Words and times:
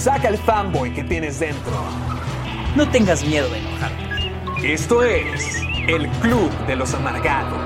Saca 0.00 0.28
el 0.28 0.38
fanboy 0.38 0.94
que 0.94 1.04
tienes 1.04 1.40
dentro. 1.40 1.72
No 2.74 2.88
tengas 2.90 3.22
miedo 3.22 3.50
de 3.50 3.58
enojarte. 3.58 4.72
Esto 4.72 5.02
es 5.02 5.60
el 5.88 6.08
Club 6.22 6.50
de 6.66 6.74
los 6.74 6.94
Amargados. 6.94 7.60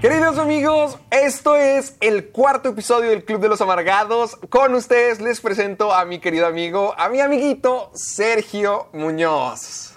Queridos 0.00 0.36
amigos, 0.38 0.98
esto 1.12 1.54
es 1.54 1.96
el 2.00 2.30
cuarto 2.30 2.70
episodio 2.70 3.10
del 3.10 3.24
Club 3.24 3.40
de 3.40 3.50
los 3.50 3.60
Amargados. 3.60 4.34
Con 4.50 4.74
ustedes 4.74 5.20
les 5.20 5.40
presento 5.40 5.94
a 5.94 6.04
mi 6.04 6.18
querido 6.18 6.48
amigo, 6.48 6.92
a 6.98 7.08
mi 7.08 7.20
amiguito 7.20 7.92
Sergio 7.94 8.88
Muñoz. 8.94 9.94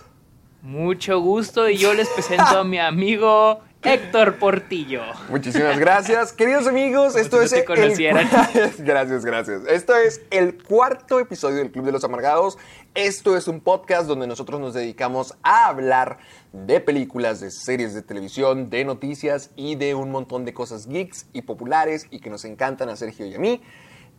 Mucho 0.61 1.21
gusto 1.21 1.67
y 1.67 1.77
yo 1.77 1.95
les 1.95 2.07
presento 2.09 2.59
a 2.59 2.63
mi 2.63 2.77
amigo 2.79 3.61
Héctor 3.83 4.37
Portillo. 4.39 5.01
Muchísimas 5.29 5.79
gracias. 5.79 6.33
Queridos 6.33 6.67
amigos, 6.67 7.15
esto 7.15 7.41
es 7.41 7.51
el- 7.53 7.65
gracias, 8.79 9.25
gracias. 9.25 9.61
Esto 9.67 9.95
es 9.95 10.21
el 10.31 10.61
cuarto 10.61 11.19
episodio 11.19 11.57
del 11.57 11.71
Club 11.71 11.85
de 11.85 11.93
los 11.93 12.03
Amargados. 12.03 12.57
Esto 12.93 13.37
es 13.37 13.47
un 13.47 13.61
podcast 13.61 14.07
donde 14.07 14.27
nosotros 14.27 14.59
nos 14.59 14.73
dedicamos 14.73 15.35
a 15.43 15.67
hablar 15.67 16.17
de 16.51 16.81
películas, 16.81 17.39
de 17.39 17.51
series 17.51 17.93
de 17.93 18.01
televisión, 18.01 18.69
de 18.69 18.83
noticias 18.83 19.51
y 19.55 19.75
de 19.75 19.95
un 19.95 20.11
montón 20.11 20.43
de 20.43 20.53
cosas 20.53 20.87
geeks 20.87 21.27
y 21.31 21.43
populares 21.43 22.07
y 22.11 22.19
que 22.19 22.29
nos 22.29 22.43
encantan 22.45 22.89
a 22.89 22.95
Sergio 22.97 23.27
y 23.27 23.35
a 23.35 23.39
mí. 23.39 23.61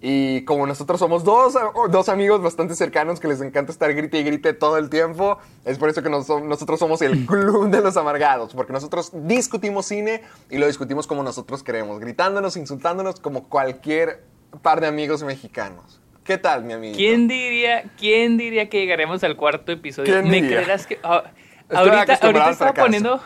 Y 0.03 0.45
como 0.47 0.67
nosotros 0.67 0.99
somos 0.99 1.25
dos, 1.25 1.55
dos 1.91 2.09
amigos 2.09 2.41
bastante 2.41 2.75
cercanos 2.75 3.21
que 3.21 3.29
les 3.29 3.43
encanta 3.43 3.71
estar 3.71 3.93
grite 3.93 4.19
y 4.19 4.23
grite 4.23 4.55
todo 4.55 4.79
el 4.79 4.89
tiempo, 4.89 5.39
es 5.67 5.77
por 5.79 5.91
eso 5.91 6.03
que 6.03 6.09
nos- 6.09 6.27
nosotros 6.29 6.79
somos 6.79 7.03
el 7.03 7.27
club 7.27 7.69
de 7.69 7.83
los 7.83 7.97
amargados, 7.99 8.55
porque 8.55 8.73
nosotros 8.73 9.11
discutimos 9.13 9.85
cine 9.87 10.23
y 10.49 10.57
lo 10.57 10.67
discutimos 10.67 11.07
como 11.07 11.23
nosotros 11.23 11.63
queremos, 11.63 12.01
gritándonos, 12.01 12.57
insultándonos 12.57 13.21
como 13.21 13.49
cualquier 13.49 14.23
par 14.63 14.81
de 14.81 14.87
amigos 14.87 15.23
mexicanos. 15.23 16.01
¿Qué 16.25 16.39
tal, 16.39 16.65
mi 16.65 16.73
amigo? 16.73 16.97
¿Quién 16.97 17.29
diría, 17.29 17.85
quién 17.99 18.39
diría 18.39 18.71
que 18.71 18.79
llegaremos 18.81 19.23
al 19.23 19.37
cuarto 19.37 19.71
episodio? 19.73 20.13
¿Quién 20.15 20.29
¿Me 20.31 20.41
diría? 20.41 20.59
creerás 20.59 20.87
que 20.87 20.99
ah, 21.03 21.25
ahorita, 21.69 22.15
ahorita 22.23 22.51
estaba 22.51 22.73
fracaso. 22.73 22.75
poniendo 22.87 23.21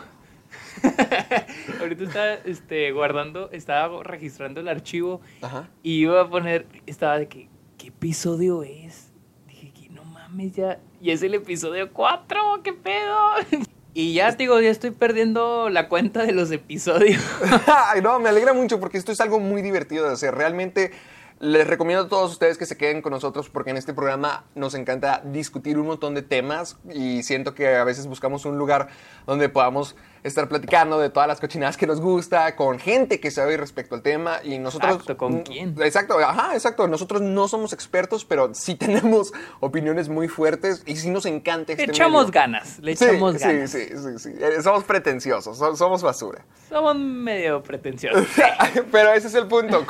ahorita 1.79 2.03
estaba 2.03 2.33
este, 2.45 2.91
guardando, 2.91 3.49
estaba 3.51 4.03
registrando 4.03 4.59
el 4.59 4.67
archivo 4.67 5.21
Ajá. 5.41 5.69
y 5.83 6.01
iba 6.01 6.21
a 6.21 6.29
poner, 6.29 6.65
estaba 6.85 7.17
de 7.19 7.27
que, 7.27 7.49
¿qué 7.77 7.87
episodio 7.87 8.63
es? 8.63 9.11
Dije 9.47 9.71
que 9.71 9.89
no 9.89 10.03
mames 10.03 10.53
ya, 10.53 10.79
y 11.01 11.11
es 11.11 11.21
el 11.23 11.33
episodio 11.33 11.91
4, 11.91 12.61
¿qué 12.63 12.73
pedo? 12.73 13.17
Y 13.97 14.13
ya 14.13 14.29
digo, 14.33 14.59
ya 14.59 14.69
estoy 14.69 14.91
perdiendo 14.91 15.69
la 15.69 15.87
cuenta 15.87 16.25
de 16.25 16.33
los 16.33 16.51
episodios. 16.51 17.23
Ay, 17.65 18.01
no, 18.01 18.19
me 18.19 18.27
alegra 18.27 18.51
mucho 18.51 18.77
porque 18.77 18.97
esto 18.97 19.13
es 19.13 19.21
algo 19.21 19.39
muy 19.39 19.61
divertido 19.61 20.05
de 20.05 20.11
hacer. 20.11 20.35
Realmente 20.35 20.91
les 21.39 21.65
recomiendo 21.65 22.03
a 22.03 22.09
todos 22.09 22.31
ustedes 22.31 22.57
que 22.57 22.65
se 22.65 22.75
queden 22.75 23.01
con 23.01 23.11
nosotros 23.11 23.49
porque 23.49 23.69
en 23.69 23.77
este 23.77 23.93
programa 23.93 24.43
nos 24.53 24.73
encanta 24.73 25.21
discutir 25.23 25.77
un 25.77 25.87
montón 25.87 26.13
de 26.13 26.23
temas 26.23 26.77
y 26.93 27.23
siento 27.23 27.55
que 27.55 27.75
a 27.75 27.85
veces 27.85 28.07
buscamos 28.07 28.43
un 28.45 28.57
lugar 28.57 28.89
donde 29.25 29.47
podamos 29.47 29.95
estar 30.25 30.49
platicando 30.49 30.99
de 30.99 31.09
todas 31.09 31.27
las 31.27 31.39
cochinadas 31.39 31.77
que 31.77 31.85
nos 31.87 32.01
gusta, 32.01 32.55
con 32.55 32.79
gente 32.79 33.19
que 33.19 33.29
sabe 33.31 33.57
respecto 33.57 33.93
al 33.95 34.01
tema 34.01 34.39
y 34.43 34.57
nosotros... 34.57 34.91
Exacto, 34.93 35.17
¿con 35.17 35.43
quién? 35.43 35.75
Exacto, 35.81 36.17
ajá, 36.19 36.53
exacto. 36.55 36.87
Nosotros 36.87 37.21
no 37.21 37.47
somos 37.47 37.73
expertos, 37.73 38.25
pero 38.25 38.53
sí 38.53 38.75
tenemos 38.85 39.31
opiniones 39.59 40.09
muy 40.09 40.27
fuertes 40.27 40.81
y 40.85 40.95
sí 40.95 41.09
nos 41.11 41.25
encanta 41.25 41.73
Le 41.73 41.83
este 41.83 41.91
echamos 41.91 42.23
medio. 42.27 42.33
ganas, 42.33 42.79
le 42.79 42.95
Sí, 42.95 43.05
echamos 43.05 43.35
sí, 43.35 43.39
ganas. 43.47 43.69
sí, 43.71 43.87
sí, 43.89 44.19
sí. 44.19 44.29
Eh, 44.39 44.61
Somos 44.63 44.83
pretenciosos, 44.83 45.57
so- 45.57 45.75
somos 45.75 46.01
basura. 46.01 46.43
Somos 46.69 46.95
medio 46.95 47.61
pretenciosos. 47.61 48.25
Pero 48.91 49.13
ese 49.13 49.27
es 49.27 49.35
el 49.35 49.47
punto. 49.47 49.85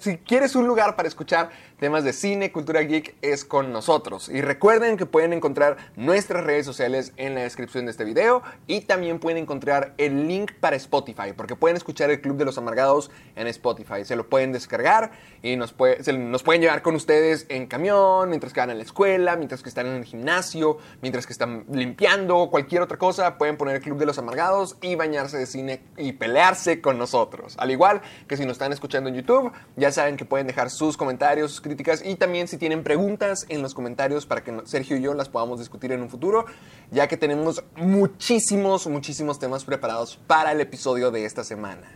Si 0.00 0.18
quieres 0.18 0.54
un 0.54 0.66
lugar 0.66 0.94
para 0.94 1.08
escuchar 1.08 1.48
temas 1.80 2.04
de 2.04 2.12
cine, 2.12 2.52
cultura 2.52 2.82
geek, 2.82 3.16
es 3.22 3.44
con 3.44 3.72
nosotros. 3.72 4.28
Y 4.28 4.42
recuerden 4.42 4.96
que 4.96 5.06
pueden 5.06 5.32
encontrar 5.32 5.78
nuestras 5.96 6.44
redes 6.44 6.66
sociales 6.66 7.12
en 7.16 7.34
la 7.34 7.40
descripción 7.40 7.86
de 7.86 7.90
este 7.90 8.04
video 8.04 8.42
y 8.66 8.82
también 8.82 9.18
pueden 9.18 9.38
encontrar 9.42 9.94
el 9.98 10.28
link 10.28 10.52
para 10.60 10.76
Spotify, 10.76 11.32
porque 11.36 11.56
pueden 11.56 11.76
escuchar 11.76 12.10
el 12.10 12.20
Club 12.20 12.36
de 12.36 12.44
los 12.44 12.58
Amargados 12.58 13.10
en 13.34 13.46
Spotify. 13.46 14.04
Se 14.04 14.14
lo 14.14 14.28
pueden 14.28 14.52
descargar 14.52 15.12
y 15.42 15.56
nos, 15.56 15.72
puede- 15.72 16.04
se- 16.04 16.12
nos 16.12 16.42
pueden 16.42 16.60
llevar 16.62 16.82
con 16.82 16.94
ustedes 16.94 17.46
en 17.48 17.66
camión, 17.66 18.28
mientras 18.28 18.52
que 18.52 18.60
van 18.60 18.70
a 18.70 18.74
la 18.74 18.82
escuela, 18.82 19.36
mientras 19.36 19.62
que 19.62 19.70
están 19.70 19.86
en 19.86 19.94
el 19.96 20.04
gimnasio, 20.04 20.76
mientras 21.00 21.26
que 21.26 21.32
están 21.32 21.64
limpiando, 21.72 22.48
cualquier 22.50 22.82
otra 22.82 22.98
cosa. 22.98 23.38
Pueden 23.38 23.56
poner 23.56 23.76
el 23.76 23.82
Club 23.82 23.98
de 23.98 24.04
los 24.06 24.18
Amargados 24.18 24.76
y 24.82 24.96
bañarse 24.96 25.38
de 25.38 25.46
cine 25.46 25.80
y 25.96 26.12
pelearse 26.12 26.82
con 26.82 26.98
nosotros. 26.98 27.54
Al 27.58 27.70
igual 27.70 28.02
que 28.28 28.36
si 28.36 28.42
nos 28.44 28.52
están 28.52 28.72
escuchando 28.74 29.08
en 29.08 29.16
YouTube, 29.16 29.50
ya 29.76 29.90
saben 29.92 30.18
que 30.18 30.26
pueden 30.26 30.46
dejar 30.46 30.68
sus 30.68 30.96
comentarios, 30.98 31.60
críticas 31.70 32.02
y 32.04 32.16
también 32.16 32.48
si 32.48 32.58
tienen 32.58 32.82
preguntas 32.82 33.46
en 33.48 33.62
los 33.62 33.74
comentarios 33.74 34.26
para 34.26 34.42
que 34.42 34.60
Sergio 34.64 34.96
y 34.96 35.02
yo 35.02 35.14
las 35.14 35.28
podamos 35.28 35.60
discutir 35.60 35.92
en 35.92 36.02
un 36.02 36.10
futuro, 36.10 36.46
ya 36.90 37.06
que 37.06 37.16
tenemos 37.16 37.62
muchísimos, 37.76 38.88
muchísimos 38.88 39.38
temas 39.38 39.64
preparados 39.64 40.18
para 40.26 40.50
el 40.50 40.60
episodio 40.60 41.12
de 41.12 41.24
esta 41.24 41.44
semana. 41.44 41.86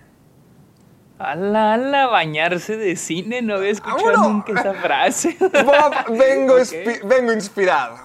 Ala, 1.19 1.75
ala, 1.75 2.07
bañarse 2.07 2.77
de 2.77 2.95
cine, 2.95 3.43
no 3.43 3.55
había 3.57 3.71
escuchado 3.71 4.05
¡Vámonos! 4.12 4.47
nunca 4.47 4.61
esa 4.61 4.75
frase. 4.75 5.37
Bob, 5.41 6.17
vengo, 6.19 6.59
inspi- 6.59 7.01
vengo 7.05 7.33
inspirado. 7.33 7.97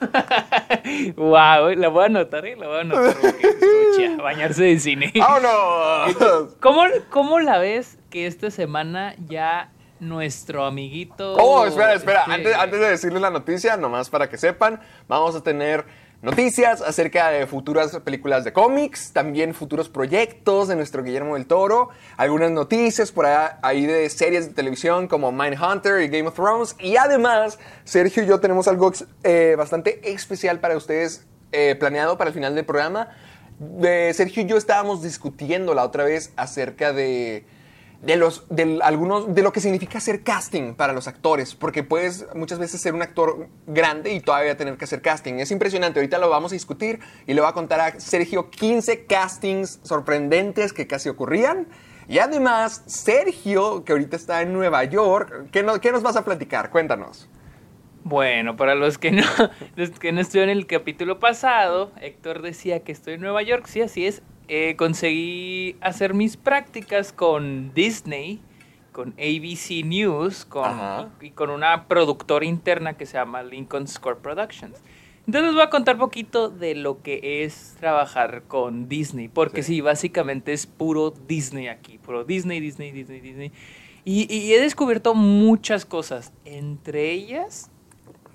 wow, 1.16 1.70
la 1.76 1.88
voy 1.88 2.02
a 2.02 2.06
anotar, 2.06 2.46
¿eh? 2.46 2.56
La 2.56 2.66
voy 2.68 2.78
a 2.78 2.80
anotar 2.80 3.16
escucha, 3.16 4.16
bañarse 4.22 4.64
de 4.64 4.78
cine. 4.78 5.12
¡Vámonos! 5.18 6.54
¿Cómo, 6.60 6.82
¿Cómo 7.10 7.40
la 7.40 7.58
ves 7.58 7.98
que 8.10 8.26
esta 8.26 8.50
semana 8.50 9.14
ya 9.26 9.70
nuestro 10.00 10.64
amiguito... 10.64 11.34
Oh, 11.34 11.64
espera, 11.64 11.94
espera. 11.94 12.20
este, 12.22 12.32
Antes, 12.32 12.54
antes 12.56 12.80
de 12.80 12.88
decirles 12.90 13.22
la 13.22 13.30
noticia, 13.30 13.76
nomás 13.76 14.10
para 14.10 14.28
que 14.28 14.38
sepan, 14.38 14.80
vamos 15.08 15.36
a 15.36 15.42
tener 15.42 15.84
noticias 16.22 16.82
acerca 16.82 17.30
de 17.30 17.46
futuras 17.46 17.96
películas 18.00 18.44
de 18.44 18.52
cómics, 18.52 19.12
también 19.12 19.54
futuros 19.54 19.88
proyectos 19.88 20.68
de 20.68 20.76
nuestro 20.76 21.02
Guillermo 21.02 21.34
del 21.34 21.46
Toro, 21.46 21.90
algunas 22.16 22.50
noticias 22.50 23.10
por 23.10 23.26
ahí, 23.26 23.86
de 23.86 24.08
series 24.10 24.48
de 24.48 24.54
televisión 24.54 25.08
como 25.08 25.32
Mindhunter 25.32 26.02
y 26.02 26.08
Game 26.08 26.28
of 26.28 26.34
Thrones. 26.34 26.76
Y 26.78 26.96
además, 26.96 27.58
Sergio 27.84 28.22
y 28.22 28.26
yo 28.26 28.40
tenemos 28.40 28.68
algo 28.68 28.92
eh, 29.22 29.54
bastante 29.56 30.12
especial 30.12 30.60
para 30.60 30.76
ustedes 30.76 31.26
eh, 31.52 31.74
planeado 31.78 32.18
para 32.18 32.28
el 32.28 32.34
final 32.34 32.54
del 32.54 32.64
programa. 32.64 33.08
Sergio 34.12 34.42
y 34.42 34.46
yo 34.46 34.56
estábamos 34.56 35.02
discutiendo 35.02 35.74
la 35.74 35.84
otra 35.84 36.04
vez 36.04 36.32
acerca 36.36 36.92
de 36.94 37.44
de 38.02 38.16
los 38.16 38.46
de 38.48 38.78
algunos 38.82 39.34
de 39.34 39.42
lo 39.42 39.52
que 39.52 39.60
significa 39.60 39.98
hacer 39.98 40.22
casting 40.22 40.72
para 40.74 40.94
los 40.94 41.06
actores 41.06 41.54
porque 41.54 41.82
puedes 41.82 42.26
muchas 42.34 42.58
veces 42.58 42.80
ser 42.80 42.94
un 42.94 43.02
actor 43.02 43.48
grande 43.66 44.12
y 44.14 44.20
todavía 44.20 44.56
tener 44.56 44.78
que 44.78 44.84
hacer 44.86 45.02
casting 45.02 45.34
es 45.34 45.50
impresionante 45.50 45.98
ahorita 46.00 46.16
lo 46.18 46.30
vamos 46.30 46.52
a 46.52 46.54
discutir 46.54 47.00
y 47.26 47.34
le 47.34 47.42
voy 47.42 47.50
a 47.50 47.52
contar 47.52 47.80
a 47.80 48.00
Sergio 48.00 48.48
15 48.48 49.04
castings 49.04 49.80
sorprendentes 49.82 50.72
que 50.72 50.86
casi 50.86 51.10
ocurrían 51.10 51.66
y 52.08 52.20
además 52.20 52.82
Sergio 52.86 53.84
que 53.84 53.92
ahorita 53.92 54.16
está 54.16 54.40
en 54.40 54.54
Nueva 54.54 54.82
York 54.84 55.48
¿qué, 55.52 55.62
no- 55.62 55.78
qué 55.80 55.92
nos 55.92 56.02
vas 56.02 56.16
a 56.16 56.24
platicar? 56.24 56.70
cuéntanos 56.70 57.28
Bueno, 58.02 58.56
para 58.56 58.74
los 58.74 58.96
que 58.96 59.10
no, 59.12 59.24
los 59.76 59.90
que 59.90 60.10
no 60.12 60.22
estuvieron 60.22 60.48
en 60.50 60.56
el 60.56 60.66
capítulo 60.66 61.18
pasado, 61.20 61.92
Héctor 62.00 62.40
decía 62.40 62.80
que 62.80 62.92
estoy 62.92 63.14
en 63.14 63.20
Nueva 63.20 63.42
York, 63.42 63.66
sí, 63.66 63.82
así 63.82 64.06
es. 64.06 64.22
Eh, 64.52 64.74
conseguí 64.74 65.76
hacer 65.80 66.12
mis 66.12 66.36
prácticas 66.36 67.12
con 67.12 67.72
Disney, 67.72 68.40
con 68.90 69.10
ABC 69.10 69.84
News 69.84 70.44
con, 70.44 71.12
y 71.20 71.30
con 71.30 71.50
una 71.50 71.86
productora 71.86 72.44
interna 72.44 72.94
que 72.94 73.06
se 73.06 73.12
llama 73.12 73.44
Lincoln 73.44 73.86
Score 73.86 74.18
Productions. 74.18 74.76
Entonces 75.24 75.46
les 75.46 75.54
voy 75.54 75.62
a 75.62 75.70
contar 75.70 75.98
poquito 75.98 76.48
de 76.48 76.74
lo 76.74 77.00
que 77.00 77.44
es 77.44 77.76
trabajar 77.78 78.42
con 78.48 78.88
Disney, 78.88 79.28
porque 79.28 79.62
sí, 79.62 79.82
básicamente 79.82 80.52
es 80.52 80.66
puro 80.66 81.14
Disney 81.28 81.68
aquí, 81.68 81.98
puro 81.98 82.24
Disney, 82.24 82.58
Disney, 82.58 82.90
Disney, 82.90 83.20
Disney. 83.20 83.52
Y, 84.04 84.26
y 84.34 84.52
he 84.52 84.60
descubierto 84.60 85.14
muchas 85.14 85.86
cosas, 85.86 86.32
entre 86.44 87.12
ellas 87.12 87.70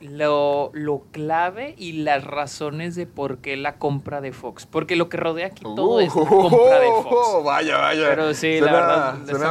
lo, 0.02 0.72
lo 0.74 1.04
clave 1.12 1.74
y 1.78 1.94
las 2.04 2.24
razones 2.24 2.96
de 2.96 3.08
por 3.08 3.40
qué 3.40 3.58
la 3.58 3.78
compra 3.78 4.22
de 4.22 4.32
Fox. 4.34 4.66
Porque 4.66 4.96
lo 4.96 5.10
que 5.10 5.18
rodea 5.18 5.48
aquí 5.48 5.64
todo 5.64 6.00
es 6.00 6.14
la 6.16 6.26
compra 6.26 6.80
de 6.80 6.88
Fox. 6.88 7.28
Uh, 7.40 7.44
Vaya, 7.46 7.78
vaya. 7.78 8.10
Pero 8.10 8.34
sí, 8.34 8.60
la 8.60 8.72
verdad, 8.72 9.16
Suena 9.26 9.50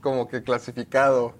como- 0.00 0.28
que 0.28 0.42
clasificado. 0.42 1.34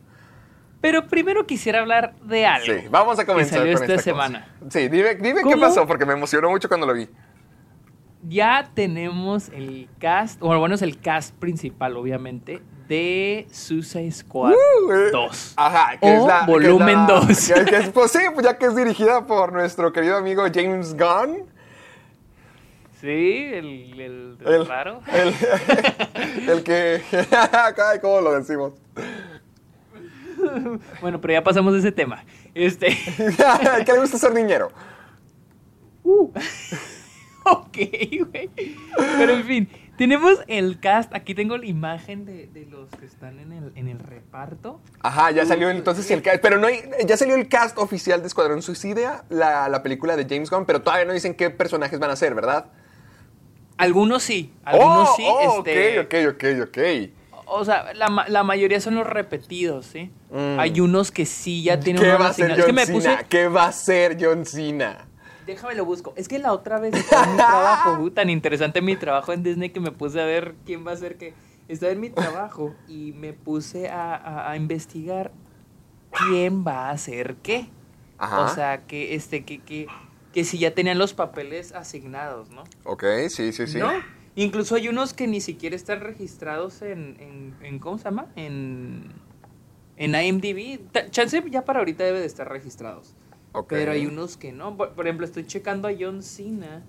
Pero 0.80 1.08
primero 1.08 1.46
quisiera 1.46 1.80
hablar 1.80 2.14
de 2.22 2.46
algo. 2.46 2.66
Sí, 2.66 2.86
vamos 2.90 3.18
a 3.18 3.26
comenzar 3.26 3.54
que 3.54 3.58
salió 3.58 3.74
con 3.74 3.82
esta 3.82 3.94
esta 3.94 4.04
semana. 4.04 4.48
cosa. 4.60 4.70
Sí, 4.70 4.88
dime, 4.88 5.14
dime 5.16 5.40
qué 5.48 5.56
pasó, 5.56 5.86
porque 5.86 6.04
me 6.04 6.12
emocionó 6.12 6.50
mucho 6.50 6.68
cuando 6.68 6.86
lo 6.86 6.92
vi. 6.94 7.08
Ya 8.28 8.70
tenemos 8.74 9.48
el 9.50 9.88
cast, 9.98 10.42
o 10.42 10.58
bueno, 10.58 10.74
es 10.74 10.82
el 10.82 10.98
cast 11.00 11.34
principal, 11.36 11.96
obviamente, 11.96 12.60
de 12.88 13.46
Suicide 13.50 14.10
Squad 14.12 14.52
Uh, 14.52 14.92
eh, 14.92 15.10
2. 15.12 15.54
Ajá, 15.56 15.96
que 15.98 16.06
O 16.06 16.12
es 16.22 16.26
la. 16.26 16.46
volumen 16.46 16.94
la- 17.06 17.20
2. 17.20 17.52
que- 17.52 17.64
que 17.64 17.76
es- 17.76 17.88
pues 17.90 18.10
sí, 18.12 18.20
pues 18.32 18.44
ya 18.46 18.56
que 18.58 18.66
es 18.66 18.76
dirigida 18.76 19.26
por 19.26 19.52
nuestro 19.52 19.92
querido 19.92 20.16
amigo 20.16 20.44
James 20.52 20.94
Gunn. 20.96 21.44
Sí, 23.00 23.50
el, 23.52 24.00
el, 24.00 24.38
El, 24.46 24.66
raro. 24.66 25.00
El, 25.12 26.48
el 26.48 26.62
que. 26.62 27.02
Ay, 27.30 27.98
¿Cómo 28.00 28.20
lo 28.20 28.32
decimos? 28.32 28.72
Bueno, 31.00 31.20
pero 31.20 31.32
ya 31.34 31.42
pasamos 31.44 31.72
de 31.72 31.80
ese 31.80 31.92
tema. 31.92 32.24
Este. 32.54 32.88
que 33.86 33.92
le 33.92 33.98
gusta 34.00 34.18
ser 34.18 34.32
niñero. 34.32 34.70
Uh. 36.04 36.30
ok, 37.44 37.76
güey. 38.30 38.50
Pero 39.18 39.32
en 39.32 39.44
fin, 39.44 39.68
tenemos 39.96 40.38
el 40.46 40.78
cast. 40.81 41.14
Aquí 41.14 41.34
tengo 41.34 41.56
la 41.56 41.66
imagen 41.66 42.25
de, 42.25 42.46
de 42.46 42.66
los 42.66 42.88
que 42.90 43.06
están 43.06 43.38
en 43.38 43.52
el, 43.52 43.72
en 43.75 43.88
el 43.88 43.98
reparto. 43.98 44.81
Ajá, 45.00 45.31
ya 45.31 45.44
salió 45.46 45.70
entonces 45.70 46.10
el 46.10 46.22
cast. 46.22 46.40
Pero 46.40 46.58
no 46.58 46.66
hay, 46.66 46.82
ya 47.06 47.16
salió 47.16 47.34
el 47.34 47.48
cast 47.48 47.78
oficial 47.78 48.20
de 48.20 48.26
Escuadrón 48.26 48.62
Suicida, 48.62 49.25
la, 49.28 49.69
la 49.69 49.82
película 49.82 50.16
de 50.16 50.26
James 50.28 50.50
Gunn, 50.50 50.66
pero 50.66 50.82
todavía 50.82 51.04
no 51.04 51.12
dicen 51.12 51.34
qué 51.34 51.50
personajes 51.50 51.98
van 51.98 52.10
a 52.10 52.16
ser, 52.16 52.34
¿verdad? 52.34 52.66
Algunos 53.78 54.22
sí, 54.22 54.52
algunos 54.64 55.10
oh, 55.10 55.14
sí. 55.16 55.25
oh, 55.26 55.58
este, 55.58 56.00
ok, 56.00 56.14
ok, 56.34 56.44
ok, 56.62 56.69
ok. 56.69 56.78
O 57.48 57.64
sea, 57.64 57.94
la, 57.94 58.25
la 58.28 58.43
mayoría 58.43 58.81
son 58.81 58.96
los 58.96 59.06
repetidos, 59.06 59.87
¿sí? 59.87 60.10
Mm. 60.31 60.58
Hay 60.58 60.81
unos 60.81 61.12
que 61.12 61.26
sí 61.26 61.62
ya 61.62 61.78
tienen 61.78 62.02
¿Qué 62.02 62.08
unos 62.08 62.20
va 62.20 62.28
a 62.28 62.32
ser. 62.32 62.50
Es 62.50 62.56
que 62.56 62.62
John 62.62 62.75
me 62.75 62.87
puse. 62.87 63.19
¿Qué 63.28 63.48
va 63.48 63.66
a 63.66 63.72
ser 63.72 64.16
John 64.20 64.44
Cena? 64.44 65.06
Déjame 65.46 65.75
lo 65.75 65.84
busco. 65.84 66.12
Es 66.16 66.28
que 66.28 66.38
la 66.38 66.52
otra 66.52 66.78
vez 66.81 66.94
estaba 66.94 67.25
en 67.25 67.31
mi 67.32 67.37
trabajo, 67.37 67.90
uh, 68.02 68.10
tan 68.10 68.31
interesante 68.31 68.82
mi 68.82 68.96
trabajo 68.96 69.32
en 69.32 69.43
Disney 69.43 69.70
que 69.70 69.81
me 69.81 69.93
puse 69.93 70.20
a 70.20 70.25
ver 70.25 70.54
quién 70.64 70.87
va 70.87 70.93
a 70.93 70.96
ser 70.96 71.16
qué. 71.16 71.34
Estaba 71.69 71.93
en 71.93 72.00
mi 72.00 72.10
trabajo 72.10 72.75
y 72.88 73.12
me 73.12 73.32
puse 73.32 73.88
a, 73.88 74.14
a- 74.14 74.50
a 74.50 74.56
investigar 74.56 75.32
quién 76.28 76.64
va 76.66 76.88
a 76.88 76.90
hacer 76.90 77.37
qué. 77.43 77.69
Ajá. 78.19 78.40
O 78.43 78.48
sea, 78.48 78.87
que 78.87 79.14
este, 79.14 79.44
que, 79.44 79.60
que, 79.60 79.87
que 80.32 80.44
si 80.44 80.58
ya 80.58 80.72
tenían 80.75 80.98
los 80.98 81.12
papeles 81.14 81.72
asignados, 81.72 82.50
¿no? 82.50 82.64
Ok, 82.84 83.04
sí, 83.28 83.52
sí, 83.52 83.66
sí. 83.66 83.78
¿No? 83.78 83.90
Incluso 84.37 84.75
hay 84.75 84.88
unos 84.88 85.14
que 85.14 85.26
ni 85.26 85.40
siquiera 85.40 85.75
están 85.76 86.00
registrados 86.00 86.82
en, 86.82 87.16
en, 87.20 87.54
en- 87.62 87.78
¿cómo 87.78 87.98
se 87.98 88.04
llama? 88.04 88.26
En, 88.37 89.12
en 89.96 90.14
IMDb. 90.14 90.81
Chance 91.10 91.43
ya 91.50 91.64
para 91.64 91.78
ahorita 91.81 92.04
debe 92.04 92.20
de 92.20 92.26
estar 92.26 92.48
registrados. 92.48 93.14
Ok. 93.58 93.69
Pero 93.70 93.93
hay 93.93 94.06
unos 94.06 94.37
que 94.37 94.53
no. 94.53 94.76
Por, 94.76 94.93
por 94.93 95.06
ejemplo, 95.06 95.25
estoy 95.26 95.47
checando 95.47 95.88
a 95.88 95.93
John 95.99 96.23
Cena. 96.23 96.82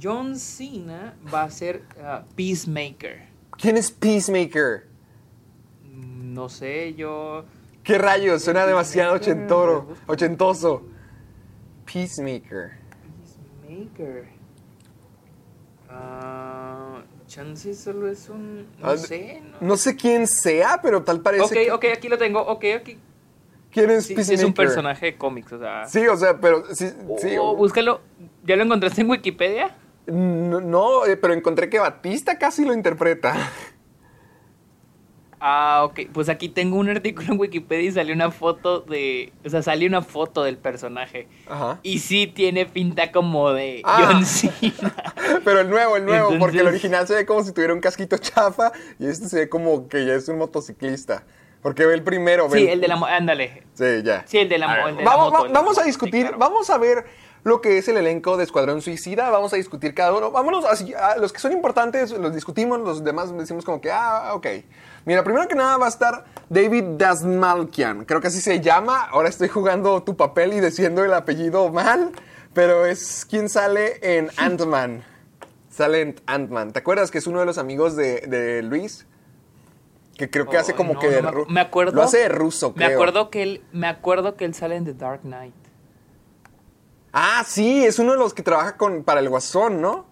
John 0.00 0.38
Cena 0.38 1.14
va 1.32 1.42
a 1.44 1.50
ser 1.50 1.82
ah, 2.02 2.24
Peacemaker. 2.36 3.28
¿Quién 3.58 3.76
es 3.76 3.90
Peacemaker? 3.90 4.86
No 5.92 6.48
sé, 6.48 6.94
yo... 6.94 7.44
¿Qué 7.82 7.98
rayos? 7.98 8.42
Suena 8.44 8.66
demasiado 8.66 9.14
ochentoro, 9.14 9.88
ochentoso. 10.06 10.82
Peacemaker. 11.86 12.72
Peacemaker. 13.66 14.28
Ah, 15.88 17.02
chance 17.26 17.74
solo 17.74 18.08
es 18.08 18.28
un... 18.28 18.66
No 18.78 18.90
Ah, 18.90 18.96
sé, 18.96 19.42
¿no? 19.60 19.66
No 19.68 19.76
sé 19.76 19.96
quién 19.96 20.26
sea, 20.26 20.78
pero 20.82 21.02
tal 21.02 21.20
parece. 21.20 21.42
Ok, 21.44 21.50
que- 21.52 21.72
ok, 21.72 21.84
aquí 21.96 22.08
lo 22.08 22.16
tengo. 22.18 22.40
Ok, 22.40 22.64
aquí. 22.76 22.98
¿Quién 23.70 23.90
es 23.90 24.06
Sí, 24.06 24.14
Peacemaker? 24.14 24.40
es 24.40 24.44
un 24.46 24.54
personaje 24.54 25.06
de 25.06 25.16
cómics, 25.16 25.52
o 25.52 25.58
sea... 25.58 25.86
Sí, 25.86 26.06
o 26.06 26.16
sea, 26.16 26.38
pero 26.40 26.64
sí, 26.74 26.90
sí. 27.18 27.36
Oh, 27.38 27.54
búscalo. 27.56 28.00
¿Ya 28.44 28.56
lo 28.56 28.64
encontraste 28.64 29.00
en 29.02 29.10
Wikipedia? 29.10 29.76
No, 30.06 30.60
no, 30.60 31.06
eh, 31.06 31.16
pero 31.16 31.34
encontré 31.34 31.68
que 31.70 31.78
Batista 31.78 32.38
casi 32.38 32.64
lo 32.64 32.72
interpreta. 32.72 33.34
Ah, 35.42 35.84
ok. 35.84 36.00
Pues 36.12 36.28
aquí 36.28 36.50
tengo 36.50 36.76
un 36.76 36.90
artículo 36.90 37.32
en 37.32 37.40
Wikipedia 37.40 37.88
y 37.88 37.92
salió 37.92 38.14
una 38.14 38.30
foto 38.30 38.80
de... 38.80 39.32
O 39.44 39.48
sea, 39.48 39.62
salió 39.62 39.88
una 39.88 40.02
foto 40.02 40.42
del 40.42 40.58
personaje. 40.58 41.28
Ajá. 41.48 41.78
Y 41.82 42.00
sí 42.00 42.26
tiene 42.26 42.66
pinta 42.66 43.10
como 43.10 43.50
de 43.52 43.80
Ah. 43.84 44.10
John 44.12 44.26
Cena. 44.26 44.92
Pero 45.44 45.60
el 45.60 45.70
nuevo, 45.70 45.96
el 45.96 46.04
nuevo, 46.04 46.38
porque 46.38 46.58
el 46.58 46.66
original 46.66 47.06
se 47.06 47.14
ve 47.14 47.24
como 47.24 47.42
si 47.42 47.52
tuviera 47.52 47.72
un 47.72 47.80
casquito 47.80 48.18
chafa 48.18 48.72
y 48.98 49.06
este 49.06 49.28
se 49.28 49.36
ve 49.38 49.48
como 49.48 49.88
que 49.88 50.04
ya 50.04 50.14
es 50.14 50.28
un 50.28 50.36
motociclista. 50.36 51.24
Porque 51.62 51.84
ve 51.86 51.94
el 51.94 52.02
primero, 52.02 52.48
ve 52.48 52.58
Sí, 52.60 52.68
el 52.68 52.80
de 52.80 52.88
la... 52.88 52.96
mo- 52.96 53.06
Ándale. 53.06 53.64
Sí, 53.74 54.02
ya. 54.02 54.24
Sí, 54.26 54.38
el 54.38 54.48
de 54.48 54.58
la, 54.58 54.72
A 54.72 54.88
el 54.88 54.96
de 54.96 55.04
la 55.04 55.10
vamos, 55.10 55.30
moto, 55.32 55.42
va- 55.44 55.48
el 55.50 55.56
a 55.56 55.62
moto, 55.62 55.80
sí, 55.80 55.86
discutir, 55.86 56.22
claro. 56.22 56.38
vamos 56.38 56.70
a 56.70 56.78
ver 56.78 57.04
lo 57.42 57.60
que 57.62 57.78
es 57.78 57.88
el 57.88 57.96
elenco 57.96 58.36
de 58.36 58.44
Escuadrón 58.44 58.82
Suicida, 58.82 59.30
vamos 59.30 59.52
a 59.52 59.56
discutir 59.56 59.94
cada 59.94 60.12
uno, 60.14 60.30
vámonos 60.30 60.64
así, 60.66 60.92
a 60.94 61.16
los 61.16 61.32
que 61.32 61.38
son 61.38 61.52
importantes 61.52 62.10
los 62.12 62.34
discutimos, 62.34 62.78
los 62.80 63.02
demás 63.02 63.34
decimos 63.36 63.64
como 63.64 63.80
que, 63.80 63.90
ah, 63.90 64.32
ok. 64.34 64.46
Mira, 65.06 65.24
primero 65.24 65.48
que 65.48 65.54
nada 65.54 65.78
va 65.78 65.86
a 65.86 65.88
estar 65.88 66.24
David 66.50 66.84
Dasmalkian, 66.98 68.04
creo 68.04 68.20
que 68.20 68.26
así 68.28 68.40
se 68.42 68.60
llama, 68.60 69.04
ahora 69.10 69.28
estoy 69.28 69.48
jugando 69.48 70.02
tu 70.02 70.16
papel 70.16 70.52
y 70.52 70.60
diciendo 70.60 71.02
el 71.04 71.14
apellido 71.14 71.70
mal, 71.70 72.12
pero 72.52 72.84
es 72.84 73.24
quien 73.28 73.48
sale 73.48 73.98
en 74.02 74.28
Ant-Man, 74.36 75.02
sale 75.70 76.00
en 76.02 76.16
Ant-Man, 76.26 76.72
¿te 76.72 76.80
acuerdas 76.80 77.10
que 77.10 77.18
es 77.18 77.26
uno 77.26 77.40
de 77.40 77.46
los 77.46 77.56
amigos 77.58 77.96
de, 77.96 78.20
de 78.20 78.62
Luis? 78.62 79.06
Que 80.20 80.28
creo 80.28 80.46
que 80.50 80.58
hace 80.58 80.72
Oh, 80.72 80.76
como 80.76 80.92
no, 80.94 81.00
que 81.00 81.08
de 81.08 81.22
no 81.22 81.32
me, 81.32 81.44
me 81.54 81.60
acuerdo. 81.60 81.92
Lo 81.92 82.02
hace 82.02 82.18
de 82.18 82.28
ruso, 82.28 82.74
Me 82.76 82.84
creo. 82.84 82.98
acuerdo 82.98 83.30
que 83.30 83.42
él, 83.42 83.62
me 83.72 83.86
acuerdo 83.86 84.36
que 84.36 84.44
él 84.44 84.52
sale 84.52 84.76
en 84.76 84.84
The 84.84 84.92
Dark 84.92 85.22
Knight. 85.22 85.54
Ah, 87.10 87.42
sí, 87.46 87.86
es 87.86 87.98
uno 87.98 88.12
de 88.12 88.18
los 88.18 88.34
que 88.34 88.42
trabaja 88.42 88.76
con, 88.76 89.02
para 89.02 89.20
el 89.20 89.30
Guasón, 89.30 89.80
¿no? 89.80 90.04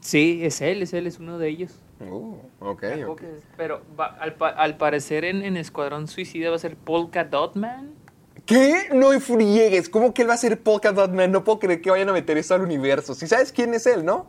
Sí, 0.00 0.40
es 0.42 0.60
él, 0.60 0.82
es 0.82 0.92
él, 0.92 1.06
es 1.06 1.20
uno 1.20 1.38
de 1.38 1.48
ellos. 1.48 1.72
Uh, 2.00 2.34
ok, 2.58 2.82
Me 2.82 2.88
acuerdo 2.88 3.12
ok. 3.12 3.20
que 3.20 3.36
es- 3.36 3.42
Pero 3.56 3.80
va- 3.98 4.16
al, 4.20 4.34
pa- 4.34 4.48
al 4.50 4.76
parecer 4.76 5.24
en, 5.24 5.42
en 5.42 5.56
Escuadrón 5.56 6.08
Suicida 6.08 6.50
va 6.50 6.56
a 6.56 6.58
ser 6.58 6.76
Polka 6.76 7.22
Dot 7.22 7.54
Man. 7.54 7.92
¿Qué? 8.44 8.88
No 8.92 9.18
friegues. 9.20 9.88
¿Cómo 9.88 10.12
que 10.12 10.22
él 10.22 10.28
va 10.28 10.34
a 10.34 10.38
ser 10.38 10.60
Polka 10.60 10.90
Dot 10.90 11.12
Man? 11.12 11.30
No 11.30 11.44
puedo 11.44 11.60
creer 11.60 11.80
que 11.80 11.90
vayan 11.90 12.08
a 12.08 12.12
meter 12.12 12.36
eso 12.36 12.54
al 12.54 12.62
universo. 12.62 13.14
Si 13.14 13.28
sabes 13.28 13.52
quién 13.52 13.72
es 13.72 13.86
él, 13.86 14.04
¿no? 14.04 14.26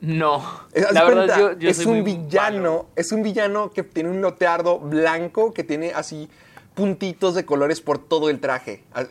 No. 0.00 0.44
Eh, 0.72 0.84
La 0.92 1.04
verdad, 1.04 1.26
cuenta, 1.26 1.38
yo, 1.54 1.58
yo 1.58 1.70
es 1.70 1.84
un 1.86 2.04
villano, 2.04 2.58
malo. 2.58 2.86
es 2.96 3.10
un 3.12 3.22
villano 3.22 3.70
que 3.72 3.82
tiene 3.82 4.10
un 4.10 4.20
loteardo 4.20 4.78
blanco 4.78 5.52
que 5.52 5.64
tiene 5.64 5.92
así 5.92 6.28
puntitos 6.74 7.34
de 7.34 7.44
colores 7.44 7.80
por 7.80 7.98
todo 7.98 8.30
el 8.30 8.38
traje. 8.38 8.84
Ah, 8.94 9.04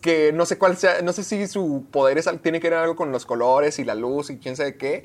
Que 0.00 0.32
no 0.32 0.46
sé 0.46 0.56
cuál 0.56 0.76
sea, 0.78 1.02
no 1.02 1.12
sé 1.12 1.22
si 1.24 1.46
su 1.46 1.84
poder 1.90 2.16
es, 2.16 2.28
tiene 2.42 2.60
que 2.60 2.70
ver 2.70 2.78
algo 2.78 2.96
con 2.96 3.12
los 3.12 3.26
colores 3.26 3.78
y 3.78 3.84
la 3.84 3.94
luz 3.94 4.30
y 4.30 4.38
quién 4.38 4.56
sabe 4.56 4.76
qué, 4.76 5.04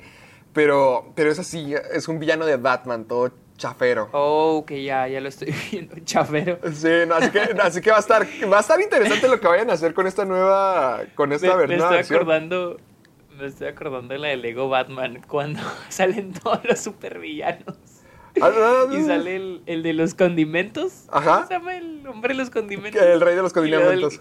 pero, 0.54 1.12
pero 1.14 1.30
es 1.30 1.38
así, 1.38 1.74
es 1.92 2.08
un 2.08 2.18
villano 2.18 2.46
de 2.46 2.56
Batman, 2.56 3.04
todo 3.04 3.30
chafero. 3.58 4.08
Oh, 4.12 4.64
que 4.66 4.82
ya, 4.82 5.06
ya 5.08 5.20
lo 5.20 5.28
estoy 5.28 5.54
viendo. 5.70 5.96
Chavero. 6.04 6.58
Sí, 6.72 6.88
no, 7.06 7.16
así, 7.16 7.30
que, 7.30 7.40
así 7.62 7.80
que 7.82 7.90
va 7.90 7.98
a 7.98 8.00
estar, 8.00 8.26
va 8.50 8.56
a 8.56 8.60
estar 8.60 8.80
interesante 8.80 9.28
lo 9.28 9.38
que 9.38 9.46
vayan 9.48 9.68
a 9.68 9.74
hacer 9.74 9.92
con 9.92 10.06
esta 10.06 10.24
nueva, 10.24 11.02
con 11.14 11.32
esta 11.34 11.48
Me, 11.48 11.56
ver- 11.56 11.68
me 11.68 11.74
estoy 11.76 11.96
versión. 11.96 12.16
acordando. 12.20 12.78
Me 13.38 13.46
estoy 13.46 13.68
acordando 13.68 14.14
de 14.14 14.18
la 14.18 14.28
de 14.28 14.36
Lego 14.36 14.68
Batman 14.68 15.22
cuando 15.28 15.60
salen 15.88 16.32
todos 16.32 16.60
los 16.64 16.80
supervillanos. 16.80 17.76
Ah, 18.40 18.84
Y 18.92 19.02
sale 19.02 19.36
el, 19.36 19.62
el 19.66 19.82
de 19.82 19.94
los 19.94 20.14
condimentos. 20.14 21.04
Ajá. 21.10 21.36
¿Cómo 21.36 21.46
se 21.46 21.54
llama 21.54 21.76
el 21.76 22.06
hombre 22.06 22.34
de 22.34 22.38
los 22.38 22.50
condimentos? 22.50 23.00
El 23.00 23.20
rey 23.20 23.34
de 23.34 23.42
los 23.42 23.52
el- 23.52 23.54
condimentos. 23.54 24.20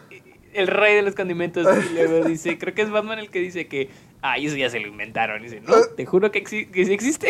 El, 0.53 0.67
rey 0.67 0.95
de 0.95 1.01
los 1.01 1.15
condimentos. 1.15 1.67
Y 1.91 1.93
luego 1.95 2.25
dice, 2.27 2.57
creo 2.57 2.73
que 2.73 2.81
es 2.83 2.89
Batman 2.89 3.19
el 3.19 3.29
que 3.29 3.39
dice 3.39 3.67
que, 3.67 3.89
ay, 4.21 4.45
eso 4.45 4.55
ya 4.55 4.69
se 4.69 4.79
lo 4.79 4.87
inventaron. 4.87 5.41
Y 5.41 5.49
dice, 5.49 5.59
no, 5.59 5.75
te 5.97 6.05
juro 6.05 6.31
que, 6.31 6.41
exi- 6.41 6.71
que 6.71 6.85
sí 6.85 6.93
existe. 6.93 7.27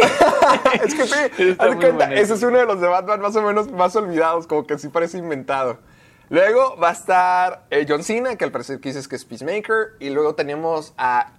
es 0.83 0.93
que 0.93 1.03
sí, 1.07 1.55
haz 1.57 1.75
cuenta, 1.75 2.13
ese 2.13 2.35
es 2.35 2.43
uno 2.43 2.59
de 2.59 2.67
los 2.67 2.79
de 2.79 2.87
Batman 2.87 3.19
más 3.19 3.35
o 3.35 3.41
menos 3.41 3.71
más 3.71 3.95
olvidados, 3.95 4.45
como 4.45 4.67
que 4.67 4.77
sí 4.77 4.89
parece 4.89 5.17
inventado. 5.17 5.79
Luego 6.29 6.75
va 6.77 6.89
a 6.89 6.93
estar 6.93 7.65
eh, 7.69 7.85
John 7.87 8.03
Cena, 8.03 8.35
que 8.35 8.45
al 8.45 8.51
parecer 8.51 8.79
dices 8.81 9.07
que 9.07 9.15
es 9.15 9.25
Peacemaker, 9.25 9.93
y 9.99 10.09
luego 10.09 10.35
tenemos 10.35 10.93
a 10.97 11.33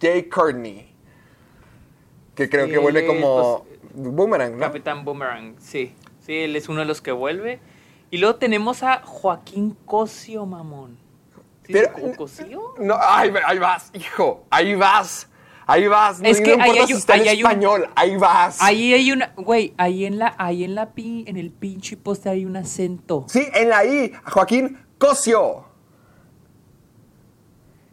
Jay 0.00 0.28
Courtney, 0.28 0.94
que 2.34 2.48
creo 2.48 2.66
que 2.66 2.78
vuelve 2.78 3.06
como 3.06 3.66
pues, 3.92 4.14
Boomerang, 4.14 4.52
¿no? 4.54 4.60
Capitán 4.60 5.04
Boomerang, 5.04 5.56
sí. 5.58 5.94
Sí, 6.20 6.34
él 6.38 6.56
es 6.56 6.68
uno 6.68 6.80
de 6.80 6.86
los 6.86 7.00
que 7.00 7.12
vuelve. 7.12 7.60
Y 8.10 8.18
luego 8.18 8.36
tenemos 8.36 8.82
a 8.82 9.02
Joaquín 9.04 9.76
Cosio, 9.84 10.44
mamón. 10.46 10.98
¿Sí 11.66 11.72
Pero- 11.72 12.16
Cosio? 12.16 12.74
No, 12.78 12.96
ahí, 13.00 13.32
ahí 13.46 13.58
vas, 13.58 13.90
hijo, 13.94 14.44
ahí 14.50 14.74
vas, 14.74 15.28
ahí 15.70 15.86
vas. 15.88 16.20
No, 16.20 16.28
Es 16.28 16.40
que 16.40 16.56
no 16.56 16.62
ahí 16.62 16.70
importa 16.70 16.80
hay 16.82 16.86
si 16.86 16.92
en 16.92 16.96
un- 16.96 17.40
español, 17.50 17.88
ahí 17.94 18.16
vas. 18.16 18.58
Ahí 18.60 18.92
hay 18.94 19.12
una, 19.12 19.32
güey, 19.36 19.74
ahí 19.76 20.04
en 20.04 20.18
la, 20.18 20.34
ahí 20.38 20.64
en 20.64 20.74
la 20.74 20.90
pi, 20.92 21.24
en 21.26 21.36
el 21.36 21.50
pinche 21.50 21.96
poste 21.96 22.28
hay 22.28 22.44
un 22.44 22.56
acento. 22.56 23.24
Sí, 23.28 23.46
en 23.54 23.68
la 23.68 23.84
I, 23.84 24.12
Joaquín 24.24 24.78
Cosio. 24.98 25.64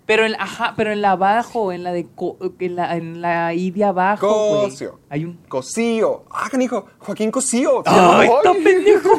Pero 0.05 0.25
en, 0.25 0.35
ajá, 0.35 0.73
pero 0.77 0.93
en 0.93 1.01
la 1.01 1.11
abajo, 1.11 1.73
en 1.73 1.83
la 1.83 1.91
de 1.91 2.07
co- 2.15 2.37
en 2.59 2.75
la, 2.77 2.95
en 2.95 3.21
la 3.21 3.53
I 3.53 3.71
de 3.71 3.83
abajo, 3.83 4.27
güey. 4.51 4.69
Cosio. 4.69 4.99
Hay 5.09 5.25
un 5.25 5.33
Cosío. 5.49 6.23
Ah, 6.31 6.47
canijo. 6.49 6.85
Joaquín 6.99 7.29
Cosío. 7.29 7.83
¡Ay, 7.85 8.29
está 8.29 8.53
pendejo! 8.53 9.09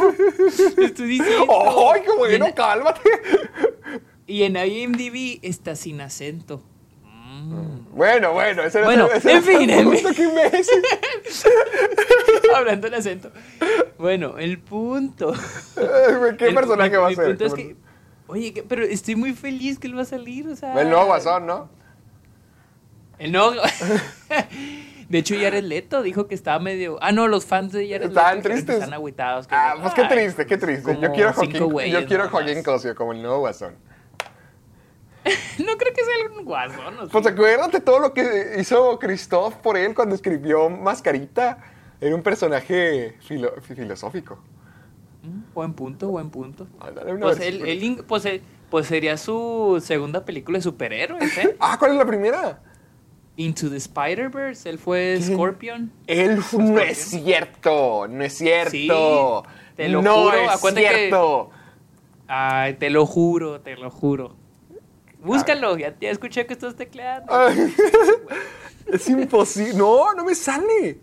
Estoy 0.82 1.06
diciendo. 1.08 1.44
¡Ay, 1.92 2.00
qué 2.02 2.10
bueno! 2.16 2.46
En- 2.46 2.52
Cálmate. 2.52 3.02
Y 4.26 4.44
en 4.44 4.56
IMDb 4.56 5.38
está 5.42 5.76
sin 5.76 6.00
acento. 6.00 6.62
Bueno, 7.92 8.32
bueno. 8.32 8.62
Ese 8.62 8.82
Bueno, 8.82 9.06
ese 9.12 9.32
en 9.32 9.42
fin, 9.42 9.68
en 9.70 9.84
punto, 9.84 10.14
fin. 10.14 10.30
Hablando 12.54 12.86
el 12.86 12.94
acento. 12.94 13.30
Bueno, 13.98 14.38
el 14.38 14.58
punto. 14.58 15.32
¿Qué 16.38 16.48
El- 16.48 16.54
personaje 16.54 16.90
mi- 16.90 16.96
va 16.96 17.06
a 17.06 17.10
mi 17.10 17.14
ser? 17.16 17.26
punto 17.28 17.44
es 17.46 17.54
¿Qué 17.54 17.68
que, 17.68 17.76
oye, 18.26 18.52
que- 18.54 18.62
pero 18.62 18.84
estoy 18.84 19.16
muy 19.16 19.32
feliz 19.34 19.78
que 19.78 19.86
él 19.86 19.96
va 19.96 20.02
a 20.02 20.06
salir, 20.06 20.48
o 20.48 20.56
sea. 20.56 20.78
El 20.80 20.88
nuevo 20.90 21.06
guasón, 21.06 21.46
¿no? 21.46 21.68
El 23.18 23.32
nuevo. 23.32 23.52
De 25.08 25.18
hecho, 25.18 25.34
Jared 25.40 25.64
Leto 25.64 26.02
dijo 26.02 26.28
que 26.28 26.34
estaba 26.34 26.58
medio. 26.58 26.98
Ah, 27.00 27.12
no, 27.12 27.28
los 27.28 27.46
fans 27.46 27.72
de 27.72 27.88
Jared 27.88 28.08
Estaban 28.08 28.36
Leto 28.36 28.48
tristes. 28.50 28.74
Están 28.76 28.92
agüitados. 28.92 29.46
que- 29.48 29.54
Ah, 29.54 29.74
pues 29.80 29.94
qué 29.94 30.04
triste, 30.04 30.46
qué 30.46 30.58
triste. 30.58 30.98
Yo 31.00 31.12
quiero 31.12 31.30
a 31.30 31.32
Joaquín, 31.32 31.60
yo 31.90 32.06
quiero. 32.06 32.28
Joaquín 32.28 32.62
Cosio 32.62 32.94
como 32.94 33.12
el 33.12 33.22
nuevo 33.22 33.38
guasón. 33.40 33.74
No 35.58 35.76
creo 35.76 35.92
que 35.94 36.02
sea 36.04 36.38
un 36.38 36.44
guasón. 36.44 36.98
¿o 36.98 37.02
sí? 37.04 37.08
Pues 37.12 37.26
acuérdate 37.26 37.80
todo 37.80 37.98
lo 37.98 38.12
que 38.14 38.54
hizo 38.58 38.98
Christoph 38.98 39.54
por 39.56 39.76
él 39.76 39.94
cuando 39.94 40.14
escribió 40.14 40.68
Mascarita. 40.70 41.58
Era 42.00 42.14
un 42.14 42.22
personaje 42.22 43.16
filo- 43.26 43.54
fi- 43.60 43.74
filosófico. 43.74 44.38
Mm, 45.22 45.52
Buen 45.54 45.72
punto, 45.74 46.08
buen 46.08 46.30
punto. 46.30 46.66
Ándale, 46.80 47.12
una 47.12 47.26
Pues, 47.26 47.40
pues, 48.06 48.40
pues 48.70 48.86
sería 48.86 49.16
su 49.16 49.82
segunda 49.84 50.24
película 50.24 50.58
de 50.58 50.62
superhéroes, 50.62 51.36
¿eh? 51.38 51.56
Ah, 51.60 51.76
¿cuál 51.78 51.92
es 51.92 51.96
la 51.98 52.06
primera? 52.06 52.62
Into 53.36 53.70
the 53.70 53.76
Spider-Verse, 53.76 54.68
él 54.68 54.78
fue 54.78 55.18
Scorpion. 55.22 55.92
Él 56.08 56.40
no 56.58 56.80
es 56.80 56.98
cierto, 56.98 58.06
no 58.08 58.24
es 58.24 58.36
cierto. 58.36 58.70
Sí, 58.70 58.88
te 59.76 59.88
lo 59.88 60.02
no 60.02 60.24
juro, 60.24 60.36
es 60.36 60.50
acuérdate 60.50 60.82
que- 60.88 60.94
cierto. 60.94 61.50
Ay, 62.26 62.74
te 62.74 62.90
lo 62.90 63.06
juro, 63.06 63.60
te 63.60 63.76
lo 63.76 63.90
juro. 63.90 64.34
Búscalo, 65.22 65.76
ya, 65.76 65.94
ya 66.00 66.10
escuché 66.10 66.46
que 66.46 66.52
estás 66.52 66.76
tecleando. 66.76 67.32
Ay, 67.34 67.74
es 68.92 69.08
imposible. 69.08 69.74
No, 69.74 70.12
no 70.14 70.24
me 70.24 70.34
sale. 70.34 71.00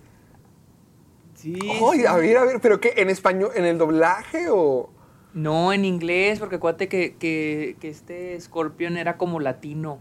Sí, 1.35 1.57
Ay, 1.61 1.99
sí. 1.99 2.05
a 2.05 2.15
ver, 2.15 2.37
a 2.37 2.45
ver, 2.45 2.59
pero 2.61 2.79
qué, 2.79 2.93
en 2.97 3.09
español, 3.09 3.51
en 3.55 3.65
el 3.65 3.77
doblaje 3.77 4.47
o. 4.49 4.89
No, 5.33 5.73
en 5.73 5.83
inglés, 5.83 6.39
porque 6.39 6.55
acuérdate 6.55 6.87
que, 6.87 7.17
que, 7.17 7.75
que 7.81 7.89
este 7.89 8.39
Scorpion 8.39 8.95
era 8.97 9.17
como 9.17 9.39
latino. 9.41 9.99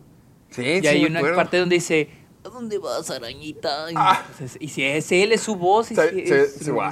Sí, 0.50 0.62
y 0.80 0.86
hay 0.86 1.04
una 1.04 1.20
parte 1.34 1.58
donde 1.58 1.74
dice, 1.74 2.08
¿a 2.44 2.48
dónde 2.48 2.78
vas, 2.78 3.10
arañita? 3.10 3.90
Y, 3.90 3.94
Ah. 3.96 4.22
pues, 4.28 4.52
es- 4.54 4.62
y 4.62 4.68
si 4.68 4.84
es 4.84 5.10
él, 5.10 5.32
es 5.32 5.40
su 5.40 5.56
voz. 5.56 5.90
Y 5.90 5.96
Se- 5.96 6.10
si 6.10 6.20
es- 6.20 6.28
se- 6.54 6.64
se 6.66 6.70
wow. 6.70 6.84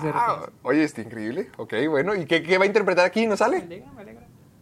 Oye, 0.64 0.83
está 0.83 1.02
increíble. 1.02 1.50
Ok, 1.57 1.75
bueno. 1.88 2.17
¿Y 2.17 2.26
qué, 2.26 2.43
qué 2.43 2.59
va 2.59 2.64
a 2.64 2.67
interpretar 2.67 3.07
aquí? 3.07 3.29
¿No 3.29 3.37
sale? 3.37 3.85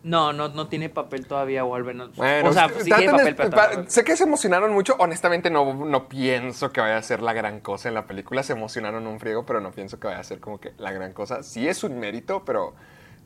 No, 0.02 0.32
no, 0.32 0.48
no 0.48 0.66
tiene 0.68 0.88
papel 0.88 1.26
todavía, 1.26 1.62
menos. 1.62 2.16
Bueno, 2.16 2.48
o 2.48 2.52
sea, 2.54 2.70
sí 2.70 2.90
tiene 2.90 3.10
papel, 3.12 3.36
pero 3.36 3.50
pa- 3.50 3.84
sé 3.86 4.02
que 4.02 4.16
se 4.16 4.24
emocionaron 4.24 4.72
mucho. 4.72 4.96
Honestamente, 4.98 5.50
no, 5.50 5.74
no 5.74 6.08
pienso 6.08 6.72
que 6.72 6.80
vaya 6.80 6.96
a 6.96 7.02
ser 7.02 7.20
la 7.20 7.34
gran 7.34 7.60
cosa 7.60 7.88
en 7.88 7.94
la 7.94 8.06
película. 8.06 8.42
Se 8.42 8.54
emocionaron 8.54 9.06
un 9.06 9.20
friego, 9.20 9.44
pero 9.44 9.60
no 9.60 9.72
pienso 9.72 10.00
que 10.00 10.06
vaya 10.06 10.20
a 10.20 10.24
ser 10.24 10.40
como 10.40 10.58
que 10.58 10.72
la 10.78 10.92
gran 10.92 11.12
cosa. 11.12 11.42
Sí 11.42 11.68
es 11.68 11.84
un 11.84 11.98
mérito, 11.98 12.44
pero 12.46 12.74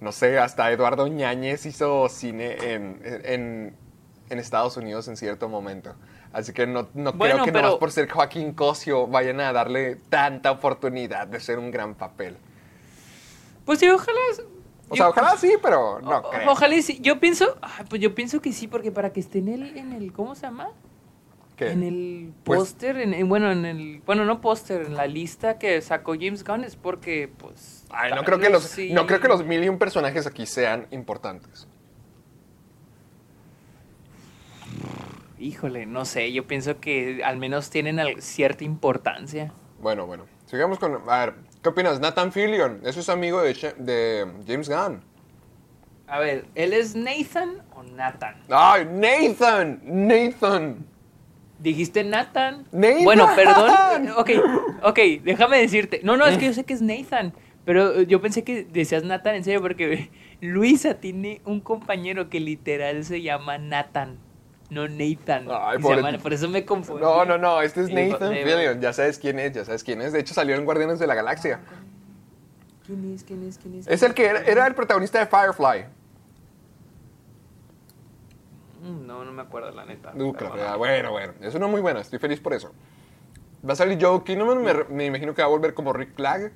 no 0.00 0.10
sé, 0.10 0.36
hasta 0.40 0.70
Eduardo 0.72 1.06
Ñañez 1.06 1.64
hizo 1.64 2.08
cine 2.08 2.56
en, 2.74 3.00
en, 3.24 3.76
en 4.30 4.38
Estados 4.40 4.76
Unidos 4.76 5.06
en 5.06 5.16
cierto 5.16 5.48
momento. 5.48 5.94
Así 6.32 6.52
que 6.52 6.66
no, 6.66 6.88
no 6.94 7.12
Bueno, 7.12 7.34
creo 7.34 7.44
que 7.44 7.52
pero- 7.52 7.66
nomás 7.66 7.78
por 7.78 7.92
ser 7.92 8.10
Joaquín 8.10 8.52
Cosio 8.52 9.06
vayan 9.06 9.38
a 9.40 9.52
darle 9.52 9.94
tanta 10.10 10.50
oportunidad 10.50 11.28
de 11.28 11.38
ser 11.38 11.60
un 11.60 11.70
gran 11.70 11.94
papel. 11.94 12.36
Pues 13.64 13.78
sí, 13.78 13.88
ojalá. 13.88 14.18
O 14.88 14.94
yo- 14.94 14.96
sea, 14.96 15.08
ojalá 15.08 15.36
sí, 15.36 15.54
pero 15.62 16.00
no 16.00 16.18
o- 16.18 16.30
creo. 16.30 16.50
Ojalá 16.50 16.80
sí. 16.82 16.98
Yo 17.00 17.18
pienso, 17.20 17.56
ah, 17.62 17.84
pues 17.88 18.00
yo 18.02 18.14
pienso 18.14 18.40
que 18.40 18.52
sí, 18.52 18.68
porque 18.68 18.90
para 18.92 19.12
que 19.12 19.20
esté 19.20 19.38
en 19.38 19.48
el, 19.48 19.76
en 19.78 19.92
el 19.92 20.12
¿cómo 20.12 20.34
se 20.34 20.42
llama? 20.42 20.68
¿Qué? 21.56 21.70
En 21.70 21.82
el 21.84 22.32
Pues- 22.44 22.58
póster, 22.60 22.98
en, 22.98 23.14
en- 23.14 23.28
bueno, 23.28 23.50
en 23.52 23.64
el, 23.64 24.02
bueno, 24.04 24.24
no 24.24 24.40
póster, 24.40 24.82
en 24.86 24.94
la 24.94 25.06
lista 25.06 25.56
que 25.58 25.80
sacó 25.82 26.12
James 26.14 26.44
Gunn 26.44 26.64
es 26.64 26.74
porque, 26.76 27.30
pues. 27.38 27.86
Ay, 27.90 28.12
no 28.12 28.24
creo, 28.24 28.38
que 28.40 28.50
los, 28.50 28.64
sí. 28.64 28.92
no 28.92 29.06
creo 29.06 29.20
que 29.20 29.28
los 29.28 29.44
mil 29.44 29.62
y 29.62 29.68
un 29.68 29.78
personajes 29.78 30.26
aquí 30.26 30.46
sean 30.46 30.86
importantes. 30.90 31.68
Híjole, 35.38 35.86
no 35.86 36.04
sé, 36.04 36.32
yo 36.32 36.46
pienso 36.46 36.80
que 36.80 37.22
al 37.24 37.36
menos 37.36 37.70
tienen 37.70 38.00
cierta 38.20 38.64
importancia. 38.64 39.52
Bueno, 39.80 40.06
bueno. 40.06 40.24
Sigamos 40.46 40.78
con. 40.78 40.94
A 41.08 41.18
ver, 41.26 41.34
¿qué 41.64 41.70
opinas? 41.70 41.98
Nathan 41.98 42.30
Fillion. 42.30 42.80
Eso 42.84 43.00
es 43.00 43.08
amigo 43.08 43.40
de, 43.40 44.28
James 44.46 44.68
Gunn. 44.68 45.00
A 46.06 46.18
ver, 46.18 46.44
¿él 46.54 46.74
es 46.74 46.94
Nathan 46.94 47.62
o 47.74 47.82
Nathan? 47.82 48.36
¡Ay, 48.50 48.84
Nathan! 48.84 49.80
Nathan. 49.82 50.86
Dijiste 51.58 52.04
Nathan. 52.04 52.66
Nathan. 52.70 53.04
Bueno, 53.04 53.28
perdón. 53.34 54.10
Ok, 54.16 54.30
ok, 54.82 54.98
déjame 55.24 55.58
decirte. 55.58 56.00
No, 56.04 56.18
no, 56.18 56.26
es 56.26 56.36
que 56.36 56.46
yo 56.46 56.52
sé 56.52 56.64
que 56.64 56.74
es 56.74 56.82
Nathan. 56.82 57.32
Pero 57.64 58.02
yo 58.02 58.20
pensé 58.20 58.44
que 58.44 58.64
decías 58.64 59.02
Nathan 59.02 59.36
en 59.36 59.44
serio 59.44 59.62
porque 59.62 60.10
Luisa 60.42 61.00
tiene 61.00 61.40
un 61.46 61.60
compañero 61.60 62.28
que 62.28 62.40
literal 62.40 63.04
se 63.04 63.22
llama 63.22 63.56
Nathan. 63.56 64.18
No 64.74 64.88
Nathan. 64.88 65.46
Ay, 65.50 65.78
por 66.18 66.32
eso 66.32 66.48
me 66.48 66.64
confundí. 66.64 67.02
No, 67.02 67.24
no, 67.24 67.38
no. 67.38 67.62
Este 67.62 67.82
es 67.82 67.90
Nathan. 67.90 68.32
Fillion. 68.32 68.80
Ya 68.80 68.92
sabes 68.92 69.18
quién 69.18 69.38
es, 69.38 69.52
ya 69.52 69.64
sabes 69.64 69.84
quién 69.84 70.00
es. 70.02 70.12
De 70.12 70.20
hecho, 70.20 70.34
salió 70.34 70.56
en 70.56 70.64
Guardianes 70.64 70.98
de 70.98 71.06
la 71.06 71.14
Galaxia. 71.14 71.60
¿Quién 72.86 73.14
es? 73.14 73.24
¿Quién 73.24 73.42
es? 73.48 73.58
¿Quién 73.58 73.74
es? 73.78 73.86
Es 73.86 74.02
el 74.02 74.12
que 74.14 74.26
era, 74.26 74.40
era 74.40 74.66
el 74.66 74.74
protagonista 74.74 75.18
de 75.18 75.26
Firefly. 75.26 75.86
Mm, 78.82 79.06
No, 79.06 79.24
no 79.24 79.32
me 79.32 79.42
acuerdo 79.42 79.70
la 79.70 79.84
neta. 79.84 80.12
Que 80.12 80.44
la. 80.56 80.76
Bueno, 80.76 81.10
bueno. 81.12 81.32
Es 81.40 81.54
uno 81.54 81.68
muy 81.68 81.80
bueno. 81.80 82.00
Estoy 82.00 82.18
feliz 82.18 82.40
por 82.40 82.52
eso. 82.52 82.72
Va 83.66 83.72
a 83.72 83.76
salir 83.76 83.98
Joe 84.00 84.22
Kinnaman. 84.24 84.62
Me, 84.62 84.74
me 84.90 85.06
imagino 85.06 85.34
que 85.34 85.40
va 85.42 85.46
a 85.46 85.50
volver 85.50 85.72
como 85.72 85.92
Rick 85.92 86.14
Flag. 86.14 86.52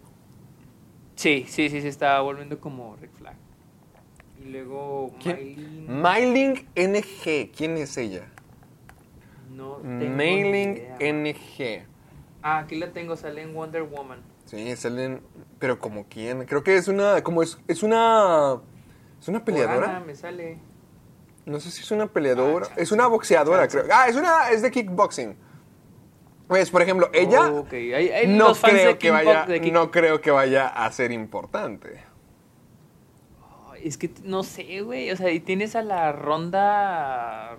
Sí, 1.14 1.46
sí, 1.48 1.68
sí, 1.70 1.80
se 1.80 1.88
estaba 1.88 2.20
volviendo 2.20 2.60
como 2.60 2.96
Rick 2.96 3.12
Flag. 3.14 3.34
Luego 4.49 5.12
Mailing 5.87 6.67
NG. 6.75 7.50
¿Quién 7.57 7.76
es 7.76 7.97
ella? 7.99 8.26
No 9.55 9.76
tengo 9.76 10.17
Mailing. 10.17 10.81
NG. 11.00 11.85
Ah, 12.43 12.59
aquí 12.59 12.76
la 12.76 12.93
tengo, 12.93 13.17
sale 13.17 13.43
en 13.43 13.52
Wonder 13.55 13.83
Woman. 13.83 14.21
Sí, 14.47 14.75
salen. 14.76 15.21
Pero 15.59 15.78
como 15.78 16.07
quién. 16.09 16.45
Creo 16.47 16.62
que 16.62 16.76
es 16.76 16.88
una. 16.88 17.23
Como 17.23 17.43
es. 17.43 17.59
Es 17.69 17.83
una. 17.83 18.61
¿Es 19.21 19.28
una 19.28 19.45
peleadora? 19.45 19.90
Ana 19.97 20.00
me 20.00 20.14
sale. 20.14 20.59
No 21.45 21.61
sé 21.61 21.71
si 21.71 21.83
es 21.83 21.90
una 21.90 22.07
peleadora. 22.07 22.67
Ah, 22.71 22.75
es 22.76 22.93
una 22.93 23.07
boxeadora, 23.07 23.62
Chance. 23.69 23.81
creo. 23.87 23.97
Ah, 23.97 24.09
es 24.09 24.17
una. 24.17 24.50
Es 24.50 24.62
de 24.62 24.71
kickboxing. 24.71 25.37
Pues, 26.47 26.71
por 26.71 26.81
ejemplo, 26.81 27.11
ella. 27.12 27.50
Oh, 27.50 27.61
ok. 27.61 27.73
Hay- 27.73 27.93
hay 28.11 28.26
no 28.26 28.55
creo 28.55 28.99
que 28.99 29.11
vaya. 29.11 29.47
No 29.73 29.90
creo 29.90 30.21
que 30.23 30.31
vaya 30.31 30.69
a 30.69 30.90
ser 30.93 31.11
importante. 31.12 32.07
Es 33.85 33.99
que 33.99 34.11
no 34.25 34.42
sé, 34.42 34.80
güey. 34.82 35.11
O 35.11 35.16
sea, 35.16 35.30
y 35.30 35.40
tienes 35.40 35.76
a 35.76 35.82
la 35.82 36.12
ronda. 36.12 37.58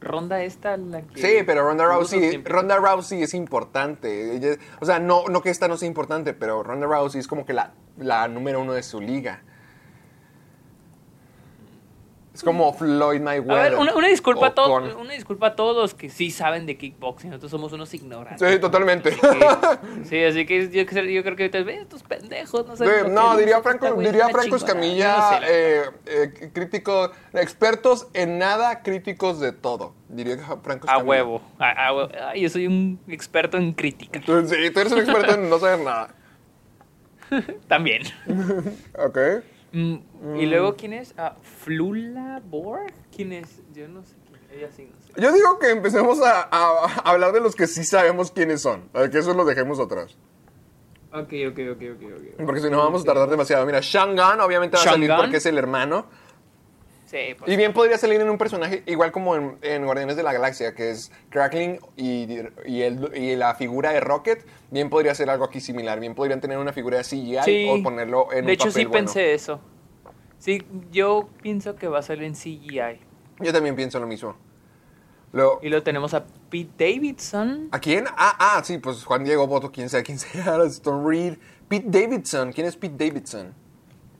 Ronda 0.00 0.42
esta, 0.42 0.76
la 0.76 1.02
que. 1.02 1.20
Sí, 1.20 1.42
pero 1.46 1.62
Ronda 1.66 1.84
Rousey. 1.86 2.42
Ronda 2.44 2.76
Rousey 2.76 3.22
es 3.22 3.34
importante. 3.34 4.36
Ella- 4.36 4.56
o 4.80 4.84
sea, 4.86 4.98
no, 4.98 5.24
no 5.28 5.40
que 5.42 5.50
esta 5.50 5.68
no 5.68 5.76
sea 5.76 5.88
importante, 5.88 6.34
pero 6.34 6.62
Ronda 6.62 6.86
Rousey 6.86 7.20
es 7.20 7.26
como 7.28 7.46
que 7.46 7.52
la, 7.54 7.72
la 7.96 8.28
número 8.28 8.60
uno 8.60 8.72
de 8.74 8.82
su 8.82 9.00
liga. 9.00 9.42
Es 12.36 12.42
como 12.44 12.72
Floyd 12.74 13.20
A 13.20 13.24
Mayweather. 13.24 13.70
ver, 13.72 13.80
una, 13.80 13.94
una 13.94 14.08
disculpa 14.08 14.48
a 14.48 14.54
todos, 14.54 14.68
con- 14.68 15.00
una 15.00 15.14
disculpa 15.14 15.46
a 15.48 15.56
todos 15.56 15.74
los 15.76 15.94
que 15.94 16.10
sí 16.10 16.30
saben 16.30 16.66
de 16.66 16.76
kickboxing. 16.76 17.30
Nosotros 17.30 17.50
somos 17.50 17.72
unos 17.72 17.92
ignorantes. 17.94 18.50
Sí, 18.52 18.58
totalmente. 18.58 19.10
Que- 19.10 20.04
sí, 20.04 20.22
así 20.22 20.44
que 20.44 20.68
yo, 20.68 20.82
yo 20.82 21.22
creo 21.22 21.36
que 21.36 21.44
ahorita 21.44 21.58
estos 21.72 22.02
pendejos, 22.02 22.66
no 22.66 22.76
Sí, 22.76 22.84
lo 22.84 23.04
que 23.04 23.10
no, 23.10 23.36
diría 23.38 23.62
Franco, 23.62 23.94
güey 23.94 24.06
diría 24.08 24.28
Franco. 24.28 24.56
Escamilla, 24.56 25.16
no 25.16 25.38
sé, 25.38 25.44
eh, 25.48 25.82
eh, 26.06 26.50
crítico, 26.52 27.10
expertos 27.32 28.08
en 28.12 28.38
nada, 28.38 28.82
críticos 28.82 29.40
de 29.40 29.52
todo. 29.52 29.94
Diría 30.08 30.36
Franco 30.36 30.88
A 30.88 30.92
Escamilla. 30.92 31.02
huevo. 31.04 31.42
A, 31.58 31.86
a 31.86 31.94
huevo. 31.94 32.10
Ay, 32.28 32.42
yo 32.42 32.50
soy 32.50 32.66
un 32.66 33.00
experto 33.08 33.56
en 33.56 33.72
crítica. 33.72 34.20
Sí, 34.20 34.70
tú 34.72 34.80
eres 34.80 34.92
un 34.92 34.98
experto 34.98 35.34
en 35.34 35.48
no 35.48 35.58
saber 35.58 35.80
nada. 35.84 36.14
También. 37.68 38.02
Ok. 38.98 39.18
Mm, 39.80 40.36
¿Y 40.40 40.46
luego 40.46 40.74
quién 40.76 40.92
es? 40.94 41.12
Ah, 41.18 41.36
¿Flula 41.42 42.40
Borg? 42.44 42.92
¿Quién 43.14 43.32
es? 43.32 43.60
Yo 43.74 43.86
no 43.88 44.02
sé 44.04 44.14
quién. 44.26 44.40
Ella 44.58 44.70
sí, 44.74 44.88
no 44.90 44.96
sé. 45.14 45.20
Yo 45.20 45.32
digo 45.32 45.58
que 45.58 45.70
empecemos 45.70 46.20
a, 46.22 46.42
a- 46.50 46.86
a 46.86 47.10
hablar 47.10 47.32
de 47.32 47.40
los 47.40 47.54
que 47.54 47.66
sí 47.66 47.84
sabemos 47.84 48.30
quiénes 48.30 48.62
son. 48.62 48.88
A 48.94 49.00
ver, 49.00 49.10
que 49.10 49.18
eso 49.18 49.34
lo 49.34 49.44
dejemos 49.44 49.78
atrás. 49.80 50.16
Ok, 51.12 51.32
ok, 51.50 51.58
ok, 51.72 51.82
ok, 51.94 52.02
ok. 52.38 52.44
Porque 52.46 52.60
si 52.60 52.70
no 52.70 52.78
vamos 52.78 53.02
a 53.02 53.04
tardar 53.04 53.28
demasiado. 53.28 53.64
Mira, 53.66 53.80
Shangan 53.82 54.40
obviamente 54.40 54.76
va 54.76 54.82
a 54.82 54.84
salir 54.84 55.10
porque 55.22 55.36
es 55.38 55.46
el 55.46 55.58
hermano. 55.58 56.06
Sí, 57.06 57.34
pues. 57.38 57.50
Y 57.50 57.56
bien 57.56 57.72
podría 57.72 57.96
salir 57.98 58.20
en 58.20 58.28
un 58.28 58.36
personaje 58.36 58.82
igual 58.86 59.12
como 59.12 59.36
en, 59.36 59.56
en 59.62 59.84
Guardianes 59.84 60.16
de 60.16 60.22
la 60.24 60.32
Galaxia, 60.32 60.74
que 60.74 60.90
es 60.90 61.10
Crackling 61.30 61.78
y, 61.96 62.26
y, 62.66 62.82
el- 62.82 63.12
y 63.16 63.36
la 63.36 63.54
figura 63.54 63.92
de 63.92 64.00
Rocket. 64.00 64.44
Bien 64.70 64.90
podría 64.90 65.14
ser 65.14 65.30
algo 65.30 65.44
aquí 65.44 65.60
similar. 65.60 66.00
Bien 66.00 66.14
podrían 66.14 66.40
tener 66.40 66.58
una 66.58 66.72
figura 66.72 66.98
de 66.98 67.04
CGI 67.04 67.38
Sí. 67.44 67.68
o 67.70 67.82
ponerlo 67.82 68.32
en 68.32 68.38
De 68.38 68.42
un 68.42 68.50
hecho, 68.50 68.70
sí 68.70 68.80
papel 68.80 68.88
bueno. 68.88 69.04
pensé 69.06 69.34
eso. 69.34 69.60
Sí, 70.38 70.66
yo 70.90 71.28
pienso 71.42 71.76
que 71.76 71.88
va 71.88 72.00
a 72.00 72.02
salir 72.02 72.24
en 72.24 72.34
CGI. 72.34 73.00
Yo 73.40 73.52
también 73.52 73.76
pienso 73.76 73.98
lo 74.00 74.06
mismo. 74.06 74.36
Y 75.60 75.68
lo 75.68 75.82
tenemos 75.82 76.14
a 76.14 76.24
Pete 76.48 76.70
Davidson. 76.94 77.68
¿A 77.70 77.78
quién? 77.78 78.06
Ah, 78.16 78.36
ah, 78.38 78.62
sí, 78.64 78.78
pues 78.78 79.04
Juan 79.04 79.22
Diego 79.22 79.46
Boto, 79.46 79.70
quién 79.70 79.90
sea, 79.90 80.02
quién 80.02 80.18
sea, 80.18 80.62
Stone 80.64 81.06
Reed. 81.08 81.34
Pete 81.68 81.86
Davidson, 81.88 82.52
¿quién 82.52 82.66
es 82.66 82.76
Pete 82.76 83.06
Davidson? 83.06 83.52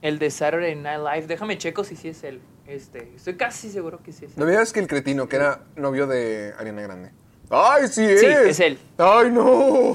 El 0.03 0.19
de 0.19 0.29
Saturday 0.29 0.75
Night 0.75 0.99
Live. 0.99 1.27
Déjame 1.27 1.57
checo 1.57 1.83
si 1.83 1.95
sí 1.95 2.09
es 2.09 2.23
él. 2.23 2.39
Este, 2.67 3.13
estoy 3.15 3.35
casi 3.35 3.69
seguro 3.71 4.03
que 4.03 4.11
sí 4.11 4.25
es 4.25 4.31
él. 4.31 4.39
No 4.39 4.45
me 4.45 4.51
digas 4.51 4.73
que 4.73 4.79
el 4.81 4.87
cretino, 4.87 5.29
que 5.29 5.37
era 5.37 5.61
novio 5.75 6.05
de 6.05 6.53
Ariana 6.57 6.81
Grande. 6.81 7.11
¡Ay, 7.49 7.87
sí 7.87 8.03
es! 8.03 8.19
Sí, 8.19 8.25
es 8.25 8.59
él. 8.59 8.77
¡Ay, 8.97 9.31
no! 9.31 9.45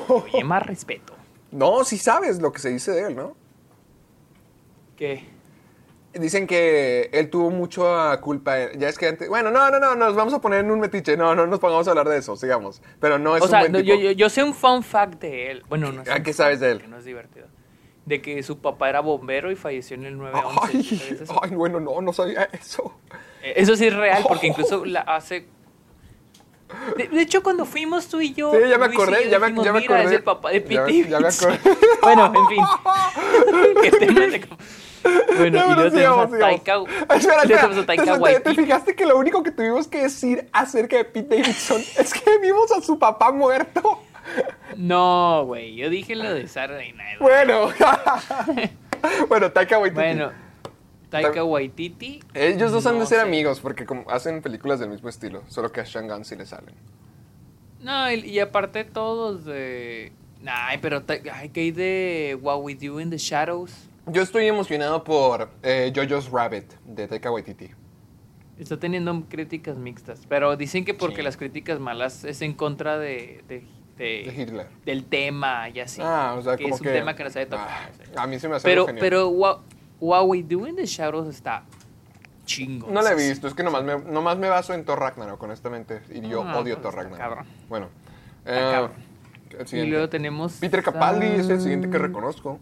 Oye, 0.09 0.43
más 0.43 0.65
respeto. 0.67 1.13
No, 1.51 1.85
sí 1.85 1.99
sabes 1.99 2.41
lo 2.41 2.51
que 2.51 2.61
se 2.61 2.71
dice 2.71 2.93
de 2.93 3.09
él, 3.09 3.17
¿no? 3.17 3.37
¿Qué? 4.97 5.29
Dicen 6.15 6.47
que 6.47 7.11
él 7.13 7.29
tuvo 7.29 7.51
mucha 7.51 8.19
culpa. 8.21 8.73
Ya 8.73 8.89
es 8.89 8.99
que 8.99 9.09
antes. 9.09 9.29
Bueno, 9.29 9.51
no, 9.51 9.71
no, 9.71 9.79
no, 9.79 9.95
nos 9.95 10.15
vamos 10.15 10.33
a 10.33 10.41
poner 10.41 10.61
en 10.61 10.71
un 10.71 10.81
metiche. 10.81 11.17
No, 11.17 11.35
no 11.35 11.47
nos 11.47 11.59
pongamos 11.59 11.87
a 11.89 11.91
hablar 11.91 12.09
de 12.09 12.19
eso, 12.19 12.37
sigamos. 12.37 12.83
Pero 13.01 13.19
no 13.19 13.37
es 13.37 13.43
o 13.43 13.45
un 13.47 13.51
sea, 13.51 13.61
buen 13.61 13.73
no, 13.73 13.79
tipo. 13.79 13.95
yo, 13.95 14.01
yo, 14.01 14.11
yo 14.13 14.29
sé 14.29 14.43
un 14.43 14.55
fun 14.55 14.83
fact 14.83 15.21
de 15.21 15.51
él. 15.51 15.63
Bueno, 15.69 15.91
no 15.93 16.05
sé. 16.05 16.13
¿A 16.13 16.17
un 16.17 16.23
qué 16.23 16.33
sabes 16.33 16.61
de 16.61 16.73
él? 16.73 16.81
Que 16.81 16.89
no 16.89 16.99
es 16.99 17.05
divertido. 17.05 17.47
De 18.05 18.21
que 18.21 18.43
su 18.43 18.59
papá 18.59 18.89
era 18.89 19.01
bombero 19.01 19.53
y 19.53 19.57
falleció 19.57 19.95
en 19.97 20.05
el 20.07 20.19
9-11. 20.19 20.33
Ay, 20.63 20.83
¿Sabes 20.83 21.21
eso? 21.23 21.41
ay, 21.43 21.51
bueno, 21.51 21.79
no, 21.79 22.01
no 22.01 22.13
sabía 22.13 22.49
eso. 22.53 22.93
Eh, 23.43 23.53
Eso 23.57 23.77
sí 23.77 23.87
es 23.87 23.95
real, 23.95 24.25
porque 24.27 24.47
incluso 24.49 24.85
la 24.85 25.01
hace... 25.03 25.47
De, 26.97 27.07
de 27.07 27.21
hecho, 27.23 27.43
cuando 27.43 27.65
fuimos 27.67 28.09
tú 28.09 28.21
y 28.21 28.33
yo... 28.33 28.51
Sí, 28.53 28.59
ya 28.69 28.79
me 28.79 28.87
Luis 28.87 28.99
acordé, 28.99 29.25
yo 29.25 29.31
ya 29.31 29.39
me, 29.39 29.47
dijimos, 29.49 29.65
ya 29.67 29.73
me 29.73 29.81
"Mira, 29.81 29.95
acordé. 29.95 30.11
es 30.11 30.19
el 30.19 30.25
papá 30.25 30.51
de 30.51 30.61
Pete 30.63 30.75
Ya 30.75 30.83
me- 30.85 30.93
ya 31.03 31.05
me 31.05 31.11
Davidson". 31.23 31.53
acordé. 31.53 31.77
bueno, 32.03 32.33
en 32.35 32.49
fin. 32.49 32.65
¿Qué 33.83 33.91
tema 33.93 34.21
de- 34.21 34.49
Bueno, 35.37 35.59
Ya, 35.59 35.65
y 35.67 35.75
luego 35.75 35.91
tenemos 35.91 35.93
sigamos, 35.93 36.25
a 36.25 36.31
sigamos. 36.31 36.65
Taika... 36.65 37.15
Espera, 37.15 37.43
espera. 37.43 37.43
tenemos 37.61 37.77
a 37.79 37.87
Taika 37.87 38.19
¿Te- 38.21 38.41
te, 38.41 38.55
fijaste 38.55 38.95
que 38.97 39.07
lo 39.07 39.17
único 39.19 39.43
que 39.43 39.51
tuvimos 39.53 39.87
que 39.87 40.03
decir 40.03 40.49
acerca 40.53 40.97
de 40.97 41.05
Pete 41.05 41.37
Davidson 41.37 41.83
es 41.99 42.15
que 42.15 42.39
vimos 42.39 42.73
a 42.73 42.81
su 42.81 42.99
papá 42.99 43.31
muerto? 43.33 44.01
No, 44.77 45.45
güey, 45.47 45.75
yo 45.77 45.91
dije 45.91 46.17
lo 46.17 46.33
de 46.33 46.47
Saturday 46.49 46.93
Night. 46.93 47.19
Bueno. 47.21 47.69
bueno, 49.29 49.53
Taika 49.53 49.79
Waititi. 49.79 50.01
Bueno, 50.01 50.33
Taika 51.11 51.45
Waititi... 51.45 52.21
Ellos 52.35 52.73
dos 52.73 52.87
han 52.87 52.95
de 52.95 53.01
no 53.01 53.07
ser 53.07 53.19
sé. 53.19 53.25
amigos 53.25 53.61
porque 53.61 53.85
como 53.85 54.09
hacen 54.11 54.41
películas 54.43 54.81
del 54.81 54.89
mismo 54.91 55.09
estilo, 55.09 55.43
solo 55.49 55.71
que 55.73 55.81
a 55.81 55.85
Shangan 55.85 56.25
sí 56.25 56.37
le 56.37 56.47
salen. 56.47 56.75
No, 57.81 58.11
y, 58.13 58.39
aparte 58.39 58.85
todos 58.85 59.45
de... 59.45 60.13
Ay, 60.47 60.79
pero 60.81 61.03
ta- 61.03 61.19
ay, 61.35 61.51
que 61.51 61.61
hay 61.61 61.71
de 61.71 62.39
What 62.41 62.61
We 62.63 62.75
Do 62.75 63.01
in 63.01 63.11
the 63.11 63.19
Shadows. 63.19 63.89
Yo 64.07 64.23
estoy 64.23 64.47
emocionado 64.47 65.05
por 65.05 65.51
eh, 65.63 65.93
Jojo's 65.95 66.31
Rabbit 66.31 66.73
de 66.85 67.07
Taika 67.09 67.31
Waititi. 67.31 67.71
Está 68.59 68.79
teniendo 68.79 69.25
críticas 69.29 69.77
mixtas, 69.79 70.23
pero 70.29 70.57
dicen 70.57 70.85
que 70.85 70.95
porque 70.95 71.17
Sí. 71.17 71.23
las 71.23 71.37
críticas 71.37 71.79
malas 71.81 72.25
es 72.25 72.41
en 72.43 72.55
contra 72.55 72.99
de, 72.99 73.43
de- 73.49 73.65
de- 73.99 74.25
De 74.35 74.35
Hitler. 74.43 74.67
del 74.85 75.05
tema 75.05 75.69
y 75.69 75.81
así. 75.81 76.01
Ah, 76.03 76.35
o 76.39 76.43
sea, 76.43 76.57
que 76.57 76.65
como 76.65 76.75
es 76.77 76.81
un 76.81 76.87
que... 76.87 76.93
tema 76.93 77.15
que 77.15 77.25
no 77.25 77.31
sabe 77.31 77.47
tocar. 77.47 77.91
Ah, 78.17 78.23
a 78.23 78.27
mí 78.27 78.39
se 78.39 78.49
me 78.49 78.57
hace 78.57 78.69
pero 78.69 78.87
genial. 78.87 79.01
pero 79.01 79.29
what, 79.29 79.59
What 80.01 80.25
We 80.27 80.43
Do 80.43 80.67
in 80.67 80.77
the 80.77 80.87
Shadows 80.87 81.29
está 81.29 81.65
chingo. 82.45 82.89
No 82.91 83.03
la 83.03 83.13
he 83.13 83.15
visto, 83.15 83.47
es 83.47 83.55
que 83.55 83.63
nomás 83.63 83.85
me, 83.85 83.99
nomás 83.99 84.37
me 84.39 84.49
baso 84.49 84.75
en 84.75 84.85
Thor 84.85 84.99
Ragnarok, 84.99 85.41
honestamente. 85.43 86.03
Y 86.11 86.21
yo 86.29 86.43
Ah, 86.43 86.59
odio 86.59 86.75
pues 86.75 86.83
Thor 86.83 86.95
Ragnarok. 86.97 87.19
cabrón. 87.19 87.47
Bueno. 87.69 87.89
Eh, 88.45 88.69
cabrón. 88.73 88.93
el 89.71 89.79
Y 89.79 89.87
luego 89.87 90.09
tenemos... 90.09 90.55
Peter 90.55 90.83
Capaldi 90.83 91.27
es 91.27 91.49
el 91.49 91.61
siguiente 91.61 91.89
que 91.89 91.99
reconozco. 91.99 92.59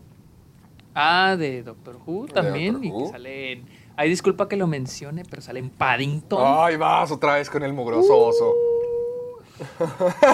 Ah, 0.94 1.36
de 1.38 1.62
Doctor 1.62 1.96
Who 2.04 2.26
también. 2.26 2.74
Doctor 2.74 2.84
y 3.00 3.04
que 3.04 3.10
sale 3.10 3.52
en... 3.52 3.66
Ay, 3.96 4.08
disculpa 4.10 4.48
que 4.48 4.56
lo 4.56 4.66
mencione, 4.66 5.24
pero 5.28 5.40
sale 5.40 5.60
en 5.60 5.70
Paddington. 5.70 6.42
Ay, 6.44 6.76
vas 6.76 7.10
otra 7.10 7.34
vez 7.34 7.48
con 7.48 7.62
el 7.62 7.72
mugroso 7.72 8.16
oso. 8.18 8.54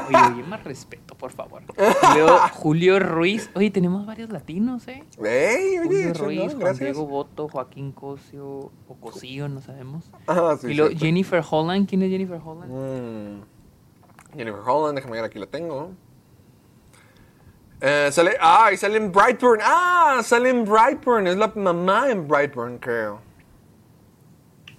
Oye, 0.08 0.32
oye, 0.34 0.42
más 0.44 0.62
respeto, 0.64 1.14
por 1.14 1.32
favor. 1.32 1.62
Luego 2.14 2.38
Julio 2.52 2.98
Ruiz. 2.98 3.50
Oye, 3.54 3.70
tenemos 3.70 4.06
varios 4.06 4.30
latinos, 4.30 4.86
¿eh? 4.88 5.04
ey, 5.24 5.78
oye, 5.78 6.12
Julio 6.12 6.14
Ruiz, 6.14 6.40
Juan 6.46 6.58
gracias. 6.58 6.80
Diego 6.80 7.06
Boto, 7.06 7.48
Joaquín 7.48 7.92
Cosio, 7.92 8.70
o 8.88 8.94
Cosío, 9.00 9.48
no 9.48 9.60
sabemos. 9.60 10.10
Ah, 10.26 10.56
sí, 10.60 10.68
y 10.68 10.74
luego. 10.74 10.96
Jennifer 10.96 11.42
Holland, 11.48 11.88
¿quién 11.88 12.02
es 12.02 12.10
Jennifer 12.10 12.40
Holland? 12.44 12.72
Mm. 12.72 14.36
Jennifer 14.36 14.60
Holland, 14.64 14.96
déjame 14.96 15.16
ver, 15.16 15.24
aquí 15.24 15.38
la 15.38 15.46
tengo. 15.46 15.92
Eh, 17.80 18.08
sale, 18.10 18.36
ah, 18.40 18.70
y 18.72 18.76
sale 18.76 18.96
en 18.96 19.12
Brightburn. 19.12 19.60
Ah, 19.62 20.20
sale 20.24 20.48
en 20.50 20.64
Brightburn. 20.64 21.26
Es 21.26 21.36
la 21.36 21.52
mamá 21.54 22.10
en 22.10 22.26
Brightburn, 22.26 22.78
creo. 22.78 23.20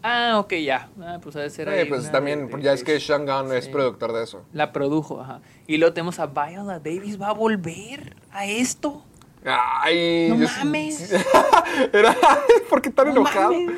Ah, 0.10 0.40
ok, 0.40 0.54
ya. 0.54 0.90
Ah, 1.02 1.20
pues 1.22 1.36
ha 1.36 1.42
de 1.42 1.50
ser 1.50 1.68
ahí 1.70 1.86
pues 1.86 2.10
también, 2.12 2.48
de- 2.48 2.56
de- 2.58 2.64
ya 2.64 2.74
es 2.74 2.84
que 2.84 2.98
Shangan 3.00 3.52
es 3.52 3.66
sí. 3.66 3.72
productor 3.72 4.14
de 4.14 4.24
eso. 4.24 4.44
La 4.54 4.72
produjo, 4.72 5.20
ajá. 5.22 5.42
Y 5.68 5.78
luego 5.78 5.94
tenemos 5.94 6.20
a 6.20 6.28
Viola 6.28 6.80
Davis. 6.80 7.20
¿Va 7.22 7.28
a 7.30 7.34
volver 7.34 8.16
a 8.32 8.46
esto? 8.46 9.04
Ay, 9.46 10.28
No 10.30 10.36
yo 10.38 10.48
mames. 10.60 11.14
Era, 11.94 12.16
¿por 12.70 12.82
qué 12.82 12.90
tan 12.90 13.08
No 13.08 13.12
enojado? 13.22 13.52
mames. 13.54 13.76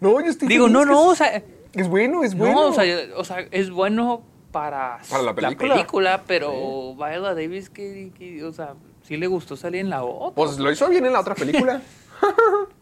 No, 0.00 0.20
yo 0.20 0.26
estoy 0.26 0.48
Digo, 0.48 0.68
no, 0.68 0.84
no, 0.84 1.12
es- 1.12 1.20
o 1.20 1.24
sea... 1.24 1.42
Es 1.74 1.86
bueno, 1.88 2.24
es 2.24 2.34
bueno. 2.34 2.54
No, 2.54 2.66
o 2.68 2.72
sea, 2.72 2.84
o 3.16 3.24
sea, 3.24 3.40
es 3.50 3.70
bueno 3.70 4.22
para, 4.52 4.98
Para 5.10 5.22
la 5.22 5.34
película. 5.34 6.22
pero 6.26 6.94
Viola 6.94 7.34
Davis, 7.34 7.68
que, 7.68 8.10
que, 8.16 8.42
o 8.42 8.52
sea, 8.52 8.74
sí 9.02 9.16
le 9.18 9.26
gustó 9.26 9.54
salir 9.56 9.82
en 9.82 9.90
la 9.90 10.02
otra. 10.02 10.34
Pues 10.34 10.58
lo 10.58 10.70
hizo 10.72 10.88
bien 10.88 11.04
en 11.04 11.12
la 11.12 11.20
otra 11.20 11.34
película. 11.34 11.82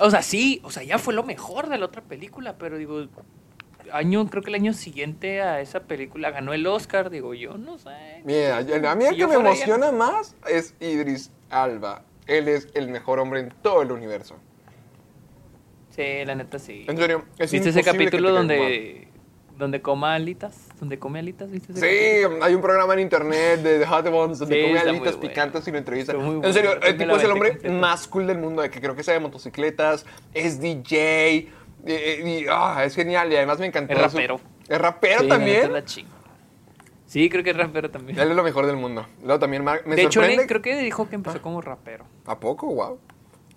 O 0.00 0.10
sea, 0.10 0.22
sí, 0.22 0.60
o 0.64 0.70
sea, 0.70 0.82
ya 0.82 0.98
fue 0.98 1.12
lo 1.12 1.22
mejor 1.22 1.68
de 1.68 1.76
la 1.76 1.84
otra 1.86 2.02
película, 2.02 2.56
pero 2.56 2.78
digo, 2.78 3.06
año, 3.92 4.26
creo 4.28 4.42
que 4.42 4.48
el 4.48 4.54
año 4.54 4.72
siguiente 4.72 5.42
a 5.42 5.60
esa 5.60 5.80
película 5.80 6.30
ganó 6.30 6.54
el 6.54 6.66
Oscar, 6.66 7.10
digo, 7.10 7.34
yo 7.34 7.58
no 7.58 7.78
sé. 7.78 8.22
Mira, 8.24 8.58
a 8.58 8.94
mí 8.94 9.04
el 9.04 9.16
que 9.16 9.26
me 9.26 9.34
emociona 9.34 9.92
más 9.92 10.36
es 10.48 10.74
Idris 10.80 11.30
Alba. 11.50 12.04
Él 12.26 12.48
es 12.48 12.68
el 12.74 12.88
mejor 12.88 13.18
hombre 13.18 13.40
en 13.40 13.50
todo 13.62 13.82
el 13.82 13.92
universo. 13.92 14.36
Sí, 15.90 16.24
la 16.24 16.34
neta 16.34 16.58
sí. 16.58 16.86
En 16.88 16.96
serio, 16.96 17.24
es 17.38 17.50
¿Viste 17.52 17.68
ese 17.68 17.82
capítulo 17.82 18.32
donde, 18.32 19.08
donde 19.58 19.82
coma 19.82 20.14
alitas? 20.14 20.68
¿Donde 20.80 20.98
come 20.98 21.18
alitas? 21.18 21.50
¿Viste 21.50 21.74
Sí, 21.74 22.26
hay 22.42 22.54
un 22.54 22.62
programa 22.62 22.94
en 22.94 23.00
internet 23.00 23.60
de 23.60 23.78
The 23.80 23.86
Hot 23.86 24.06
Ones 24.06 24.38
donde 24.38 24.56
Sí, 24.56 24.62
come 24.66 24.78
alitas 24.80 25.16
picantes 25.16 25.68
y 25.68 25.70
lo 25.70 25.78
entrevistan. 25.78 26.16
En 26.42 26.52
serio, 26.54 26.80
el 26.82 26.96
tipo 26.96 27.14
es 27.16 27.22
el 27.24 27.30
hombre 27.30 27.58
más 27.70 28.08
cool 28.08 28.26
del 28.26 28.38
mundo, 28.38 28.62
de 28.62 28.70
que 28.70 28.80
creo 28.80 28.96
que 28.96 29.02
sabe 29.02 29.20
motocicletas, 29.20 30.06
es 30.32 30.58
DJ, 30.58 31.48
eh, 31.86 32.22
y, 32.24 32.46
ah, 32.50 32.82
es 32.84 32.94
genial 32.94 33.30
y 33.30 33.36
además 33.36 33.58
me 33.58 33.66
encantó. 33.66 33.92
Es 33.92 33.98
su- 34.10 34.16
rapero. 34.16 34.40
Es 34.68 34.78
rapero 34.80 35.20
Sí, 35.20 35.28
también. 35.28 35.72
la. 35.72 35.82
Sí, 37.06 37.28
creo 37.28 37.42
que 37.44 37.50
es 37.50 37.56
rapero 37.56 37.90
también. 37.90 38.18
Él 38.18 38.30
es 38.30 38.36
lo 38.36 38.42
mejor 38.42 38.66
del 38.66 38.76
mundo. 38.76 39.04
Luego 39.22 39.38
también 39.40 39.64
me 39.64 39.72
de 39.96 40.02
hecho, 40.02 40.20
sorprende. 40.20 40.42
él 40.44 40.48
creo 40.48 40.62
que 40.62 40.76
dijo 40.80 41.08
que 41.08 41.16
empezó 41.16 41.42
como 41.42 41.60
rapero. 41.60 42.04
¿A 42.24 42.38
poco? 42.38 42.68
Wow. 42.68 42.98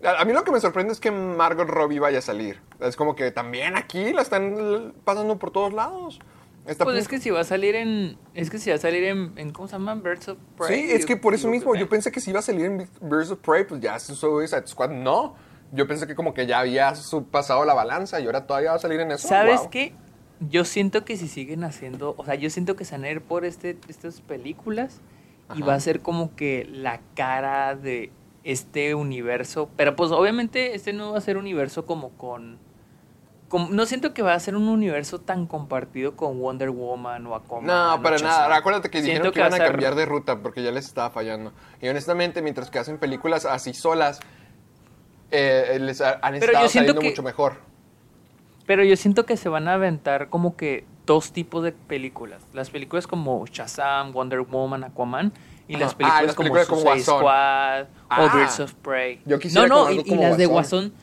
A, 0.04 0.22
a 0.22 0.26
mí 0.26 0.34
lo 0.34 0.44
que 0.44 0.52
me 0.52 0.60
sorprende 0.60 0.92
es 0.92 1.00
que 1.00 1.12
Margot 1.12 1.68
Robbie 1.70 2.00
vaya 2.00 2.18
a 2.18 2.22
salir. 2.22 2.60
Es 2.82 2.96
como 2.96 3.16
que 3.16 3.32
también 3.32 3.78
aquí 3.78 4.12
la 4.12 4.24
están 4.24 4.94
pasando 5.06 5.38
por 5.38 5.52
todos 5.52 5.72
lados. 5.72 6.20
Está 6.66 6.86
Pues 6.86 6.96
pu- 6.96 7.00
es 7.02 7.08
que 7.10 7.20
si 7.20 7.30
va 7.30 7.42
a 7.42 7.44
salir 7.44 7.76
en. 7.76 8.18
Es 8.34 8.50
que 8.50 8.58
si 8.58 8.70
va 8.70 8.78
a 8.78 8.80
salir 8.80 9.04
en. 9.04 9.34
en 9.36 9.52
¿Cómo 9.52 9.68
se 9.68 9.74
llama? 9.74 9.96
Birds 9.96 10.30
of 10.30 10.38
Prey. 10.58 10.82
Sí, 10.84 10.92
es 10.92 11.06
que 11.06 11.18
por 11.18 11.34
eso 11.34 11.50
mismo 11.50 11.76
yo 11.76 11.90
pensé 11.90 12.12
que 12.12 12.20
si 12.22 12.30
iba 12.30 12.40
a 12.40 12.44
salir 12.44 12.66
en 12.66 12.78
Birds 13.02 13.32
of 13.32 13.40
Prey, 13.40 13.66
pues 13.66 13.82
ya 13.82 14.00
se 14.00 14.16
Suicide 14.16 14.66
Squad. 14.68 14.90
No. 14.92 15.36
Yo 15.74 15.88
pensé 15.88 16.06
que 16.08 16.16
como 16.16 16.34
que 16.34 16.46
ya 16.46 16.60
había 16.60 16.94
pasado 17.32 17.66
la 17.66 17.74
balanza 17.74 18.20
y 18.22 18.26
ahora 18.28 18.46
todavía 18.48 18.70
va 18.72 18.76
a 18.78 18.80
salir 18.80 19.00
en 19.02 19.12
eso. 19.12 19.28
¿Sabes 19.28 19.60
Wow. 19.62 19.70
qué? 19.72 19.94
Yo 20.50 20.66
siento 20.66 21.04
que 21.04 21.18
si 21.18 21.28
siguen 21.28 21.64
haciendo. 21.64 22.16
O 22.18 22.26
sea, 22.26 22.36
yo 22.36 22.50
siento 22.50 22.76
que 22.76 22.86
se 22.86 22.96
van 22.96 23.04
a 23.06 23.10
ir 23.10 23.22
por 23.22 23.44
este, 23.44 23.78
estas 23.90 24.22
películas 24.22 25.02
y 25.56 25.62
va 25.62 25.74
a 25.74 25.80
ser 25.80 26.00
como 26.02 26.36
que 26.36 26.66
la 26.72 27.02
cara 27.16 27.76
de 27.76 28.12
este 28.44 28.94
universo. 28.96 29.70
Pero 29.76 29.96
pues 29.96 30.12
obviamente 30.12 30.76
este 30.76 30.94
no 30.94 31.12
va 31.14 31.18
a 31.18 31.22
ser 31.22 31.38
universo 31.38 31.86
como 31.86 32.10
con. 32.12 32.58
No 33.60 33.86
siento 33.86 34.14
que 34.14 34.22
va 34.22 34.34
a 34.34 34.40
ser 34.40 34.56
un 34.56 34.68
universo 34.68 35.20
tan 35.20 35.46
compartido 35.48 36.16
con 36.16 36.40
Wonder 36.40 36.70
Woman 36.70 37.26
o 37.28 37.36
Aquaman. 37.36 37.66
No, 37.68 38.02
para 38.02 38.18
nada. 38.18 38.56
Acuérdate 38.56 38.90
que 38.90 39.02
dijeron 39.02 39.32
que 39.32 39.40
va 39.42 39.48
iban 39.48 39.62
a 39.62 39.66
cambiar 39.66 39.96
de 39.96 40.06
ruta 40.06 40.40
porque 40.40 40.64
ya 40.64 40.72
les 40.72 40.86
estaba 40.86 41.10
fallando. 41.10 41.54
Y 41.82 41.88
honestamente, 41.88 42.42
mientras 42.42 42.70
que 42.70 42.80
hacen 42.80 42.98
películas 42.98 43.46
así 43.46 43.74
solas, 43.74 44.20
eh, 45.32 45.78
les 45.82 46.02
ha- 46.02 46.20
han 46.22 46.34
Pero 46.40 46.46
estado 46.52 46.70
saliendo 46.70 47.00
que- 47.02 47.10
mucho 47.10 47.24
mejor. 47.24 47.58
Pero 48.66 48.84
yo 48.84 48.96
siento 48.96 49.26
que 49.26 49.36
se 49.36 49.50
van 49.50 49.68
a 49.68 49.74
aventar 49.74 50.30
como 50.30 50.56
que 50.56 50.86
dos 51.06 51.34
tipos 51.34 51.64
de 51.64 51.72
películas. 51.74 52.42
Las 52.54 52.70
películas 52.70 53.08
como 53.08 53.46
Shazam, 53.46 54.14
Wonder 54.14 54.42
Woman, 54.42 54.84
Aquaman. 54.86 55.34
Y 55.68 55.78
las 55.78 55.94
Ah, 55.94 55.98
películas 55.98 56.24
las 56.26 56.36
como 56.36 56.44
películas 56.54 56.68
como 56.68 56.82
Suicide 56.82 57.12
Guasón. 57.12 57.20
Squad 57.20 57.86
Ah. 58.10 58.24
o 58.24 58.38
Birds 58.38 58.60
of 58.60 58.74
Prey. 58.76 59.22
Yo 59.26 59.40
quisiera 59.40 59.68
no, 59.68 59.90
no, 59.90 60.04
como 60.04 60.22
y, 60.22 60.24
las 60.24 60.38
de 60.38 60.46
Guasón. 60.46 60.94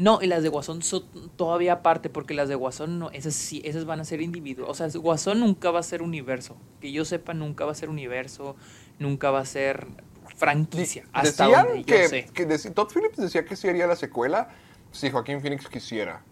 No, 0.00 0.18
y 0.22 0.26
las 0.28 0.42
de 0.42 0.48
Guasón 0.48 0.80
son 0.80 1.04
todavía 1.36 1.74
aparte, 1.74 2.08
porque 2.08 2.32
las 2.32 2.48
de 2.48 2.54
Guasón 2.54 2.98
no, 2.98 3.10
esas 3.10 3.34
sí, 3.34 3.60
esas 3.66 3.84
van 3.84 4.00
a 4.00 4.04
ser 4.04 4.22
individuos. 4.22 4.70
O 4.70 4.72
sea, 4.72 4.88
Guasón 4.98 5.40
nunca 5.40 5.70
va 5.70 5.80
a 5.80 5.82
ser 5.82 6.00
universo. 6.00 6.56
Que 6.80 6.90
yo 6.90 7.04
sepa, 7.04 7.34
nunca 7.34 7.66
va 7.66 7.72
a 7.72 7.74
ser 7.74 7.90
universo, 7.90 8.56
nunca 8.98 9.30
va 9.30 9.40
a 9.40 9.44
ser 9.44 9.88
franquicia. 10.36 11.04
Hasta 11.12 11.44
Decían 11.44 11.66
donde 11.66 11.80
yo 11.80 11.84
que, 11.84 12.08
sé. 12.08 12.24
que 12.32 12.46
Todd 12.46 12.88
Phillips 12.94 13.18
decía 13.18 13.44
que 13.44 13.56
sí 13.56 13.68
haría 13.68 13.86
la 13.86 13.94
secuela 13.94 14.48
si 14.90 15.10
Joaquín 15.10 15.42
Phoenix 15.42 15.68
quisiera. 15.68 16.24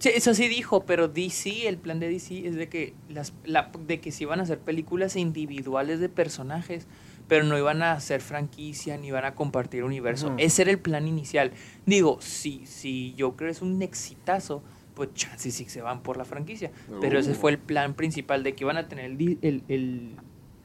Sí, 0.00 0.08
eso 0.14 0.32
sí 0.32 0.48
dijo, 0.48 0.86
pero 0.86 1.08
DC, 1.08 1.68
el 1.68 1.76
plan 1.76 2.00
de 2.00 2.08
DC 2.08 2.46
es 2.48 2.54
de 2.54 2.70
que 2.70 2.94
las, 3.10 3.34
la, 3.44 3.70
de 3.86 4.00
que 4.00 4.12
sí 4.12 4.24
iban 4.24 4.40
a 4.40 4.44
hacer 4.44 4.58
películas 4.58 5.16
individuales 5.16 6.00
de 6.00 6.08
personajes, 6.08 6.86
pero 7.32 7.46
no 7.46 7.56
iban 7.56 7.82
a 7.82 7.92
hacer 7.92 8.20
franquicia 8.20 8.98
ni 8.98 9.06
iban 9.06 9.24
a 9.24 9.34
compartir 9.34 9.84
universo. 9.84 10.34
Ese 10.36 10.60
era 10.60 10.70
el 10.70 10.78
plan 10.78 11.08
inicial. 11.08 11.52
Digo, 11.86 12.18
si, 12.20 12.66
si 12.66 13.14
Joker 13.18 13.48
es 13.48 13.62
un 13.62 13.80
exitazo, 13.80 14.62
pues 14.92 15.14
chances 15.14 15.54
sí 15.54 15.64
se 15.64 15.80
van 15.80 16.02
por 16.02 16.18
la 16.18 16.26
franquicia. 16.26 16.70
Pero 17.00 17.18
ese 17.18 17.30
Uh. 17.30 17.34
fue 17.34 17.52
el 17.52 17.58
plan 17.58 17.94
principal 17.94 18.42
de 18.42 18.54
que 18.54 18.64
iban 18.64 18.76
a 18.76 18.86
tener 18.86 19.06
el, 19.06 19.38
el, 19.40 19.62
el 19.68 20.10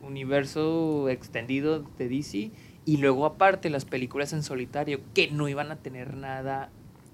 universo 0.01 1.07
extendido 1.07 1.85
de 1.97 2.09
DC 2.09 2.51
y 2.83 2.97
luego 2.97 3.25
aparte 3.25 3.69
las 3.69 3.85
películas 3.85 4.33
en 4.33 4.43
solitario 4.43 4.99
que 5.13 5.31
no 5.31 5.47
iban 5.47 5.71
a 5.71 5.77
tener 5.77 6.15
nada 6.17 6.69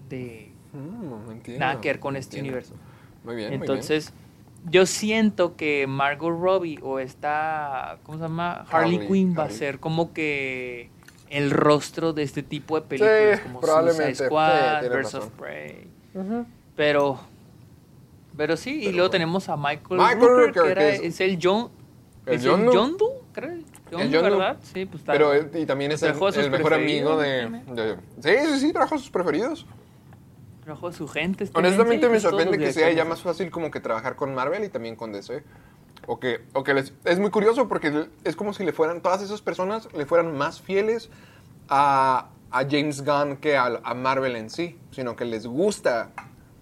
de 0.09 0.49
Mm, 0.73 1.29
entiendo, 1.29 1.59
nada 1.59 1.79
que 1.79 1.89
ver 1.89 1.99
con 1.99 2.15
este 2.15 2.37
entiendo. 2.39 2.57
universo. 2.57 2.73
Muy 3.23 3.35
bien, 3.35 3.49
muy 3.49 3.57
Entonces, 3.57 4.13
yo 4.69 4.85
siento 4.85 5.55
que 5.55 5.85
Margot 5.87 6.31
Robbie 6.39 6.79
o 6.81 6.99
esta, 6.99 7.97
¿cómo 8.03 8.17
se 8.17 8.23
llama? 8.23 8.65
Harley, 8.69 8.95
Harley, 8.95 9.07
Quinn 9.07 9.35
va 9.37 9.43
a 9.45 9.49
ser 9.49 9.79
como 9.79 10.13
que 10.13 10.89
el 11.29 11.51
rostro 11.51 12.13
de 12.13 12.23
este 12.23 12.43
tipo 12.43 12.75
de 12.79 12.85
películas, 12.87 13.37
Sí, 13.39 13.43
como 13.43 13.59
probablemente. 13.61 14.05
Suicide 14.15 14.27
Squad, 14.27 14.81
Sí, 14.83 14.89
Birds 14.89 15.13
of. 15.15 15.29
Prey. 15.31 15.87
Pero, 16.75 17.19
pero 18.37 18.57
sí, 18.57 18.71
y 18.75 18.83
luego 18.85 18.97
bueno. 18.97 19.09
tenemos 19.09 19.49
a 19.49 19.57
Michael, 19.57 19.81
Michael 19.99 20.19
Rooker, 20.19 20.45
Rooker, 20.45 20.63
que 20.63 20.71
era- 20.71 20.81
que 20.81 20.89
es, 20.95 21.01
es- 21.01 21.21
el 21.21 21.39
John, 21.41 21.69
¿El 22.25 22.33
es 22.35 22.41
el 22.41 22.47
Yondu? 22.51 22.71
Yondu, 22.73 23.05
creo. 23.33 23.49
Yondu, 23.91 24.07
Yondu. 24.07 24.21
¿verdad? 24.29 24.57
Sí, 24.61 24.85
pues 24.85 25.01
está. 25.01 25.11
Pero 25.13 25.33
él- 25.33 25.51
y 25.55 25.65
también 25.65 25.91
es 25.91 26.01
el, 26.03 26.09
el 26.13 26.51
mejor 26.51 26.73
amigo 26.73 27.17
de, 27.17 27.47
preferidos, 27.47 27.75
de- 28.21 28.37
Sí, 28.45 28.51
sí, 28.53 28.59
sí, 28.59 28.73
trajo 28.73 28.95
a 28.95 28.97
sus 28.97 29.09
preferidos. 29.09 29.65
Trajo 30.63 30.87
a 30.87 30.93
su 30.93 31.07
gente. 31.07 31.43
este 31.43 31.57
Honestamente 31.57 32.05
men, 32.07 32.13
me 32.13 32.19
sorprende 32.19 32.57
que 32.57 32.71
sea 32.73 32.91
ya 32.91 33.05
más 33.05 33.21
fácil 33.21 33.51
como 33.51 33.71
que 33.71 33.79
trabajar 33.79 34.15
con 34.15 34.33
Marvel 34.33 34.63
y 34.63 34.69
también 34.69 34.95
con 34.95 35.11
DC. 35.11 35.43
O 36.05 36.19
que, 36.19 36.41
o 36.53 36.63
que 36.63 36.73
les- 36.73 36.93
es 37.05 37.19
muy 37.19 37.29
curioso 37.29 37.67
porque 37.69 38.07
es 38.23 38.35
como 38.35 38.53
si 38.53 38.65
le 38.65 38.73
fueran, 38.73 39.01
todas 39.01 39.21
esas 39.21 39.41
personas 39.41 39.87
le 39.93 40.05
fueran 40.05 40.35
más 40.37 40.59
fieles 40.61 41.09
a, 41.69 42.27
a 42.51 42.59
James 42.69 43.03
Gunn 43.05 43.37
que 43.37 43.55
a, 43.55 43.79
a 43.83 43.93
Marvel 43.93 44.35
en 44.35 44.49
sí, 44.49 44.77
sino 44.91 45.15
que 45.15 45.23
les 45.25 45.45
gusta. 45.47 46.09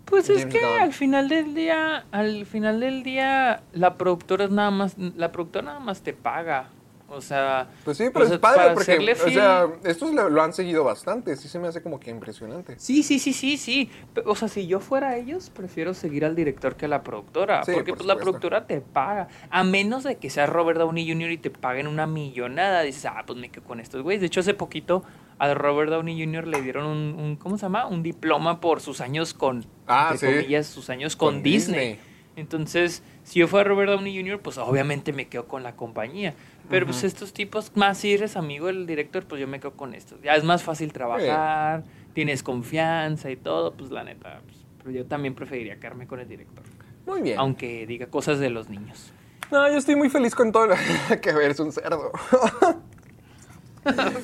Pues 0.06 0.30
es 0.30 0.46
que 0.46 0.60
Gunn. 0.60 0.80
al 0.82 0.94
final 0.94 1.28
del 1.30 1.56
día, 1.56 2.06
al 2.12 2.46
final 2.46 2.82
del 2.82 3.02
día, 3.02 3.64
la 3.74 3.96
productora 3.98 4.46
es 4.46 4.52
nada 4.52 4.70
más, 4.70 4.96
la 4.98 5.32
productora 5.32 5.66
nada 5.66 5.80
más 5.80 6.02
te 6.02 6.14
paga. 6.14 6.70
O 7.14 7.20
sea, 7.20 7.70
Pues 7.84 7.98
sí, 7.98 8.06
pero 8.14 8.24
o 8.24 8.28
sea, 8.28 8.36
es 8.36 8.42
padre 8.42 8.74
porque, 8.74 8.98
o 8.98 9.30
sea, 9.30 9.68
estos 9.84 10.14
lo, 10.14 10.30
lo 10.30 10.42
han 10.42 10.54
seguido 10.54 10.84
bastante, 10.86 11.36
sí 11.36 11.50
se 11.50 11.60
me 11.60 11.68
hace 11.68 11.82
como 11.82 12.00
que 12.00 12.10
impresionante. 12.10 12.76
Sí, 12.80 13.04
sí, 13.04 13.20
sí, 13.20 13.34
sí, 13.34 13.58
sí. 13.58 13.92
O 14.26 14.36
sea, 14.36 14.48
si 14.48 14.66
yo 14.66 14.80
fuera 14.80 15.18
ellos, 15.18 15.50
prefiero 15.50 15.94
seguir 15.94 16.24
al 16.24 16.36
director 16.36 16.78
que 16.78 16.86
a 16.86 16.88
la 16.88 17.04
productora. 17.04 17.64
Sí, 17.66 17.72
porque 17.74 17.92
por 17.92 17.98
pues 17.98 18.08
la 18.08 18.16
productora 18.16 18.66
te 18.66 18.80
paga. 18.80 19.28
A 19.50 19.64
menos 19.66 20.04
de 20.06 20.16
que 20.18 20.30
sea 20.30 20.46
Robert 20.46 20.80
Downey 20.80 21.06
Jr. 21.12 21.32
y 21.32 21.38
te 21.38 21.50
paguen 21.50 21.88
una 21.88 22.08
millonada. 22.08 22.82
Dices, 22.84 23.06
ah, 23.06 23.24
pues 23.28 23.38
me 23.38 23.50
quedo 23.50 23.66
con 23.66 23.80
estos 23.82 24.02
güeyes. 24.04 24.22
De 24.22 24.28
hecho, 24.28 24.40
hace 24.40 24.54
poquito 24.54 25.04
a 25.38 25.54
Robert 25.54 25.90
Downey 25.92 26.24
Jr. 26.24 26.48
le 26.48 26.62
dieron 26.62 26.86
un, 26.86 27.16
un- 27.20 27.36
¿cómo 27.36 27.58
se 27.58 27.64
llama? 27.64 27.88
Un 27.88 28.04
diploma 28.04 28.62
por 28.62 28.80
sus 28.80 29.02
años 29.02 29.34
con, 29.34 29.66
Ah, 29.88 30.12
entre 30.14 30.30
sí. 30.30 30.36
comillas, 30.38 30.68
sus 30.68 30.90
años 30.90 31.16
con, 31.18 31.34
Con 31.36 31.44
Disney. 31.44 31.90
Disney. 31.90 32.12
Entonces, 32.38 33.04
si 33.24 33.40
yo 33.40 33.48
fuera 33.48 33.68
Robert 33.68 33.92
Downey 33.92 34.18
Jr., 34.18 34.40
pues 34.40 34.58
obviamente 34.58 35.12
me 35.14 35.28
quedo 35.28 35.48
con 35.48 35.64
la 35.64 35.76
compañía. 35.76 36.34
Pero 36.72 36.86
pues 36.88 37.04
estos 37.04 37.34
tipos, 37.34 37.72
más 37.76 37.98
si 38.00 38.14
eres 38.14 38.36
amigo 38.38 38.68
del 38.68 38.88
director, 38.88 39.26
pues 39.26 39.40
yo 39.40 39.48
me 39.48 39.60
quedo 39.60 39.74
con 39.74 39.94
estos. 39.94 40.20
Ya 40.22 40.36
es 40.36 40.44
más 40.44 40.64
fácil 40.64 40.92
trabajar, 40.94 41.84
tienes 42.14 42.42
confianza 42.44 43.30
y 43.30 43.36
todo, 43.36 43.74
pues 43.74 43.92
la 43.92 44.04
neta. 44.04 44.42
pues, 44.46 44.58
pero 44.80 44.92
yo 44.92 45.06
también 45.06 45.36
preferiría 45.36 45.76
quedarme 45.80 46.08
con 46.08 46.20
el 46.20 46.28
director. 46.28 46.64
Muy 47.06 47.22
bien. 47.22 47.38
Aunque 47.40 47.86
diga 47.86 48.08
cosas 48.08 48.40
de 48.40 48.50
los 48.50 48.70
niños. 48.70 49.12
No, 49.52 49.68
yo 49.70 49.78
estoy 49.78 49.96
muy 49.96 50.10
feliz 50.10 50.34
con 50.34 50.52
todo 50.52 50.68
lo 50.68 50.76
que 51.22 51.30
eres 51.30 51.60
un 51.60 51.72
cerdo. 51.72 52.12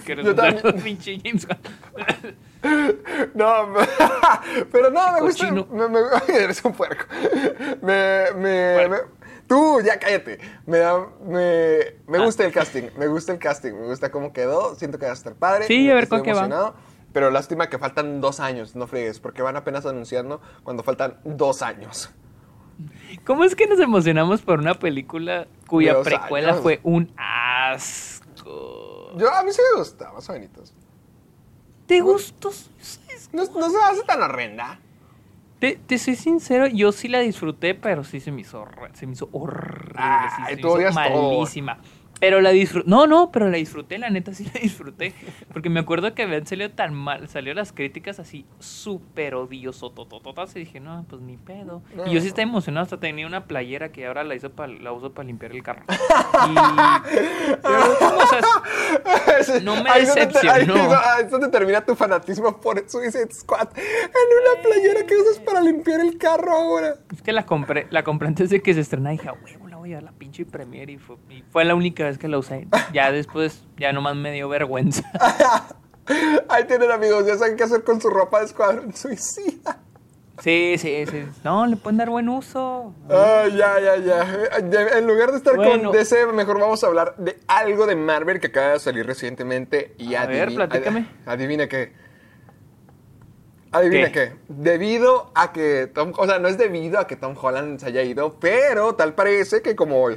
que 0.06 0.16
Yo 0.24 0.36
también. 0.36 0.82
pinche 0.84 1.20
James. 1.24 1.48
No, 3.36 3.74
pero 4.72 4.90
no, 4.90 5.14
me 5.14 5.22
gusta. 5.22 5.52
Me, 5.52 5.88
me- 5.88 6.00
eres 6.44 6.64
un 6.66 6.74
puerco. 6.74 7.06
Me, 7.82 8.26
me, 8.36 8.88
Puerco. 8.88 9.10
Tú, 9.48 9.82
ya 9.82 9.98
cállate. 10.00 10.40
Me, 10.66 10.78
da- 10.80 11.08
me, 11.26 11.78
me 12.08 12.18
Ah. 12.18 12.26
gusta 12.26 12.46
el 12.46 12.52
casting. 12.52 12.90
Me 12.98 13.08
gusta 13.08 13.32
el 13.34 13.40
casting. 13.40 13.74
Me 13.74 13.88
gusta 13.88 14.12
cómo 14.12 14.34
quedó. 14.34 14.76
Siento 14.76 15.00
que 15.00 15.06
va 15.06 15.12
a 15.12 15.16
estar 15.16 15.34
padre. 15.36 15.66
Sí, 15.68 15.90
a 15.90 15.96
ver 15.96 16.08
con 16.08 16.22
qué 16.24 16.32
va. 16.34 16.40
emocionado. 16.46 16.76
Pero 17.14 17.32
lástima 17.32 17.68
que 17.70 17.80
faltan 17.80 18.22
dos 18.22 18.40
años, 18.40 18.76
no 18.76 18.86
fregues, 18.86 19.20
porque 19.20 19.42
van 19.42 19.56
apenas 19.56 19.86
anunciando 19.86 20.40
cuando 20.64 20.84
faltan 20.84 21.20
dos 21.24 21.62
años. 21.64 22.12
¿Cómo 23.26 23.44
es 23.44 23.56
que 23.56 23.66
nos 23.66 23.80
emocionamos 23.80 24.42
por 24.44 24.60
una 24.60 24.76
película 24.76 25.48
cuya 25.68 26.00
precuela 26.04 26.50
años. 26.50 26.62
fue 26.62 26.80
un 26.84 27.12
asco? 27.18 29.14
Yo, 29.18 29.34
a 29.34 29.42
mí 29.44 29.52
sí 29.52 29.62
me 29.74 29.80
gusta, 29.80 30.12
más 30.14 30.30
o 30.30 30.34
menos. 30.34 30.74
¿Te 31.88 32.02
gustó? 32.02 32.52
No, 33.32 33.46
no 33.46 33.70
se 33.72 33.78
hace 33.78 34.04
tan 34.04 34.22
horrenda. 34.22 34.80
Te, 35.60 35.76
te 35.76 35.98
soy 35.98 36.16
sincero, 36.16 36.68
yo 36.68 36.92
sí 36.92 37.08
la 37.08 37.20
disfruté, 37.20 37.74
pero 37.74 38.04
sí 38.04 38.20
se 38.20 38.32
me 38.32 38.42
hizo, 38.42 38.64
se 38.94 39.08
me 39.08 39.14
hizo 39.14 39.30
horrible. 39.32 40.30
sí, 40.30 40.44
Ay, 40.46 40.56
se 40.56 40.62
me 40.62 40.68
hizo 40.68 40.84
todo. 41.02 41.58
Pero 42.20 42.42
la 42.42 42.50
disfruté. 42.50 42.90
No, 42.90 43.06
no, 43.06 43.32
pero 43.32 43.50
la 43.50 43.58
disfruté, 43.58 43.98
la 43.98 44.10
neta 44.10 44.34
sí 44.34 44.44
la 44.54 44.60
disfruté. 44.60 45.14
Porque 45.54 45.70
me 45.70 45.80
acuerdo 45.80 46.14
que 46.16 46.24
habían 46.24 46.48
salido 46.48 46.72
tan 46.72 46.94
mal, 46.94 47.30
salió 47.30 47.54
las 47.54 47.72
críticas 47.72 48.20
así 48.20 48.46
súper 48.60 49.36
odioso, 49.36 49.92
totototas, 49.92 50.56
y 50.56 50.60
dije, 50.60 50.80
no, 50.80 51.06
pues 51.10 51.22
ni 51.22 51.38
pedo. 51.38 51.84
Y 52.08 52.12
yo 52.14 52.22
sí 52.22 52.28
estaba 52.28 52.44
emocionado, 52.44 52.84
hasta 52.84 53.00
tenía 53.00 53.28
una 53.28 53.46
playera 53.46 53.92
que 53.92 54.06
ahora 54.08 54.24
la, 54.24 54.36
hizo 54.36 54.50
pa- 54.52 54.68
la 54.68 54.92
uso 54.92 55.14
para 55.14 55.28
limpiar 55.28 55.52
el 55.52 55.62
carro. 55.64 55.84
Y, 55.88 56.56
pero, 57.62 57.80
o 58.18 58.28
sea, 58.28 58.40
No 59.64 59.84
me 59.84 59.90
Ahí 59.90 60.04
es 60.04 60.08
donde 60.10 60.28
te- 60.28 60.40
ahí 60.50 60.62
es 60.62 60.68
decepcionó. 60.68 60.92
ahí 60.94 61.24
es 61.24 61.30
donde 61.32 61.50
termina 61.50 61.82
tu 61.86 61.96
fanatismo 61.96 62.60
por 62.60 62.84
Suicide 62.90 63.32
Squad. 63.32 63.70
En 63.76 64.56
una 64.56 64.62
playera 64.64 65.06
que 65.06 65.16
usas 65.16 65.40
para 65.40 65.62
limpiar 65.62 66.00
el 66.02 66.18
carro 66.18 66.52
ahora. 66.52 66.96
Es 67.14 67.22
que 67.22 67.32
la 67.32 67.46
compré, 67.46 67.88
la 67.92 68.04
compré 68.04 68.28
antes 68.28 68.50
de 68.50 68.62
que 68.62 68.74
se 68.74 68.80
estrenara 68.82 69.14
y 69.14 69.18
dije, 69.18 69.30
"A 69.30 69.34
huevo, 69.34 69.67
voy 69.88 69.96
a 69.96 70.02
la 70.02 70.12
pinche 70.12 70.46
premiere 70.46 70.94
y 70.94 70.98
fue, 70.98 71.16
y 71.30 71.44
fue 71.52 71.66
la 71.66 71.76
única 71.76 72.04
vez 72.04 72.18
que 72.18 72.28
la 72.28 72.38
usé. 72.38 72.68
Ya 72.94 73.12
después, 73.12 73.64
ya 73.78 73.92
nomás 73.94 74.16
me 74.16 74.32
dio 74.32 74.48
vergüenza. 74.50 75.04
Ahí 76.50 76.64
tienen 76.66 76.90
amigos, 76.92 77.26
ya 77.26 77.38
saben 77.38 77.58
qué 77.58 77.64
hacer 77.64 77.84
con 77.84 78.00
su 78.00 78.10
ropa 78.10 78.40
de 78.40 78.46
escuadrón 78.46 78.94
suicida. 78.94 79.80
Sí, 80.40 80.76
sí, 80.78 81.04
sí. 81.10 81.26
No, 81.44 81.66
le 81.66 81.78
pueden 81.78 81.98
dar 81.98 82.10
buen 82.12 82.30
uso. 82.30 82.94
Ay, 83.10 83.58
ya, 83.58 83.80
ya, 83.80 83.96
ya. 83.98 84.60
Ya, 84.70 84.82
En 85.00 85.08
lugar 85.08 85.32
de 85.32 85.38
estar 85.38 85.56
Bueno. 85.56 85.90
con 85.90 85.98
DC, 85.98 86.28
mejor 86.28 86.60
vamos 86.60 86.84
a 86.84 86.88
hablar 86.88 87.16
de 87.18 87.40
algo 87.48 87.88
de 87.88 87.96
Marvel 87.96 88.40
que 88.40 88.48
acaba 88.48 88.74
de 88.74 88.80
salir 88.80 89.06
recientemente. 89.08 89.96
Y 89.98 90.14
A 90.14 90.28
ver, 90.28 90.50
adivi- 90.50 90.56
platícame. 90.56 91.08
ad- 91.26 91.34
Adivina 91.34 91.68
qué. 91.68 91.92
Adivina 93.78 94.12
¿Qué? 94.12 94.34
Debido 94.48 95.32
a 95.36 95.52
que 95.54 95.88
Tom, 95.88 96.14
o 96.18 96.26
sea, 96.26 96.40
no 96.40 96.48
es 96.48 96.58
debido 96.58 97.00
a 97.00 97.08
que 97.08 97.16
Tom 97.16 97.36
Holland 97.40 97.80
se 97.80 97.88
haya 97.88 98.04
ido, 98.04 98.38
pero 98.40 98.96
tal 98.96 99.14
parece 99.14 99.62
que 99.62 99.76
como 99.76 100.08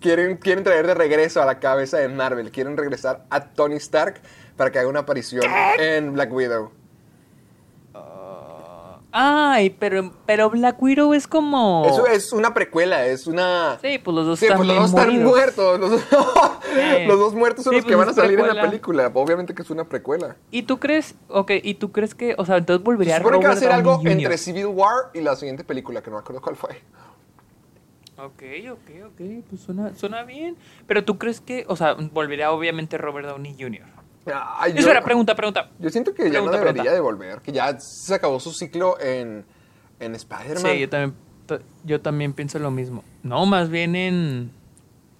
quieren, 0.00 0.36
quieren 0.36 0.64
traer 0.64 0.86
de 0.86 0.94
regreso 0.94 1.42
a 1.42 1.46
la 1.46 1.58
cabeza 1.58 1.98
de 1.98 2.08
Marvel, 2.08 2.50
quieren 2.50 2.76
regresar 2.76 3.24
a 3.30 3.52
Tony 3.52 3.76
Stark 3.76 4.20
para 4.56 4.70
que 4.70 4.78
haga 4.78 4.88
una 4.88 5.00
aparición 5.00 5.44
en 5.78 6.12
Black 6.12 6.32
Widow. 6.32 6.72
Ay, 9.18 9.70
pero, 9.70 10.12
pero 10.26 10.50
Black 10.50 10.76
Widow 10.82 11.14
es 11.14 11.26
como... 11.26 11.86
Eso 11.88 12.06
es 12.06 12.34
una 12.34 12.52
precuela, 12.52 13.06
es 13.06 13.26
una... 13.26 13.78
Sí, 13.80 13.96
pues 13.96 14.14
los 14.14 14.26
dos 14.26 14.38
Sí, 14.38 14.44
están 14.44 14.58
pues 14.58 14.68
los 14.68 14.76
bien 14.76 14.82
dos 14.92 15.00
están 15.00 15.24
muertos. 15.24 15.80
Los, 15.80 16.00
Sí. 16.74 17.06
los 17.06 17.18
dos 17.18 17.34
muertos 17.34 17.64
son 17.64 17.70
Sí, 17.72 17.76
los 17.78 17.86
que 17.86 17.94
pues 17.94 18.06
van 18.06 18.08
a 18.10 18.12
salir 18.12 18.38
en 18.38 18.54
la 18.54 18.60
película. 18.60 19.10
Obviamente 19.14 19.54
que 19.54 19.62
es 19.62 19.70
una 19.70 19.84
precuela. 19.84 20.36
¿Y 20.50 20.64
tú 20.64 20.78
crees, 20.78 21.14
ok, 21.28 21.50
y 21.62 21.74
tú 21.76 21.92
crees 21.92 22.14
que, 22.14 22.34
o 22.36 22.44
sea, 22.44 22.58
entonces 22.58 22.82
Se 22.82 22.84
volvería 22.84 23.16
supone 23.16 23.38
que 23.40 23.46
va 23.46 23.52
a 23.52 23.54
Robert 23.54 23.64
ser 23.66 23.72
algo 23.72 23.96
Jr.? 23.96 24.12
entre 24.12 24.36
Civil 24.36 24.66
War 24.66 25.10
y 25.14 25.22
la 25.22 25.34
siguiente 25.34 25.64
película, 25.64 26.02
que 26.02 26.10
no 26.10 26.16
me 26.16 26.20
acuerdo 26.20 26.42
cuál 26.42 26.56
fue. 26.56 26.82
Ok, 28.18 28.42
ok, 28.70 29.06
ok, 29.06 29.20
pues 29.48 29.62
suena, 29.62 29.94
suena 29.94 30.24
bien. 30.24 30.56
Pero 30.86 31.04
tú 31.04 31.16
crees 31.16 31.40
que, 31.40 31.64
o 31.68 31.76
sea, 31.76 31.94
volvería 31.94 32.52
obviamente 32.52 32.98
Robert 32.98 33.28
Downey 33.28 33.56
Jr. 33.58 33.95
Ay, 34.58 34.72
yo, 34.72 34.80
Espera, 34.80 35.02
pregunta, 35.04 35.34
pregunta. 35.36 35.70
yo 35.78 35.88
siento 35.90 36.12
que 36.14 36.30
ya 36.30 36.40
no 36.40 36.50
debería 36.50 36.72
pregunta. 36.72 36.92
de 36.92 37.00
volver, 37.00 37.40
que 37.42 37.52
ya 37.52 37.78
se 37.78 38.14
acabó 38.14 38.40
su 38.40 38.52
ciclo 38.52 38.98
en, 39.00 39.44
en 40.00 40.14
Spider-Man. 40.14 40.72
Sí, 40.72 40.80
yo 40.80 40.88
también, 40.88 41.14
t- 41.46 41.60
yo 41.84 42.00
también 42.00 42.32
pienso 42.32 42.58
lo 42.58 42.70
mismo. 42.70 43.04
No, 43.22 43.46
más 43.46 43.68
bien 43.70 43.94
en, 43.94 44.50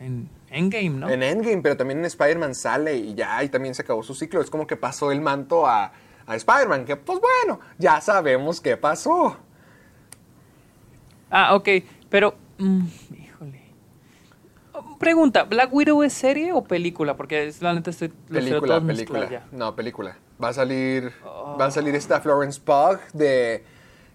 en 0.01 0.29
Endgame, 0.51 0.91
¿no? 0.91 1.09
En 1.09 1.23
Endgame, 1.23 1.63
pero 1.63 1.77
también 1.77 2.01
en 2.01 2.05
Spider-Man 2.07 2.55
sale 2.55 2.97
y 2.97 3.15
ya, 3.15 3.43
y 3.45 3.49
también 3.49 3.75
se 3.75 3.83
acabó 3.83 4.03
su 4.03 4.15
ciclo. 4.15 4.41
Es 4.41 4.51
como 4.51 4.67
que 4.67 4.77
pasó 4.77 5.13
el 5.13 5.21
manto 5.21 5.67
a, 5.67 5.93
a 6.27 6.35
Spider-Man, 6.37 6.85
que 6.85 6.97
pues 6.97 7.21
bueno, 7.21 7.61
ya 7.79 8.01
sabemos 8.01 8.61
qué 8.61 8.77
pasó. 8.77 9.37
Ah, 11.31 11.55
ok, 11.55 11.69
pero... 12.09 12.35
mm. 12.59 12.81
Pregunta, 14.99 15.45
¿Black 15.45 15.73
Widow 15.73 16.03
es 16.03 16.13
serie 16.13 16.53
o 16.53 16.65
película? 16.65 17.17
Porque 17.17 17.47
es- 17.47 17.63
la 17.63 17.75
neta 17.75 17.91
estoy... 17.91 18.09
Película, 18.31 18.81
película. 18.81 19.29
ya. 19.31 19.45
No, 19.53 19.75
película. 19.77 20.17
Va 20.43 20.49
a 20.49 20.53
salir, 20.53 21.13
va 21.61 21.67
a 21.67 21.71
salir 21.71 21.95
esta 21.95 22.21
Florence 22.21 22.61
Pugh 22.61 22.99
de, 23.13 23.65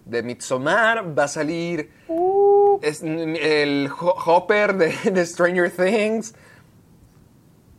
de 0.06 0.24
Midsommar, 0.24 1.18
va 1.18 1.24
a 1.24 1.28
salir 1.28 1.90
Uh. 2.08 2.80
es- 2.82 3.02
el 3.04 3.90
Ho- 4.00 4.16
Hopper 4.26 4.76
de, 4.76 5.12
de 5.12 5.26
Stranger 5.26 5.72
Things. 5.72 6.34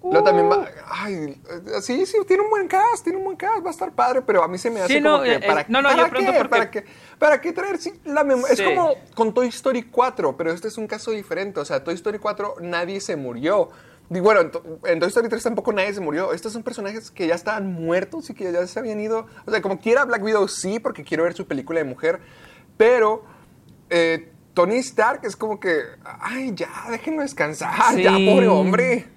Luego 0.03 0.25
también 0.25 0.51
va, 0.51 0.69
ay, 0.91 1.41
eh, 1.49 1.81
sí, 1.81 2.05
sí, 2.07 2.17
tiene 2.27 2.43
un 2.43 2.51
buen 2.51 2.67
cast, 2.69 3.05
tiene 3.05 3.19
un 3.19 3.25
buen 3.25 3.37
cast, 3.37 3.65
va 3.65 3.69
a 3.69 3.73
estar 3.73 3.93
padre, 3.93 4.23
pero 4.23 4.43
a 4.43 4.49
mí 4.49 4.59
se 4.59 4.71
me 4.71 4.81
hace 4.81 4.95
Sí, 4.95 5.03
como 5.03 5.19
no, 5.19 5.23
que, 5.23 5.35
eh, 5.35 5.41
¿para, 5.47 5.61
eh, 5.63 5.67
no, 5.69 5.81
no, 5.81 5.91
yo 5.91 5.97
¿para 5.97 6.11
qué? 6.11 6.25
porque- 6.33 6.49
¿Para 6.49 6.71
qué? 6.71 6.85
¿Para 7.19 7.41
qué 7.41 7.53
traer 7.53 7.79
sí, 7.79 7.93
la 8.05 8.25
memoria? 8.25 8.57
Sí. 8.57 8.63
Es 8.63 8.69
como 8.69 8.95
con 9.15 9.33
Toy 9.33 9.49
Story 9.49 9.85
4, 9.85 10.37
pero 10.37 10.51
este 10.53 10.69
es 10.69 10.77
un 10.77 10.87
caso 10.89 11.11
diferente, 11.13 11.61
o 11.61 11.65
sea, 11.65 11.85
Toy 11.85 11.95
Story 11.95 12.19
4 12.19 12.57
nadie 12.61 13.01
se 13.01 13.15
murió. 13.17 13.71
Y 14.11 14.21
bueno, 14.21 14.41
en, 14.41 14.51
To- 14.51 14.63
en 14.85 14.99
Toy 14.99 15.09
Story 15.09 15.29
3 15.29 15.43
tampoco 15.43 15.73
nadie 15.73 15.95
se 15.95 16.01
murió. 16.01 16.33
Estos 16.35 16.53
son 16.53 16.63
personajes 16.65 17.11
que 17.11 17.27
ya 17.29 17.35
estaban 17.35 17.73
muertos 17.73 18.29
y 18.29 18.35
que 18.35 18.51
ya 18.53 18.67
se 18.67 18.79
habían 18.79 19.01
ido. 19.01 19.27
O 19.47 19.51
sea, 19.51 19.63
como 19.63 19.79
quiera 19.81 20.05
Black 20.05 20.23
Widow 20.23 20.49
sí, 20.49 20.81
porque 20.81 21.05
quiero 21.05 21.23
ver 21.25 21.33
su 21.33 21.47
película 21.47 21.79
de 21.79 21.85
mujer, 21.85 22.21
pero 22.77 23.23
eh, 23.89 24.31
Tony 24.55 24.77
Stark 24.79 25.21
es 25.25 25.35
como 25.37 25.59
que, 25.61 25.81
ay, 26.05 26.53
ya, 26.55 26.69
déjenlo 26.91 27.23
descansar, 27.23 27.97
ya, 27.97 28.17
Sí. 28.17 28.27
pobre 28.29 28.49
hombre. 28.49 29.09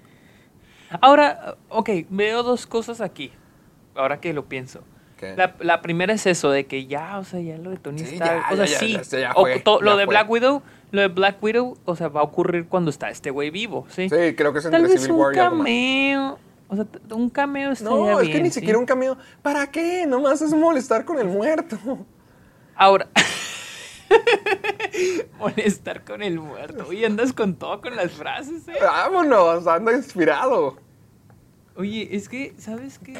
Ahora, 1.00 1.56
ok, 1.68 1.90
veo 2.10 2.42
dos 2.42 2.66
cosas 2.66 3.00
aquí. 3.00 3.32
Ahora 3.94 4.20
que 4.20 4.32
lo 4.32 4.44
pienso. 4.46 4.80
La, 5.36 5.54
la 5.60 5.80
primera 5.80 6.12
es 6.12 6.26
eso, 6.26 6.50
de 6.50 6.66
que 6.66 6.86
ya, 6.86 7.18
o 7.18 7.24
sea, 7.24 7.40
ya 7.40 7.56
lo 7.56 7.70
de 7.70 7.78
Tony 7.78 8.00
Sí, 8.00 8.16
Stark. 8.16 8.42
ya, 8.48 8.52
o 8.52 8.56
sea, 8.56 8.66
ya, 8.66 8.78
sí. 8.78 8.92
ya, 9.12 9.18
ya 9.18 9.32
o 9.34 9.46
to- 9.64 9.80
lo 9.80 9.96
de 9.96 10.04
fue. 10.04 10.12
Black 10.12 10.28
Widow, 10.30 10.62
lo 10.90 11.00
de 11.00 11.08
Black 11.08 11.42
Widow, 11.42 11.78
o 11.86 11.96
sea, 11.96 12.08
va 12.08 12.20
a 12.20 12.24
ocurrir 12.24 12.66
cuando 12.68 12.90
está 12.90 13.08
este 13.08 13.30
güey 13.30 13.48
vivo, 13.50 13.86
¿sí? 13.88 14.10
Sí, 14.10 14.34
creo 14.36 14.52
que 14.52 14.58
es 14.58 14.64
Tal 14.70 14.74
entre 14.74 14.92
vez 14.92 15.00
Civil 15.00 15.12
un 15.14 15.20
War 15.20 15.32
y 15.32 15.36
cameo. 15.36 16.38
O 16.68 16.76
sea, 16.76 16.84
un 17.12 17.30
cameo 17.30 17.70
estaría 17.72 17.96
No, 17.96 18.20
es 18.20 18.26
bien, 18.26 18.36
que 18.36 18.42
ni 18.42 18.50
¿sí? 18.50 18.56
siquiera 18.60 18.78
un 18.78 18.84
cameo. 18.84 19.16
¿Para 19.40 19.66
qué? 19.70 20.04
Nomás 20.06 20.42
es 20.42 20.52
molestar 20.52 21.06
con 21.06 21.18
el 21.18 21.28
muerto. 21.28 21.78
Ahora. 22.74 23.08
Molestar 25.38 26.04
con 26.04 26.22
el 26.22 26.38
muerto. 26.40 26.86
Oye, 26.88 27.06
andas 27.06 27.32
con 27.32 27.54
todo 27.56 27.80
con 27.80 27.94
las 27.96 28.12
frases, 28.12 28.66
¿eh? 28.68 28.74
Vámonos, 28.80 29.66
ando 29.66 29.92
inspirado. 29.92 30.76
Oye, 31.76 32.08
es 32.16 32.28
que, 32.28 32.54
¿sabes 32.58 32.98
qué? 32.98 33.14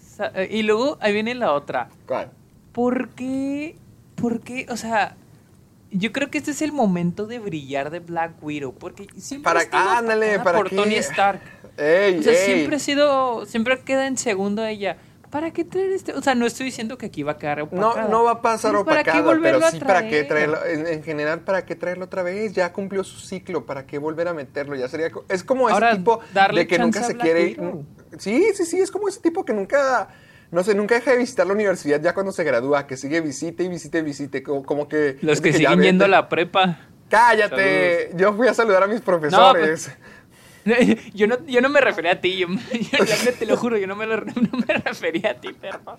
Sa- 0.00 0.32
Y 0.48 0.62
luego 0.62 0.98
ahí 1.00 1.12
viene 1.12 1.34
la 1.34 1.52
otra. 1.52 1.88
¿Cuál? 2.06 2.30
¿Por 2.72 3.08
qué? 3.10 3.76
¿Por 4.14 4.40
qué? 4.40 4.66
O 4.70 4.76
sea, 4.76 5.16
yo 5.90 6.12
creo 6.12 6.30
que 6.30 6.38
este 6.38 6.50
es 6.50 6.60
el 6.62 6.72
momento 6.72 7.26
de 7.26 7.38
brillar 7.38 7.90
de 7.90 8.00
Black 8.00 8.42
Widow. 8.42 8.74
Porque 8.74 9.06
siempre 9.16 9.44
Para- 9.44 9.60
ha 9.60 9.62
estado 9.62 9.90
ándale, 9.90 10.38
¿para 10.40 10.58
por 10.58 10.68
qué? 10.70 10.76
Tony 10.76 10.96
Stark. 10.96 11.40
Ey, 11.76 12.18
O 12.18 12.22
sea, 12.22 12.32
ey. 12.32 12.38
siempre 12.46 12.76
ha 12.76 12.78
sido. 12.78 13.46
Siempre 13.46 13.80
queda 13.80 14.06
en 14.06 14.16
segundo 14.18 14.64
ella. 14.64 14.96
¿Para 15.34 15.50
qué 15.50 15.64
traer 15.64 15.90
este? 15.90 16.12
O 16.12 16.22
sea, 16.22 16.36
no 16.36 16.46
estoy 16.46 16.66
diciendo 16.66 16.96
que 16.96 17.06
aquí 17.06 17.24
va 17.24 17.32
a 17.32 17.38
quedar 17.38 17.58
No, 17.72 17.88
opacada. 17.88 18.06
no 18.08 18.22
va 18.22 18.30
a 18.30 18.40
pasar 18.40 18.70
Pero 18.70 18.84
¿para 18.84 19.02
qué 19.02 19.10
opacada, 19.18 19.40
pero 19.42 19.60
sí 19.68 19.80
para 19.80 20.02
qué 20.02 20.22
traer? 20.22 20.52
traerlo. 20.52 20.64
En, 20.64 20.86
en 20.86 21.02
general, 21.02 21.40
¿para 21.40 21.64
qué 21.66 21.74
traerlo 21.74 22.04
otra 22.04 22.22
vez? 22.22 22.52
Ya 22.52 22.72
cumplió 22.72 23.02
su 23.02 23.18
ciclo, 23.18 23.66
¿para 23.66 23.84
qué 23.84 23.98
volver 23.98 24.28
a 24.28 24.32
meterlo? 24.32 24.76
Ya 24.76 24.86
sería. 24.86 25.10
Es 25.28 25.42
como 25.42 25.68
ese 25.68 25.96
tipo 25.96 26.20
darle 26.32 26.60
de 26.60 26.66
que 26.68 26.78
nunca 26.78 27.02
se 27.02 27.16
quiere. 27.16 27.56
Widow. 27.58 27.84
Sí, 28.16 28.46
sí, 28.54 28.64
sí, 28.64 28.78
es 28.78 28.92
como 28.92 29.08
ese 29.08 29.18
tipo 29.18 29.44
que 29.44 29.52
nunca. 29.52 30.06
No 30.52 30.62
sé, 30.62 30.72
nunca 30.76 30.94
deja 30.94 31.10
de 31.10 31.16
visitar 31.16 31.48
la 31.48 31.52
universidad 31.52 32.00
ya 32.00 32.14
cuando 32.14 32.30
se 32.30 32.44
gradúa, 32.44 32.86
que 32.86 32.96
sigue 32.96 33.20
visite 33.20 33.64
y 33.64 33.68
visite 33.68 33.98
y 33.98 34.02
visite, 34.02 34.40
como, 34.44 34.62
como 34.62 34.86
que... 34.86 35.18
Los 35.20 35.40
que 35.40 35.50
ya 35.50 35.58
siguen 35.58 35.82
yendo 35.82 36.04
a 36.04 36.08
la 36.08 36.28
prepa. 36.28 36.78
Cállate, 37.08 38.12
yo 38.14 38.32
fui 38.34 38.46
a 38.46 38.54
saludar 38.54 38.84
a 38.84 38.86
mis 38.86 39.00
profesores. 39.00 39.90
Yo 41.14 41.26
no, 41.26 41.44
yo 41.46 41.60
no 41.60 41.68
me 41.68 41.80
refería 41.80 42.12
a 42.12 42.20
ti, 42.20 42.38
yo, 42.38 42.46
te 43.38 43.46
lo 43.46 43.56
juro, 43.56 43.76
yo 43.76 43.86
no 43.86 43.96
me, 43.96 44.06
lo- 44.06 44.16
no 44.24 44.58
me 44.66 44.74
refería 44.74 45.32
a 45.32 45.34
ti, 45.34 45.52
perro. 45.52 45.96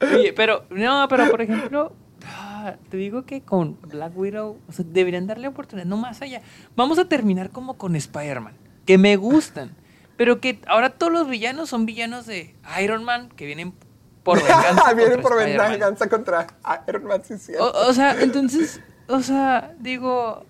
Oye, 0.00 0.32
pero, 0.32 0.64
no, 0.70 1.06
pero 1.08 1.30
por 1.30 1.42
ejemplo, 1.42 1.92
ah, 2.26 2.74
te 2.90 2.96
digo 2.96 3.24
que 3.24 3.40
con 3.42 3.78
Black 3.82 4.16
Widow, 4.16 4.58
o 4.68 4.72
sea, 4.72 4.84
deberían 4.88 5.26
darle 5.26 5.48
oportunidad, 5.48 5.86
no 5.86 5.96
más 5.96 6.22
allá. 6.22 6.42
Vamos 6.76 6.98
a 6.98 7.04
terminar 7.06 7.50
como 7.50 7.74
con 7.78 7.94
Spider-Man, 7.96 8.54
que 8.86 8.98
me 8.98 9.16
gustan, 9.16 9.74
pero 10.16 10.40
que 10.40 10.60
ahora 10.66 10.90
todos 10.90 11.12
los 11.12 11.28
villanos 11.28 11.68
son 11.68 11.86
villanos 11.86 12.26
de 12.26 12.54
Iron 12.82 13.04
Man, 13.04 13.28
que 13.36 13.46
vienen 13.46 13.74
por 14.22 14.38
venganza. 14.40 14.92
Vienen 14.94 15.20
por 15.20 15.36
venganza 15.36 16.08
contra 16.08 16.46
Iron 16.88 17.04
Man, 17.04 17.22
sí. 17.24 17.52
O, 17.58 17.64
o 17.88 17.92
sea, 17.92 18.20
entonces, 18.22 18.80
o 19.08 19.20
sea, 19.20 19.74
digo, 19.78 20.44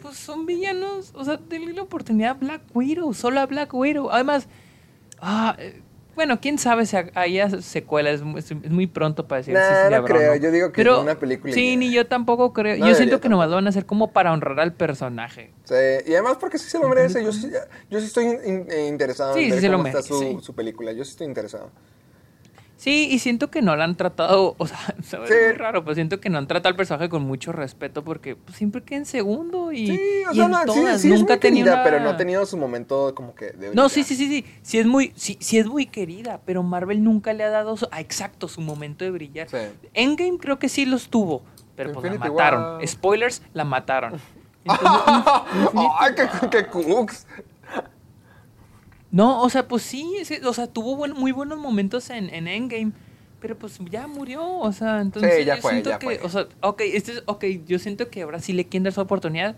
pues 0.00 0.16
son 0.16 0.46
villanos, 0.46 1.12
o 1.14 1.24
sea, 1.24 1.36
denle 1.48 1.72
la 1.72 1.82
oportunidad 1.82 2.30
a 2.30 2.34
Black 2.34 2.62
Widow, 2.74 3.12
solo 3.14 3.40
a 3.40 3.46
Black 3.46 3.72
Widow. 3.74 4.10
Además, 4.10 4.46
ah, 5.20 5.56
eh, 5.58 5.82
bueno, 6.14 6.40
quién 6.40 6.58
sabe 6.58 6.84
si 6.86 6.96
haya 7.14 7.48
secuelas, 7.62 8.14
es, 8.16 8.22
muy- 8.22 8.40
es 8.40 8.70
muy 8.70 8.86
pronto 8.88 9.28
para 9.28 9.38
decir 9.38 9.54
Nah, 9.54 9.60
si 9.86 9.94
no 9.94 10.04
creo, 10.04 10.34
yo 10.36 10.50
digo 10.50 10.72
que 10.72 10.82
Pero, 10.82 11.00
una 11.00 11.14
película 11.16 11.52
Sí, 11.54 11.76
ni 11.76 11.92
yo 11.92 12.06
tampoco 12.08 12.52
creo. 12.52 12.76
No 12.76 12.88
yo 12.88 12.94
siento 12.96 13.20
que 13.20 13.28
nomás 13.28 13.48
lo 13.48 13.54
van 13.56 13.66
a 13.66 13.70
hacer 13.70 13.86
como 13.86 14.10
para 14.12 14.32
honrar 14.32 14.58
al 14.58 14.72
personaje. 14.72 15.52
Sí, 15.64 15.74
y 16.06 16.12
además 16.14 16.36
porque 16.40 16.58
sí 16.58 16.68
se 16.68 16.78
lo 16.78 16.88
merece. 16.88 17.22
Yo 17.22 17.32
sí, 17.32 17.50
yo 17.90 18.00
sí 18.00 18.06
estoy 18.06 18.24
in- 18.24 18.66
eh, 18.68 18.86
interesado 18.88 19.34
Sí, 19.34 19.40
en 19.40 19.44
sí 19.46 19.50
ver 19.52 19.60
se 19.60 19.68
lo 19.68 19.76
cómo 19.76 19.86
está 19.88 20.02
su, 20.02 20.14
merece, 20.18 20.38
sí. 20.40 20.44
su 20.44 20.54
película. 20.54 20.92
Yo 20.92 21.04
sí 21.04 21.10
estoy 21.12 21.26
interesado. 21.28 21.70
Sí, 22.78 23.08
y 23.10 23.18
siento 23.18 23.50
que 23.50 23.60
no 23.60 23.74
la 23.74 23.82
han 23.82 23.96
tratado, 23.96 24.54
o 24.56 24.66
sea. 24.68 24.78
Sí. 25.02 25.16
es 25.16 25.28
muy 25.48 25.52
raro, 25.58 25.84
pues 25.84 25.96
siento 25.96 26.20
que 26.20 26.30
no 26.30 26.38
han 26.38 26.46
tratado 26.46 26.70
al 26.70 26.76
personaje 26.76 27.08
con 27.08 27.22
mucho 27.22 27.50
respeto 27.50 28.04
porque 28.04 28.36
pues, 28.36 28.56
siempre 28.56 28.82
queda 28.84 28.98
en 28.98 29.06
segundo 29.06 29.72
y, 29.72 29.88
Sí, 29.88 30.00
o 30.28 30.32
y 30.32 30.36
sea, 30.36 30.44
en 30.44 30.50
no, 30.52 30.58
sí, 30.60 30.66
todas, 30.66 31.00
sí 31.02 31.12
es 31.12 31.18
nunca 31.20 31.34
ha 31.34 31.40
tenido 31.40 31.72
una- 31.72 31.82
pero 31.82 31.98
no 32.00 32.10
ha 32.10 32.16
tenido 32.16 32.46
su 32.46 32.56
momento 32.56 33.12
como 33.16 33.34
que 33.34 33.46
de 33.50 33.74
No, 33.74 33.88
sí, 33.88 34.04
sí, 34.04 34.14
sí, 34.14 34.28
sí. 34.28 34.44
Sí 34.62 34.78
es 34.78 34.86
muy, 34.86 35.12
sí, 35.16 35.36
sí 35.40 35.58
es 35.58 35.66
muy 35.66 35.86
querida, 35.86 36.40
pero 36.46 36.62
Marvel 36.62 37.02
nunca 37.02 37.32
le 37.32 37.42
ha 37.42 37.50
dado 37.50 37.76
su- 37.76 37.88
ah, 37.90 38.00
exacto 38.00 38.46
su 38.46 38.60
momento 38.60 39.04
de 39.04 39.10
brillar. 39.10 39.48
Endgame 39.94 40.38
creo 40.38 40.60
que 40.60 40.68
sí 40.68 40.86
los 40.86 41.08
tuvo, 41.08 41.42
pero 41.74 41.92
pues 41.92 42.12
la 42.12 42.18
mataron. 42.18 42.62
War. 42.76 42.86
Spoilers, 42.88 43.42
la 43.54 43.64
mataron. 43.64 44.20
Entonces, 44.64 45.90
¡Ay, 45.98 46.12
qué, 46.14 46.48
qué 46.50 46.66
cooks! 46.66 47.26
No, 49.10 49.42
o 49.42 49.48
sea, 49.50 49.66
pues 49.68 49.82
sí, 49.82 50.06
sí, 50.24 50.38
o 50.44 50.52
sea, 50.52 50.66
tuvo 50.66 50.96
buen- 50.96 51.14
muy 51.14 51.32
buenos 51.32 51.58
momentos 51.58 52.10
en, 52.10 52.28
en 52.30 52.46
Endgame, 52.48 52.92
pero 53.40 53.56
pues 53.56 53.78
ya 53.90 54.06
murió, 54.06 54.46
o 54.58 54.72
sea, 54.72 55.00
entonces 55.00 55.36
Sí, 55.36 55.44
ya 55.44 55.56
yo 55.56 55.62
fue, 55.62 55.72
siento 55.72 55.90
ya 55.90 55.98
que, 55.98 56.06
fue. 56.06 56.20
o 56.22 56.28
sea, 56.28 56.46
ok, 56.60 56.80
este 56.84 57.12
es, 57.12 57.22
ok, 57.26 57.44
yo 57.66 57.78
siento 57.78 58.08
que 58.10 58.22
ahora 58.22 58.40
sí 58.40 58.52
le 58.52 58.66
quieren 58.66 58.84
dar 58.84 58.92
su 58.92 59.00
oportunidad, 59.00 59.56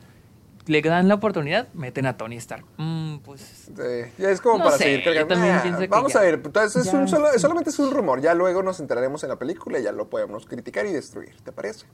le 0.66 0.82
dan 0.82 1.08
la 1.08 1.14
oportunidad, 1.14 1.66
meten 1.72 2.06
a 2.06 2.16
Tony 2.16 2.36
Stark. 2.36 2.64
Mm, 2.76 3.16
pues 3.24 3.40
Sí, 3.40 3.72
ya 4.18 4.30
es 4.30 4.40
como 4.40 4.58
No 4.58 4.64
para 4.64 4.76
sé, 4.76 4.84
seguir 4.84 5.02
cargando. 5.04 5.34
Nah, 5.34 5.78
que 5.78 5.86
vamos 5.88 6.14
a 6.14 6.20
ver, 6.20 6.40
entonces 6.44 6.86
es 6.86 6.92
un 6.92 7.08
solo- 7.08 7.36
solamente 7.38 7.70
es 7.70 7.78
un 7.78 7.90
rumor. 7.90 8.20
Ya 8.20 8.34
luego 8.34 8.62
nos 8.62 8.78
enteraremos 8.78 9.22
en 9.24 9.30
la 9.30 9.36
película 9.36 9.78
y 9.80 9.82
ya 9.82 9.90
lo 9.92 10.08
podemos 10.08 10.46
criticar 10.46 10.86
y 10.86 10.92
destruir. 10.92 11.34
¿Te 11.42 11.50
parece? 11.50 11.86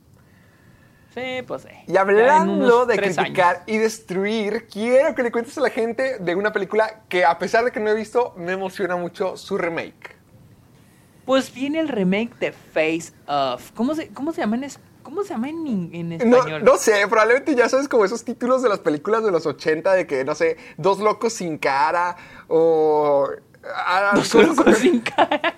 Sí, 1.16 1.42
pues 1.46 1.62
sí. 1.62 1.68
Y 1.88 1.96
hablando 1.96 2.86
de 2.86 2.96
criticar 2.96 3.56
años. 3.56 3.64
y 3.66 3.78
destruir, 3.78 4.66
quiero 4.70 5.14
que 5.14 5.22
le 5.22 5.32
cuentes 5.32 5.56
a 5.58 5.62
la 5.62 5.70
gente 5.70 6.18
de 6.18 6.34
una 6.34 6.52
película 6.52 7.00
que 7.08 7.24
a 7.24 7.38
pesar 7.38 7.64
de 7.64 7.72
que 7.72 7.80
no 7.80 7.90
he 7.90 7.94
visto, 7.94 8.34
me 8.36 8.52
emociona 8.52 8.96
mucho 8.96 9.36
su 9.36 9.56
remake. 9.58 10.14
Pues 11.24 11.52
viene 11.52 11.80
el 11.80 11.88
remake 11.88 12.38
de 12.38 12.52
Face 12.52 13.12
Off. 13.26 13.72
¿Cómo 13.74 13.94
se, 13.96 14.08
cómo 14.08 14.32
se 14.32 14.42
llama 14.42 14.56
en, 14.56 14.64
es- 14.64 14.78
cómo 15.02 15.22
se 15.24 15.30
llama 15.30 15.48
en, 15.48 16.12
español? 16.12 16.62
no 16.64 16.76
sé, 16.76 17.06
probablemente 17.08 17.54
ya 17.56 17.68
sabes 17.68 17.88
como 17.88 18.04
esos 18.04 18.24
títulos 18.24 18.62
de 18.62 18.68
las 18.68 18.78
películas 18.78 19.24
de 19.24 19.32
los 19.32 19.44
80 19.46 19.92
de 19.92 20.06
que, 20.06 20.24
no 20.24 20.34
sé, 20.36 20.56
dos 20.76 21.00
locos 21.00 21.32
sin 21.32 21.58
cara 21.58 22.16
o... 22.46 23.28
ah, 23.74 24.12
Dos 24.14 24.34
locos 24.34 24.78
sin 24.78 25.00
cara. 25.00 25.54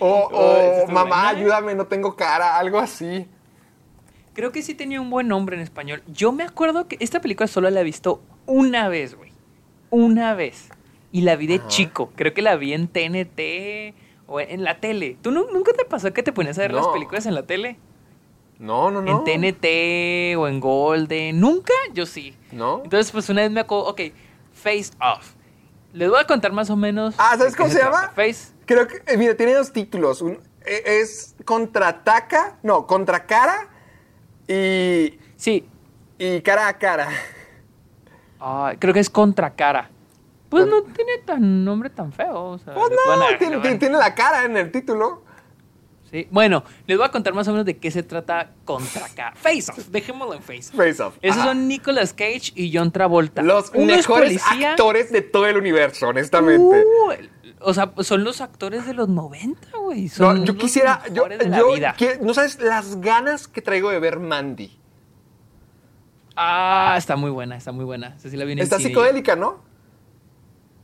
O, 0.00 0.28
Oh, 0.32 0.84
o, 0.84 0.88
mamá, 0.88 1.28
ayúdame, 1.28 1.76
no 1.76 1.86
tengo 1.86 2.16
cara, 2.16 2.56
algo 2.58 2.80
así. 2.80 3.28
Creo 4.34 4.50
que 4.52 4.62
sí 4.62 4.74
tenía 4.74 5.00
un 5.00 5.10
buen 5.10 5.28
nombre 5.28 5.56
en 5.56 5.62
español. 5.62 6.02
Yo 6.06 6.32
me 6.32 6.44
acuerdo 6.44 6.88
que 6.88 6.96
esta 7.00 7.20
película 7.20 7.46
solo 7.46 7.68
la 7.70 7.80
he 7.80 7.84
visto 7.84 8.22
una 8.46 8.88
vez, 8.88 9.14
güey. 9.14 9.30
Una 9.90 10.34
vez. 10.34 10.68
Y 11.10 11.20
la 11.22 11.36
vi 11.36 11.46
de 11.46 11.56
Ajá. 11.56 11.68
chico. 11.68 12.10
Creo 12.16 12.32
que 12.32 12.40
la 12.40 12.56
vi 12.56 12.72
en 12.72 12.88
TNT 12.88 13.94
o 14.26 14.40
en 14.40 14.64
la 14.64 14.80
tele. 14.80 15.18
¿Tú 15.20 15.30
nu- 15.30 15.48
nunca 15.52 15.72
te 15.74 15.84
pasó 15.84 16.12
que 16.14 16.22
te 16.22 16.32
ponías 16.32 16.58
a 16.58 16.62
ver 16.62 16.72
las 16.72 16.86
películas 16.88 17.26
en 17.26 17.34
la 17.34 17.42
tele? 17.42 17.76
No, 18.58 18.90
no, 18.90 19.02
no. 19.02 19.10
En 19.10 19.24
TNT 19.24 20.36
o 20.38 20.48
en 20.48 20.60
Golden. 20.60 21.38
¿Nunca? 21.38 21.74
Yo 21.92 22.06
sí. 22.06 22.34
¿No? 22.52 22.80
Entonces, 22.84 23.12
pues 23.12 23.28
una 23.28 23.42
vez 23.42 23.50
me 23.50 23.60
acuerdo, 23.60 23.88
ok, 23.88 24.00
Face 24.54 24.92
Off. 25.00 25.34
Les 25.92 26.08
voy 26.08 26.18
a 26.20 26.26
contar 26.26 26.52
más 26.52 26.70
o 26.70 26.76
menos. 26.76 27.14
Ah, 27.18 27.34
¿sabes 27.36 27.54
cómo 27.54 27.68
se 27.68 27.78
llama? 27.80 28.12
Face. 28.16 28.52
Creo 28.64 28.86
que, 28.88 29.02
eh, 29.06 29.18
mira, 29.18 29.36
tiene 29.36 29.52
dos 29.52 29.72
títulos. 29.72 30.22
Un- 30.22 30.38
eh, 30.64 30.82
es 30.86 31.34
Contraataca, 31.44 32.58
no, 32.62 32.86
Contracara 32.86 33.68
y, 34.52 35.18
Sí. 35.36 35.64
y 36.18 36.40
Cara 36.42 36.68
a 36.68 36.78
Cara. 36.78 37.08
Ah, 38.40 38.74
creo 38.78 38.92
que 38.92 39.00
es 39.00 39.10
Contracara. 39.10 39.88
Pues 40.48 40.66
no 40.66 40.82
tiene 40.82 41.18
tan 41.24 41.64
nombre 41.64 41.88
tan 41.88 42.12
feo. 42.12 42.44
O 42.50 42.58
sea, 42.58 42.74
Pues 42.74 42.90
no, 42.90 43.68
tiene, 43.78 43.96
la 43.96 44.14
cara 44.14 44.44
en 44.44 44.56
el 44.56 44.70
título. 44.70 45.22
Sí. 46.10 46.28
Bueno, 46.30 46.62
les 46.86 46.98
voy 46.98 47.06
a 47.06 47.10
contar 47.10 47.32
más 47.32 47.48
o 47.48 47.52
menos 47.52 47.64
de 47.64 47.78
qué 47.78 47.90
se 47.90 48.02
trata 48.02 48.50
contra 48.66 49.06
acá. 49.06 49.32
Face 49.34 49.72
Off, 49.72 49.86
dejémoslo 49.88 50.34
en 50.34 50.42
Face 50.42 50.68
Off. 50.68 50.76
Face 50.76 51.02
Off. 51.02 51.16
Esos 51.22 51.38
Ajá. 51.38 51.46
son 51.48 51.68
Nicolas 51.68 52.12
Cage 52.12 52.52
y 52.54 52.70
John 52.76 52.92
Travolta. 52.92 53.40
Los 53.40 53.70
Uno 53.74 53.86
mejores 53.96 54.42
actores 54.46 55.10
de 55.10 55.22
todo 55.22 55.46
el 55.46 55.56
universo, 55.56 56.08
honestamente. 56.08 56.84
Uh, 56.84 57.12
o 57.64 57.74
sea, 57.74 57.92
son 58.00 58.24
los 58.24 58.40
actores 58.40 58.86
de 58.86 58.94
los 58.94 59.08
90, 59.08 59.68
güey. 59.78 60.04
No, 60.04 60.08
Son 60.10 60.44
yo 60.44 60.52
los 60.52 60.62
quisiera, 60.62 61.02
yo, 61.12 61.28
yo 61.28 61.72
vida. 61.72 61.94
qui- 61.98 62.18
no 62.20 62.34
sabes 62.34 62.60
las 62.60 63.00
ganas 63.00 63.48
que 63.48 63.62
traigo 63.62 63.90
de 63.90 63.98
ver 64.00 64.18
Mandy. 64.20 64.78
Ah, 66.36 66.94
está 66.96 67.16
muy 67.16 67.30
buena, 67.30 67.56
está 67.56 67.72
muy 67.72 67.84
buena. 67.84 68.18
Sí 68.18 68.36
la 68.36 68.44
en 68.44 68.58
Está 68.58 68.78
psicodélica, 68.78 69.36
¿no? 69.36 69.60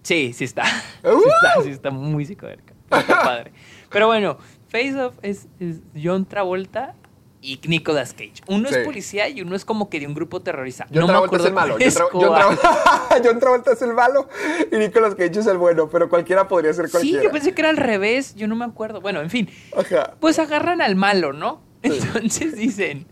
Sí, 0.03 0.33
sí 0.33 0.45
está. 0.45 0.65
¡Uh! 1.05 1.21
Sí 1.23 1.29
está, 1.29 1.63
sí 1.63 1.71
está 1.71 1.91
muy 1.91 2.25
psicodélica. 2.27 2.75
Está 2.91 3.23
padre. 3.23 3.53
Pero 3.91 4.07
bueno, 4.07 4.39
Face 4.69 4.95
Off 5.01 5.15
es, 5.23 5.49
es 5.59 5.81
John 6.01 6.27
Travolta 6.27 6.95
y 7.41 7.61
Nicolas 7.69 8.13
Cage. 8.13 8.43
Uno 8.49 8.69
Sí. 8.69 8.75
es 8.75 8.85
policía 8.85 9.29
y 9.29 9.43
uno 9.43 9.55
es 9.55 9.65
como 9.65 9.89
que 9.89 10.01
de 10.01 10.07
un 10.07 10.15
grupo 10.15 10.41
terrorista. 10.43 10.87
John 10.93 11.01
no 11.01 11.07
me 11.07 11.13
Travolta 11.13 11.37
es 11.37 11.43
acuerdo 11.43 11.47
el 11.49 11.55
malo. 11.55 11.73
John, 11.75 11.83
es. 11.83 11.95
Travolta, 13.41 13.73
es 13.73 13.83
el 13.83 13.95
malo 13.95 14.29
y 14.73 14.77
Nicolas 14.77 15.15
Cage 15.15 15.39
es 15.41 15.47
el 15.47 15.59
bueno, 15.59 15.89
pero 15.89 16.09
cualquiera 16.09 16.49
podría 16.49 16.73
ser 16.73 16.87
Sí, 16.87 16.93
cualquiera. 16.93 17.23
yo 17.23 17.31
pensé 17.31 17.53
que 17.55 17.63
era 17.63 17.71
al 17.71 17.77
revés. 17.77 18.35
Yo 18.35 18.49
no 18.49 18.57
me 18.57 18.65
acuerdo. 18.65 19.01
Bueno, 19.01 19.21
en 19.21 19.31
fin. 19.31 19.49
Ajá. 19.77 20.15
Pues 20.21 20.39
agarran 20.39 20.81
al 20.83 20.97
malo, 20.97 21.33
¿no? 21.33 21.61
Sí. 21.85 21.91
Entonces 21.93 22.57
dicen, 22.57 23.07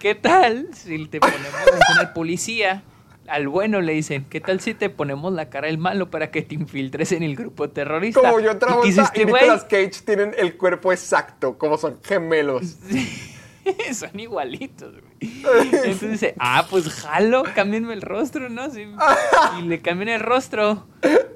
¿qué 0.00 0.14
tal 0.16 0.68
si 0.74 1.06
te 1.06 1.20
ponemos 1.20 1.54
al 1.98 2.12
policía? 2.12 2.82
Al 3.30 3.48
bueno 3.48 3.80
le 3.80 3.92
dicen, 3.92 4.26
¿qué 4.28 4.40
tal 4.40 4.60
si 4.60 4.74
te 4.74 4.90
ponemos 4.90 5.32
la 5.32 5.48
cara 5.50 5.68
del 5.68 5.78
malo 5.78 6.10
para 6.10 6.30
que 6.30 6.42
te 6.42 6.56
infiltres 6.56 7.12
en 7.12 7.22
el 7.22 7.36
grupo 7.36 7.70
terrorista? 7.70 8.20
Como 8.20 8.34
John 8.34 8.56
¿Y 8.56 8.58
Travolta 8.58 8.86
y, 8.86 8.90
hiciste, 8.90 9.24
güey? 9.24 9.42
Nicolas 9.42 9.64
Cage 9.64 10.02
tienen 10.04 10.34
el 10.36 10.56
cuerpo 10.56 10.92
exacto, 10.92 11.56
como 11.56 11.78
son 11.78 11.98
gemelos. 12.02 12.76
Son 13.92 14.18
igualitos, 14.18 14.92
güey. 14.92 15.10
Entonces 15.64 16.10
dice, 16.10 16.34
ah, 16.38 16.66
pues 16.68 16.88
jalo, 16.88 17.44
cámbienme 17.54 17.92
el 17.92 18.02
rostro, 18.02 18.48
¿no? 18.48 18.70
Sí. 18.70 18.86
Y 19.58 19.62
le 19.62 19.80
cambian 19.80 20.08
el 20.08 20.20
rostro. 20.20 20.86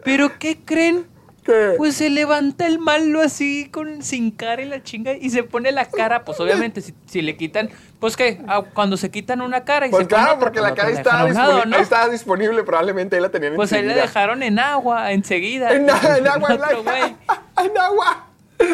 ¿Pero 0.05 0.39
qué 0.39 0.59
creen? 0.65 1.07
¿Qué? 1.45 1.75
Pues 1.77 1.95
se 1.97 2.09
levanta 2.09 2.67
el 2.67 2.79
malo 2.79 3.21
así 3.21 3.69
con 3.71 4.03
sin 4.03 4.31
cara 4.31 4.63
y 4.63 4.65
la 4.65 4.83
chinga 4.83 5.13
y 5.15 5.29
se 5.29 5.43
pone 5.43 5.73
la 5.73 5.85
cara, 5.85 6.25
pues 6.25 6.41
obviamente 6.41 6.81
si, 6.81 6.95
si 7.07 7.21
le 7.21 7.37
quitan, 7.37 7.69
pues 8.01 8.17
que 8.17 8.41
cuando 8.73 8.97
se 8.97 9.11
quitan 9.11 9.43
una 9.43 9.63
cara 9.65 9.87
y 9.87 9.91
Pues 9.91 10.05
se 10.05 10.09
claro, 10.09 10.25
otra, 10.33 10.39
porque 10.39 10.61
pues 10.61 10.71
la 10.71 10.75
cara 10.75 10.89
otra 10.89 11.01
está 11.01 11.11
dejan 11.11 11.21
a 11.21 11.25
un 11.27 11.35
lado, 11.35 11.47
disponible, 11.53 11.71
¿no? 11.71 11.77
ahí 11.77 11.83
estaba 11.83 12.09
disponible, 12.09 12.63
probablemente 12.65 13.17
ahí 13.17 13.23
la 13.23 13.29
tenían 13.31 13.57
Pues 13.57 13.73
ahí 13.75 13.81
enseguida. 13.81 14.03
dejaron 14.03 14.43
en 14.43 14.59
agua 14.59 15.13
enseguida. 15.13 15.73
En, 15.75 15.83
Y 15.83 15.85
en 15.85 15.91
agua, 16.29 16.49
en 16.55 16.55
otro 16.63 16.79
agua. 16.79 17.17
En 17.63 17.79
agua. 17.79 18.27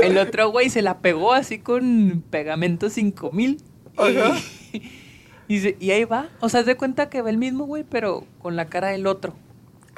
el 0.03 0.19
otro 0.19 0.51
güey 0.51 0.71
se 0.71 0.83
la 0.83 0.99
pegó 0.99 1.33
así 1.33 1.59
con 1.59 2.23
pegamento 2.31 2.89
5000 2.89 3.59
Ajá. 3.97 4.11
y, 4.73 4.83
y, 5.49 5.59
se- 5.59 5.77
y 5.81 5.91
ahí 5.91 6.05
va, 6.05 6.29
o 6.39 6.49
sea, 6.49 6.61
haz 6.61 6.67
de 6.67 6.77
cuenta 6.77 7.11
que 7.11 7.21
va 7.21 7.31
el 7.31 7.39
mismo 7.39 7.65
güey, 7.65 7.83
pero 7.83 8.25
con 8.41 8.55
la 8.55 8.67
cara 8.67 8.89
del 8.91 9.09
otro. 9.09 9.35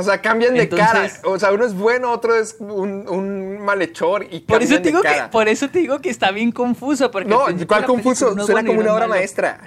O 0.03 0.05
sea, 0.05 0.21
cambian 0.21 0.55
de 0.55 0.65
Entonces- 0.65 0.87
cara. 0.88 1.11
O 1.25 1.38
sea, 1.38 1.53
uno 1.53 1.65
es 1.65 1.75
bueno, 1.75 2.11
otro 2.11 2.35
es 2.37 2.57
un, 2.59 3.09
un 3.09 3.59
malhechor 3.61 4.27
y 4.31 4.41
Por 4.41 4.62
eso, 4.62 4.75
te 4.77 4.88
digo 4.88 5.01
de 5.01 5.09
que, 5.09 5.15
cara. 5.15 5.31
por 5.31 5.49
eso 5.49 5.69
te 5.71 5.79
digo 5.79 6.01
que 6.01 6.11
está 6.11 6.31
bien 6.33 6.51
confuso. 6.53 7.11
Porque 7.11 7.29
No, 7.31 7.43
¿cuál 7.67 7.85
confuso? 7.85 8.29
es 8.37 8.45
Suena 8.47 8.53
bueno 8.62 8.69
como 8.71 8.81
una 8.81 8.93
obra 8.95 9.07
malo. 9.07 9.15
maestra. 9.21 9.61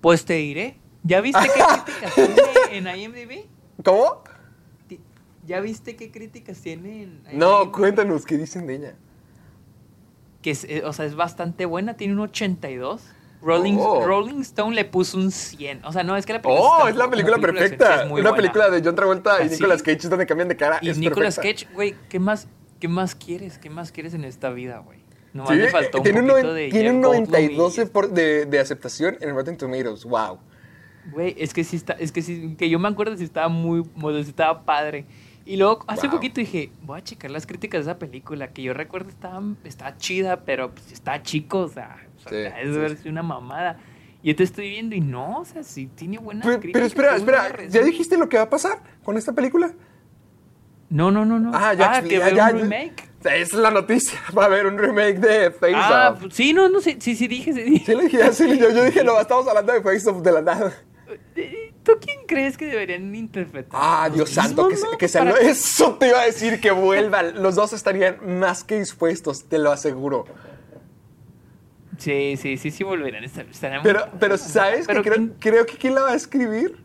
Pues 0.00 0.24
te 0.24 0.34
diré. 0.34 0.76
¿Ya 1.02 1.20
viste 1.20 1.40
qué 1.42 1.60
críticas 1.84 2.14
tiene 2.14 2.78
en 2.78 2.98
IMDb? 2.98 3.44
¿Cómo? 3.84 4.22
¿Ya 5.46 5.60
viste 5.60 5.96
qué 5.96 6.10
críticas 6.10 6.58
tiene 6.60 7.02
en 7.02 7.20
IMDb? 7.26 7.32
No, 7.34 7.70
cuéntanos, 7.72 8.24
¿qué 8.24 8.36
dicen 8.38 8.66
de 8.66 8.74
ella? 8.76 8.94
Que 10.40 10.50
es, 10.52 10.64
eh, 10.64 10.82
o 10.84 10.92
sea, 10.92 11.04
es 11.06 11.14
bastante 11.14 11.66
buena, 11.66 11.94
tiene 11.96 12.14
un 12.14 12.20
82. 12.20 13.02
Rolling, 13.44 13.76
Oh. 13.78 14.04
Rolling 14.06 14.40
Stone 14.40 14.74
le 14.74 14.84
puso 14.84 15.18
un 15.18 15.30
100. 15.30 15.84
O 15.84 15.92
sea, 15.92 16.02
no, 16.02 16.16
es 16.16 16.24
que 16.26 16.32
la 16.32 16.40
película 16.42 16.66
Oh, 16.68 16.78
está- 16.78 16.90
es 16.90 16.96
la 16.96 17.10
película 17.10 17.36
acción 17.36 17.54
perfecta. 17.54 17.94
sí 17.96 18.00
es 18.04 18.08
muy 18.08 18.20
Una 18.20 18.30
buena. 18.30 18.36
película 18.42 18.70
de 18.70 18.82
John 18.84 18.94
Travolta 18.94 19.42
y 19.42 19.46
Así. 19.46 19.54
Nicolas 19.56 19.82
Cage 19.82 20.08
donde 20.08 20.26
cambian 20.26 20.48
de 20.48 20.56
cara. 20.56 20.78
Y 20.80 20.88
es 20.88 20.98
Nicolas 20.98 21.36
perfecta. 21.36 21.64
Cage, 21.66 21.74
güey, 21.74 21.94
¿qué 22.08 22.18
más, 22.18 22.48
¿qué 22.80 22.88
más 22.88 23.14
quieres? 23.14 23.58
¿Qué 23.58 23.68
más 23.70 23.92
quieres 23.92 24.14
en 24.14 24.24
esta 24.24 24.50
vida, 24.50 24.78
güey? 24.78 24.98
Nomás 25.32 25.50
Sí, 25.50 25.56
le 25.56 25.68
faltó 25.68 25.98
un 25.98 26.04
tiene 26.04 26.20
un, 26.20 26.28
poquito 26.28 26.48
noven- 26.48 26.54
de 26.54 26.68
tiene 26.70 26.90
un 26.90 26.96
Jeff 26.96 27.04
Goldblum 27.04 27.30
92 27.32 27.78
y- 27.78 28.14
de, 28.14 28.46
de, 28.46 28.58
aceptación 28.60 29.16
en 29.20 29.34
Rotten 29.34 29.56
Tomatoes. 29.56 30.04
Wow. 30.04 30.38
Güey, 31.12 31.34
es 31.38 31.52
que 31.52 31.64
sí 31.64 31.76
está, 31.76 31.92
es 31.94 32.12
que 32.12 32.22
sí, 32.22 32.54
que 32.56 32.70
yo 32.70 32.78
me 32.78 32.88
acuerdo 32.88 33.16
si 33.16 33.24
estaba 33.24 33.48
muy, 33.48 33.82
si 34.22 34.30
estaba 34.30 34.62
padre. 34.64 35.04
Y 35.44 35.56
luego 35.58 35.84
hace 35.86 36.06
Wow. 36.06 36.16
poquito 36.16 36.40
dije, 36.40 36.70
voy 36.82 36.98
a 37.00 37.04
checar 37.04 37.30
las 37.30 37.46
críticas 37.46 37.84
de 37.84 37.90
esa 37.90 37.98
película, 37.98 38.48
que 38.54 38.62
yo 38.62 38.72
recuerdo 38.72 39.10
estaba, 39.10 39.42
estaba 39.64 39.96
chida, 39.98 40.40
pero 40.46 40.70
pues 40.70 40.90
está 40.92 41.22
chico, 41.22 41.58
o 41.58 41.68
sea, 41.68 41.98
o 42.26 42.28
sea, 42.28 42.50
Sí, 42.50 42.60
es 42.62 42.74
sí, 42.74 42.78
verse 42.80 43.08
una 43.08 43.22
mamada. 43.22 43.78
Y 44.22 44.28
yo 44.28 44.36
te 44.36 44.44
estoy 44.44 44.70
viendo 44.70 44.94
y 44.94 45.00
no, 45.00 45.40
o 45.40 45.44
sea, 45.44 45.62
sí 45.62 45.86
tiene 45.94 46.18
buenas 46.18 46.46
Pero, 46.46 46.60
críticas. 46.60 46.92
pero 46.94 47.14
espera, 47.14 47.40
buena 47.42 47.46
espera. 47.48 47.68
¿Ya 47.68 47.82
dijiste 47.82 48.16
lo 48.16 48.28
que 48.28 48.36
va 48.38 48.44
a 48.44 48.50
pasar 48.50 48.78
con 49.02 49.16
esta 49.18 49.32
película? 49.32 49.72
No, 50.88 51.10
no, 51.10 51.24
no, 51.24 51.38
no. 51.38 51.50
Ah, 51.52 51.74
ya. 51.74 52.02
que 52.02 52.18
ya, 52.18 52.30
ya, 52.30 52.50
un 52.52 52.60
remake. 52.60 53.08
Esa 53.20 53.34
es 53.36 53.52
la 53.54 53.70
noticia. 53.70 54.18
Va 54.36 54.42
a 54.44 54.46
haber 54.46 54.66
un 54.66 54.78
remake 54.78 55.18
de 55.18 55.50
Face 55.50 55.72
Ah, 55.74 56.10
Off. 56.12 56.20
pues, 56.20 56.34
sí, 56.34 56.52
no, 56.52 56.68
no, 56.68 56.80
sí, 56.80 56.96
sí, 57.00 57.16
sí 57.16 57.26
dije, 57.26 57.52
sí 57.54 57.62
dije. 57.62 57.84
Sí, 57.86 57.94
le 57.94 58.04
dije, 58.04 58.32
sí, 58.32 58.58
yo, 58.58 58.70
yo 58.70 58.84
dije, 58.84 59.02
no, 59.02 59.18
estamos 59.18 59.48
hablando 59.48 59.72
de 59.72 59.80
Face 59.82 60.08
Off 60.08 60.22
de 60.22 60.32
la 60.32 60.42
nada. 60.42 60.72
¿Tú 61.82 61.92
quién 62.00 62.20
crees 62.26 62.56
que 62.56 62.66
deberían 62.66 63.14
interpretar? 63.14 63.78
Ah, 63.82 64.04
¿Los 64.08 64.16
Dios 64.16 64.30
santo, 64.30 64.68
que, 64.68 64.76
que 64.98 65.08
se 65.08 65.18
Eso 65.42 65.94
te 65.96 66.08
iba 66.08 66.20
a 66.20 66.24
decir, 66.26 66.60
que 66.60 66.70
vuelvan. 66.70 67.42
Los 67.42 67.54
dos 67.56 67.72
estarían 67.72 68.18
más 68.38 68.62
que 68.64 68.78
dispuestos, 68.78 69.48
te 69.48 69.58
lo 69.58 69.70
aseguro. 69.72 70.26
Sí, 72.04 72.36
sí, 72.36 72.56
sí, 72.58 72.70
sí 72.70 72.84
volverán 72.84 73.24
estarán 73.24 73.82
Pero, 73.82 74.06
pero 74.20 74.36
¿sabes? 74.36 74.86
Pero 74.86 75.02
que 75.02 75.10
creo, 75.10 75.18
¿quién- 75.22 75.34
creo 75.40 75.66
que 75.66 75.76
quién 75.78 75.94
la 75.94 76.02
va 76.02 76.10
a 76.10 76.14
escribir. 76.14 76.76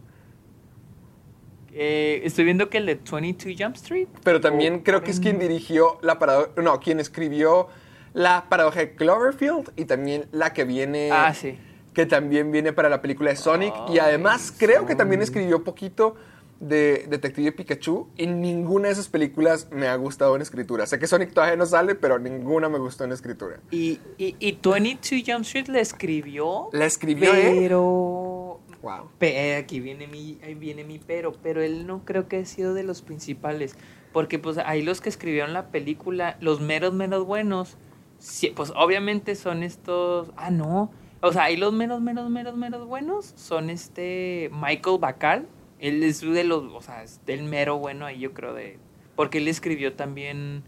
Eh, 1.71 2.21
estoy 2.23 2.45
viendo 2.45 2.69
que 2.69 2.77
el 2.79 2.85
de 2.87 2.95
22 2.95 3.55
Jump 3.57 3.75
Street. 3.75 4.07
Pero 4.23 4.41
también 4.41 4.75
o- 4.75 4.83
creo 4.83 5.03
que 5.03 5.11
es 5.11 5.19
quien 5.19 5.39
dirigió 5.39 5.99
la 6.01 6.17
paradoja. 6.17 6.49
No, 6.61 6.79
quien 6.79 6.99
escribió 6.99 7.67
la 8.13 8.45
paradoja 8.49 8.79
de 8.79 8.95
Cloverfield 8.95 9.71
y 9.75 9.85
también 9.85 10.25
la 10.31 10.51
que 10.53 10.63
viene. 10.63 11.09
Ah, 11.11 11.33
sí. 11.33 11.57
Que 11.93 12.05
también 12.05 12.51
viene 12.51 12.73
para 12.73 12.89
la 12.89 13.01
película 13.01 13.29
de 13.29 13.35
Sonic. 13.35 13.73
y 13.89 13.99
además 13.99 14.53
creo 14.57 14.85
que 14.85 14.95
también 14.95 15.21
escribió 15.21 15.63
poquito 15.63 16.15
de 16.59 17.05
Detective 17.09 17.51
Pikachu. 17.51 18.07
Y 18.17 18.27
ninguna 18.27 18.87
de 18.87 18.93
esas 18.93 19.07
películas 19.07 19.67
me 19.71 19.87
ha 19.87 19.95
gustado 19.95 20.35
en 20.35 20.41
escritura. 20.41 20.85
Sé 20.85 20.99
que 20.99 21.07
Sonic 21.07 21.33
todavía 21.33 21.55
no 21.55 21.65
sale, 21.65 21.95
pero 21.95 22.19
ninguna 22.19 22.69
me 22.69 22.79
gustó 22.79 23.03
en 23.05 23.11
escritura. 23.11 23.59
Y, 23.71 23.99
y, 24.17 24.35
y 24.39 24.59
22 24.61 25.23
Jump 25.25 25.41
Street 25.45 25.67
la 25.67 25.79
escribió. 25.79 26.69
La 26.71 26.85
escribió, 26.85 27.33
¿eh? 27.33 27.53
Pero. 27.55 28.59
Wow. 28.81 29.09
Pe- 29.17 29.55
aquí 29.57 29.79
viene 29.81 30.07
mi, 30.07 30.39
ahí 30.43 30.55
viene 30.55 30.85
mi 30.85 30.99
pero, 30.99 31.33
pero 31.33 31.61
él 31.61 31.85
no 31.85 32.05
creo 32.05 32.29
que 32.29 32.37
ha 32.37 32.45
sido 32.45 32.73
de 32.73 32.83
los 32.83 33.01
principales, 33.01 33.75
porque 34.13 34.39
pues 34.39 34.57
ahí 34.57 34.81
los 34.83 35.01
que 35.01 35.09
escribieron 35.09 35.51
la 35.51 35.67
película, 35.67 36.37
los 36.39 36.61
meros 36.61 36.93
menos 36.93 37.25
buenos, 37.25 37.75
sí, 38.19 38.53
pues 38.55 38.71
obviamente 38.77 39.35
son 39.35 39.63
estos, 39.63 40.31
ah 40.37 40.49
no, 40.49 40.91
o 41.19 41.33
sea, 41.33 41.43
ahí 41.43 41.57
los 41.57 41.73
menos 41.73 41.99
menos 41.99 42.29
menos 42.29 42.55
menos 42.55 42.87
buenos 42.87 43.33
son 43.35 43.69
este 43.69 44.49
Michael 44.53 44.97
Bacall, 44.97 45.45
él 45.79 46.03
es 46.03 46.21
de 46.21 46.43
los, 46.43 46.63
o 46.73 46.81
sea, 46.81 47.03
es 47.03 47.25
del 47.25 47.43
mero 47.43 47.77
bueno 47.77 48.05
ahí 48.05 48.19
yo 48.19 48.33
creo 48.33 48.53
de, 48.53 48.77
porque 49.15 49.37
él 49.39 49.47
escribió 49.47 49.93
también 49.93 50.63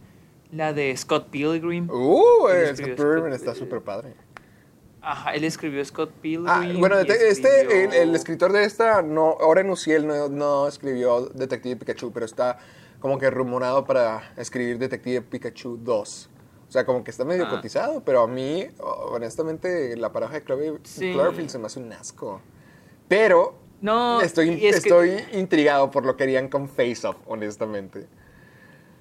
la 0.52 0.74
de 0.74 0.96
Scott 0.98 1.30
Pilgrim, 1.30 1.90
Uh, 1.90 2.48
eh, 2.50 2.76
Scott 2.76 2.96
Pilgrim 2.96 3.28
está 3.34 3.56
súper 3.56 3.82
padre. 3.82 4.14
ajá, 5.02 5.34
él 5.34 5.44
escribió 5.44 5.84
Scott 5.86 6.12
Pilgrim, 6.22 6.48
Ah, 6.48 6.66
bueno, 6.78 6.98
de- 7.04 7.30
este, 7.30 7.62
el, 7.62 7.68
escribió- 7.90 8.02
el 8.02 8.16
escritor 8.16 8.52
de 8.52 8.64
esta, 8.66 9.02
no, 9.02 9.32
Oren 9.32 9.70
Uciel 9.70 10.06
no, 10.08 10.30
no 10.30 10.68
escribió 10.68 11.28
Detective 11.28 11.76
Pikachu, 11.78 12.12
pero 12.12 12.26
está 12.26 12.58
como 13.00 13.18
que 13.18 13.30
rumorado 13.32 13.84
para 13.86 14.34
escribir 14.38 14.78
Detective 14.78 15.22
Pikachu 15.22 15.78
2. 15.78 16.30
O 16.68 16.72
sea, 16.72 16.86
como 16.86 17.04
que 17.04 17.10
está 17.12 17.26
medio 17.26 17.46
Ah. 17.48 17.50
cotizado, 17.50 18.04
pero 18.06 18.22
a 18.22 18.28
mí, 18.28 18.68
honestamente, 18.80 19.96
la 19.98 20.12
paradoja 20.14 20.40
de 20.40 20.46
Clover- 20.46 20.80
Sí. 20.84 21.12
Cloverfield 21.12 21.50
se 21.50 21.58
me 21.60 21.66
hace 21.66 21.80
un 21.80 21.92
asco. 21.92 22.40
Pero 23.08 23.56
No, 23.82 24.22
estoy, 24.22 24.58
que- 24.60 24.70
estoy 24.70 25.12
intrigado 25.34 25.90
por 25.92 26.06
lo 26.06 26.16
que 26.16 26.24
harían 26.24 26.48
con 26.50 26.70
Face 26.70 27.06
Off, 27.06 27.18
honestamente. 27.26 28.06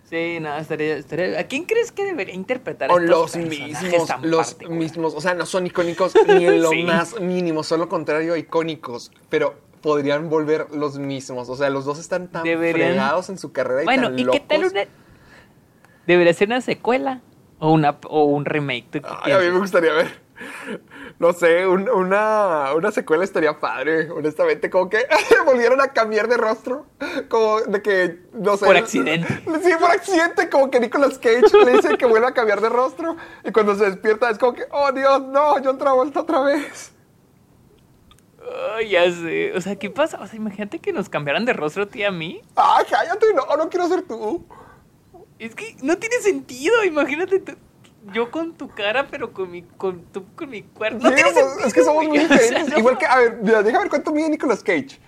Sí, 0.09 0.39
no, 0.41 0.57
estaría, 0.57 0.97
estaría- 0.97 1.39
¿A 1.39 1.45
quién 1.45 1.65
crees 1.67 1.93
que 1.93 2.05
debería 2.05 2.35
interpretar 2.35 2.91
O 2.91 2.99
los 2.99 3.37
mismos, 3.37 4.07
tan 4.07 4.29
los 4.29 4.57
mismos, 4.69 5.15
o 5.15 5.21
sea, 5.21 5.35
no 5.35 5.47
son 5.47 5.67
icónicos 5.67 6.15
ni 6.27 6.47
en 6.47 6.63
lo 6.63 6.71
Sí. 6.71 6.83
más 6.83 7.21
mínimo, 7.21 7.63
son 7.63 7.79
lo 7.81 7.89
contrario, 7.89 8.35
icónicos, 8.37 9.13
pero 9.29 9.55
podrían 9.83 10.29
volver 10.29 10.67
los 10.75 10.99
mismos, 10.99 11.49
o 11.49 11.55
sea, 11.57 11.71
los 11.71 11.85
dos 11.85 11.99
están 12.01 12.29
tan 12.29 12.43
Deberían- 12.43 12.89
fregados 12.91 13.29
en 13.31 13.39
su 13.39 13.53
carrera 13.53 13.83
y 13.83 13.85
Bueno, 13.85 14.09
tan 14.09 14.19
¿y 14.19 14.27
qué 14.27 14.41
tal 14.41 14.65
una...? 14.65 14.85
Debería 16.07 16.33
ser 16.35 16.49
una 16.49 16.61
secuela 16.61 17.21
o, 17.61 17.71
una, 17.73 17.97
o 18.09 18.25
un 18.25 18.45
remake. 18.47 18.87
¿tú 18.91 19.01
qué 19.01 19.07
Ay, 19.23 19.33
a 19.33 19.39
mí 19.39 19.47
me 19.51 19.59
gustaría 19.59 19.93
ver, 19.93 20.09
No 21.21 21.35
sé, 21.35 21.67
un- 21.67 21.89
una, 21.91 22.73
una 22.75 22.91
secuela 22.91 23.23
estaría 23.25 23.61
padre, 23.61 24.11
honestamente. 24.11 24.71
Como 24.71 24.89
que 24.89 25.07
volvieron 25.47 25.79
a 25.83 25.89
cambiar 25.89 26.27
de 26.29 26.39
rostro. 26.39 26.87
Como 27.29 27.61
de 27.61 27.83
que, 27.83 28.21
no 28.33 28.57
sé. 28.57 28.65
Por 28.65 28.77
accidente. 28.77 29.29
Sí, 29.63 29.71
por 29.79 29.91
accidente. 29.91 30.49
Como 30.49 30.71
que 30.71 30.81
Nicolas 30.81 31.19
Cage 31.19 31.43
le 31.65 31.73
dice 31.73 31.99
que 31.99 32.07
vuelve 32.07 32.27
a 32.27 32.33
cambiar 32.33 32.63
de 32.63 32.71
rostro. 32.71 33.17
Y 33.45 33.53
cuando 33.53 33.75
se 33.77 33.85
despierta 33.85 34.31
es 34.31 34.39
como 34.39 34.55
que, 34.55 34.65
oh 34.73 34.91
Dios, 34.93 35.21
no, 35.27 35.57
John 35.63 35.77
Travolta 35.77 36.21
otra 36.21 36.41
vez. 36.41 36.93
Ya 38.89 39.05
sé. 39.13 39.53
O 39.55 39.61
sea, 39.61 39.77
¿qué 39.77 39.91
pasa? 39.91 40.19
O 40.23 40.27
sea, 40.27 40.37
imagínate 40.37 40.79
que 40.79 40.93
nos 40.93 41.09
cambiaran 41.11 41.45
de 41.45 41.53
rostro 41.53 41.83
a 41.83 41.87
ti 41.87 42.03
a 42.03 42.11
mí. 42.11 42.41
Ay, 42.57 42.85
cállate, 42.91 43.27
no, 43.35 43.45
no 43.57 43.69
quiero 43.69 43.87
ser 43.89 44.03
tú. 44.03 44.47
Es 45.39 45.55
que 45.55 45.77
no 45.83 45.99
tiene 45.99 46.17
sentido. 46.17 46.83
Imagínate 46.85 47.41
tú- 47.41 47.57
yo 48.13 48.31
con 48.31 48.55
tu 48.55 48.69
cara, 48.69 49.07
pero 49.11 49.33
con 49.33 49.51
mi, 49.51 49.63
con, 49.63 50.03
tú 50.07 50.25
con 50.35 50.49
mi 50.51 50.63
cuerpo. 50.63 50.99
No 51.03 51.17
Sí, 51.17 51.23
pues, 51.23 51.35
sentido, 51.35 51.67
es 51.67 51.75
que 51.75 51.85
somos 51.85 52.05
muy 52.07 52.19
güey. 52.19 52.25
O 52.25 52.29
sea, 52.29 52.39
diferentes. 52.39 52.73
no- 52.73 52.79
Igual 52.79 52.99
que, 52.99 53.07
a 53.07 53.17
ver, 53.19 53.39
mira, 53.43 53.63
déjame 53.63 53.85
ver 53.85 53.91
cuánto 53.91 54.13
mide 54.13 54.29
Nicolas 54.29 54.63
Cage. 54.63 54.99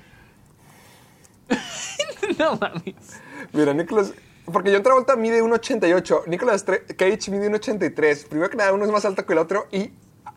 No 2.39 2.57
mames. 2.57 2.95
Mira, 3.53 3.75
Nicolas. 3.75 4.13
Porque 4.45 4.73
John 4.73 4.83
Travolta 4.83 5.17
mide 5.17 5.43
1,88. 5.43 6.27
Nicolas 6.27 6.65
Cage 6.65 7.31
mide 7.31 7.51
1,83. 7.51 8.27
Primero 8.29 8.51
que 8.51 8.57
nada, 8.57 8.73
uno 8.73 8.85
es 8.85 8.91
más 8.91 9.05
alto 9.05 9.25
que 9.27 9.33
el 9.33 9.39
otro. 9.39 9.67
Y 9.71 9.79
eh, 9.83 9.93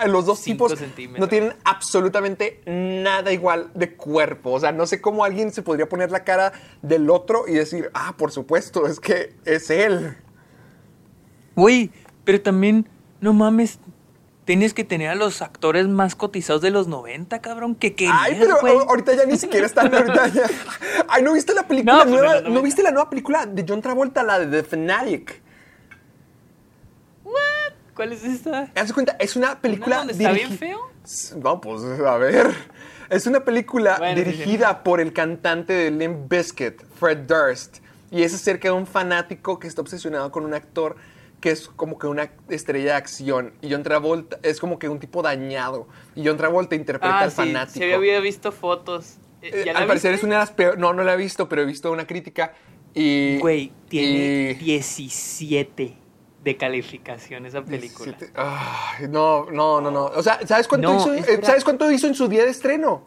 los 0.08 0.26
dos 0.26 0.42
tipos 0.42 0.76
no 1.18 1.28
tienen 1.28 1.54
absolutamente 1.64 2.62
nada 2.66 3.32
igual 3.32 3.72
de 3.74 3.96
cuerpo. 3.96 4.52
O 4.52 4.60
sea, 4.60 4.72
no 4.72 4.86
sé 4.88 5.02
cómo 5.02 5.24
alguien 5.26 5.52
se 5.52 5.62
podría 5.62 5.88
poner 5.88 6.12
la 6.12 6.24
cara 6.24 6.54
del 6.82 7.10
otro 7.10 7.48
y 7.48 7.54
decir, 7.54 7.90
ah, 7.94 8.16
por 8.18 8.32
supuesto, 8.32 8.88
es 8.88 9.00
que 9.00 9.34
es 9.46 9.70
él. 9.70 10.18
Güey, 11.56 11.92
pero 12.26 12.42
también, 12.42 12.90
no 13.22 13.32
mames. 13.34 13.80
Tienes 14.44 14.76
que 14.76 14.84
tener 14.84 15.10
a 15.10 15.16
los 15.16 15.42
actores 15.42 15.88
más 15.88 16.14
cotizados 16.14 16.62
de 16.62 16.70
los 16.70 16.88
90, 16.88 17.42
cabrón. 17.42 17.74
Que 17.74 17.96
querías, 17.96 18.16
Ay, 18.20 18.38
pero 18.40 18.58
ahorita 18.88 19.16
ya 19.16 19.26
ni 19.26 19.38
siquiera 19.38 19.66
están. 19.66 19.92
Ahorita 19.96 20.28
ya- 20.28 20.44
Ay, 21.08 21.24
¿no 21.24 21.34
viste 21.34 21.54
la 21.56 21.68
película 21.68 21.94
No, 21.96 22.02
pues, 22.04 22.12
nueva? 22.14 22.34
¿No 22.42 22.42
90. 22.50 22.62
viste 22.62 22.84
la 22.84 22.92
nueva 22.92 23.10
película 23.10 23.46
de 23.48 23.66
John 23.68 23.82
Travolta, 23.82 24.22
la 24.22 24.38
de 24.40 24.62
The 24.62 24.68
Fanatic? 24.70 25.42
¿Cuál 27.96 28.12
es 28.12 28.24
esta? 28.26 28.70
Haz 28.76 28.92
cuenta, 28.92 29.16
es 29.20 29.36
una 29.36 29.60
película 29.62 29.98
donde 30.00 30.14
está 30.14 30.32
bien 30.32 30.58
feo? 30.58 30.80
No, 31.42 31.62
pues 31.62 31.82
a 32.06 32.18
ver. 32.18 32.54
Es 33.10 33.26
una 33.26 33.46
película 33.46 33.96
Bueno, 33.98 34.18
sí, 34.18 34.24
dirigida 34.32 34.84
por 34.84 35.00
el 35.00 35.14
cantante 35.14 35.74
de 35.74 35.92
Limp 35.92 36.30
Bizkit, 36.30 36.84
Fred 37.00 37.20
Durst. 37.20 37.78
Y 38.12 38.24
es 38.24 38.34
acerca 38.34 38.68
de 38.68 38.74
un 38.74 38.86
fanático 38.86 39.60
que 39.60 39.68
está 39.68 39.82
obsesionado 39.82 40.32
con 40.32 40.44
un 40.46 40.54
actor 40.54 40.98
que 41.42 41.52
es 41.52 41.68
como 41.68 41.98
que 42.00 42.08
una 42.08 42.32
estrella 42.50 42.86
de 42.86 42.94
acción. 42.94 43.54
Y 43.62 43.72
John 43.72 43.84
Travolta 43.84 44.40
es 44.44 44.60
como 44.60 44.80
que 44.80 44.90
un 44.90 45.00
tipo 45.00 45.22
dañado. 45.22 45.88
Y 46.16 46.26
John 46.26 46.38
Travolta 46.38 46.76
interpreta 46.76 47.20
Ah, 47.20 47.24
al 47.24 47.30
sí, 47.32 47.38
fanático. 47.38 47.80
se 47.86 47.94
había 47.94 48.20
visto 48.20 48.52
fotos. 48.52 49.18
Eh, 49.42 49.52
Eh, 49.54 49.64
¿Ya 49.66 49.74
la 49.74 49.80
al 49.80 49.88
parecer 49.88 50.14
es 50.16 50.24
una 50.24 50.36
de 50.36 50.40
las 50.40 50.52
peores. 50.52 50.80
No, 50.80 50.94
no 50.94 51.04
la 51.04 51.14
he 51.14 51.18
visto, 51.18 51.48
pero 51.48 51.62
he 51.62 51.66
visto 51.66 51.92
una 51.92 52.08
crítica. 52.08 52.54
Y. 52.96 53.38
Güey, 53.40 53.72
tiene 53.90 54.52
y- 54.52 54.54
17 54.64 55.98
de 56.44 56.58
calificación 56.58 57.46
esa 57.46 57.64
película. 57.64 58.12
17. 58.14 58.32
Ay, 58.36 59.08
no, 59.10 59.46
no, 59.52 59.82
no, 59.82 59.92
no. 59.92 60.06
O 60.06 60.22
sea, 60.24 60.40
¿sabes 60.48 60.68
cuánto, 60.68 60.92
No, 60.94 60.98
hizo, 61.00 61.14
eh, 61.14 61.20
espera. 61.20 61.46
¿sabes 61.46 61.64
cuánto 61.64 61.92
hizo 61.92 62.08
en 62.08 62.16
su 62.16 62.28
día 62.28 62.44
de 62.44 62.52
estreno? 62.52 63.04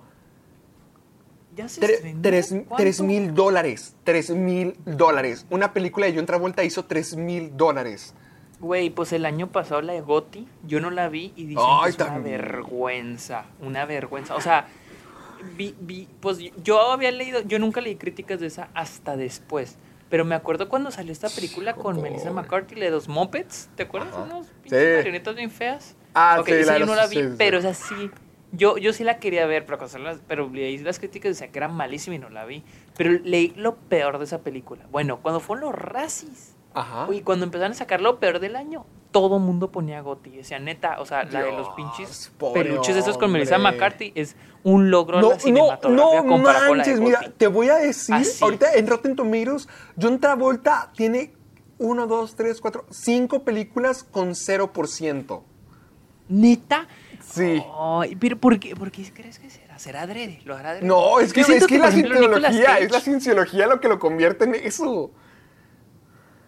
¿Ya 1.58 1.68
se 1.68 1.80
Tre- 1.80 2.16
tres, 2.22 2.54
tres 2.76 3.00
mil 3.00 3.34
dólares. 3.34 3.96
Tres 4.04 4.30
mil 4.30 4.76
dólares. 4.86 5.44
Una 5.50 5.72
película 5.72 6.06
de 6.06 6.14
John 6.14 6.24
Travolta 6.24 6.62
hizo 6.62 6.84
tres 6.84 7.16
mil 7.16 7.56
dólares. 7.56 8.14
Güey, 8.60 8.90
pues 8.90 9.12
el 9.12 9.26
año 9.26 9.48
pasado 9.50 9.82
la 9.82 9.92
de 9.92 10.00
Gotti, 10.00 10.46
yo 10.64 10.78
no 10.80 10.90
la 10.90 11.08
vi 11.08 11.32
y 11.34 11.46
dicen 11.46 11.64
Ay, 11.66 11.92
que 11.94 12.02
es 12.04 12.08
una 12.08 12.18
vergüenza, 12.20 13.44
una 13.60 13.84
vergüenza. 13.86 14.36
O 14.36 14.40
sea, 14.40 14.68
vi, 15.56 15.74
vi, 15.80 16.08
pues 16.20 16.38
yo 16.62 16.80
había 16.92 17.10
leído, 17.10 17.40
yo 17.42 17.58
nunca 17.58 17.80
leí 17.80 17.96
críticas 17.96 18.38
de 18.38 18.46
esa 18.46 18.68
hasta 18.74 19.16
después. 19.16 19.78
Pero 20.10 20.24
me 20.24 20.36
acuerdo 20.36 20.68
cuando 20.68 20.92
salió 20.92 21.10
esta 21.12 21.28
película 21.28 21.74
con 21.74 22.00
Melissa 22.00 22.30
McCarthy, 22.30 22.76
la 22.76 22.84
de 22.84 22.90
los 22.92 23.08
Muppets, 23.08 23.68
¿te 23.74 23.82
acuerdas? 23.82 24.14
Unos 24.16 24.46
pinches 24.62 24.80
Sí. 24.90 24.96
marionetas 24.96 25.34
bien 25.34 25.50
feas. 25.50 25.96
Ah, 26.14 26.40
sí, 26.46 26.52
esa 26.52 26.74
la 26.74 26.78
yo 26.78 26.86
no 26.86 26.94
la 26.94 27.06
vi, 27.08 27.16
sí, 27.16 27.22
sí. 27.22 27.34
pero 27.36 27.58
o 27.58 27.62
sea, 27.62 27.74
sí. 27.74 28.10
Yo, 28.52 28.78
yo 28.78 28.92
sí 28.94 29.04
la 29.04 29.18
quería 29.18 29.46
ver, 29.46 29.66
pero, 29.66 29.78
las- 29.98 30.20
pero 30.26 30.48
leí 30.48 30.78
las 30.78 30.98
críticas 30.98 31.30
decía 31.32 31.52
que 31.52 31.58
era 31.58 31.68
malísima 31.68 32.16
y 32.16 32.18
no 32.18 32.30
la 32.30 32.44
vi. 32.46 32.62
Pero 32.96 33.12
leí 33.24 33.52
lo 33.56 33.76
peor 33.76 34.18
de 34.18 34.24
esa 34.24 34.38
película. 34.38 34.86
Bueno, 34.90 35.18
cuando 35.20 35.40
fueron 35.40 35.66
los 35.66 35.74
racis. 35.74 36.54
Ajá. 36.74 37.08
Y 37.12 37.20
cuando 37.22 37.44
empezaron 37.44 37.72
a 37.72 37.74
sacar 37.74 38.00
lo 38.00 38.18
peor 38.20 38.40
del 38.40 38.54
año, 38.56 38.86
todo 39.10 39.38
mundo 39.38 39.70
ponía 39.70 40.00
Gotti. 40.00 40.30
Decía, 40.30 40.58
neta, 40.58 41.00
o 41.00 41.06
sea, 41.06 41.24
la 41.24 41.42
de 41.42 41.50
los 41.52 41.66
Dios, 41.66 41.68
pinches 41.76 42.32
peluches 42.54 42.94
esos 42.96 43.18
con 43.18 43.32
Melissa. 43.32 43.58
McCarthy 43.58 44.12
es 44.14 44.36
un 44.64 44.90
logro 44.90 45.20
No, 45.20 45.30
de 45.30 45.52
la 45.52 45.78
no, 45.88 46.22
no 46.24 46.38
manches, 46.38 47.00
mira, 47.00 47.20
te 47.36 47.46
voy 47.48 47.68
a 47.68 47.76
decir, 47.76 48.14
Así. 48.14 48.42
ahorita 48.44 48.74
en 48.74 48.86
Rotten 48.86 49.16
Tomatoes, 49.16 49.68
John 50.00 50.20
Travolta 50.20 50.90
tiene 50.94 51.32
uno, 51.78 52.06
dos, 52.06 52.34
tres, 52.36 52.60
cuatro, 52.60 52.84
cinco 52.90 53.44
películas 53.44 54.04
con 54.04 54.34
0%. 54.34 55.42
¿Neta? 56.28 56.86
Sí. 57.38 57.62
Ay, 57.78 58.16
pero 58.16 58.36
¿por 58.36 58.58
qué, 58.58 58.74
¿por 58.76 58.90
qué 58.90 59.10
crees 59.12 59.38
que 59.38 59.48
será? 59.48 59.78
¿Será 59.78 60.02
adrede? 60.02 60.40
¿Lo 60.44 60.56
hará 60.56 60.70
adrede? 60.70 60.86
No, 60.86 61.20
es 61.20 61.32
que, 61.32 61.40
es 61.42 61.66
que 61.66 61.78
la 61.78 61.90
cienciología, 61.90 62.78
es 62.78 62.90
la 62.90 63.00
cienciología 63.00 63.66
lo 63.66 63.80
que 63.80 63.88
lo 63.88 63.98
convierte 63.98 64.44
en 64.44 64.54
eso. 64.56 65.10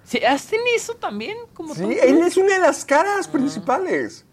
¿Sí, 0.04 0.18
¿Hacen 0.24 0.60
eso 0.74 0.94
también? 0.94 1.36
Como 1.54 1.74
Sí, 1.74 1.82
Tom 1.82 1.90
él 1.92 2.18
es 2.22 2.36
una 2.36 2.54
de 2.54 2.58
las 2.60 2.84
caras 2.84 3.28
principales. 3.28 4.26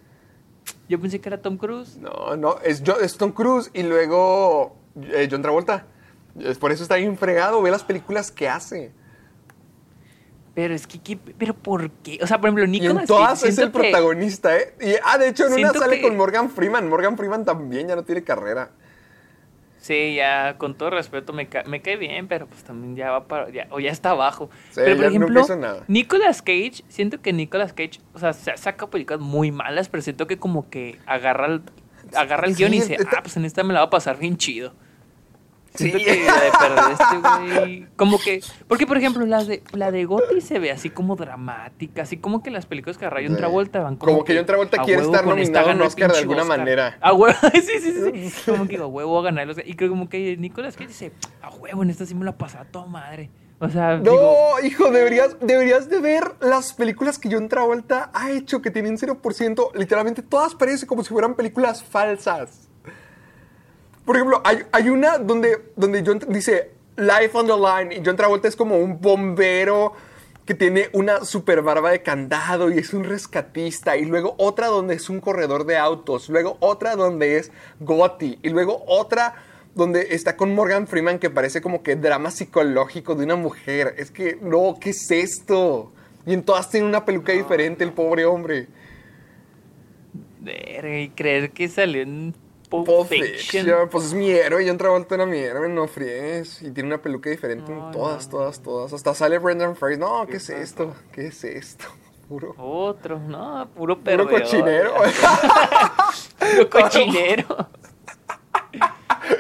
Yo 0.90 1.00
pensé 1.00 1.22
que 1.22 1.30
era 1.30 1.42
Tom 1.42 1.58
Cruise. 1.58 1.98
No, 1.98 2.36
no, 2.36 2.60
es, 2.64 2.82
Jo- 2.86 3.00
es 3.00 3.16
Tom 3.18 3.32
Cruise 3.32 3.70
y 3.74 3.84
luego 3.84 4.76
eh, 5.02 5.28
John 5.30 5.42
Travolta. 5.42 5.86
Es 6.40 6.58
por 6.58 6.72
eso 6.72 6.84
está 6.84 6.96
bien 6.96 7.18
fregado, 7.18 7.62
ve 7.62 7.70
las 7.72 7.84
películas 7.84 8.32
que 8.32 8.50
hace. 8.50 8.92
Pero 10.58 10.74
es 10.74 10.88
que, 10.88 10.98
¿qué- 10.98 11.18
¿pero 11.38 11.54
por 11.54 11.92
qué? 12.02 12.18
O 12.20 12.26
sea, 12.26 12.40
por 12.42 12.48
ejemplo, 12.48 12.64
Y 12.64 12.68
Nicolas 12.68 13.02
en 13.04 13.06
todas 13.08 13.40
Cage, 13.42 13.50
es 13.52 13.58
el 13.60 13.66
que- 13.72 13.80
protagonista, 13.80 14.58
¿eh? 14.58 14.74
Y, 14.82 14.96
ah, 15.04 15.20
de 15.20 15.28
hecho, 15.30 15.46
en 15.46 15.54
una 15.54 15.72
sale 15.72 15.98
que- 15.98 16.02
con 16.02 16.18
Morgan 16.18 16.50
Freeman. 16.50 16.90
Morgan 16.90 17.16
Freeman 17.16 17.46
también 17.46 17.88
ya 17.88 17.96
no 17.96 18.02
tiene 18.04 18.24
carrera. 18.24 18.72
Sí, 19.78 20.16
ya, 20.16 20.56
con 20.58 20.76
todo 20.76 20.90
respeto, 20.90 21.32
me, 21.32 21.48
ca- 21.48 21.64
me 21.68 21.84
cae 21.84 21.96
bien, 21.96 22.28
pero 22.28 22.48
pues 22.48 22.64
también 22.64 22.96
ya 22.96 23.12
va 23.12 23.28
para, 23.28 23.52
ya, 23.52 23.68
o 23.70 23.80
ya 23.80 23.92
está 23.92 24.10
abajo. 24.10 24.50
Sí, 24.72 24.82
pero 24.84 24.96
ya 24.96 24.96
por 24.96 25.30
no 25.30 25.42
ejemplo, 25.42 25.56
nada. 25.58 25.84
Nicolas 25.88 26.42
Cage, 26.42 26.84
siento 26.90 27.22
que 27.22 27.34
Nicolas 27.34 27.74
Cage, 27.74 28.02
o 28.16 28.18
sea, 28.20 28.34
se 28.34 28.58
saca 28.58 28.88
películas 28.88 29.20
muy 29.22 29.52
malas, 29.52 29.90
pero 29.90 30.02
siento 30.02 30.26
que 30.26 30.40
como 30.40 30.72
que 30.72 30.98
agarra 31.06 31.46
el, 31.46 31.62
agarra 32.16 32.48
el 32.48 32.56
Sí, 32.56 32.64
guion 32.64 32.74
y 32.74 32.80
dice, 32.80 32.96
está- 32.96 33.18
ah, 33.18 33.22
pues 33.22 33.38
en 33.38 33.46
esta 33.46 33.64
me 33.64 33.76
la 33.76 33.82
va 33.82 33.86
a 33.86 33.90
pasar 33.92 34.18
bien 34.18 34.38
chido. 34.38 34.74
Siento 35.78 35.98
Sí. 36.00 36.06
que 36.06 36.26
la 36.26 36.42
de 36.42 36.52
perder 36.52 36.92
este 36.92 37.60
güey, 37.60 37.88
como 37.96 38.18
que, 38.20 38.42
porque 38.68 38.86
por 38.88 38.98
ejemplo, 38.98 39.26
la 39.26 39.44
de, 39.44 39.64
la 39.74 39.92
de 39.92 40.06
Gotti 40.06 40.42
se 40.42 40.60
ve 40.60 40.72
así 40.72 40.90
como 40.90 41.16
dramática, 41.16 42.02
así 42.02 42.18
como 42.18 42.42
que 42.44 42.52
las 42.52 42.66
películas 42.66 42.98
que 42.98 43.06
agarra 43.06 43.22
John 43.24 43.34
Sí. 43.36 43.38
Travolta 43.38 43.80
van 43.82 43.96
como 43.98 44.12
Como 44.14 44.24
que 44.26 44.36
John 44.36 44.46
Travolta 44.46 44.82
a 44.82 44.84
quiere 44.86 45.02
estar 45.04 45.26
nominado 45.26 45.70
a 45.70 45.74
un 45.74 45.82
Oscar 45.82 46.12
de 46.12 46.18
alguna 46.20 46.42
Oscar. 46.44 46.58
manera. 46.60 46.98
A 47.02 47.14
huevo, 47.14 47.38
sí, 47.54 47.62
sí, 47.62 47.80
sí, 48.14 48.30
sí. 48.30 48.52
Como 48.52 48.68
que 48.68 48.78
a 48.78 48.86
huevo 48.88 49.20
a 49.20 49.24
ganar 49.24 49.44
el 49.44 49.52
Oscar. 49.52 49.68
Y 49.68 49.76
creo 49.76 49.90
como 49.90 50.10
que 50.10 50.36
Nicolas 50.38 50.76
Cage 50.76 50.88
dice, 50.88 51.12
a 51.42 51.50
huevo, 51.50 51.84
en 51.84 51.90
esta 51.90 52.06
sí 52.06 52.16
me 52.16 52.26
la 52.26 52.38
pasaba 52.38 52.66
toda 52.66 52.86
madre. 52.88 53.30
O 53.60 53.70
sea, 53.70 53.98
No, 53.98 54.04
digo, 54.12 54.36
hijo, 54.64 54.92
deberías, 54.92 55.36
deberías 55.42 55.90
de 55.90 56.00
ver 56.00 56.24
las 56.42 56.74
películas 56.74 57.18
que 57.18 57.28
John 57.32 57.50
Travolta 57.50 58.12
ha 58.14 58.30
hecho 58.30 58.62
que 58.62 58.70
tienen 58.70 58.98
0%. 59.00 59.72
Literalmente 59.74 60.22
todas 60.22 60.54
parecen 60.54 60.88
como 60.88 61.04
si 61.04 61.10
fueran 61.10 61.34
películas 61.34 61.84
falsas. 61.84 62.67
Por 64.08 64.16
ejemplo, 64.16 64.42
hay, 64.46 64.60
hay 64.72 64.88
una 64.88 65.18
donde, 65.18 65.72
donde 65.76 66.02
John 66.06 66.22
dice 66.30 66.72
Life 66.96 67.32
on 67.34 67.46
the 67.46 67.54
Line 67.58 67.94
y 67.94 68.02
John 68.06 68.16
Travolta 68.16 68.48
es 68.48 68.56
como 68.56 68.78
un 68.78 69.02
bombero 69.02 69.92
que 70.46 70.54
tiene 70.54 70.88
una 70.94 71.26
super 71.26 71.62
barba 71.62 71.92
de 71.92 72.02
candado 72.02 72.72
y 72.72 72.78
es 72.78 72.94
un 72.94 73.04
rescatista. 73.04 73.98
Y 73.98 74.06
luego 74.06 74.34
otra 74.38 74.68
donde 74.68 74.96
es 74.96 75.10
un 75.10 75.20
corredor 75.20 75.66
de 75.66 75.76
autos. 75.76 76.30
Luego 76.30 76.56
otra 76.62 76.96
donde 76.96 77.36
es 77.36 77.52
Gotti. 77.82 78.40
Y 78.44 78.48
luego 78.48 78.82
otra 78.88 79.44
donde 79.76 80.08
está 80.12 80.38
con 80.38 80.56
Morgan 80.56 80.88
Freeman 80.88 81.20
que 81.20 81.30
parece 81.30 81.60
como 81.60 81.84
que 81.84 81.98
drama 81.98 82.32
psicológico 82.32 83.14
de 83.14 83.26
una 83.26 83.36
mujer. 83.36 83.94
Es 83.98 84.10
que, 84.10 84.40
no, 84.42 84.78
¿qué 84.80 84.92
es 84.92 85.12
esto? 85.12 85.92
Y 86.26 86.34
en 86.34 86.44
todas 86.44 86.70
tiene 86.70 86.88
una 86.88 87.04
peluca 87.04 87.34
diferente 87.34 87.84
el 87.84 87.92
pobre 87.92 88.24
hombre. 88.24 88.70
verga, 90.40 90.98
y 90.98 91.10
creer 91.10 91.52
que 91.52 91.68
salió 91.68 92.04
en 92.04 92.34
Pulp, 92.70 92.86
Pulp 92.86 93.08
Fiction. 93.08 93.64
Fiction, 93.66 93.90
Pues 93.90 94.06
es 94.06 94.14
mi 94.14 94.30
héroe, 94.30 94.66
John 94.68 94.78
Travolta 94.78 95.16
era 95.16 95.26
mi 95.26 95.38
héroe, 95.38 95.70
no 95.70 95.88
fríes. 95.88 96.62
Y 96.62 96.72
tiene 96.72 96.88
una 96.90 97.02
peluca 97.02 97.30
diferente 97.30 97.72
No, 97.72 97.88
en 97.88 97.92
todas, 97.94 98.26
no. 98.26 98.32
todas, 98.32 98.60
todas. 98.62 98.94
Hasta 98.94 99.14
sale 99.16 99.38
Brendan 99.40 99.76
Fraser. 99.76 100.00
No, 100.00 100.26
¿qué 100.28 100.38
es 100.38 100.50
esto? 100.50 100.94
¿Qué 101.14 101.28
es 101.28 101.44
esto? 101.44 101.86
Puro, 102.28 102.54
Otro, 102.58 103.20
no, 103.20 103.70
puro 103.74 103.96
puro 104.00 104.04
perdedor. 104.04 104.42
cochinero. 104.42 104.94
Puro 106.40 106.70
cochinero. 106.70 107.70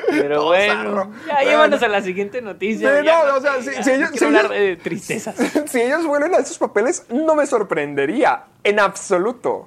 Pero 0.10 0.36
Todo 0.38 0.46
bueno, 0.48 1.12
ya 1.28 1.44
llévanos 1.44 1.82
a 1.84 1.88
la 1.88 2.02
siguiente 2.02 2.42
noticia. 2.42 3.00
Sí, 3.02 3.06
no, 3.06 3.36
o 3.36 3.42
sea, 3.42 3.62
si- 3.62 3.92
ellos- 3.92 4.10
si 4.14 4.26
hablar 4.26 4.46
ellos- 4.46 4.58
de 4.58 4.76
tristezas. 4.78 5.36
si 5.68 5.82
ellos 5.82 6.06
vuelven 6.06 6.34
a 6.34 6.38
esos 6.40 6.58
papeles, 6.58 7.06
no 7.10 7.36
me 7.36 7.46
sorprendería. 7.46 8.46
En 8.64 8.80
absoluto. 8.80 9.66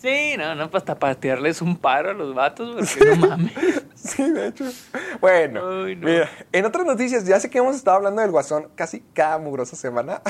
Sí, 0.00 0.34
no, 0.38 0.54
no, 0.54 0.70
pues 0.70 0.82
hasta 0.82 0.98
patearles 0.98 1.60
un 1.60 1.76
paro 1.76 2.10
a 2.10 2.14
los 2.14 2.34
vatos, 2.34 2.74
porque 2.98 3.10
no 3.16 3.28
mames. 3.28 3.52
Sí, 4.00 4.30
de 4.30 4.46
hecho. 4.46 4.64
Bueno, 5.20 5.84
Ay, 5.84 5.94
no. 5.94 6.06
mira, 6.08 6.30
en 6.52 6.64
otras 6.64 6.86
noticias, 6.86 7.26
ya 7.26 7.38
sé 7.38 7.50
que 7.50 7.58
hemos 7.58 7.76
estado 7.76 7.98
hablando 7.98 8.22
del 8.22 8.30
Guasón 8.30 8.68
casi 8.74 9.00
cada 9.12 9.36
mugrosa 9.38 9.76
semana. 9.76 10.22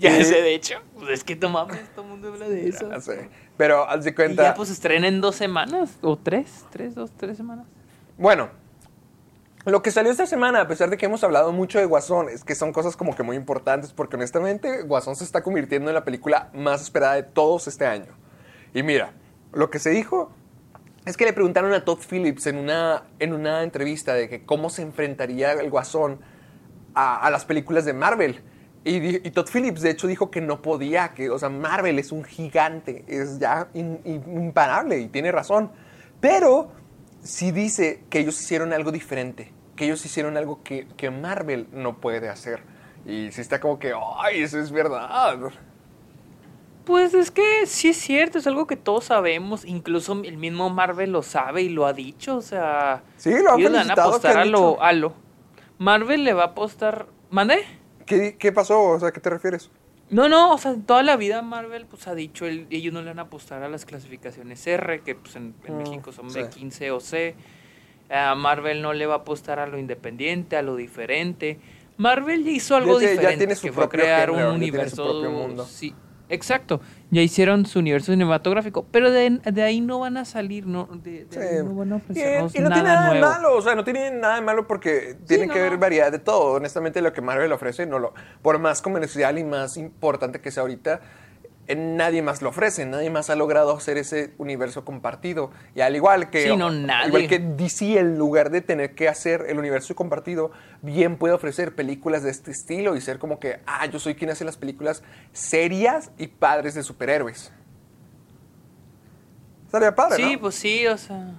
Ya 0.00 0.10
Y- 0.18 0.24
sé, 0.24 0.42
de 0.42 0.52
hecho. 0.56 0.74
Pues 0.98 1.10
es 1.10 1.22
que 1.24 1.36
no 1.36 1.48
mames, 1.50 1.78
todo 1.94 2.04
el 2.06 2.10
mundo 2.10 2.26
habla 2.32 2.48
de 2.48 2.68
eso. 2.68 2.90
Ya 2.90 3.00
sé. 3.00 3.28
Pero 3.56 3.88
haz 3.88 4.02
de 4.02 4.10
Y 4.10 4.14
cuenta. 4.14 4.42
ya 4.42 4.54
pues 4.54 4.68
estrena 4.68 5.06
en 5.06 5.20
dos 5.20 5.36
semanas, 5.36 5.90
o 6.00 6.16
tres, 6.16 6.64
tres, 6.70 6.96
dos, 6.96 7.12
tres 7.16 7.36
semanas. 7.36 7.66
Bueno, 8.18 8.48
lo 9.64 9.80
que 9.80 9.92
salió 9.92 10.10
esta 10.10 10.26
semana, 10.26 10.62
a 10.62 10.66
pesar 10.66 10.90
de 10.90 10.96
que 10.96 11.06
hemos 11.06 11.22
hablado 11.22 11.52
mucho 11.52 11.78
de 11.78 11.84
Guasón, 11.84 12.28
es 12.30 12.42
que 12.42 12.56
son 12.56 12.72
cosas 12.72 12.96
como 12.96 13.14
que 13.14 13.22
muy 13.22 13.36
importantes, 13.36 13.92
porque 13.92 14.16
honestamente 14.16 14.82
Guasón 14.82 15.14
se 15.14 15.22
está 15.22 15.44
convirtiendo 15.44 15.88
en 15.90 15.94
la 15.94 16.04
película 16.04 16.50
más 16.52 16.82
esperada 16.82 17.14
de 17.14 17.22
todos 17.22 17.68
este 17.68 17.86
año. 17.86 18.18
Y 18.74 18.82
mira, 18.82 19.12
lo 19.52 19.70
que 19.70 19.78
se 19.78 19.90
dijo 19.90 20.32
es 21.04 21.16
que 21.16 21.24
le 21.24 21.32
preguntaron 21.32 21.72
a 21.72 21.84
Todd 21.84 21.98
Phillips 22.08 22.46
en 22.46 22.56
una, 22.56 23.04
en 23.18 23.32
una 23.32 23.62
entrevista 23.62 24.14
de 24.14 24.28
que 24.28 24.44
cómo 24.44 24.70
se 24.70 24.82
enfrentaría 24.82 25.52
el 25.52 25.70
Guasón 25.70 26.20
a, 26.94 27.30
las 27.30 27.44
películas 27.44 27.84
de 27.84 27.92
Marvel. 27.92 28.42
Y, 28.84 29.30
Todd 29.30 29.48
Phillips, 29.52 29.82
de 29.82 29.90
hecho, 29.90 30.06
dijo 30.06 30.30
que 30.30 30.40
no 30.40 30.62
podía, 30.62 31.08
que, 31.14 31.30
o 31.30 31.38
sea, 31.38 31.48
Marvel 31.48 31.98
es 31.98 32.12
un 32.12 32.24
gigante, 32.24 33.04
es 33.08 33.38
ya 33.38 33.68
imparable 33.74 34.98
y 35.00 35.08
tiene 35.08 35.32
razón. 35.32 35.70
Pero 36.20 36.72
sí 37.22 37.50
dice 37.50 38.04
que 38.08 38.20
ellos 38.20 38.40
hicieron 38.40 38.72
algo 38.72 38.92
diferente, 38.92 39.52
que 39.76 39.86
ellos 39.86 40.04
hicieron 40.04 40.36
algo 40.36 40.62
que, 40.62 40.86
que 40.96 41.10
Marvel 41.10 41.68
no 41.72 42.00
puede 42.00 42.28
hacer. 42.28 42.62
Y 43.06 43.32
sí 43.32 43.40
está 43.40 43.60
como 43.60 43.78
que, 43.78 43.92
ay, 44.18 44.42
eso 44.42 44.58
es 44.58 44.70
verdad. 44.70 45.08
Pues 46.84 47.14
es 47.14 47.30
que 47.30 47.66
sí 47.66 47.88
es 47.90 47.96
cierto, 47.98 48.38
es 48.38 48.46
algo 48.46 48.66
que 48.66 48.76
todos 48.76 49.04
sabemos, 49.04 49.64
incluso 49.64 50.20
el 50.24 50.36
mismo 50.38 50.70
Marvel 50.70 51.12
lo 51.12 51.22
sabe 51.22 51.62
y 51.62 51.68
lo 51.68 51.86
ha 51.86 51.92
dicho, 51.92 52.36
o 52.36 52.42
sea... 52.42 53.02
Sí, 53.16 53.30
lo 53.42 53.52
han 53.52 53.60
ellos 53.60 53.72
le 53.72 53.78
van 53.78 53.90
a 53.90 53.92
apostar 53.92 54.32
¿qué 54.34 54.38
a 54.40 54.44
lo, 54.46 54.58
dicho? 54.70 54.82
a 54.82 54.92
lo... 54.92 55.12
Marvel 55.78 56.24
le 56.24 56.32
va 56.32 56.42
a 56.42 56.46
apostar... 56.46 57.06
¿Mande? 57.30 57.58
¿Qué, 58.06 58.36
qué 58.38 58.50
pasó? 58.50 58.82
O 58.82 58.98
sea, 58.98 59.08
¿a 59.08 59.12
qué 59.12 59.20
te 59.20 59.30
refieres? 59.30 59.70
No, 60.08 60.28
no, 60.28 60.52
o 60.54 60.58
sea, 60.58 60.74
toda 60.84 61.02
la 61.04 61.16
vida 61.16 61.42
Marvel 61.42 61.86
pues 61.86 62.08
ha 62.08 62.14
dicho, 62.16 62.44
el- 62.46 62.66
ellos 62.70 62.92
no 62.92 63.00
le 63.02 63.08
van 63.10 63.20
a 63.20 63.22
apostar 63.22 63.62
a 63.62 63.68
las 63.68 63.84
clasificaciones 63.84 64.66
R, 64.66 65.02
que 65.02 65.14
pues 65.14 65.36
en, 65.36 65.54
en 65.64 65.74
Mm, 65.74 65.78
México 65.78 66.10
son 66.12 66.28
sí. 66.30 66.40
B15 66.40 66.90
o 66.90 66.98
C. 66.98 67.36
A 68.10 68.34
Marvel 68.34 68.82
no 68.82 68.92
le 68.92 69.06
va 69.06 69.14
a 69.14 69.18
apostar 69.18 69.60
a 69.60 69.68
lo 69.68 69.78
independiente, 69.78 70.56
a 70.56 70.62
lo 70.62 70.74
diferente. 70.74 71.60
Marvel 71.96 72.48
hizo 72.48 72.74
algo 72.74 72.94
Ya 72.94 72.98
tiene- 72.98 73.14
ya 73.14 73.20
diferente, 73.20 73.38
tiene 73.38 73.54
su 73.54 73.62
que 73.68 73.72
fue 73.72 73.88
crear 73.88 74.30
género, 74.30 74.52
un 74.54 74.58
tiene 74.60 74.88
su 74.90 75.02
universo... 75.02 75.30
mundo. 75.30 75.64
Sí, 75.64 75.94
exacto. 76.30 76.80
Ya 77.10 77.22
hicieron 77.22 77.66
su 77.66 77.78
universo 77.80 78.12
cinematográfico, 78.12 78.86
pero 78.90 79.10
de, 79.10 79.40
de 79.44 79.62
ahí 79.62 79.80
no 79.80 79.98
van 79.98 80.16
a 80.16 80.24
salir, 80.24 80.66
no, 80.66 80.88
de, 81.02 81.24
de 81.26 81.38
ahí 81.42 81.56
Sí. 81.58 81.64
no 81.64 81.74
van 81.74 81.92
a 81.92 81.96
Y, 81.96 81.98
ofrecernos 81.98 82.54
y 82.54 82.58
no 82.60 82.68
nada 82.68 82.74
tiene 82.82 82.88
nada 82.88 83.06
nuevo. 83.10 83.14
de 83.26 83.32
malo, 83.34 83.56
o 83.56 83.62
sea, 83.62 83.74
no 83.74 83.84
tiene 83.84 84.10
nada 84.12 84.36
de 84.36 84.40
malo 84.42 84.66
porque 84.66 85.16
tiene 85.26 85.48
que 85.48 85.58
haber 85.58 85.72
no. 85.72 85.78
variedad 85.78 86.10
de 86.12 86.18
todo. 86.20 86.52
Honestamente, 86.54 87.02
lo 87.02 87.12
que 87.12 87.20
Marvel 87.20 87.52
ofrece, 87.52 87.86
no 87.86 87.98
lo, 87.98 88.14
por 88.42 88.58
más 88.58 88.80
comercial 88.80 89.38
y 89.38 89.44
más 89.44 89.76
importante 89.76 90.40
que 90.40 90.50
sea 90.50 90.62
ahorita, 90.62 91.00
nadie 91.76 92.22
más 92.22 92.42
lo 92.42 92.48
ofrece, 92.50 92.86
nadie 92.86 93.10
más 93.10 93.30
ha 93.30 93.36
logrado 93.36 93.76
hacer 93.76 93.98
ese 93.98 94.32
universo 94.38 94.84
compartido. 94.84 95.50
Y 95.74 95.80
al 95.80 95.94
igual 95.96 96.30
que, 96.30 96.44
Sí, 96.48 96.56
no, 96.56 96.70
nadie. 96.70 97.08
igual 97.08 97.28
que 97.28 97.38
DC, 97.38 97.98
en 97.98 98.18
lugar 98.18 98.50
de 98.50 98.60
tener 98.60 98.94
que 98.94 99.08
hacer 99.08 99.46
el 99.48 99.58
universo 99.58 99.94
compartido, 99.94 100.50
bien 100.82 101.16
puede 101.16 101.34
ofrecer 101.34 101.74
películas 101.74 102.22
de 102.22 102.30
este 102.30 102.50
estilo 102.50 102.96
y 102.96 103.00
ser 103.00 103.18
como 103.18 103.38
que, 103.40 103.60
ah, 103.66 103.86
yo 103.86 103.98
soy 103.98 104.14
quien 104.14 104.30
hace 104.30 104.44
las 104.44 104.56
películas 104.56 105.02
serias 105.32 106.10
y 106.18 106.26
padres 106.28 106.74
de 106.74 106.82
superhéroes. 106.82 107.52
Estaría 109.66 109.94
padre, 109.94 110.16
Sí, 110.16 110.32
¿no? 110.34 110.40
pues 110.40 110.54
sí, 110.56 110.86
o 110.86 110.98
sea. 110.98 111.34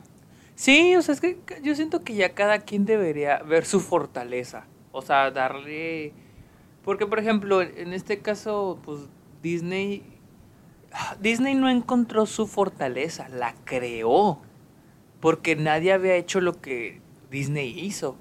Sí, 0.56 0.96
o 0.96 1.02
sea, 1.02 1.14
es 1.16 1.22
que 1.22 1.40
yo 1.64 1.76
siento 1.76 2.04
que 2.04 2.14
ya 2.16 2.34
cada 2.34 2.60
quien 2.60 2.86
debería 2.86 3.40
ver 3.40 3.66
su 3.66 3.80
fortaleza. 3.80 4.66
O 4.92 5.02
sea, 5.02 5.32
darle. 5.32 6.14
Porque, 6.84 7.06
por 7.08 7.20
ejemplo, 7.20 7.62
en 7.62 7.94
este 7.94 8.20
caso, 8.20 8.80
pues 8.84 9.00
Disney. 9.42 10.11
Disney 11.20 11.56
no 11.56 11.70
encontró 11.70 12.26
su 12.26 12.48
fortaleza, 12.48 13.30
la 13.30 13.54
creó. 13.66 14.40
Porque 15.20 15.56
nadie 15.56 15.94
había 15.94 16.16
hecho 16.16 16.42
lo 16.42 16.60
que 16.62 17.00
Disney 17.30 17.80
hizo. 17.80 18.16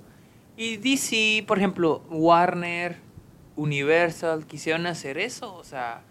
Y 0.57 0.77
DC, 0.77 1.45
por 1.47 1.57
ejemplo, 1.59 2.03
Warner, 2.11 2.99
Universal, 3.57 4.47
quisieron 4.47 4.87
hacer 4.87 5.17
eso. 5.19 5.55
O 5.55 5.65
sea, 5.65 6.03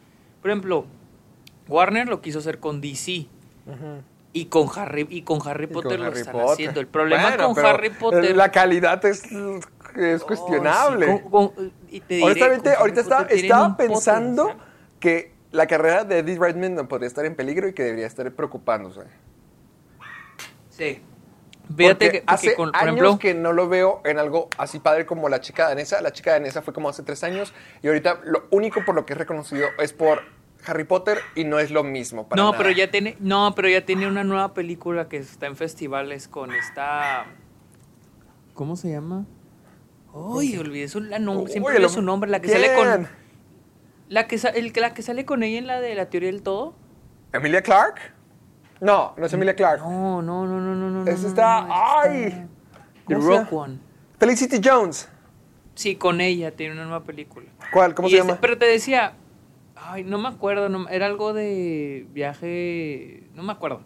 por 0.41 0.49
ejemplo, 0.51 0.85
Warner 1.67 2.07
lo 2.07 2.21
quiso 2.21 2.39
hacer 2.39 2.59
con 2.59 2.81
DC. 2.81 3.27
Y 4.33 4.45
con 4.45 4.67
Harry, 4.75 5.07
y 5.09 5.21
con 5.23 5.39
Harry 5.47 5.65
Y 5.65 5.67
Potter 5.67 5.91
con 5.91 5.99
lo 6.01 6.05
Harry 6.07 6.19
están 6.19 6.33
Potter. 6.33 6.51
haciendo. 6.51 6.79
El 6.79 6.87
problema 6.87 7.29
Bueno, 7.29 7.53
con 7.53 7.65
Harry 7.65 7.89
Potter. 7.91 8.35
La 8.35 8.51
calidad 8.51 9.03
es, 9.05 9.23
es 9.95 10.21
Oh, 10.21 10.25
cuestionable. 10.25 11.05
sí, 11.17 11.21
con- 11.29 11.49
con- 11.49 11.71
y 11.89 11.99
te 11.99 12.13
diré, 12.15 12.25
Honestamente, 12.25 12.63
con 12.63 12.69
Harry 12.71 12.79
ahorita 12.81 13.27
estaba 13.35 13.77
pensando 13.77 14.55
que 14.99 15.31
la 15.51 15.67
carrera 15.67 16.03
de 16.03 16.19
Eddie 16.19 16.37
Redmayne 16.39 16.83
podría 16.85 17.07
estar 17.07 17.25
en 17.25 17.35
peligro 17.35 17.67
y 17.67 17.73
que 17.73 17.83
debería 17.83 18.07
estar 18.07 18.31
preocupándose. 18.33 19.01
Sí. 20.69 21.01
Fíjate 21.75 22.05
Porque 22.05 22.11
que, 22.11 22.19
porque 22.21 22.23
hace 22.25 22.55
con- 22.55 22.71
por 22.71 22.81
años 22.81 22.93
ejemplo, 22.95 23.19
que 23.19 23.33
no 23.35 23.53
lo 23.53 23.69
veo 23.69 24.01
en 24.03 24.17
algo 24.17 24.49
así 24.57 24.79
padre 24.79 25.05
como 25.05 25.29
La 25.29 25.39
chica 25.39 25.67
danesa. 25.69 26.01
La 26.01 26.11
chica 26.11 26.31
danesa 26.31 26.61
fue 26.63 26.73
como 26.73 26.89
hace 26.89 27.03
tres 27.03 27.23
años 27.23 27.53
y 27.83 27.87
ahorita 27.87 28.21
lo 28.23 28.47
único 28.49 28.83
por 28.85 28.95
lo 28.95 29.05
que 29.05 29.13
es 29.13 29.19
reconocido 29.19 29.67
es 29.77 29.93
por 29.93 30.21
Harry 30.65 30.83
Potter 30.83 31.19
y 31.35 31.43
no 31.43 31.59
es 31.59 31.69
lo 31.69 31.83
mismo. 31.83 32.27
para 32.27 32.41
no, 32.41 32.51
nada. 32.51 32.57
pero 32.57 32.71
ya 32.75 32.89
tiene, 32.89 33.17
no, 33.19 33.53
pero 33.55 33.69
ya 33.69 33.85
tiene 33.85 34.07
una 34.07 34.23
nueva 34.23 34.53
película 34.55 35.07
que 35.09 35.17
está 35.17 35.45
en 35.45 35.55
festivales 35.55 36.27
con 36.27 36.51
esta, 36.53 37.25
¿cómo 38.55 38.75
se 38.75 38.89
llama? 38.89 39.25
Uy, 40.11 40.57
olvidé 40.57 40.87
su, 40.87 41.01
la 41.01 41.19
nom- 41.19 41.43
Uy, 41.43 41.51
siempre 41.51 41.73
olvido 41.73 41.83
lo- 41.87 41.93
su 41.93 42.01
nombre, 42.01 42.29
la 42.31 42.39
que 42.41 42.47
¿Quién? 42.49 42.61
sale 42.61 42.75
con, 42.75 43.07
la 44.09 44.27
que, 44.27 44.35
el, 44.55 44.73
la 44.75 44.93
que 44.93 45.01
sale 45.01 45.23
con 45.25 45.43
ella 45.43 45.57
en 45.57 45.67
la 45.67 45.79
de 45.79 45.95
la 45.95 46.09
teoría 46.09 46.29
del 46.29 46.41
todo. 46.43 46.73
¿Emilia 47.31 47.61
Clark? 47.61 47.95
No, 48.81 49.13
no 49.17 49.25
es 49.25 49.33
Emilia 49.33 49.55
Clark. 49.55 49.79
No, 49.81 50.21
no, 50.21 50.45
no, 50.45 50.59
no, 50.59 50.75
no, 50.75 50.89
no. 50.89 51.09
Esa 51.09 51.67
¡ay! 52.01 52.47
The 53.07 53.15
¿Cómo 53.15 53.21
se 53.21 53.37
Rock? 53.39 53.53
One. 53.53 53.77
Felicity 54.19 54.59
Jones. 54.63 55.09
Sí, 55.75 55.95
con 55.95 56.19
ella 56.21 56.51
tiene 56.51 56.73
una 56.73 56.83
nueva 56.83 57.03
película. 57.03 57.47
¿Cuál? 57.71 57.93
¿Cómo 57.95 58.07
Y 58.07 58.11
se 58.11 58.17
este- 58.17 58.27
llama? 58.27 58.41
Pero 58.41 58.57
te 58.57 58.65
decía, 58.65 59.13
ay, 59.75 60.03
no 60.03 60.17
me 60.17 60.27
acuerdo, 60.27 60.67
era 60.89 61.05
algo 61.05 61.33
de 61.33 62.05
viaje, 62.11 63.23
no 63.35 63.43
me 63.43 63.51
acuerdo. 63.53 63.81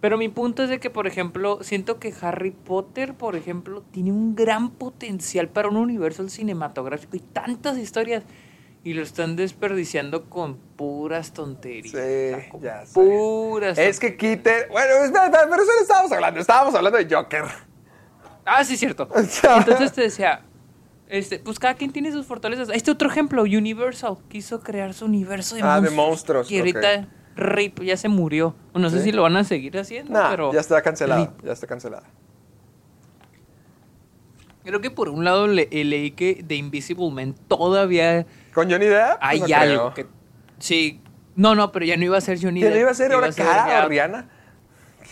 Pero 0.00 0.18
mi 0.18 0.28
punto 0.28 0.62
es 0.64 0.68
de 0.68 0.78
que, 0.80 0.90
por 0.90 1.06
ejemplo, 1.06 1.60
siento 1.62 1.98
que 1.98 2.12
Harry 2.20 2.50
Potter, 2.50 3.14
por 3.14 3.36
ejemplo, 3.36 3.82
tiene 3.90 4.12
un 4.12 4.36
gran 4.36 4.70
potencial 4.70 5.48
para 5.48 5.68
un 5.68 5.76
universo 5.76 6.28
cinematográfico 6.28 7.16
y 7.16 7.20
tantas 7.20 7.78
historias. 7.78 8.22
Y 8.84 8.92
lo 8.92 9.02
están 9.02 9.34
desperdiciando 9.34 10.28
con 10.28 10.56
puras 10.76 11.32
tonterías. 11.32 11.90
Sí, 11.92 12.48
con 12.50 12.60
ya 12.60 12.84
sé. 12.84 12.92
Puras 12.92 13.78
Es 13.78 13.98
que 13.98 14.16
quite. 14.16 14.66
Bueno, 14.70 15.04
espera, 15.04 15.24
espera, 15.26 15.46
pero 15.50 15.62
eso 15.62 15.72
no 15.74 15.80
estábamos 15.82 16.12
hablando. 16.12 16.40
Estábamos 16.40 16.74
hablando 16.74 16.98
de 16.98 17.14
Joker. 17.14 17.44
Ah, 18.44 18.62
sí, 18.62 18.76
cierto. 18.76 19.08
Entonces 19.14 19.92
te 19.92 20.02
decía, 20.02 20.42
este, 21.08 21.38
pues 21.38 21.58
cada 21.58 21.74
quien 21.74 21.92
tiene 21.92 22.12
sus 22.12 22.26
fortalezas. 22.26 22.68
Este 22.74 22.90
otro 22.90 23.08
ejemplo, 23.08 23.42
Universal, 23.44 24.18
quiso 24.28 24.60
crear 24.60 24.92
su 24.92 25.06
universo 25.06 25.56
de 25.56 25.62
Ah, 25.62 25.80
de 25.80 25.88
monstruos. 25.90 26.50
monstruos, 26.50 26.50
Y 26.52 26.58
ahorita 26.58 27.08
RIP 27.36 27.80
ya 27.84 27.96
se 27.96 28.08
murió. 28.08 28.54
No 28.74 28.90
sé 28.90 28.98
Sí. 28.98 29.04
si 29.04 29.12
lo 29.12 29.22
van 29.22 29.36
a 29.36 29.44
seguir 29.44 29.78
haciendo, 29.78 30.12
Nah, 30.12 30.28
pero 30.30 30.52
ya 30.52 30.60
está 30.60 30.82
cancelada. 30.82 31.32
Ya 31.42 31.52
está 31.52 31.66
cancelada. 31.66 32.04
Creo 34.64 34.80
que 34.80 34.90
por 34.90 35.08
un 35.10 35.24
lado 35.24 35.46
le- 35.46 35.68
eh, 35.70 35.84
leí 35.84 36.10
que 36.12 36.42
de 36.42 36.54
Invisible 36.56 37.10
Man 37.10 37.34
todavía 37.48 38.26
¿Con 38.54 38.70
Johnny 38.70 38.86
Depp? 38.86 39.18
hay 39.20 39.40
No 39.40 39.46
algo 39.56 39.92
creo. 39.92 39.94
que 39.94 40.06
sí, 40.58 41.00
no, 41.36 41.54
no, 41.54 41.70
pero 41.72 41.84
ya 41.84 41.96
no 41.96 42.04
iba 42.04 42.16
a 42.16 42.20
ser 42.20 42.38
Johnny 42.40 42.60
¿Quién 42.60 42.72
Depp, 42.72 42.80
iba 42.82 42.90
a 42.90 42.94
ser 42.94 43.10
iba 43.10 43.16
ahora 43.20 43.32
cara 43.32 43.66
ya- 43.66 43.86
Rihanna? 43.88 44.28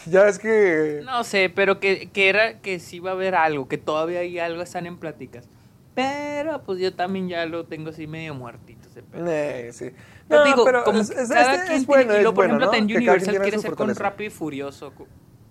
Ya 0.07 0.27
es 0.27 0.39
que. 0.39 1.01
No 1.05 1.23
sé, 1.23 1.49
pero 1.55 1.79
que, 1.79 2.09
que 2.11 2.29
era 2.29 2.61
que 2.61 2.81
sí 2.81 2.99
va 2.99 3.11
a 3.11 3.13
haber 3.13 3.35
algo, 3.37 3.69
que 3.69 3.79
todavía 3.79 4.21
hay 4.21 4.39
algo, 4.39 4.63
están 4.63 4.87
en 4.87 4.97
pláticas. 4.97 5.49
Pero 5.95 6.63
pues 6.63 6.81
yo 6.81 6.95
también 6.95 7.29
ya 7.29 7.45
lo 7.47 7.67
tengo 7.67 7.91
así 7.91 8.07
medio 8.07 8.35
muertito 8.35 8.89
ese 8.89 9.03
pedo. 9.03 9.27
Eh, 9.29 9.69
sí. 9.73 9.91
Pero 10.27 10.41
No, 10.41 10.47
digo, 10.47 10.65
pero 10.65 10.83
como 10.85 11.01
es, 11.01 11.11
es- 11.11 11.29
cada 11.29 11.55
este 11.55 11.67
quien 11.67 11.81
es 11.83 11.87
bueno, 11.87 12.03
tiene, 12.05 12.19
es 12.21 12.25
por 12.25 12.35
bueno, 12.35 12.55
ejemplo, 12.57 12.67
¿no? 12.73 12.79
en 12.79 12.85
Universal 12.97 13.39
quiere 13.43 13.59
ser 13.59 13.75
con. 13.75 13.95
Rápido 13.95 14.27
y 14.29 14.31
Furioso. 14.31 14.93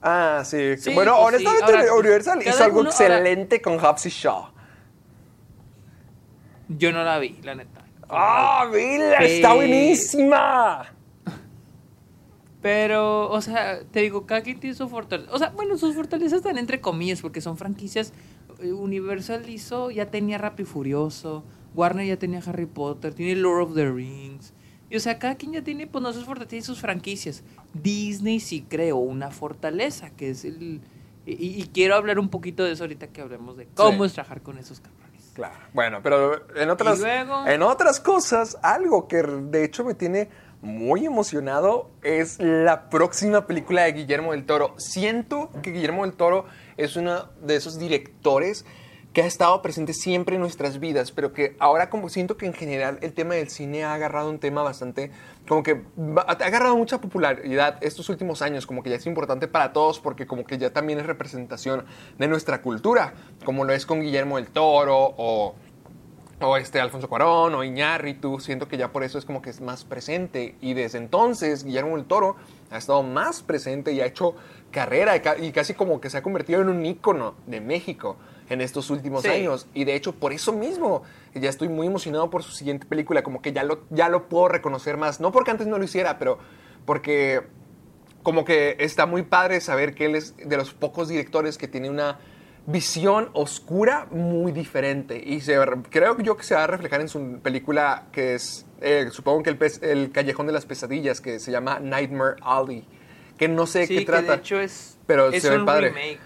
Ah, 0.02 0.42
sí. 0.46 0.78
Sí, 0.78 0.94
bueno, 0.94 1.16
pues 1.16 1.42
sí. 1.42 1.46
honestamente, 1.48 1.78
Ahora, 1.90 1.94
Universal 2.00 2.42
hizo 2.42 2.64
algo 2.64 2.80
uno- 2.82 2.90
ahora- 2.92 3.06
excelente 3.18 3.62
con 3.62 3.78
Hobbs 3.80 4.06
y 4.08 4.10
Shaw. 4.10 4.48
Yo 6.70 6.92
no 6.92 7.04
la 7.04 7.20
vi, 7.20 7.38
la 7.44 7.56
neta. 7.56 7.84
¡Ah, 8.10 8.68
mira! 8.72 9.18
¡Está 9.20 9.54
buenísima! 9.54 10.94
Pero, 12.62 13.30
o 13.32 13.42
sea, 13.42 13.80
te 13.92 14.02
digo, 14.02 14.26
cada 14.28 14.42
quien 14.42 14.60
tiene 14.60 14.76
su 14.76 14.88
fortaleza. 14.88 15.32
O 15.34 15.38
sea, 15.40 15.50
bueno, 15.50 15.78
sus 15.78 15.96
fortalezas 15.96 16.38
están 16.38 16.58
entre 16.58 16.80
comillas, 16.80 17.22
porque 17.22 17.42
son 17.42 17.58
franquicias. 17.58 18.14
Universal 18.62 19.50
hizo, 19.50 19.90
ya 19.90 20.06
tenía 20.12 20.38
Rápido 20.38 20.70
y 20.70 20.72
Furioso. 20.72 21.44
Warner 21.74 22.06
ya 22.06 22.18
tenía 22.18 22.42
Harry 22.46 22.66
Potter, 22.68 23.14
tiene 23.14 23.36
Lord 23.36 23.62
of 23.70 23.76
the 23.76 23.90
Rings. 23.90 24.54
Y 24.90 24.98
o 24.98 25.00
sea, 25.00 25.18
cada 25.18 25.36
quien 25.36 25.54
ya 25.54 25.64
tiene, 25.64 25.88
pues 25.88 26.02
no 26.04 26.14
sus 26.14 26.26
fortalezas, 26.26 26.50
tiene 26.50 26.66
sus 26.66 26.80
franquicias. 26.82 27.44
Disney 27.74 28.40
sí 28.40 28.66
creó 28.68 28.98
una 28.98 29.32
fortaleza, 29.32 30.10
que 30.12 30.30
es 30.32 30.46
el... 30.46 30.82
Y, 31.26 31.34
y 31.62 31.70
quiero 31.74 31.96
hablar 31.96 32.18
un 32.20 32.30
poquito 32.30 32.64
de 32.64 32.72
eso 32.72 32.84
ahorita 32.84 33.08
que 33.08 33.22
hablemos 33.22 33.56
de 33.56 33.68
cómo 33.76 34.04
Sí. 34.04 34.08
es 34.08 34.14
trabajar 34.14 34.42
con 34.42 34.58
esos 34.58 34.80
cabrones. 34.80 35.32
Claro. 35.34 35.54
Bueno, 35.74 36.00
pero 36.04 36.42
en 36.58 36.70
otras, 36.70 37.00
luego- 37.00 37.46
en 37.48 37.62
otras 37.62 38.00
cosas, 38.00 38.58
algo 38.64 39.08
que 39.08 39.18
de 39.22 39.64
hecho 39.64 39.86
me 39.86 39.94
tiene 39.94 40.30
muy 40.62 41.06
emocionado 41.06 41.90
es 42.04 42.38
la 42.40 42.90
próxima 42.90 43.48
película 43.48 43.84
de 43.84 43.94
Guillermo 43.94 44.32
del 44.32 44.46
Toro. 44.46 44.74
Siento 44.78 45.50
que 45.64 45.72
Guillermo 45.72 46.04
del 46.06 46.14
Toro 46.16 46.46
es 46.78 46.96
uno 46.96 47.30
de 47.42 47.56
esos 47.56 47.80
directores 47.80 48.66
que 49.14 49.22
ha 49.24 49.26
estado 49.26 49.62
presente 49.62 49.94
siempre 49.94 50.36
en 50.36 50.42
nuestras 50.42 50.80
vidas, 50.80 51.12
pero 51.12 51.34
que 51.34 51.56
ahora 51.60 51.90
como 51.90 52.08
siento 52.08 52.38
que 52.38 52.46
en 52.46 52.54
general 52.54 52.98
el 53.02 53.12
tema 53.14 53.34
del 53.36 53.50
cine 53.50 53.84
ha 53.84 53.94
agarrado 53.94 54.30
un 54.30 54.40
tema 54.40 54.64
bastante, 54.64 55.12
como 55.50 55.64
que 55.64 55.82
ha 56.16 56.32
agarrado 56.32 56.78
mucha 56.78 57.02
popularidad 57.02 57.78
estos 57.82 58.08
últimos 58.08 58.42
años, 58.42 58.66
como 58.66 58.84
que 58.84 58.90
ya 58.90 58.96
es 58.96 59.06
importante 59.06 59.50
para 59.50 59.74
todos 59.74 60.00
porque 60.00 60.26
como 60.26 60.46
que 60.46 60.58
ya 60.58 60.72
también 60.72 61.00
es 61.00 61.06
representación 61.06 61.86
de 62.18 62.28
nuestra 62.30 62.62
cultura, 62.62 63.14
como 63.44 63.66
lo 63.66 63.74
es 63.74 63.86
con 63.86 64.00
Guillermo 64.02 64.38
del 64.38 64.48
Toro 64.48 65.14
o 65.18 65.56
este 66.58 66.80
Alfonso 66.80 67.08
Cuarón 67.08 67.54
o 67.54 67.64
Iñárritu, 67.64 68.40
siento 68.40 68.68
que 68.68 68.76
ya 68.78 68.92
por 68.92 69.04
eso 69.04 69.20
es 69.20 69.26
como 69.26 69.44
que 69.44 69.52
es 69.52 69.62
más 69.62 69.84
presente. 69.84 70.56
Y 70.60 70.74
desde 70.74 70.98
entonces 70.98 71.64
Guillermo 71.64 71.98
del 71.98 72.06
Toro 72.06 72.36
ha 72.72 72.78
estado 72.80 73.04
más 73.04 73.44
presente 73.44 73.92
y 73.92 74.02
ha 74.02 74.08
hecho 74.08 74.34
carrera 74.72 75.16
y 75.16 75.20
ca- 75.20 75.38
y 75.38 75.52
casi 75.52 75.76
como 75.76 76.02
que 76.02 76.10
se 76.10 76.18
ha 76.18 76.24
convertido 76.24 76.62
en 76.62 76.70
un 76.70 76.84
ícono 76.84 77.36
de 77.46 77.62
México 77.62 78.18
en 78.52 78.62
estos 78.62 78.90
últimos 78.90 79.24
Sí. 79.24 79.30
años 79.30 79.68
y 79.74 79.84
de 79.86 79.96
hecho 79.96 80.14
por 80.14 80.34
eso 80.34 80.52
mismo 80.54 81.04
ya 81.34 81.50
estoy 81.50 81.70
muy 81.70 81.88
emocionado 81.88 82.30
por 82.30 82.44
su 82.44 82.52
siguiente 82.52 82.86
película, 82.86 83.24
como 83.24 83.42
que 83.42 83.54
ya 83.54 83.64
lo, 83.64 83.84
ya 83.90 84.10
lo 84.10 84.28
puedo 84.30 84.48
reconocer 84.50 84.98
más, 84.98 85.20
no 85.20 85.32
porque 85.32 85.52
antes 85.52 85.68
no 85.68 85.78
lo 85.78 85.84
hiciera, 85.84 86.18
pero 86.20 86.38
porque 86.86 87.42
como 88.24 88.46
que 88.46 88.76
está 88.80 89.06
muy 89.06 89.24
padre 89.24 89.62
saber 89.62 89.96
que 89.96 90.06
él 90.06 90.16
es 90.16 90.36
de 90.38 90.58
los 90.58 90.74
pocos 90.74 91.08
directores 91.10 91.58
que 91.58 91.68
tiene 91.68 91.90
una 91.90 92.20
visión 92.68 93.30
oscura 93.34 94.08
muy 94.12 94.52
diferente. 94.52 95.20
Y 95.26 95.42
se, 95.42 95.58
creo 95.90 96.18
yo 96.20 96.38
que 96.38 96.44
se 96.44 96.54
va 96.54 96.66
a 96.66 96.68
reflejar 96.68 97.02
en 97.02 97.10
su 97.10 97.40
película 97.42 98.08
que 98.12 98.36
es, 98.36 98.68
eh, 98.82 99.08
supongo 99.12 99.42
que 99.42 99.50
el, 99.50 99.58
pez- 99.58 99.82
el 99.84 100.12
Callejón 100.12 100.46
de 100.46 100.54
las 100.54 100.66
Pesadillas, 100.68 101.22
que 101.22 101.40
se 101.40 101.52
llama 101.52 101.80
Nightmare 101.80 102.36
Alley. 102.44 102.88
Que 103.38 103.48
no 103.48 103.66
sé 103.66 103.88
Sí, 103.88 103.96
qué 103.96 104.00
que 104.02 104.06
trata. 104.06 104.34
de 104.34 104.38
hecho 104.38 104.60
es, 104.62 105.00
pero 105.08 105.30
es 105.30 105.42
se 105.42 105.50
ve 105.50 105.58
un 105.58 105.66
padre. 105.66 105.90
remake. 105.90 106.20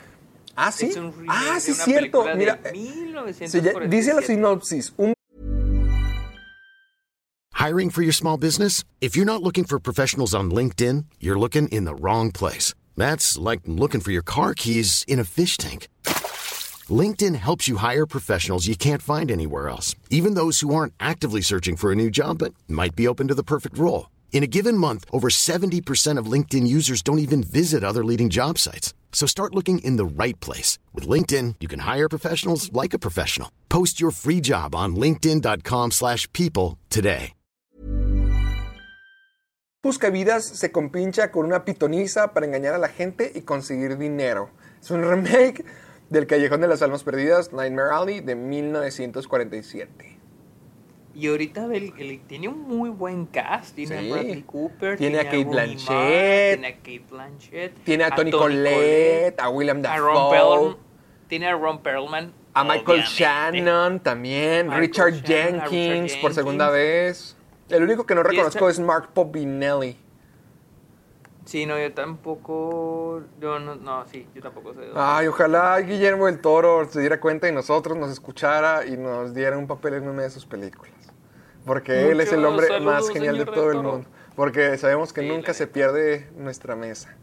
Ah, 0.55 0.71
sí. 0.71 0.87
Es 0.87 0.95
un 0.97 1.11
remake 1.11 1.27
Ah, 1.29 1.53
de 1.55 1.59
sí, 1.61 1.71
una 1.71 1.83
cierto. 1.83 2.23
película 2.23 2.31
de 2.31 2.35
Mira, 2.37 2.59
eh, 2.63 2.71
1947. 2.73 3.49
se 3.49 3.61
ya- 3.61 3.87
dice 3.87 4.13
la 4.13 4.21
sinopsis. 4.21 4.93
Un 4.97 5.13
Hiring 7.53 7.89
for 7.89 8.03
your 8.03 8.13
small 8.13 8.37
business? 8.37 8.83
If 9.01 9.15
you're 9.15 9.25
not 9.25 9.41
looking 9.41 9.63
for 9.63 9.79
professionals 9.79 10.35
on 10.35 10.51
LinkedIn, 10.51 11.05
you're 11.19 11.39
looking 11.39 11.67
in 11.69 11.85
the 11.85 11.95
wrong 11.95 12.31
place. 12.31 12.73
That's 12.97 13.37
like 13.37 13.61
looking 13.65 14.01
for 14.01 14.11
your 14.11 14.23
car 14.23 14.53
keys 14.53 15.03
in 15.07 15.19
a 15.19 15.23
fish 15.23 15.57
tank. 15.57 15.87
LinkedIn 16.89 17.35
helps 17.35 17.67
you 17.67 17.77
hire 17.77 18.05
professionals 18.05 18.67
you 18.67 18.75
can't 18.75 19.01
find 19.01 19.31
anywhere 19.31 19.69
else, 19.69 19.95
even 20.11 20.35
those 20.35 20.59
who 20.59 20.75
aren't 20.75 20.93
actively 20.99 21.41
searching 21.41 21.75
for 21.75 21.91
a 21.91 21.95
new 21.95 22.11
job 22.11 22.37
but 22.39 22.53
might 22.67 22.95
be 22.95 23.07
open 23.07 23.27
to 23.29 23.33
the 23.33 23.43
perfect 23.43 23.77
role. 23.77 24.09
In 24.31 24.43
a 24.43 24.47
given 24.47 24.77
month, 24.77 25.05
over 25.11 25.29
70% 25.29 26.19
of 26.19 26.27
LinkedIn 26.31 26.67
users 26.67 27.01
don't 27.01 27.19
even 27.19 27.41
visit 27.41 27.83
other 27.83 28.03
leading 28.05 28.29
job 28.29 28.59
sites. 28.59 28.93
So 29.15 29.25
start 29.25 29.55
looking 29.55 29.79
in 29.79 29.97
the 29.97 30.05
right 30.05 30.39
place. 30.41 30.77
With 30.93 31.07
LinkedIn, 31.07 31.55
you 31.61 31.67
can 31.67 31.79
hire 31.79 32.09
professionals 32.09 32.69
like 32.71 32.93
a 32.93 32.99
professional. 32.99 33.49
Post 33.69 33.99
your 33.99 34.11
free 34.11 34.41
job 34.41 34.75
on 34.75 34.95
linkedin.com/people 34.95 35.89
slash 35.91 36.27
people 36.33 36.77
today. 36.89 37.33
Se 40.39 40.71
compincha 40.71 41.31
con 41.31 41.45
una 41.45 41.63
pitoniza 41.63 42.33
para 42.33 42.47
engañar 42.47 42.73
a 42.73 42.79
la 42.79 42.89
gente 42.89 43.31
y 43.35 43.41
conseguir 43.41 43.97
dinero. 43.97 44.49
Es 44.81 44.89
un 44.89 45.03
remake 45.03 45.63
del 46.09 46.25
Callejón 46.25 46.61
de 46.61 46.67
las 46.67 46.81
Almas 46.81 47.03
Perdidas, 47.03 47.53
Nightmare 47.53 47.91
Alley, 47.91 48.19
de 48.19 48.35
1947. 48.35 50.14
Y 51.15 51.27
ahorita 51.27 51.65
el- 51.73 51.93
el- 51.97 52.19
tiene 52.27 52.49
un 52.49 52.59
muy 52.61 52.89
buen 52.89 53.25
cast. 53.25 53.73
Tiene 53.75 53.99
Sí. 54.01 54.09
a 54.09 54.13
Bradley 54.13 54.43
Cooper. 54.43 54.97
Tiene 54.97 55.19
a 55.19 55.23
Kate 55.23 55.45
Blanchett. 55.45 55.87
Tiene 56.59 56.67
a 56.67 56.75
Kate 56.75 57.03
Blanchett. 57.09 57.83
Tiene 57.85 58.03
a, 58.03 58.11
Tony, 58.11 58.31
Collette, 58.31 59.39
a 59.39 59.49
William 59.49 59.81
a 59.85 59.97
Ron 59.97 60.13
Dafoe, 60.13 60.31
Perlman. 60.37 60.77
Tiene 61.27 61.47
a 61.47 61.53
Ron 61.55 61.79
Perlman. 61.81 62.33
a 62.53 62.63
Michael 62.63 62.83
obviamente. 62.85 63.11
Shannon 63.11 63.99
también, 64.01 64.67
Michael 64.67 64.81
Richard 64.81 65.13
Shannon, 65.13 65.59
a 65.61 65.65
Richard 65.65 65.69
Jenkins 65.71 66.17
por 66.17 66.33
segunda 66.33 66.65
Jenkins. 66.65 66.83
vez. 66.83 67.37
El 67.69 67.83
único 67.83 68.05
que 68.05 68.13
no 68.15 68.21
reconozco 68.23 68.69
esta- 68.69 68.81
es 68.81 68.85
Mark 68.85 69.09
Popinelli. 69.13 69.97
Sí, 71.45 71.65
no, 71.65 71.77
yo 71.79 71.93
tampoco. 71.93 73.21
Yo 73.39 73.59
no, 73.59 73.75
no, 73.75 74.05
sí, 74.07 74.27
yo 74.33 74.41
tampoco 74.41 74.73
sé. 74.73 74.79
Ay, 74.95 75.27
ojalá 75.27 75.79
Guillermo 75.79 76.25
del 76.25 76.39
Toro 76.41 76.89
se 76.89 76.99
diera 77.01 77.19
cuenta 77.19 77.47
y 77.47 77.51
nosotros 77.51 77.97
nos 77.97 78.09
escuchara 78.11 78.85
y 78.85 78.97
nos 78.97 79.33
diera 79.33 79.57
un 79.57 79.67
papel 79.67 79.95
en 79.95 80.07
una 80.07 80.23
de 80.23 80.29
sus 80.31 80.45
películas. 80.45 80.94
Porque 81.65 82.11
él 82.11 82.19
es 82.21 82.31
el 82.31 82.45
hombre 82.45 82.67
saludos, 82.67 82.93
más 82.93 83.09
genial 83.09 83.37
de 83.39 83.45
todo 83.45 83.71
el 83.71 83.77
mundo. 83.81 84.05
Porque 84.35 84.77
sabemos 84.77 85.13
que 85.13 85.21
Sí, 85.21 85.27
nunca 85.27 85.53
se 85.53 85.65
pierde 85.67 86.29
nuestra 86.37 86.75
mesa. 86.75 87.15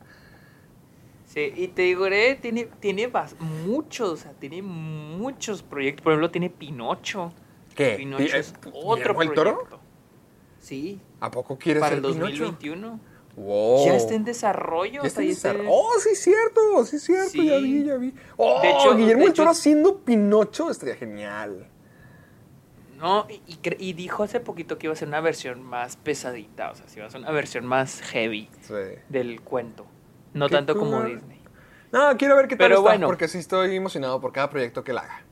Sí, 1.27 1.53
y 1.57 1.69
te 1.69 1.83
digo, 1.83 2.07
eh, 2.07 2.39
tiene, 2.41 2.69
tiene 2.81 3.11
muchos, 3.67 4.09
o 4.11 4.17
sea, 4.17 4.33
tiene 4.33 4.61
muchos 4.63 5.63
proyectos. 5.63 6.03
Por 6.03 6.13
ejemplo, 6.13 6.31
tiene 6.31 6.51
Pinocho. 6.51 7.33
¿Qué? 7.75 7.95
Pinocho 7.97 8.25
¿Ti- 8.25 8.31
es 8.37 8.51
eh, 8.67 8.71
otro 8.85 9.15
del 9.19 9.33
Toro? 9.33 9.53
proyecto. 9.55 9.81
Sí, 10.59 11.01
¿A 11.21 11.31
poco 11.31 11.57
quieres 11.59 11.81
para 11.81 11.97
ser 11.97 12.05
el 12.05 12.13
Pinocho? 12.13 12.45
2021. 12.45 13.01
Wow. 13.37 13.87
Ya 13.87 13.97
está 13.97 14.15
en 14.15 14.25
desarrollo. 14.25 14.93
Ya 14.93 15.01
o 15.03 15.07
está 15.07 15.21
sea, 15.21 15.25
en 15.25 15.31
está- 15.31 15.49
desarrollo. 15.53 15.71
Oh, 15.75 15.99
sí, 16.01 16.15
cierto, 16.15 16.85
sí, 16.85 16.99
cierto, 16.99 17.43
ya 17.43 17.57
vi, 17.59 17.85
ya 17.85 17.97
vi. 17.97 18.13
Oh, 18.37 18.61
De 18.61 18.71
hecho- 18.71 18.95
Guillermo 18.97 19.25
del 19.25 19.33
Toro 19.33 19.51
hecho- 19.51 19.59
haciendo 19.59 19.99
Pinocho 20.01 20.71
estaría 20.71 20.97
genial. 20.97 21.67
No, 23.03 23.27
y, 23.29 23.43
y 23.47 23.59
y 23.79 23.93
dijo 23.95 24.23
hace 24.23 24.39
poquito 24.41 24.79
que 24.79 24.87
iba 24.87 24.93
a 24.93 24.97
ser 24.97 25.09
una 25.09 25.21
versión 25.21 25.63
más 25.63 25.97
pesadita, 25.97 26.71
o 26.71 26.75
sea, 26.77 26.89
si 26.89 26.99
iba 26.99 27.07
a 27.09 27.11
ser 27.11 27.21
una 27.21 27.33
versión 27.33 27.67
más 27.67 28.01
heavy 28.03 28.49
Sí. 28.63 28.75
del 29.09 29.41
cuento. 29.43 29.87
No 30.35 30.49
tanto 30.49 30.77
como. 30.79 31.03
Disney. 31.03 31.41
No, 31.91 32.17
quiero 32.17 32.37
ver 32.37 32.47
qué 32.49 32.57
tal 32.57 32.69
Pero 32.69 32.77
está, 32.77 32.91
bueno. 32.93 33.07
porque 33.09 33.29
sí 33.29 33.39
estoy 33.39 33.77
emocionado 33.77 34.21
por 34.21 34.33
cada 34.33 34.49
proyecto 34.49 34.83
que 34.85 34.93
él 34.93 34.99
haga. 34.99 35.23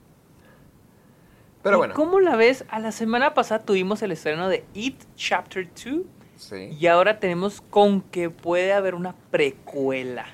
Pero 1.63 1.75
¿Y 1.75 1.79
bueno. 1.79 1.93
¿Cómo 1.95 2.19
la 2.19 2.35
ves? 2.35 2.65
A 2.69 2.79
la 2.79 2.91
semana 2.91 3.33
pasada 3.33 3.63
tuvimos 3.63 4.01
el 4.01 4.11
estreno 4.11 4.49
de 4.49 4.65
It 4.73 5.01
Chapter 5.15 5.67
2 5.73 6.03
Sí. 6.35 6.75
y 6.79 6.87
ahora 6.87 7.19
tenemos 7.19 7.61
con 7.61 8.01
que 8.01 8.29
puede 8.29 8.73
haber 8.73 8.95
una 8.95 9.15
precuela. 9.31 10.25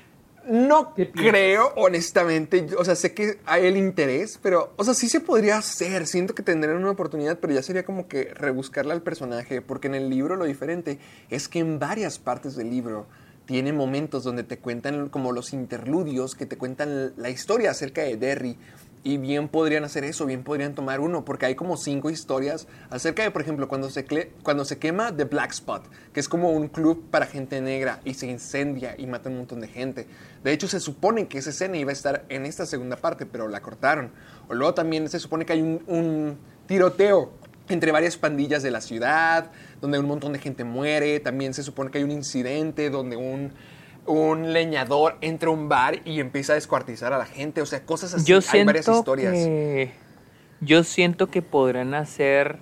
No 0.48 0.94
creo, 0.94 1.72
honestamente. 1.76 2.66
O 2.78 2.84
sea, 2.84 2.96
sé 2.96 3.12
que 3.12 3.38
hay 3.44 3.66
el 3.66 3.76
interés, 3.76 4.38
pero, 4.42 4.72
o 4.76 4.84
sea, 4.84 4.94
sí 4.94 5.08
se 5.08 5.20
podría 5.20 5.58
hacer. 5.58 6.06
Siento 6.06 6.34
que 6.34 6.42
tendrían 6.42 6.78
una 6.78 6.90
oportunidad, 6.90 7.38
pero 7.38 7.52
ya 7.52 7.62
sería 7.62 7.84
como 7.84 8.08
que 8.08 8.32
rebuscarle 8.34 8.92
al 8.92 9.02
personaje, 9.02 9.60
porque 9.60 9.88
en 9.88 9.94
el 9.94 10.08
libro 10.08 10.36
lo 10.36 10.46
diferente 10.46 10.98
es 11.28 11.48
que 11.48 11.58
en 11.58 11.78
varias 11.78 12.18
partes 12.18 12.56
del 12.56 12.70
libro 12.70 13.06
tiene 13.44 13.72
momentos 13.72 14.24
donde 14.24 14.42
te 14.42 14.58
cuentan 14.58 15.08
como 15.08 15.32
los 15.32 15.52
interludios 15.52 16.34
que 16.34 16.46
te 16.46 16.58
cuentan 16.58 17.12
la 17.16 17.30
historia 17.30 17.70
acerca 17.70 18.02
de 18.02 18.16
Derry. 18.16 18.56
Y 19.04 19.16
bien 19.16 19.48
podrían 19.48 19.84
hacer 19.84 20.04
eso, 20.04 20.26
bien 20.26 20.42
podrían 20.42 20.74
tomar 20.74 21.00
uno, 21.00 21.24
porque 21.24 21.46
hay 21.46 21.54
como 21.54 21.76
cinco 21.76 22.10
historias 22.10 22.66
acerca 22.90 23.22
de, 23.22 23.30
por 23.30 23.42
ejemplo, 23.42 23.68
cuando 23.68 23.90
se, 23.90 24.04
se 24.04 24.78
quema 24.78 25.16
The 25.16 25.24
Black 25.24 25.52
Spot, 25.52 25.84
que 26.12 26.20
es 26.20 26.28
como 26.28 26.50
un 26.50 26.68
club 26.68 27.08
para 27.10 27.26
gente 27.26 27.60
negra 27.60 28.00
y 28.04 28.14
se 28.14 28.26
incendia 28.26 28.94
y 28.98 29.06
mata 29.06 29.28
un 29.28 29.38
montón 29.38 29.60
de 29.60 29.68
gente. 29.68 30.06
De 30.42 30.52
hecho, 30.52 30.68
se 30.68 30.80
supone 30.80 31.28
que 31.28 31.38
esa 31.38 31.50
escena 31.50 31.76
iba 31.76 31.90
a 31.90 31.92
estar 31.92 32.24
en 32.28 32.44
esta 32.44 32.66
segunda 32.66 32.96
parte, 32.96 33.24
pero 33.24 33.48
la 33.48 33.60
cortaron. 33.60 34.10
O 34.48 34.54
luego 34.54 34.74
también 34.74 35.08
se 35.08 35.20
supone 35.20 35.46
que 35.46 35.52
hay 35.52 35.62
un, 35.62 35.82
un 35.86 36.38
tiroteo 36.66 37.32
entre 37.68 37.92
varias 37.92 38.16
pandillas 38.16 38.62
de 38.62 38.70
la 38.70 38.80
ciudad, 38.80 39.50
donde 39.80 39.98
un 39.98 40.06
montón 40.06 40.32
de 40.32 40.38
gente 40.38 40.64
muere. 40.64 41.20
También 41.20 41.54
se 41.54 41.62
supone 41.62 41.90
que 41.90 41.98
hay 41.98 42.04
un 42.04 42.10
incidente 42.10 42.90
donde 42.90 43.16
un, 43.16 43.52
un 44.08 44.52
leñador 44.52 45.16
entra 45.20 45.50
a 45.50 45.52
un 45.52 45.68
bar 45.68 46.00
y 46.04 46.20
empieza 46.20 46.52
a 46.52 46.54
descuartizar 46.56 47.12
a 47.12 47.18
la 47.18 47.26
gente. 47.26 47.62
O 47.62 47.66
sea, 47.66 47.84
cosas 47.84 48.14
así. 48.14 48.24
Yo 48.24 48.38
hay 48.52 48.64
varias 48.64 48.88
historias. 48.88 49.32
que 49.32 49.92
yo 50.60 50.82
siento 50.82 51.28
que 51.28 51.42
podrán 51.42 51.94
hacer 51.94 52.58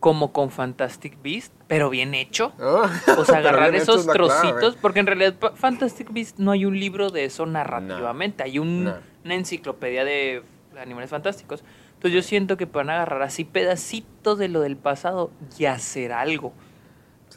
como 0.00 0.32
con 0.32 0.50
Fantastic 0.50 1.16
Beast, 1.22 1.52
pero 1.66 1.88
bien 1.88 2.12
hecho. 2.14 2.52
Oh, 2.60 2.84
O 3.18 3.24
sea, 3.24 3.38
agarrar 3.38 3.74
esos 3.74 4.00
es 4.00 4.06
la 4.06 4.12
clave. 4.12 4.28
trocitos, 4.28 4.76
porque 4.76 5.00
en 5.00 5.06
realidad 5.06 5.34
Fantastic 5.54 6.12
Beast 6.12 6.38
no 6.38 6.50
hay 6.50 6.66
un 6.66 6.78
libro 6.78 7.08
de 7.10 7.24
eso 7.24 7.46
narrativamente, 7.46 8.42
hay 8.42 8.58
un- 8.58 8.84
No. 8.84 8.94
una 9.24 9.34
enciclopedia 9.34 10.04
de 10.04 10.42
animales 10.78 11.08
fantásticos. 11.08 11.64
Entonces 11.94 12.12
yo 12.12 12.20
siento 12.22 12.58
que 12.58 12.66
pueden 12.66 12.90
agarrar 12.90 13.22
así 13.22 13.44
pedacitos 13.44 14.38
de 14.38 14.48
lo 14.48 14.60
del 14.60 14.76
pasado 14.76 15.30
y 15.58 15.64
hacer 15.64 16.12
algo. 16.12 16.52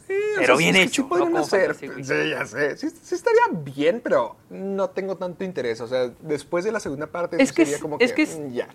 Sí, 0.08 0.14
o 0.14 0.36
Pero 0.40 0.46
sea, 0.46 0.56
bien 0.56 0.74
sí, 0.74 0.80
hecho, 0.80 1.02
Sí, 1.02 1.02
no 1.02 1.08
podrían 1.08 1.36
hacer. 1.36 1.74
Sí, 1.74 1.86
ya 2.30 2.46
sé. 2.46 2.76
Sí, 2.78 2.88
sí 2.90 3.14
estaría 3.14 3.42
bien, 3.52 4.00
pero 4.02 4.36
no 4.48 4.88
tengo 4.90 5.16
tanto 5.16 5.44
interés. 5.44 5.80
O 5.82 5.86
sea, 5.86 6.10
después 6.22 6.64
de 6.64 6.72
la 6.72 6.80
segunda 6.80 7.06
parte, 7.08 7.40
Es 7.42 7.52
que 7.52 7.64
sería 7.66 7.80
como 7.80 7.96
es 8.00 8.12
que, 8.12 8.16
que 8.16 8.22
es- 8.22 8.38
mm, 8.38 8.52
ya. 8.52 8.68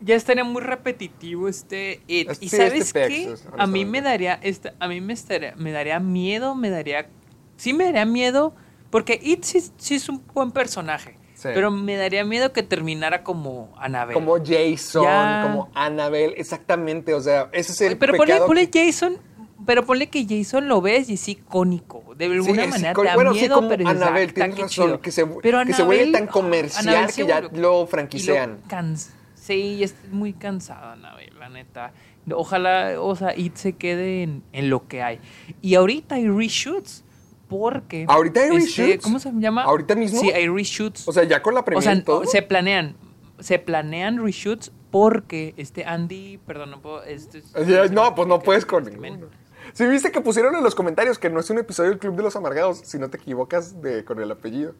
ya 0.00 0.14
estaría 0.14 0.44
muy 0.44 0.60
repetitivo 0.62 1.48
este 1.48 2.02
It. 2.06 2.30
Este- 2.30 2.44
y 2.44 2.48
sí, 2.50 2.56
sabes 2.56 2.74
este 2.82 3.08
qué? 3.08 3.26
Texas, 3.28 3.48
a 3.56 3.66
mí 3.66 3.84
me 3.86 4.02
daría, 4.02 4.34
esta, 4.42 4.74
a 4.78 4.88
mí 4.88 5.00
me, 5.00 5.14
estaría, 5.14 5.54
me 5.56 5.72
daría 5.72 6.00
miedo, 6.00 6.54
me 6.54 6.68
daría, 6.68 7.08
sí 7.56 7.72
me 7.72 7.84
daría 7.84 8.04
miedo, 8.04 8.54
porque 8.90 9.18
It 9.22 9.42
sí, 9.44 9.64
sí 9.78 9.94
es 9.94 10.08
un 10.10 10.22
buen 10.34 10.52
personaje, 10.52 11.16
Sí. 11.34 11.48
pero 11.54 11.70
me 11.70 11.96
daría 11.96 12.24
miedo 12.26 12.52
que 12.52 12.62
terminara 12.62 13.24
como 13.24 13.72
Annabelle. 13.78 14.12
Como 14.14 14.36
Jason, 14.36 15.04
Ya. 15.04 15.40
como 15.44 15.70
Annabelle, 15.74 16.34
exactamente. 16.36 17.14
O 17.14 17.20
sea, 17.22 17.48
ese 17.52 17.72
es 17.72 17.80
el 17.80 17.96
pero 17.96 18.12
ponle, 18.16 18.32
pecado 18.34 18.46
ponle 18.46 18.68
que- 18.70 18.84
Jason, 18.86 19.18
pero 19.64 19.86
ponle 19.86 20.08
que 20.08 20.26
Jason 20.28 20.68
lo 20.68 20.80
ves 20.80 21.08
y 21.08 21.14
es 21.14 21.28
icónico. 21.28 22.14
De 22.16 22.26
alguna 22.26 22.64
es 22.64 22.70
manera 22.70 22.92
te 22.94 23.04
da 23.04 23.14
Bueno, 23.14 23.32
sí, 23.32 23.40
miedo, 23.40 23.54
como 23.54 23.68
pero 23.68 23.84
dices, 23.88 24.02
ah, 24.02 24.14
tienes 24.34 24.50
razón, 24.58 24.68
chido. 24.68 25.00
que 25.00 25.10
se- 25.12 25.26
Pero 25.26 25.64
que 25.64 25.72
se 25.72 25.82
vuelve 25.82 26.12
tan 26.12 26.26
comercial 26.26 26.88
Annabelle 26.88 27.12
se 27.12 27.22
que 27.22 27.28
ya 27.28 27.40
lo 27.40 27.84
y 27.84 27.86
franquicean. 27.86 28.58
cans- 28.68 29.12
sí, 29.34 29.82
es 29.82 29.94
muy 30.10 30.32
cansada, 30.34 30.92
Annabelle, 30.92 31.32
la 31.38 31.48
neta. 31.48 31.92
Ojalá, 32.32 33.00
o 33.00 33.14
sea, 33.14 33.36
It 33.38 33.54
se 33.56 33.74
quede 33.74 34.22
en, 34.24 34.42
en 34.52 34.68
lo 34.68 34.88
que 34.88 35.00
hay. 35.02 35.20
Y 35.62 35.76
ahorita 35.76 36.16
hay 36.16 36.28
reshoots, 36.28 37.04
porque... 37.48 38.04
¿Ahorita 38.08 38.40
hay 38.40 38.56
este, 38.56 38.82
reshoots? 38.82 39.04
¿Cómo 39.04 39.18
se 39.20 39.30
llama? 39.32 39.62
¿Ahorita 39.62 39.94
mismo? 39.94 40.20
Sí, 40.20 40.30
hay 40.32 40.48
reshoots. 40.48 41.06
O 41.06 41.12
sea, 41.12 41.22
ya 41.24 41.40
con 41.40 41.54
la 41.54 41.60
O 41.60 41.64
premiere 41.64 41.84
sea, 41.92 41.94
y 41.94 42.02
todo. 42.02 42.24
se 42.26 42.42
planean, 42.42 42.96
se 43.38 43.58
planean 43.60 44.22
reshoots 44.22 44.72
porque 44.90 45.54
este 45.56 45.84
Andy, 45.84 46.38
perdón, 46.46 46.70
no 46.72 46.80
puedo, 46.80 47.02
este, 47.04 47.42
Ya, 47.66 47.86
No, 47.86 48.14
pues 48.14 48.26
no 48.26 48.40
puedes 48.40 48.66
con 48.66 48.84
Men. 48.84 49.00
ninguno. 49.00 49.26
Si 49.72 49.86
viste 49.86 50.10
que 50.12 50.20
pusieron 50.20 50.54
en 50.56 50.62
los 50.62 50.74
comentarios 50.74 51.18
que 51.18 51.28
no 51.30 51.40
es 51.40 51.50
un 51.50 51.58
episodio 51.58 51.90
del 51.90 51.98
Club 51.98 52.16
de 52.16 52.22
los 52.22 52.36
Amargados, 52.36 52.78
si 52.84 52.98
no 52.98 53.10
te 53.10 53.16
equivocas 53.18 53.80
de, 53.82 54.04
con 54.04 54.20
el 54.20 54.30
apellido. 54.30 54.74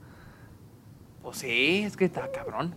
Pues 1.22 1.38
sí, 1.38 1.82
es 1.84 1.96
que 1.96 2.04
está 2.06 2.30
cabrón. 2.30 2.74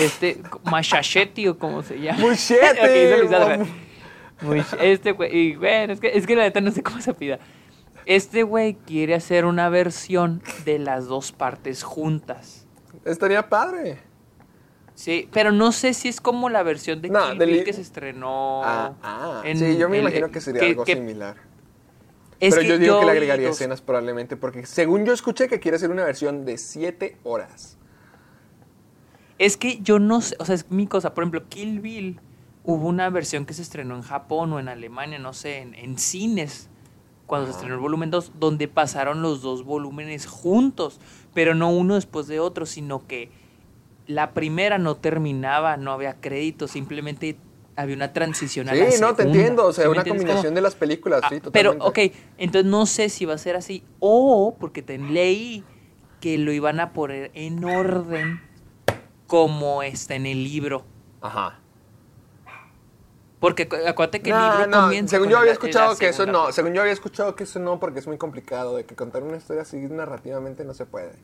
Este, 0.00 0.42
Machachetti 0.64 1.48
o 1.48 1.58
como 1.58 1.82
se 1.82 2.00
llama. 2.00 2.18
Muchete, 2.20 2.64
Ok, 2.80 3.12
hizo 3.14 3.18
Luis 3.22 3.32
Alba. 3.32 3.48
vamos. 3.48 3.68
Much- 4.42 4.76
Este 4.80 5.12
güey, 5.12 5.36
y 5.36 5.56
bueno, 5.56 5.92
es 5.92 6.00
que, 6.00 6.08
es 6.16 6.26
que 6.26 6.34
la 6.36 6.42
neta 6.42 6.60
no 6.60 6.70
sé 6.70 6.82
cómo 6.82 7.00
se 7.00 7.14
pida. 7.14 7.38
Este 8.06 8.42
güey 8.42 8.74
quiere 8.74 9.14
hacer 9.14 9.44
una 9.44 9.68
versión 9.68 10.42
de 10.64 10.78
las 10.80 11.06
dos 11.06 11.30
partes 11.32 11.82
juntas. 11.84 12.66
Estaría 13.04 13.48
padre. 13.48 13.98
Sí, 15.02 15.28
pero 15.32 15.50
no 15.50 15.72
sé 15.72 15.94
si 15.94 16.06
es 16.08 16.20
como 16.20 16.48
la 16.48 16.62
versión 16.62 17.02
de 17.02 17.08
No, 17.08 17.30
Kill 17.30 17.38
del- 17.38 17.50
Bill 17.50 17.64
que 17.64 17.72
se 17.72 17.80
estrenó. 17.80 18.62
Ah, 18.64 18.92
ah. 19.02 19.42
en 19.44 19.58
sí, 19.58 19.76
yo 19.76 19.88
me 19.88 19.96
el- 19.96 20.02
imagino 20.02 20.30
que 20.30 20.40
sería 20.40 20.62
algo 20.62 20.86
similar. 20.86 21.34
es 22.38 22.54
Pero 22.54 22.66
yo 22.68 22.78
digo 22.78 23.00
que 23.00 23.06
le 23.06 23.10
agregaría 23.10 23.48
dos- 23.48 23.56
escenas 23.56 23.80
probablemente, 23.80 24.36
porque 24.36 24.64
según 24.64 25.04
yo 25.04 25.12
escuché 25.12 25.48
que 25.48 25.58
quiere 25.58 25.74
hacer 25.76 25.90
una 25.90 26.04
versión 26.04 26.44
de 26.44 26.56
7 26.56 27.16
horas. 27.24 27.78
Es 29.40 29.56
que 29.56 29.80
yo 29.80 29.98
no 29.98 30.20
sé, 30.20 30.36
o 30.38 30.44
sea, 30.44 30.54
es 30.54 30.70
mi 30.70 30.86
cosa. 30.86 31.14
Por 31.14 31.24
ejemplo, 31.24 31.48
Kill 31.48 31.80
Bill, 31.80 32.20
hubo 32.62 32.86
una 32.86 33.10
versión 33.10 33.44
que 33.44 33.54
se 33.54 33.62
estrenó 33.62 33.96
en 33.96 34.02
Japón 34.02 34.52
o 34.52 34.60
en 34.60 34.68
Alemania, 34.68 35.18
no 35.18 35.32
sé, 35.32 35.58
en, 35.58 35.74
en 35.74 35.98
cines, 35.98 36.68
cuando 37.26 37.46
se 37.48 37.52
estrenó 37.54 37.74
el 37.74 37.80
volumen 37.80 38.12
2, 38.12 38.32
donde 38.38 38.68
pasaron 38.68 39.20
los 39.20 39.42
dos 39.42 39.64
volúmenes 39.64 40.26
juntos, 40.26 41.00
pero 41.34 41.56
no 41.56 41.70
uno 41.70 41.96
después 41.96 42.28
de 42.28 42.38
otro, 42.38 42.66
sino 42.66 43.04
que 43.08 43.30
la 44.06 44.32
primera 44.32 44.78
no 44.78 44.96
terminaba, 44.96 45.76
no 45.76 45.92
había 45.92 46.20
crédito, 46.20 46.68
simplemente 46.68 47.36
había 47.76 47.96
una 47.96 48.12
transición 48.12 48.68
a 48.68 48.72
Sí, 48.74 48.80
la 48.80 48.98
no, 49.08 49.14
te 49.14 49.22
entiendo. 49.22 49.66
O 49.66 49.72
sea, 49.72 49.84
¿Sí 49.84 49.90
una 49.90 50.04
combinación 50.04 50.54
de 50.54 50.60
las 50.60 50.74
películas, 50.74 51.20
Ah, 51.24 51.28
sí, 51.30 51.40
pero, 51.52 51.74
totalmente. 51.74 52.10
ok, 52.10 52.14
entonces 52.38 52.70
no 52.70 52.86
sé 52.86 53.08
si 53.08 53.24
va 53.24 53.34
a 53.34 53.38
ser 53.38 53.56
así. 53.56 53.84
O 54.00 54.56
porque 54.58 54.82
te 54.82 54.98
leí 54.98 55.64
que 56.20 56.38
lo 56.38 56.52
iban 56.52 56.80
a 56.80 56.92
poner 56.92 57.30
en 57.34 57.64
orden 57.64 58.40
como 59.26 59.82
está 59.82 60.14
en 60.14 60.26
el 60.26 60.44
libro. 60.44 60.84
Ajá. 61.20 61.58
Porque 63.40 63.68
acu- 63.68 63.84
acuérdate 63.88 64.20
que 64.20 64.30
el 64.30 64.36
No, 64.36 64.50
libro 64.50 64.66
no, 64.68 64.82
comienza. 64.82 65.16
según 65.16 65.28
yo 65.30 65.38
había 65.38 65.48
la 65.48 65.52
escuchado 65.54 65.96
que 65.96 66.08
eso 66.08 66.26
no, 66.26 66.52
según 66.52 66.74
yo 66.74 66.80
había 66.82 66.92
escuchado 66.92 67.34
que 67.34 67.42
eso 67.42 67.58
no, 67.58 67.80
porque 67.80 67.98
es 67.98 68.06
muy 68.06 68.16
complicado, 68.16 68.76
de 68.76 68.84
que 68.84 68.94
contar 68.94 69.24
una 69.24 69.36
historia 69.36 69.62
así 69.62 69.78
narrativamente 69.78 70.64
no 70.64 70.74
se 70.74 70.86
puede. 70.86 71.14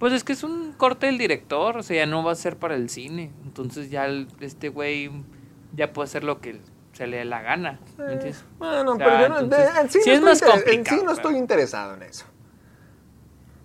Pues 0.00 0.12
es 0.12 0.24
que 0.24 0.32
es 0.32 0.42
un 0.42 0.72
corte 0.72 1.06
del 1.06 1.18
director, 1.18 1.76
o 1.76 1.82
sea, 1.84 1.94
ya 2.04 2.06
no 2.06 2.24
va 2.24 2.32
a 2.32 2.34
ser 2.34 2.56
para 2.56 2.74
el 2.74 2.88
cine. 2.90 3.30
Entonces 3.44 3.90
ya 3.90 4.06
el- 4.06 4.26
este 4.40 4.68
güey 4.70 5.10
ya 5.76 5.92
puede 5.92 6.06
hacer 6.06 6.24
lo 6.24 6.40
que 6.40 6.58
se 6.94 7.06
le 7.06 7.18
dé 7.18 7.24
la 7.24 7.42
gana. 7.42 7.78
¿me 7.98 8.14
entiendes? 8.14 8.44
Bueno, 8.58 8.92
O 8.92 8.96
sea, 8.96 9.04
pero 9.06 9.20
yo 9.20 9.28
no, 9.28 9.34
de- 9.36 9.44
entonces, 9.44 9.70
en 9.80 9.90
sí, 9.90 10.00
sí 10.02 10.08
no 10.10 10.14
es 10.16 10.22
más 10.22 10.32
estoy 10.42 10.50
interes- 10.50 10.56
en 10.56 10.64
sí 10.64 10.76
complicado, 10.76 11.04
no 11.04 11.12
estoy 11.12 11.32
pero- 11.32 11.38
interesado 11.38 11.94
en 11.94 12.02
eso. 12.02 12.24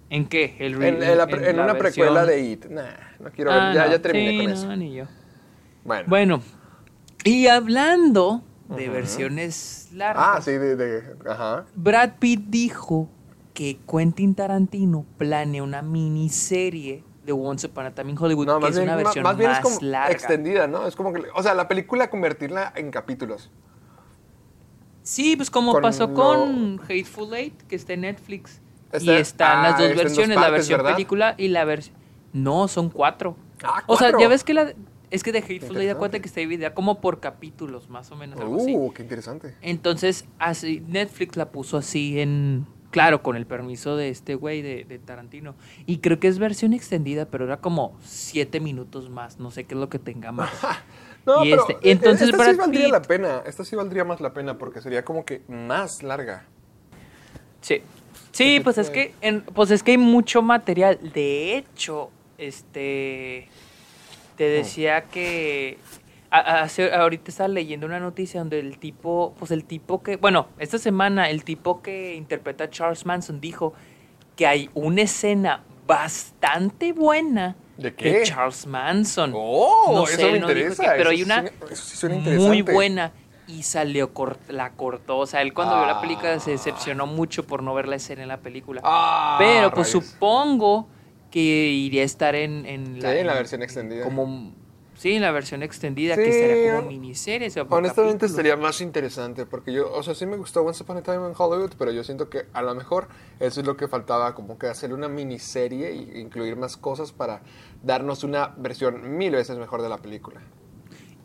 ¿En 0.09 0.27
qué? 0.27 0.55
El 0.59 0.75
En, 0.83 1.01
en 1.01 1.17
la- 1.17 1.23
en 1.23 1.45
en 1.45 1.57
la 1.57 1.63
una 1.63 1.77
precuela 1.77 2.25
de 2.25 2.39
It. 2.41 2.65
Nah, 2.65 2.83
no 3.19 3.31
quiero 3.31 3.51
Ah, 3.51 3.67
ver. 3.67 3.75
Ya, 3.75 3.86
no, 3.86 3.91
ya 3.93 4.01
terminé 4.01 4.29
sí, 4.31 4.38
con 4.38 4.45
no, 4.47 4.51
eso. 4.53 4.75
ni 4.75 4.93
yo. 4.93 5.05
Bueno. 5.83 6.03
Bueno, 6.07 6.41
y 7.23 7.47
hablando 7.47 8.43
de 8.69 8.89
versiones 8.89 9.89
largas. 9.93 10.25
Ah, 10.38 10.41
sí, 10.41 10.51
de, 10.51 10.75
de- 10.75 11.15
Ajá. 11.29 11.65
Brad 11.75 12.11
Pitt 12.19 12.41
dijo 12.47 13.09
que 13.55 13.79
Quentin 13.91 14.35
Tarantino 14.35 15.03
planea 15.17 15.63
una 15.63 15.81
miniserie 15.81 17.03
de 17.25 17.31
Once 17.31 17.65
Upon 17.65 17.87
a 17.87 17.95
Time 17.95 18.11
in 18.11 18.17
Hollywood, 18.19 18.45
No, 18.45 18.55
que 18.59 18.61
más 18.61 18.69
es 18.71 18.75
bien, 18.77 18.89
una 18.89 18.97
versión 18.97 19.23
más 19.23 19.37
bien 19.37 19.49
es 19.49 19.57
más 19.57 19.63
como 19.63 19.77
larga. 19.81 20.11
extendida, 20.11 20.67
¿no? 20.67 20.85
Es 20.85 20.95
como 20.95 21.11
que, 21.11 21.23
o 21.33 21.41
sea, 21.41 21.55
la 21.55 21.67
película 21.67 22.11
convertirla 22.11 22.71
en 22.75 22.91
capítulos. 22.91 23.49
Sí, 25.01 25.35
pues 25.35 25.49
como 25.49 25.71
Con 25.73 25.81
pasó 25.81 26.07
lo- 26.07 26.13
con 26.13 26.79
Hateful 26.87 27.33
Eight, 27.33 27.61
que 27.63 27.75
está 27.75 27.93
en 27.93 28.01
Netflix. 28.01 28.61
Y 28.99 29.09
están 29.09 29.59
ah, 29.59 29.61
las 29.69 29.77
dos 29.79 29.81
en 29.89 29.95
dos 29.95 30.03
versiones, 30.03 30.37
la 30.37 30.49
versión 30.49 30.77
¿verdad? 30.79 30.93
película 30.93 31.35
y 31.37 31.47
la 31.49 31.65
versión... 31.65 31.95
No, 32.33 32.67
son 32.67 32.89
cuatro. 32.89 33.35
Ah, 33.63 33.83
O 33.87 33.97
sea, 33.97 34.07
¿cuatro? 34.11 34.19
ya 34.19 34.27
ves 34.27 34.43
que 34.43 34.53
la... 34.53 34.73
Es 35.11 35.23
que 35.23 35.31
de 35.31 35.39
Hateful 35.39 35.77
Eight 35.77 35.97
cuenta 35.97 36.19
que 36.19 36.27
está 36.27 36.39
dividida 36.41 36.73
como 36.73 36.99
por 36.99 37.19
capítulos, 37.19 37.89
más 37.89 38.11
o 38.11 38.15
menos, 38.15 38.39
algo 38.39 38.57
así. 38.57 38.73
Uh, 38.75 38.91
qué 38.91 39.03
interesante. 39.03 39.55
Entonces, 39.61 40.25
así, 40.39 40.81
Netflix 40.87 41.37
la 41.37 41.51
puso 41.51 41.77
así 41.77 42.19
en... 42.19 42.65
Claro, 42.95 43.21
con 43.21 43.35
el 43.35 43.45
permiso 43.45 43.97
de 43.97 44.07
este 44.07 44.35
güey 44.35 44.61
de, 44.61 44.85
de 44.85 44.99
Tarantino. 44.99 45.53
Y 45.85 45.97
creo 45.97 46.17
que 46.17 46.29
es 46.29 46.39
versión 46.39 46.71
extendida, 46.71 47.25
pero 47.25 47.43
era 47.43 47.57
como 47.57 47.97
siete 48.01 48.61
minutos 48.61 49.09
más. 49.09 49.37
No 49.37 49.51
sé 49.51 49.65
qué 49.65 49.73
es 49.73 49.79
lo 49.81 49.89
que 49.89 49.99
tenga 49.99 50.31
más. 50.31 50.49
No, 51.25 51.43
Y 51.43 51.49
pero 51.49 51.67
este- 51.67 51.91
entonces 51.91 52.29
esta 52.29 52.37
Brad 52.37 52.51
sí 52.51 52.57
valdría 52.57 52.87
la 52.87 53.01
pena. 53.01 53.41
Esta 53.47 53.65
sí 53.65 53.75
valdría 53.75 54.05
más 54.05 54.21
la 54.21 54.31
pena 54.31 54.57
porque 54.59 54.79
sería 54.79 55.03
como 55.03 55.25
que 55.25 55.41
más 55.49 56.03
larga. 56.03 56.45
Sí. 57.61 57.81
Sí, 58.31 58.59
pues 58.63 58.77
es 58.77 58.89
que 58.91 59.13
en- 59.21 59.41
pues 59.41 59.71
es 59.71 59.81
que 59.83 59.91
hay 59.91 59.97
mucho 59.97 60.41
material. 60.41 60.99
De 61.13 61.57
hecho, 61.57 62.11
este 62.37 63.49
te 64.37 64.43
decía 64.49 65.01
que 65.05 65.79
hace- 66.39 66.93
ahorita 66.93 67.31
estaba 67.31 67.47
leyendo 67.49 67.86
una 67.86 67.99
noticia 67.99 68.39
donde 68.39 68.59
el 68.59 68.77
tipo, 68.79 69.33
pues 69.38 69.51
el 69.51 69.63
tipo 69.65 70.01
que, 70.03 70.17
bueno, 70.17 70.47
esta 70.59 70.77
semana 70.77 71.29
el 71.29 71.43
tipo 71.43 71.81
que 71.81 72.15
interpreta 72.15 72.65
a 72.65 72.69
Charles 72.69 73.05
Manson 73.05 73.39
dijo 73.41 73.73
que 74.36 74.47
hay 74.47 74.69
una 74.73 75.01
escena 75.03 75.63
bastante 75.88 76.93
buena 76.93 77.55
¿De 77.77 77.93
qué? 77.93 78.23
Charles 78.23 78.65
Manson. 78.67 79.33
Oh, 79.36 80.05
eso 80.07 80.21
me 80.31 80.39
no 80.39 80.49
interesa, 80.49 80.83
que- 80.83 80.89
pero 80.97 81.09
eso 81.09 81.09
hay 81.11 81.23
una 81.23 81.45
sí 81.73 82.07
muy 82.39 82.61
buena 82.61 83.11
y 83.47 83.63
salió 83.63 84.13
cort- 84.13 84.47
la 84.49 84.71
cortó. 84.71 85.17
O 85.19 85.25
sea, 85.27 85.41
él 85.41 85.53
cuando 85.53 85.75
vio 85.75 85.86
la 85.86 85.99
película 86.01 86.39
se 86.39 86.51
Ah. 86.51 86.53
decepcionó 86.53 87.05
mucho 87.05 87.45
por 87.45 87.61
no 87.63 87.73
ver 87.73 87.88
la 87.88 87.97
escena 87.97 88.21
en 88.23 88.29
la 88.29 88.38
película. 88.38 88.81
Ah, 88.83 89.36
Pero 89.39 89.71
pues 89.71 89.93
rayos. 89.93 90.05
supongo 90.05 90.88
que 91.31 91.39
iría 91.41 92.01
a 92.01 92.05
estar 92.05 92.33
en, 92.33 92.65
en 92.65 93.01
Sí, 93.01 93.05
en 93.07 93.27
la 93.27 93.33
versión 93.33 93.61
extendida. 93.61 94.03
Como, 94.05 94.53
sí, 94.97 95.19
la 95.19 95.31
versión 95.31 95.63
extendida, 95.63 96.15
Sí, 96.15 96.23
que 96.23 96.31
sería 96.31 96.75
como 96.75 96.87
miniserie. 96.89 97.47
Honestamente 97.47 97.95
capítulos. 97.95 98.31
estaría 98.31 98.55
más 98.57 98.81
interesante 98.81 99.45
porque 99.45 99.73
yo, 99.73 99.91
o 99.91 100.03
sea, 100.03 100.15
sí 100.15 100.25
me 100.25 100.37
gustó 100.37 100.61
Once 100.61 100.83
Upon 100.83 100.97
a 100.97 101.03
Time 101.03 101.27
in 101.27 101.33
Hollywood, 101.37 101.73
pero 101.77 101.91
yo 101.91 102.03
siento 102.03 102.29
que 102.29 102.45
a 102.53 102.61
lo 102.61 102.73
mejor 102.75 103.07
eso 103.39 103.61
es 103.61 103.67
lo 103.67 103.77
que 103.77 103.87
faltaba, 103.87 104.33
como 104.35 104.57
que 104.57 104.67
hacer 104.67 104.93
una 104.93 105.07
miniserie 105.07 105.89
e 105.89 106.19
incluir 106.19 106.55
más 106.55 106.77
cosas 106.77 107.11
para 107.11 107.41
darnos 107.83 108.23
una 108.23 108.53
versión 108.57 109.17
mil 109.17 109.31
veces 109.31 109.57
mejor 109.57 109.81
de 109.81 109.89
la 109.89 109.97
película. 109.97 110.41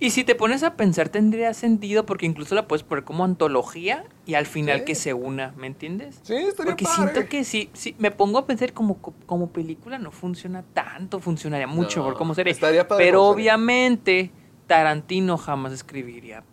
Y 0.02 0.10
si 0.10 0.24
te 0.24 0.34
pones 0.34 0.62
a 0.62 0.76
pensar, 0.76 1.10
tendría 1.10 1.52
sentido 1.52 2.06
porque 2.06 2.24
incluso 2.24 2.54
la 2.54 2.66
puedes 2.66 2.82
poner 2.82 3.04
como 3.04 3.22
antología 3.22 4.04
y 4.24 4.32
al 4.34 4.46
final 4.46 4.78
Sí. 4.80 4.84
que 4.86 4.94
se 4.94 5.12
una, 5.12 5.52
¿me 5.58 5.66
entiendes? 5.66 6.18
Sí, 6.22 6.34
estaría 6.34 6.70
Porque 6.72 6.84
padre. 6.84 7.12
siento 7.12 7.28
que 7.28 7.44
si, 7.44 7.68
si 7.74 7.94
me 7.98 8.10
pongo 8.10 8.38
a 8.38 8.46
pensar 8.46 8.72
como, 8.72 8.96
como 9.26 9.50
película 9.50 9.98
no 9.98 10.10
funciona 10.10 10.64
tanto, 10.72 11.20
funcionaría 11.20 11.66
mucho 11.66 11.98
No, 12.00 12.04
mejor 12.06 12.18
como 12.18 12.34
serie. 12.34 12.50
estaría 12.50 12.88
padre 12.88 13.04
Pero 13.04 13.24
obviamente 13.26 14.30
Tarantino 14.66 15.36
jamás 15.36 15.72
escribiría 15.72 16.44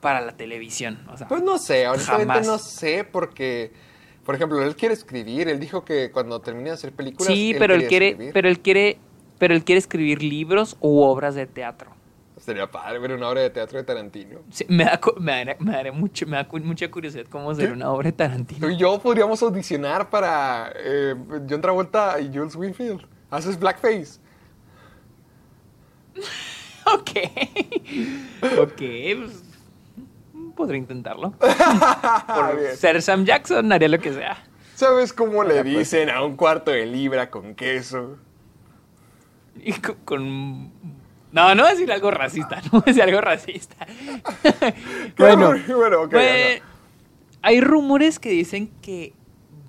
para 0.00 0.20
la 0.20 0.36
televisión. 0.36 1.00
O 1.12 1.16
sea, 1.16 1.26
Pues 1.26 1.42
no 1.42 1.58
sé, 1.58 1.88
honestamente 1.88 2.32
Jamás. 2.32 2.46
no 2.46 2.58
sé 2.58 3.02
porque, 3.10 3.72
por 4.24 4.36
ejemplo, 4.36 4.62
él 4.62 4.76
quiere 4.76 4.94
escribir, 4.94 5.48
él 5.48 5.58
dijo 5.58 5.84
que 5.84 6.12
cuando 6.12 6.40
termine 6.40 6.68
de 6.70 6.74
hacer 6.74 6.92
películas... 6.92 7.32
sí, 7.34 7.54
pero 7.58 7.74
él 7.74 7.88
quiere, 7.88 8.10
escribir. 8.10 8.32
pero 8.32 8.48
él 8.48 8.60
quiere, 8.60 8.98
pero 9.38 9.54
él 9.54 9.64
quiere 9.64 9.80
escribir 9.80 10.22
libros 10.22 10.76
u 10.80 11.00
obras 11.00 11.34
de 11.34 11.46
teatro. 11.46 11.90
Sería 12.42 12.68
padre 12.68 12.98
ver 12.98 13.12
una 13.12 13.28
obra 13.28 13.40
de 13.42 13.50
teatro 13.50 13.78
de 13.78 13.84
Tarantino. 13.84 14.40
Sí, 14.50 14.66
me, 14.68 14.82
da, 14.84 14.98
me, 15.20 15.44
daría 15.72 15.92
mucho, 15.92 16.26
me 16.26 16.36
da 16.36 16.48
mucha 16.64 16.90
curiosidad 16.90 17.24
cómo 17.30 17.54
sería 17.54 17.72
una 17.72 17.88
obra 17.92 18.06
de 18.06 18.12
Tarantino. 18.16 18.66
Tú 18.66 18.72
y 18.72 18.76
yo 18.76 18.98
podríamos 18.98 19.40
audicionar 19.44 20.10
para 20.10 20.72
eh, 20.74 21.14
John 21.48 21.60
Travolta 21.60 22.20
y 22.20 22.36
Jules 22.36 22.56
Winfield. 22.56 23.06
Haces 23.30 23.56
blackface. 23.56 24.18
ok. 26.86 27.10
ok, 28.58 28.72
pues. 28.76 29.44
Podría 30.56 30.78
intentarlo. 30.78 31.32
Ser 32.76 33.00
Sam 33.02 33.24
Jackson, 33.24 33.70
haría 33.72 33.88
lo 33.88 34.00
que 34.00 34.12
sea. 34.12 34.36
¿Sabes 34.74 35.12
cómo 35.12 35.44
le 35.44 35.62
pues. 35.62 35.76
dicen 35.76 36.10
a 36.10 36.24
un 36.24 36.36
cuarto 36.36 36.72
de 36.72 36.86
libra 36.86 37.30
con 37.30 37.54
queso? 37.54 38.16
Y 39.62 39.74
co- 39.74 39.96
con. 40.04 40.72
No, 41.32 41.54
no 41.54 41.62
voy 41.62 41.70
a 41.70 41.74
decir 41.74 41.90
algo 41.90 42.10
racista, 42.10 42.60
no 42.64 42.70
voy 42.72 42.82
a 42.82 42.84
decir 42.86 43.02
algo 43.02 43.20
racista. 43.20 43.86
bueno, 45.18 45.52
bueno, 45.76 46.02
ok, 46.02 46.14
ajá. 46.14 46.64
hay 47.42 47.60
rumores 47.60 48.18
que 48.18 48.30
dicen 48.30 48.68
que 48.82 49.14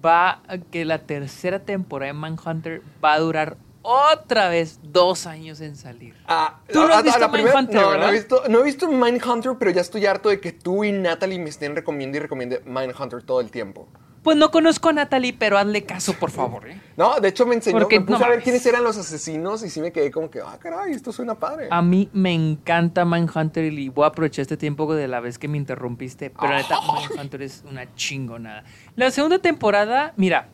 va 0.06 0.42
que 0.72 0.86
la 0.86 1.00
tercera 1.00 1.60
temporada 1.60 2.12
de 2.12 2.20
Manhunter 2.20 2.82
va 3.04 3.14
a 3.14 3.20
durar 3.20 3.58
otra 3.82 4.48
vez 4.50 4.80
dos 4.84 5.26
años 5.28 5.60
en 5.62 5.76
salir. 5.76 6.16
Ah, 6.28 6.60
Tú 6.72 6.80
no 6.80 6.88
a- 6.88 6.92
has 6.94 7.00
a 7.00 7.02
visto 7.04 7.20
la 7.20 7.32
primera- 7.32 7.54
Mindhunter, 7.62 7.82
no, 7.82 7.98
no 7.98 8.08
he 8.08 8.12
visto, 8.14 8.44
no 8.50 8.60
he 8.60 8.64
visto 8.64 8.88
Mindhunter, 8.90 9.54
pero 9.60 9.72
ya 9.72 9.82
estoy 9.82 10.06
harto 10.06 10.30
de 10.30 10.40
que 10.40 10.52
tú 10.54 10.84
y 10.84 10.92
Natalie 10.92 11.40
me 11.40 11.50
estén 11.50 11.76
recomiendo 11.76 12.18
y 12.18 12.22
recomiende 12.22 12.62
Mindhunter 12.66 13.24
todo 13.24 13.42
el 13.42 13.52
tiempo. 13.52 13.88
Pues 14.24 14.38
no 14.38 14.52
conozco 14.52 14.90
a 14.90 14.94
Natalie, 14.94 15.34
pero 15.38 15.58
hazle 15.58 15.84
caso, 15.84 16.14
por 16.14 16.32
favor. 16.32 16.70
¿eh? 16.70 16.82
No, 16.96 17.20
de 17.20 17.28
hecho 17.28 17.46
me 17.46 17.56
enseñó, 17.56 17.78
Porque 17.78 18.00
me 18.00 18.06
puse 18.06 18.20
no 18.20 18.26
a 18.26 18.30
ver 18.30 18.38
mames. 18.38 18.44
quiénes 18.46 18.66
eran 18.66 18.84
los 18.84 18.98
asesinos 18.98 19.64
y 19.64 19.70
sí 19.70 19.82
me 19.82 19.92
quedé 19.92 20.12
como 20.12 20.30
que, 20.30 20.40
ah, 20.40 20.58
caray, 20.60 20.94
esto 20.94 21.12
suena 21.12 21.36
padre. 21.36 21.68
A 21.70 21.82
mí 21.82 22.10
me 22.14 22.34
encanta 22.34 23.04
Mindhunter 23.04 23.66
y 23.66 23.90
voy 23.90 24.06
a 24.06 24.08
aprovechar 24.08 24.44
este 24.44 24.56
tiempo 24.56 24.94
de 24.96 25.10
la 25.10 25.20
vez 25.20 25.38
que 25.38 25.50
me 25.50 25.58
interrumpiste. 25.58 26.30
Pero 26.30 26.54
la 26.54 26.62
neta, 26.62 26.78
Mindhunter 27.10 27.42
es 27.42 27.64
una 27.70 27.94
chingonada. 27.96 28.64
La 28.96 29.12
segunda 29.12 29.40
temporada, 29.40 30.14
mira, 30.16 30.48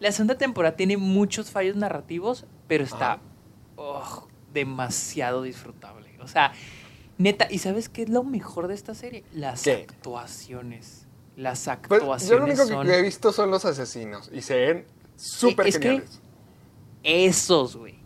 la 0.00 0.12
segunda 0.12 0.36
temporada 0.36 0.76
tiene 0.76 0.98
muchos 0.98 1.50
fallos 1.50 1.76
narrativos, 1.76 2.44
pero 2.68 2.84
está 2.84 3.20
oh, 3.76 4.28
demasiado 4.52 5.42
disfrutable. 5.42 6.10
O 6.20 6.28
sea, 6.28 6.52
neta, 7.16 7.46
¿y 7.50 7.58
sabes 7.58 7.88
qué 7.88 8.02
es 8.02 8.10
lo 8.10 8.22
mejor 8.22 8.68
de 8.68 8.74
esta 8.74 8.94
serie? 8.94 9.24
Las 9.32 9.62
¿Qué? 9.62 9.86
actuaciones. 9.88 11.03
Las 11.36 11.64
Pues, 11.64 11.68
actuaciones 11.68 12.28
yo 12.30 12.38
lo 12.38 12.44
único 12.44 12.66
son... 12.66 12.86
que 12.86 12.98
he 12.98 13.02
visto 13.02 13.32
son 13.32 13.50
los 13.50 13.64
asesinos 13.64 14.30
y 14.32 14.40
se 14.42 14.56
ven 14.56 14.84
súper 15.16 15.66
es 15.68 15.78
que- 15.78 15.88
geniales. 15.88 16.20
Esos, 17.02 17.76
güey. 17.76 17.96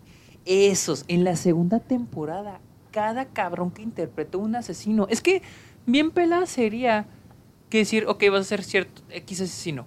Esos. 0.45 1.05
En 1.07 1.23
la 1.23 1.35
segunda 1.35 1.79
temporada, 1.79 2.59
cada 2.91 3.25
cabrón 3.25 3.71
que 3.71 3.81
interpretó 3.81 4.39
un 4.39 4.55
asesino. 4.55 5.07
Es 5.09 5.21
que 5.21 5.41
bien 5.85 6.11
pelada 6.11 6.45
sería 6.47 7.05
que 7.69 7.79
decir, 7.79 8.05
ok, 8.07 8.23
vas 8.31 8.41
a 8.41 8.43
ser 8.45 8.63
cierto 8.63 9.01
X 9.09 9.41
asesino. 9.41 9.85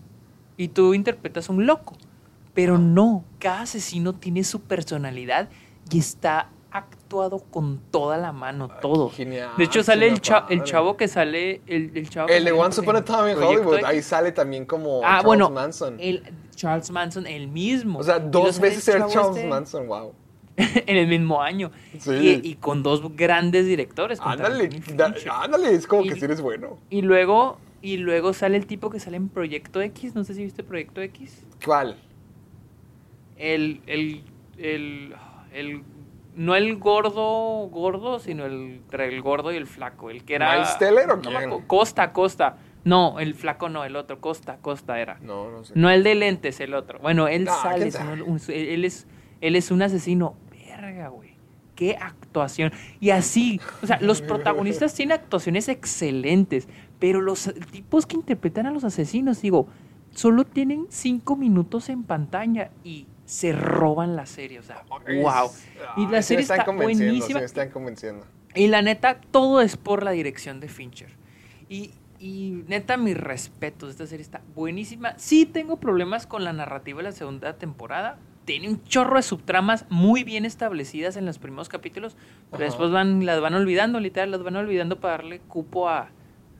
Y 0.56 0.68
tú 0.68 0.94
interpretas 0.94 1.48
un 1.48 1.66
loco. 1.66 1.96
Pero 2.54 2.78
no, 2.78 3.24
cada 3.38 3.62
asesino 3.62 4.12
tiene 4.14 4.44
su 4.44 4.60
personalidad 4.60 5.48
y 5.90 5.98
está 5.98 6.48
actuado 7.12 7.40
con 7.50 7.78
toda 7.90 8.16
la 8.16 8.32
mano, 8.32 8.68
todo. 8.80 9.10
genial, 9.10 9.50
de 9.58 9.64
hecho, 9.64 9.82
sale 9.82 10.08
el, 10.08 10.20
cha- 10.20 10.46
el 10.48 10.64
chavo 10.64 10.96
que 10.96 11.08
sale. 11.08 11.60
El, 11.66 11.90
el 11.94 12.08
chavo 12.08 12.28
El 12.28 12.44
de 12.44 12.52
Once 12.52 12.80
Upon 12.80 12.96
a 12.96 13.04
Time 13.04 13.32
in 13.32 13.38
Hollywood, 13.38 13.84
ahí 13.84 14.00
sale 14.02 14.32
también 14.32 14.64
como 14.64 15.00
Ah, 15.04 15.08
Charles 15.16 15.24
bueno, 15.26 15.50
Manson. 15.50 15.96
el 16.00 16.22
Charles 16.54 16.90
Manson, 16.90 17.26
el 17.26 17.48
mismo. 17.48 17.98
o 17.98 18.02
sea, 18.02 18.18
dos 18.18 18.58
veces 18.58 18.88
el 18.88 19.06
Charles 19.08 19.36
este 19.36 19.46
Manson, 19.48 19.86
wow. 19.86 20.14
en 20.56 20.96
el 20.96 21.06
mismo 21.06 21.42
año. 21.42 21.70
Sí. 21.98 22.40
Y, 22.44 22.48
y 22.50 22.54
con 22.56 22.82
dos 22.82 23.02
grandes 23.14 23.66
directores. 23.66 24.18
Ándale, 24.22 24.68
da- 24.94 25.14
ándale, 25.42 25.74
es 25.74 25.86
como 25.86 26.02
Y- 26.04 26.08
que 26.08 26.14
sí 26.16 26.24
eres 26.24 26.40
bueno. 26.40 26.78
Y 26.88 27.02
luego, 27.02 27.58
y 27.82 27.98
luego 27.98 28.32
sale 28.32 28.56
el 28.56 28.66
tipo 28.66 28.88
que 28.90 29.00
sale 29.00 29.18
en 29.18 29.28
Proyecto 29.28 29.80
X. 29.82 30.14
No 30.14 30.24
sé 30.24 30.34
si 30.34 30.44
viste 30.44 30.62
Proyecto 30.64 31.00
X. 31.02 31.42
¿Cuál? 31.64 31.96
El, 33.36 33.80
el, 33.86 34.24
el, 34.58 35.14
el- 35.52 35.82
no 36.34 36.54
el 36.54 36.76
gordo, 36.78 37.66
gordo, 37.68 38.18
sino 38.18 38.44
el, 38.46 38.76
entre 38.84 39.08
el 39.08 39.20
gordo 39.22 39.52
y 39.52 39.56
el 39.56 39.66
flaco. 39.66 40.10
El 40.10 40.24
que 40.24 40.34
era. 40.36 40.52
¿Miles 40.54 40.78
Teller 40.78 41.10
o 41.10 41.16
no 41.16 41.22
quién? 41.22 41.60
Costa, 41.66 42.12
Costa. 42.12 42.56
No, 42.84 43.20
el 43.20 43.34
flaco 43.34 43.68
no, 43.68 43.84
el 43.84 43.94
otro, 43.94 44.20
Costa, 44.20 44.56
Costa 44.60 44.98
era. 45.00 45.18
No, 45.20 45.50
no 45.50 45.62
sé. 45.64 45.72
No 45.76 45.88
el 45.90 46.02
de 46.02 46.14
lentes, 46.16 46.58
el 46.60 46.74
otro. 46.74 46.98
Bueno, 46.98 47.28
él 47.28 47.46
sale, 47.48 47.86
es 47.88 47.94
sabe. 47.94 48.22
un- 48.22 48.32
un- 48.32 48.40
él, 48.48 48.84
es, 48.84 49.06
él 49.40 49.54
es 49.56 49.70
un 49.70 49.82
asesino. 49.82 50.34
Verga, 50.50 51.08
güey. 51.08 51.36
Qué 51.76 51.96
actuación. 52.00 52.72
Y 53.00 53.10
así, 53.10 53.60
o 53.82 53.86
sea, 53.86 53.98
los 54.00 54.20
protagonistas 54.20 54.94
tienen 54.94 55.14
actuaciones 55.18 55.68
excelentes, 55.68 56.68
pero 56.98 57.20
los 57.20 57.52
tipos 57.70 58.04
que 58.06 58.16
interpretan 58.16 58.66
a 58.66 58.70
los 58.72 58.84
asesinos, 58.84 59.40
digo, 59.42 59.68
solo 60.10 60.44
tienen 60.44 60.86
cinco 60.90 61.36
minutos 61.36 61.88
en 61.88 62.02
pantalla 62.02 62.70
y 62.84 63.06
se 63.32 63.52
roban 63.52 64.14
la 64.14 64.26
serie. 64.26 64.58
O 64.58 64.62
sea, 64.62 64.84
wow. 64.90 65.50
Y 65.96 66.06
la 66.06 66.20
serie 66.20 66.42
están 66.42 66.60
está 66.60 66.70
buenísima. 66.70 67.26
Sí 67.26 67.32
me 67.32 67.44
están 67.44 67.70
convenciendo. 67.70 68.26
Y 68.54 68.66
la 68.66 68.82
neta, 68.82 69.22
todo 69.30 69.62
es 69.62 69.78
por 69.78 70.02
la 70.02 70.10
dirección 70.10 70.60
de 70.60 70.68
Fincher. 70.68 71.08
Y, 71.70 71.92
y 72.18 72.62
neta, 72.68 72.98
mis 72.98 73.16
respetos. 73.16 73.88
Esta 73.88 74.06
serie 74.06 74.22
está 74.22 74.42
buenísima. 74.54 75.14
Sí 75.18 75.46
tengo 75.46 75.78
problemas 75.80 76.26
con 76.26 76.44
la 76.44 76.52
narrativa 76.52 76.98
de 76.98 77.04
la 77.04 77.12
segunda 77.12 77.54
temporada. 77.54 78.18
Tiene 78.44 78.68
un 78.68 78.84
chorro 78.84 79.16
de 79.16 79.22
subtramas 79.22 79.86
muy 79.88 80.24
bien 80.24 80.44
establecidas 80.44 81.16
en 81.16 81.24
los 81.24 81.38
primeros 81.38 81.70
capítulos, 81.70 82.16
pero 82.50 82.64
Ajá. 82.64 82.64
después 82.64 82.90
van, 82.90 83.24
las 83.24 83.40
van 83.40 83.54
olvidando, 83.54 83.98
literal, 83.98 84.30
las 84.30 84.42
van 84.42 84.56
olvidando 84.56 85.00
para 85.00 85.14
darle 85.14 85.38
cupo 85.38 85.88
a, 85.88 86.10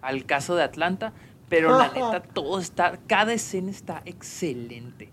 al 0.00 0.24
caso 0.24 0.56
de 0.56 0.62
Atlanta. 0.62 1.12
Pero 1.50 1.76
la 1.76 1.88
neta, 1.94 2.22
todo 2.22 2.58
está, 2.58 2.98
cada 3.06 3.34
escena 3.34 3.70
está 3.70 4.00
excelente. 4.06 5.10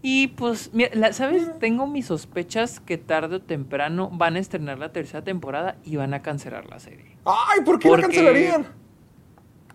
Y 0.00 0.28
pues, 0.28 0.70
mira, 0.72 1.12
¿sabes? 1.12 1.58
Tengo 1.58 1.86
mis 1.88 2.06
sospechas 2.06 2.78
que 2.80 2.98
tarde 2.98 3.36
o 3.36 3.40
temprano 3.42 4.10
van 4.12 4.36
a 4.36 4.38
estrenar 4.38 4.78
la 4.78 4.92
tercera 4.92 5.24
temporada 5.24 5.76
y 5.84 5.96
van 5.96 6.14
a 6.14 6.22
cancelar 6.22 6.66
la 6.66 6.78
serie. 6.78 7.16
Ay, 7.24 7.60
¿por 7.64 7.78
qué 7.80 7.90
la 7.90 8.00
cancelarían? 8.02 8.66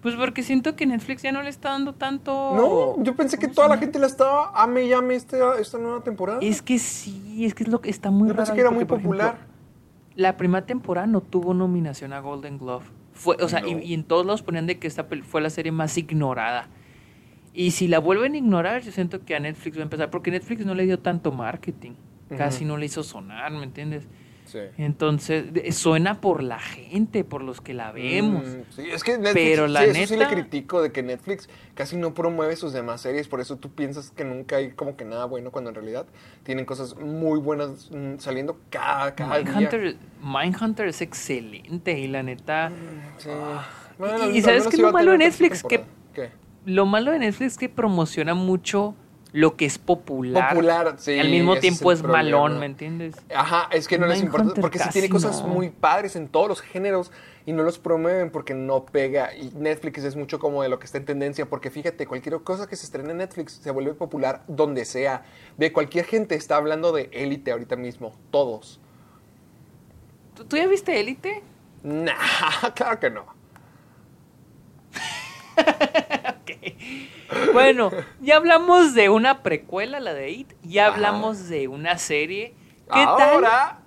Pues 0.01 0.15
porque 0.15 0.43
siento 0.43 0.75
que 0.75 0.85
Netflix 0.85 1.21
ya 1.23 1.31
no 1.31 1.41
le 1.41 1.49
está 1.49 1.69
dando 1.69 1.93
tanto. 1.93 2.31
No, 2.97 3.03
yo 3.03 3.15
pensé 3.15 3.37
que 3.37 3.45
¿cómo 3.47 3.55
toda 3.55 3.67
la 3.69 3.77
gente 3.77 3.99
la 3.99 4.07
estaba 4.07 4.51
ame 4.61 4.83
y 4.85 4.93
ame 4.93 5.15
esta, 5.15 5.57
esta 5.59 5.77
nueva 5.77 6.01
temporada. 6.03 6.39
Es 6.41 6.61
que 6.61 6.77
sí, 6.79 7.45
es 7.45 7.53
que 7.53 7.63
es 7.63 7.69
lo 7.69 7.79
que 7.79 7.89
está 7.89 8.11
muy 8.11 8.27
Yo 8.27 8.33
raro. 8.33 8.43
pensé 8.43 8.53
que 8.53 8.61
era 8.61 8.69
muy 8.69 8.83
ejemplo, 8.83 8.97
popular. 8.97 9.37
la 10.15 10.35
primera 10.35 10.65
temporada 10.65 11.07
no 11.07 11.21
tuvo 11.21 11.53
nominación 11.53 12.11
a 12.11 12.19
Golden 12.19 12.57
Glove. 12.59 12.83
Fue, 13.13 13.37
o 13.41 13.47
sea, 13.47 13.65
y, 13.65 13.75
No. 13.75 13.81
y 13.81 13.93
en 13.93 14.03
todos 14.03 14.25
lados 14.25 14.41
ponían 14.41 14.67
de 14.67 14.77
que 14.79 14.87
esta 14.87 15.05
fue 15.23 15.39
la 15.41 15.49
serie 15.49 15.71
más 15.71 15.97
ignorada. 15.97 16.67
Y 17.53 17.71
si 17.71 17.87
la 17.87 17.99
vuelven 17.99 18.33
a 18.33 18.37
ignorar, 18.37 18.81
yo 18.81 18.91
siento 18.91 19.23
que 19.23 19.35
a 19.35 19.39
Netflix 19.39 19.77
va 19.77 19.81
a 19.81 19.83
empezar, 19.83 20.09
porque 20.09 20.31
Netflix 20.31 20.65
no 20.65 20.73
le 20.73 20.85
dio 20.85 20.99
tanto 20.99 21.31
marketing. 21.31 21.91
Casi 22.37 22.65
no 22.65 22.77
le 22.77 22.87
hizo 22.87 23.03
sonar, 23.03 23.51
¿me 23.51 23.63
entiendes? 23.63 24.07
Sí. 24.45 24.57
Entonces, 24.77 25.45
suena 25.75 26.19
por 26.19 26.41
la 26.43 26.59
gente, 26.59 27.23
por 27.23 27.43
los 27.43 27.61
que 27.61 27.73
la 27.75 27.91
vemos. 27.91 28.43
Mm, 28.45 28.61
sí, 28.75 28.81
es 28.91 29.03
que 29.03 29.13
Netflix, 29.17 29.33
Pero 29.33 29.67
la 29.67 29.83
sí, 29.83 29.89
eso 29.91 30.13
sí 30.13 30.13
le 30.19 30.25
neta- 30.25 30.29
critico 30.33 30.81
de 30.81 30.91
que 30.91 31.01
Netflix 31.03 31.47
casi 31.75 31.95
no 31.95 32.13
promueve 32.13 32.55
sus 32.55 32.73
demás 32.73 33.01
series, 33.01 33.27
por 33.27 33.39
eso 33.39 33.57
tú 33.57 33.69
piensas 33.71 34.11
que 34.11 34.25
nunca 34.25 34.57
hay 34.57 34.71
como 34.71 34.97
que 34.97 35.05
nada 35.05 35.25
bueno 35.25 35.51
cuando 35.51 35.69
en 35.69 35.75
realidad 35.75 36.05
tienen 36.43 36.65
cosas 36.65 36.95
muy 36.97 37.39
buenas 37.39 37.89
mm, 37.91 38.17
saliendo 38.19 38.59
cada, 38.69 39.15
cada 39.15 39.37
día. 39.39 39.45
Mindhunter, 39.45 39.95
Mindhunter 40.21 40.87
es 40.87 41.01
excelente 41.01 41.97
y 41.99 42.07
la 42.07 42.21
neta, 42.23 42.71
Sí. 43.17 43.29
y- 43.29 43.97
Bueno, 43.99 44.29
y 44.31 44.37
al 44.37 44.43
¿sabes 44.43 44.67
qué 44.67 44.75
es 44.75 44.81
lo 44.81 44.91
malo 44.91 45.11
de 45.11 45.17
Netflix? 45.19 45.63
Que-. 45.63 45.83
Lo 46.65 46.85
malo 46.85 47.11
de 47.11 47.19
Netflix 47.19 47.53
es 47.53 47.57
que 47.57 47.69
promociona 47.69 48.33
mucho 48.33 48.95
lo 49.33 49.57
que 49.57 49.65
es 49.65 49.79
popular. 49.79 50.49
Popular, 50.49 50.95
sí, 50.97 51.13
Y 51.13 51.19
al 51.19 51.29
mismo 51.29 51.57
tiempo 51.57 51.91
es 51.91 52.03
malón, 52.03 52.59
¿me 52.59 52.67
entiendes? 52.67 53.15
Ajá, 53.35 53.67
es 53.71 53.87
que 53.87 53.97
no 53.97 54.05
les 54.05 54.21
importa, 54.21 54.61
porque 54.61 54.77
sí 54.77 54.89
tiene 54.91 55.09
cosas 55.09 55.41
no. 55.41 55.47
muy 55.47 55.71
padres 55.71 56.15
en 56.15 56.27
todos 56.27 56.47
los 56.47 56.61
géneros 56.61 57.11
y 57.47 57.51
no 57.51 57.63
los 57.63 57.79
promueven 57.79 58.29
porque 58.29 58.53
no 58.53 58.85
pega. 58.85 59.35
Y 59.35 59.49
Netflix 59.55 60.03
es 60.03 60.15
mucho 60.15 60.37
como 60.37 60.61
de 60.61 60.69
lo 60.69 60.77
que 60.77 60.85
está 60.85 60.99
en 60.99 61.05
tendencia, 61.05 61.47
porque 61.47 61.71
fíjate, 61.71 62.05
cualquier 62.05 62.39
cosa 62.43 62.67
que 62.67 62.75
se 62.75 62.85
estrene 62.85 63.09
en 63.09 63.17
Netflix 63.17 63.53
se 63.53 63.71
vuelve 63.71 63.95
popular 63.95 64.43
donde 64.47 64.85
sea. 64.85 65.25
De 65.57 65.73
cualquier 65.73 66.05
gente 66.05 66.35
está 66.35 66.57
hablando 66.57 66.91
de 66.91 67.09
élite 67.11 67.51
ahorita 67.51 67.75
mismo, 67.75 68.13
todos. 68.29 68.79
¿Tú, 70.35 70.45
tú 70.45 70.57
ya 70.57 70.67
viste 70.67 70.99
Élite? 70.99 71.41
Nah, 71.81 72.13
claro 72.75 72.99
que 72.99 73.09
no. 73.09 73.25
Bueno, 77.51 77.91
ya 78.19 78.37
hablamos 78.37 78.93
de 78.93 79.09
una 79.09 79.43
precuela, 79.43 79.99
la 79.99 80.13
de 80.13 80.31
It, 80.31 80.53
ya 80.63 80.87
hablamos 80.87 81.49
de 81.49 81.67
una 81.67 81.97
serie. 81.97 82.53
¿Qué 82.91 83.03
Ahora, 83.03 83.17
tal? 83.17 83.43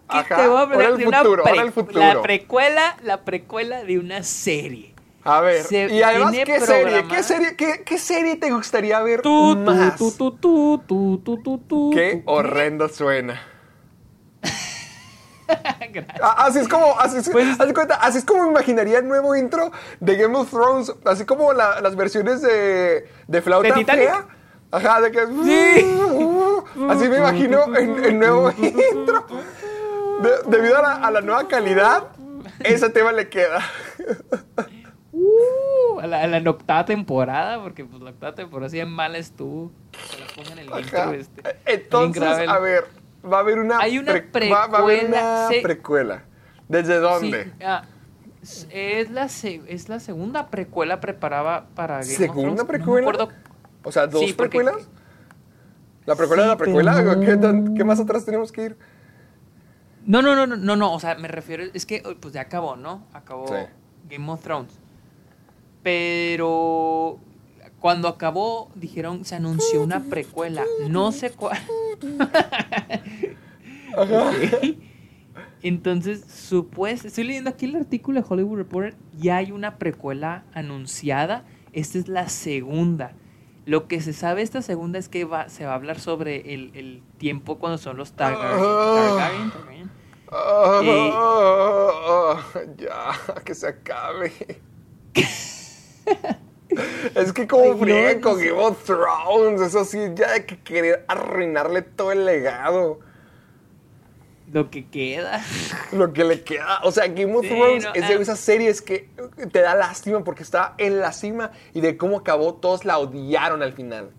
ajá, 0.09 0.29
que 0.29 0.35
te 0.43 0.49
voy 0.49 0.59
a 0.59 0.61
hablar 0.63 0.97
de 0.99 1.07
una 1.07 1.19
futuro, 1.19 1.45
ahora 1.47 1.63
pre- 1.63 1.73
futuro. 1.73 2.01
La 2.01 2.23
precuela, 2.23 2.97
la 3.03 3.25
precuela 3.25 3.83
de 3.85 3.99
una 3.99 4.23
serie. 4.23 4.95
A 5.25 5.41
ver, 5.41 5.65
Se 5.67 5.91
y 5.91 6.03
además, 6.03 6.35
¿qué 6.45 6.61
serie, 6.61 7.05
¿qué 7.09 7.23
serie? 7.23 7.57
¿Qué, 7.57 7.83
qué 7.85 7.99
serie 7.99 8.37
te 8.37 8.53
gustaría 8.53 9.01
ver 9.01 9.23
Tú, 9.23 9.57
más? 9.57 9.99
tú, 9.99 10.39
tú, 10.41 11.91
Qué 11.93 12.23
horrendo 12.27 12.89
suena. 12.89 13.43
Ah, 16.23 16.45
Así 16.47 16.59
es 16.59 16.69
como, 16.69 16.99
así 17.01 17.19
es, 17.19 17.29
Pues- 17.31 17.57
de 17.59 17.73
cuenta, 17.75 17.95
así 17.97 18.19
es 18.19 18.25
como 18.25 18.43
me 18.45 18.51
imaginaría 18.51 18.99
el 18.99 19.09
nuevo 19.09 19.35
intro 19.37 19.71
de 20.01 20.17
Game 20.17 20.37
of 20.37 20.51
Thrones, 20.51 20.93
así 21.05 21.25
como 21.25 21.53
la- 21.53 21.81
las 21.81 21.97
versiones 21.97 22.43
de, 22.43 23.09
de 23.27 23.43
flauta 23.43 23.75
¿De 23.75 23.85
fea. 23.85 24.27
Ajá, 24.73 25.01
de 25.01 25.11
que 25.13 25.27
Sí. 25.27 25.99
así 26.91 27.09
me 27.09 27.19
imagino 27.19 27.65
el, 27.77 28.05
el 28.05 28.19
nuevo 28.19 28.51
intro. 28.59 29.25
De- 30.21 30.43
debido 30.59 30.77
a 30.79 30.83
la, 30.83 30.93
a 30.95 31.11
la 31.11 31.21
nueva 31.23 31.47
calidad 31.49 32.05
ese 32.61 32.91
tema 32.91 33.13
le 33.13 33.29
queda. 33.29 33.61
Uh, 35.13 36.01
a, 36.01 36.07
la, 36.07 36.23
a 36.23 36.27
la 36.27 36.51
octava 36.51 36.85
temporada, 36.85 37.63
porque 37.63 37.85
pues 37.85 38.03
la 38.03 38.11
octava 38.11 38.35
temporada 38.35 38.67
así 38.67 38.77
de 38.79 38.85
mal 38.87 39.17
estuvo. 39.17 39.71
Que 39.93 40.21
la 40.21 40.27
pongan 40.35 40.59
en 40.59 40.73
el 40.73 40.79
intro 40.81 41.13
este. 41.13 41.43
Entonces, 41.65 42.23
a 42.49 42.59
ver, 42.59 42.85
va 43.31 43.39
a 43.39 43.41
haber 43.41 43.59
una, 43.59 43.79
Hay 43.81 43.99
una 43.99 44.13
va, 44.13 44.67
va 44.67 44.79
a 44.79 44.83
haber 44.83 45.01
precuela, 45.11 45.49
una 45.51 45.63
precuela. 45.63 46.23
¿Desde 46.69 46.97
dónde? 46.99 47.45
Sí, 47.45 47.51
ah, 47.65 47.83
es, 48.71 49.11
la 49.11 49.25
es 49.27 49.89
la 49.89 50.01
segunda 50.01 50.49
precuela 50.49 51.01
preparada 51.01 51.67
para 51.75 51.99
Game 52.01 52.11
of 52.13 52.17
¿Segunda 52.17 52.35
Thrones. 52.43 52.57
No 52.57 52.63
me 52.65 52.69
precuela? 52.69 53.11
acuerdo. 53.11 53.33
O 53.85 53.93
sea, 53.93 54.07
¿dos 54.07 54.21
Sí, 54.23 54.33
porque- 54.33 54.59
precuelas? 54.59 54.89
¿La 56.07 56.15
precuela 56.15 56.43
de 56.45 56.49
Sí, 56.49 56.53
la 56.53 56.57
precuela? 56.57 56.95
pero 56.97 57.21
¿Qué, 57.21 57.35
no. 57.37 57.41
tan- 57.41 57.75
qué 57.75 57.85
más 57.85 57.99
atrás 58.01 58.25
tenemos 58.25 58.53
que 58.53 58.65
ir? 58.65 58.77
No, 60.05 60.23
no, 60.23 60.37
no, 60.37 60.47
no, 60.47 60.57
no, 60.57 60.77
no, 60.77 60.93
o 60.93 61.01
sea, 61.01 61.17
me 61.17 61.27
refiero, 61.27 61.65
es 61.75 61.85
que 61.85 62.01
pues 62.21 62.33
ya 62.33 62.43
acabó, 62.43 62.77
¿no? 62.77 63.07
Acabó 63.13 63.49
Sí. 63.49 63.55
Game 64.09 64.31
of 64.31 64.41
Thrones. 64.41 64.79
Pero 65.83 67.19
cuando 67.87 68.09
acabó, 68.09 68.69
dijeron, 68.75 69.25
se 69.25 69.37
anunció 69.37 69.81
una 69.81 70.03
precuela, 70.03 70.65
no 70.89 71.13
sé 71.13 71.31
cuál. 71.31 71.57
Entonces, 75.63 76.25
supuesto, 76.29 77.07
estoy 77.07 77.23
leyendo 77.23 77.51
aquí 77.51 77.67
el 77.67 77.77
artículo 77.77 78.21
de 78.21 78.27
Hollywood 78.29 78.57
Reporter, 78.59 78.97
ya 79.17 79.37
hay 79.37 79.53
una 79.53 79.79
precuela 79.79 80.43
anunciada, 80.53 81.45
esta 81.73 81.99
es 81.99 82.09
la 82.09 82.29
segunda. 82.29 83.13
Lo 83.67 83.87
que 83.87 84.01
se 84.01 84.13
sabe 84.13 84.43
esta 84.43 84.63
segunda 84.63 84.99
es 84.99 85.09
que 85.09 85.25
va, 85.25 85.49
se 85.49 85.65
va 85.65 85.71
a 85.71 85.75
hablar 85.77 86.01
sobre 86.01 86.55
el, 86.55 86.73
el 86.75 87.05
tiempo 87.19 87.59
cuando 87.59 87.79
son 87.79 87.97
los 87.97 88.15
Targaryen. 88.15 88.65
Targaryen, 88.65 89.51
Targaryen. 89.53 89.91
Ah, 90.33 90.81
Eh. 90.83 91.11
ah, 91.15 92.43
ya, 92.77 93.13
que 93.45 93.55
se 93.55 93.69
acabe. 93.69 94.33
es 97.15 97.33
que 97.33 97.47
como 97.47 97.85
Ay, 97.85 98.17
no 98.17 98.21
con. 98.21 98.39
Game 98.39 98.53
of 98.53 98.85
Thrones, 98.85 99.61
eso 99.61 99.85
sí, 99.85 99.99
ya 100.15 100.33
hay 100.33 100.45
que 100.45 100.59
querer 100.61 101.05
arruinarle 101.09 101.83
todo 101.83 102.13
el 102.13 102.25
legado. 102.25 103.01
Lo 104.53 104.71
que 104.71 104.87
queda. 104.87 105.43
Lo 105.93 106.13
que 106.13 106.25
le 106.25 106.43
queda, 106.43 106.81
o 106.85 106.93
sea, 106.93 107.09
Game 107.09 107.35
of 107.35 107.43
Sí, 107.43 107.49
Thrones 107.49 107.85
no, 107.85 107.95
es 107.95 108.09
de 108.09 108.15
ah. 108.15 108.21
esas 108.21 108.39
series 108.39 108.81
que 108.81 109.09
te 109.51 109.61
da 109.61 109.75
lástima 109.75 110.23
porque 110.23 110.43
está 110.43 110.75
en 110.79 111.01
la 111.01 111.13
cima 111.13 111.51
y 111.75 111.81
de 111.81 111.97
cómo 111.97 112.19
acabó, 112.19 112.55
todos 112.55 112.85
la 112.85 112.99
odiaron 112.99 113.63
al 113.63 113.73
final. 113.73 114.11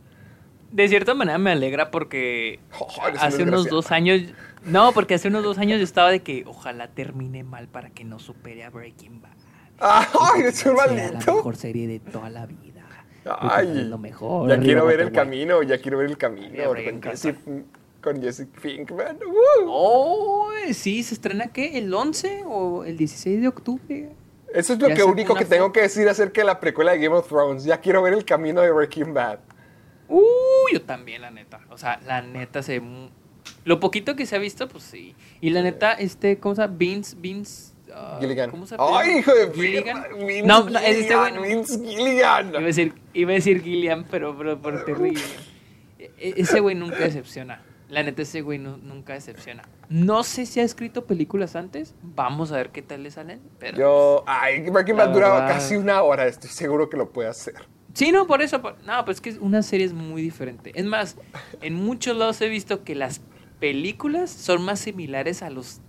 De 0.72 0.88
cierta 0.89 1.14
manera 1.14 1.38
me 1.38 1.51
alegra 1.51 1.91
porque 1.91 2.60
Oh, 2.80 2.89
hace 3.20 3.43
unos 3.43 3.68
dos 3.68 3.91
años. 3.91 4.22
No, 4.66 4.91
porque 4.91 5.14
hace 5.14 5.30
unos 5.30 5.43
dos 5.43 5.58
años 5.60 5.78
yo 5.78 5.86
estaba 5.86 6.12
de 6.12 6.22
que 6.22 6.43
ojalá 6.45 6.89
termine 6.89 7.43
mal 7.43 7.70
para 7.70 7.89
que 7.89 8.03
no 8.03 8.20
supere 8.20 8.66
a 8.66 8.70
Breaking 8.70 9.22
Bad. 9.22 9.47
¡Ay, 9.80 10.42
es 10.42 10.66
un 10.66 10.76
Sea 10.78 10.88
la 10.88 10.94
maldito! 11.08 11.36
mejor 11.36 11.56
serie 11.56 11.88
de 11.88 12.00
toda 12.00 12.30
la 12.30 12.46
vida. 12.46 12.84
Ay, 13.26 13.68
Es 13.80 13.86
lo 13.88 13.98
mejor. 13.98 14.50
ya 14.50 14.60
quiero 14.60 14.86
ver 14.86 15.02
el 15.02 15.12
camino, 15.12 15.62
ya 15.64 15.78
quiero 15.80 15.98
ver 15.98 16.10
el 16.10 16.18
camino 16.18 16.64
con 18.02 18.22
Jesse 18.22 18.48
Pinkman. 18.62 19.20
Oh, 19.68 20.50
sí, 20.72 21.04
se 21.04 21.16
estrena 21.16 21.48
qué? 21.48 21.78
¿El 21.78 21.94
11 21.94 22.44
o 22.46 22.84
el 22.86 22.96
16 22.98 23.42
de 23.42 23.48
octubre? 23.48 24.10
Eso 24.54 24.74
es 24.74 24.80
lo 24.80 24.88
que 24.88 25.04
único 25.04 25.36
que 25.36 25.44
tengo 25.46 25.74
que 25.74 25.82
decir 25.82 26.08
acerca 26.08 26.42
de 26.42 26.46
la 26.48 26.60
precuela 26.60 26.94
de 26.94 27.00
Game 27.00 27.16
of 27.16 27.28
Thrones. 27.28 27.66
Ya 27.66 27.82
quiero 27.82 28.02
ver 28.02 28.14
el 28.14 28.24
camino 28.24 28.62
de 28.62 28.72
Breaking 28.72 29.14
Bad. 29.14 29.40
Uh, 30.08 30.24
yo 30.72 30.82
también, 30.84 31.22
la 31.22 31.32
neta. 31.32 31.60
O 31.70 31.78
sea, 31.78 32.00
la 32.06 32.22
neta 32.22 32.64
se. 32.64 32.82
Lo 33.66 33.80
poquito 33.82 34.16
que 34.16 34.26
se 34.26 34.38
ha 34.38 34.40
visto, 34.40 34.70
pues 34.70 34.84
sí. 34.86 35.16
Y 35.42 35.50
la 35.50 35.62
neta, 35.62 35.94
este, 35.94 36.40
¿cómo 36.40 36.56
se 36.56 36.62
llama? 36.62 36.76
Vince, 36.78 37.16
Vince. 37.20 37.74
Ah, 37.94 38.18
Gilligan. 38.20 38.52
¿Cómo 38.52 38.66
se 38.66 38.76
apellida? 38.76 39.00
¡Ay, 39.00 39.18
hijo 39.20 39.34
de 39.34 39.52
Gilligan. 39.54 40.04
Vince 40.20 40.44
No, 40.44 40.70
no, 40.70 40.80
es 40.80 40.98
este 40.98 41.16
bueno. 41.16 41.42
Vince 41.42 41.80
Gilligan. 41.84 42.50
Iba 42.50 42.60
a 42.60 42.62
decir, 42.64 42.94
iba 43.14 43.32
a 43.32 43.36
decir 43.36 43.62
Gillian, 43.62 44.06
pero, 44.10 44.38
pero, 44.38 44.62
pero 44.62 44.84
terrible. 44.84 45.22
E- 46.00 46.12
e- 46.20 46.34
Ese 46.38 46.60
güey 46.60 46.76
nunca 46.76 46.98
decepciona. 47.00 47.62
La 47.90 48.04
neta, 48.04 48.22
ese 48.22 48.42
güey 48.42 48.60
nu- 48.60 48.78
nunca 48.78 49.14
decepciona. 49.14 49.64
No 49.88 50.24
sé 50.24 50.46
si 50.46 50.60
ha 50.60 50.64
escrito 50.64 51.06
películas 51.06 51.56
antes. 51.56 51.96
Vamos 52.04 52.52
a 52.52 52.58
ver 52.58 52.72
qué 52.72 52.82
tal 52.82 53.04
le 53.04 53.12
salen. 53.12 53.40
Pero... 53.60 53.78
Yo, 53.78 54.24
ay, 54.28 54.60
Breaking 54.70 54.98
Bad 54.98 55.14
duraba 55.14 55.48
casi 55.48 55.78
una 55.78 56.02
hora. 56.04 56.28
Estoy 56.28 56.50
seguro 56.50 56.90
que 56.90 56.98
lo 56.98 57.10
puede 57.12 57.30
hacer. 57.30 57.56
Sí, 57.94 58.12
no, 58.12 58.28
por 58.28 58.42
eso. 58.42 58.62
por- 58.62 58.76
No, 58.84 59.06
pues 59.06 59.18
es 59.18 59.22
que 59.22 59.40
una 59.40 59.64
serie 59.64 59.86
es 59.86 59.94
muy 59.94 60.22
diferente. 60.22 60.74
Es 60.76 60.84
más, 60.86 61.16
en 61.62 61.76
muchos 61.76 62.18
lados 62.18 62.42
he 62.42 62.50
visto 62.50 62.84
que 62.84 62.94
las 62.94 63.22
películas 63.62 64.30
son 64.32 64.64
más 64.64 64.80
similares 64.82 65.42
a 65.42 65.50
los, 65.50 65.80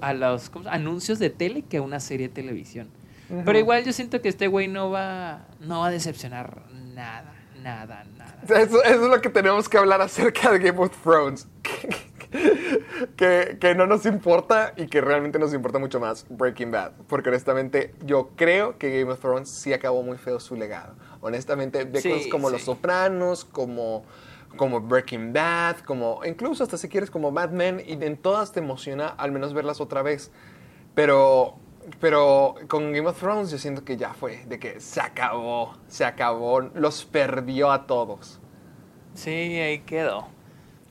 a 0.00 0.12
los 0.14 0.50
¿cómo 0.50 0.64
se- 0.64 0.70
anuncios 0.70 1.18
de 1.18 1.30
tele 1.30 1.62
que 1.62 1.78
a 1.78 1.82
una 1.82 2.00
serie 2.00 2.28
de 2.28 2.34
televisión. 2.34 2.88
Pero 3.44 3.58
igual 3.58 3.84
yo 3.84 3.92
siento 3.92 4.22
que 4.22 4.28
este 4.30 4.46
güey 4.46 4.68
no 4.68 4.90
va, 4.90 5.46
no 5.60 5.80
va 5.80 5.88
a 5.88 5.90
decepcionar 5.90 6.62
nada, 6.94 7.34
nada, 7.62 8.04
nada. 8.16 8.38
Eso, 8.48 8.82
eso 8.82 9.04
es 9.04 9.10
lo 9.10 9.20
que 9.20 9.28
tenemos 9.28 9.68
que 9.68 9.76
hablar 9.76 10.00
acerca 10.00 10.50
de 10.50 10.58
Game 10.60 10.78
of 10.78 10.96
Thrones. 11.02 11.46
que, 13.16 13.58
que 13.60 13.74
no 13.74 13.86
nos 13.86 14.06
importa 14.06 14.72
y 14.76 14.86
que 14.86 15.00
realmente 15.00 15.38
nos 15.38 15.52
importa 15.54 15.78
mucho 15.78 16.00
más 16.00 16.26
Breaking 16.28 16.70
Bad. 16.70 16.92
Porque 17.08 17.28
honestamente 17.28 17.94
yo 18.04 18.30
creo 18.36 18.78
que 18.78 18.98
Game 19.00 19.12
of 19.12 19.20
Thrones 19.20 19.50
sí 19.50 19.72
acabó 19.72 20.02
muy 20.02 20.18
feo 20.18 20.40
su 20.40 20.54
legado. 20.56 20.94
Honestamente, 21.20 21.84
de 21.84 22.00
Sí, 22.00 22.10
cosas 22.10 22.26
como 22.28 22.48
sí. 22.48 22.52
Los 22.54 22.62
Sopranos, 22.62 23.44
como, 23.44 24.04
como 24.56 24.80
Breaking 24.80 25.32
Bad, 25.32 25.78
como 25.80 26.24
incluso 26.24 26.64
hasta 26.64 26.76
si 26.76 26.88
quieres 26.88 27.10
como 27.10 27.30
Mad 27.30 27.50
Men, 27.50 27.82
y 27.84 27.92
en 27.92 28.16
todas 28.16 28.52
te 28.52 28.60
emociona 28.60 29.08
al 29.08 29.32
menos 29.32 29.54
verlas 29.54 29.80
otra 29.80 30.02
vez. 30.02 30.30
Pero, 30.94 31.56
pero 32.00 32.56
con 32.68 32.92
Game 32.92 33.08
of 33.08 33.18
Thrones 33.18 33.50
yo 33.50 33.58
siento 33.58 33.84
que 33.84 33.96
ya 33.96 34.14
fue, 34.14 34.44
de 34.46 34.58
que 34.58 34.80
se 34.80 35.00
acabó, 35.00 35.76
se 35.86 36.04
acabó, 36.04 36.60
los 36.60 37.04
perdió 37.04 37.70
a 37.70 37.86
todos. 37.86 38.40
Sí, 39.14 39.30
ahí 39.30 39.80
quedó. 39.80 40.28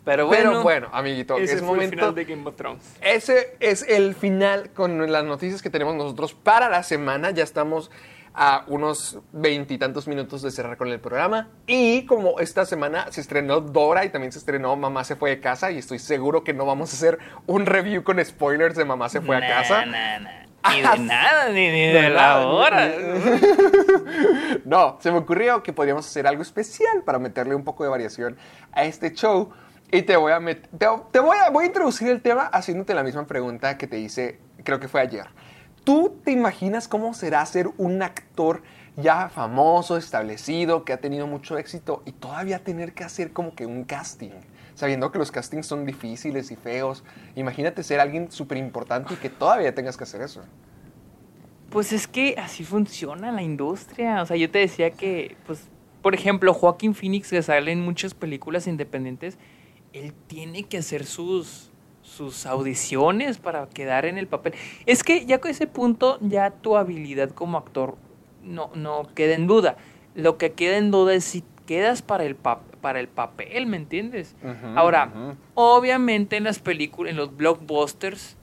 Pero 0.05 0.26
bueno, 0.28 0.51
Pero 0.51 0.64
bueno, 0.64 0.89
amiguito, 0.93 1.38
ese 1.38 1.55
es 1.55 1.62
momento. 1.62 1.84
el 1.95 1.99
final 1.99 2.16
de 2.16 2.24
Game 2.24 2.47
of 2.47 2.55
Thrones. 2.55 2.95
Ese 3.01 3.58
es 3.60 3.84
el 3.84 4.16
final 4.16 4.70
con 4.70 5.12
las 5.12 5.26
noticias 5.26 5.62
que 5.62 5.70
tenemos 5.70 5.95
nosotros 5.95 6.34
para 6.34 6.70
la 6.70 6.84
semana. 6.84 7.32
Ya 7.32 7.43
estamos 7.43 7.91
a 8.39 8.63
unos 8.67 9.17
veintitantos 9.31 10.07
minutos 10.07 10.43
de 10.43 10.51
cerrar 10.51 10.77
con 10.77 10.89
el 10.89 10.99
programa. 10.99 11.49
Y 11.65 12.05
como 12.05 12.39
esta 12.39 12.65
semana 12.67 13.11
se 13.11 13.19
estrenó 13.21 13.61
Dora 13.61 14.05
y 14.05 14.09
también 14.09 14.31
se 14.31 14.38
estrenó 14.38 14.75
Mamá 14.75 15.03
se 15.03 15.15
fue 15.15 15.31
de 15.31 15.39
casa, 15.41 15.71
y 15.71 15.79
estoy 15.79 15.97
seguro 15.97 16.43
que 16.43 16.53
no 16.53 16.65
vamos 16.65 16.93
a 16.93 16.95
hacer 16.95 17.17
un 17.47 17.65
review 17.65 18.03
con 18.03 18.23
spoilers 18.23 18.75
de 18.75 18.85
Mamá 18.85 19.09
se 19.09 19.21
fue 19.21 19.38
a 19.38 19.39
Nah, 19.39 19.47
casa. 19.47 19.85
nah, 19.88 20.19
nah. 20.19 20.29
Ni 20.69 20.81
de 20.81 20.99
nada, 21.05 21.49
ni, 21.49 21.67
ni 21.69 21.88
de, 21.88 22.09
la 22.11 22.45
hora. 22.47 22.91
No, 24.65 24.97
se 25.01 25.11
me 25.11 25.17
ocurrió 25.17 25.63
que 25.63 25.73
podríamos 25.73 26.05
hacer 26.05 26.27
algo 26.27 26.41
especial 26.41 27.01
para 27.03 27.19
meterle 27.19 27.55
un 27.55 27.63
poco 27.63 27.83
de 27.83 27.89
variación 27.89 28.38
a 28.71 28.83
este 28.83 29.13
show. 29.13 29.49
Y 29.91 30.01
te 30.01 30.17
voy 30.17 30.33
a, 30.33 30.39
te 30.41 31.19
voy 31.19 31.38
a, 31.38 31.49
voy 31.49 31.63
a 31.63 31.67
introducir 31.67 32.09
el 32.09 32.21
tema 32.21 32.43
haciéndote 32.47 32.93
la 32.93 33.03
misma 33.03 33.25
pregunta 33.25 33.77
que 33.77 33.88
te 33.88 33.97
hice, 33.99 34.39
creo 34.63 34.79
que 34.79 34.88
fue 34.89 35.01
ayer. 35.01 35.25
¿Tú 35.88 36.19
te 36.21 36.31
imaginas 36.31 36.89
cómo 36.89 37.13
será 37.13 37.45
ser 37.45 37.69
un 37.77 38.01
actor 38.01 38.61
ya 38.97 39.29
famoso, 39.29 39.95
establecido, 39.95 40.83
que 40.83 40.91
ha 40.91 40.97
tenido 40.99 41.27
mucho 41.27 41.57
éxito 41.57 42.03
y 42.05 42.11
todavía 42.11 42.59
tener 42.59 42.91
que 42.91 43.05
hacer 43.05 43.31
como 43.31 43.55
que 43.55 43.65
un 43.65 43.85
casting? 43.85 44.33
Sabiendo 44.75 45.13
que 45.13 45.17
los 45.17 45.31
castings 45.31 45.65
son 45.65 45.85
difíciles 45.85 46.51
y 46.51 46.57
feos. 46.57 47.05
Imagínate 47.35 47.83
ser 47.83 48.01
alguien 48.01 48.29
súper 48.29 48.57
importante 48.57 49.13
y 49.13 49.15
que 49.15 49.29
todavía 49.29 49.73
tengas 49.73 49.95
que 49.95 50.03
hacer 50.03 50.21
eso. 50.21 50.43
Pues 51.69 51.93
es 51.93 52.05
que 52.05 52.35
así 52.38 52.65
funciona 52.65 53.31
la 53.31 53.41
industria. 53.41 54.21
O 54.21 54.25
sea, 54.25 54.35
yo 54.35 54.51
te 54.51 54.59
decía 54.59 54.91
que, 54.91 55.38
pues, 55.45 55.69
por 56.01 56.13
ejemplo, 56.13 56.53
Joaquín 56.53 56.95
Phoenix, 56.95 57.29
que 57.29 57.41
sale 57.41 57.71
en 57.71 57.79
muchas 57.79 58.13
películas 58.13 58.67
independientes, 58.67 59.38
él 59.93 60.13
tiene 60.27 60.63
que 60.63 60.79
hacer 60.79 61.05
sus, 61.05 61.71
sus 62.18 62.45
audiciones 62.47 63.38
para 63.38 63.68
quedar 63.70 64.05
en 64.05 64.18
el 64.18 64.28
papel. 64.28 64.53
Es 64.88 65.03
que 65.03 65.26
ya 65.26 65.39
con 65.39 65.51
ese 65.51 65.68
punto, 65.68 66.18
ya 66.22 66.49
tu 66.49 66.76
habilidad 66.76 67.30
como 67.30 67.57
actor 67.59 67.95
no, 68.43 68.72
no 68.76 69.07
queda 69.13 69.36
en 69.36 69.45
duda. 69.47 69.78
Lo 70.15 70.38
que 70.38 70.51
queda 70.53 70.78
en 70.78 70.89
duda 70.89 71.13
es 71.13 71.24
si 71.24 71.43
quedas 71.68 72.01
para 72.01 72.24
el, 72.24 72.36
para 72.36 72.99
el 72.99 73.07
papel, 73.07 73.68
¿me 73.68 73.78
entiendes? 73.78 74.36
Ahora, 74.76 75.36
obviamente 75.53 76.38
en 76.38 76.45
las 76.45 76.59
películas, 76.59 77.11
en 77.11 77.18
los 77.18 77.36
blockbusters, 77.38 78.36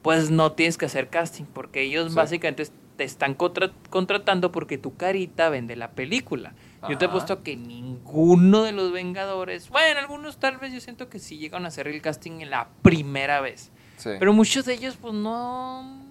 pues 0.00 0.30
no 0.30 0.52
tienes 0.52 0.78
que 0.78 0.86
hacer 0.86 1.08
casting, 1.08 1.44
porque 1.44 1.82
ellos 1.82 2.10
Sí. 2.12 2.16
básicamente 2.16 2.62
te 2.98 3.04
están 3.04 3.34
contra- 3.34 3.70
contratando 3.88 4.52
porque 4.52 4.76
tu 4.76 4.96
carita 4.96 5.48
vende 5.48 5.76
la 5.76 5.92
película. 5.92 6.52
Yo 6.88 6.98
te 6.98 7.06
he 7.06 7.08
puesto 7.08 7.42
que 7.42 7.56
ninguno 7.56 8.62
de 8.64 8.72
los 8.72 8.92
Vengadores, 8.92 9.70
bueno, 9.70 9.98
algunos 10.00 10.38
tal 10.38 10.58
vez 10.58 10.72
yo 10.72 10.80
siento 10.80 11.08
que 11.08 11.18
sí 11.18 11.38
llegan 11.38 11.64
a 11.64 11.68
hacer 11.68 11.88
el 11.88 12.02
casting 12.02 12.40
en 12.40 12.50
la 12.50 12.68
primera 12.82 13.40
vez, 13.40 13.70
Sí. 13.96 14.10
pero 14.18 14.32
muchos 14.32 14.64
de 14.66 14.74
ellos 14.74 14.96
pues 15.00 15.14
no... 15.14 16.06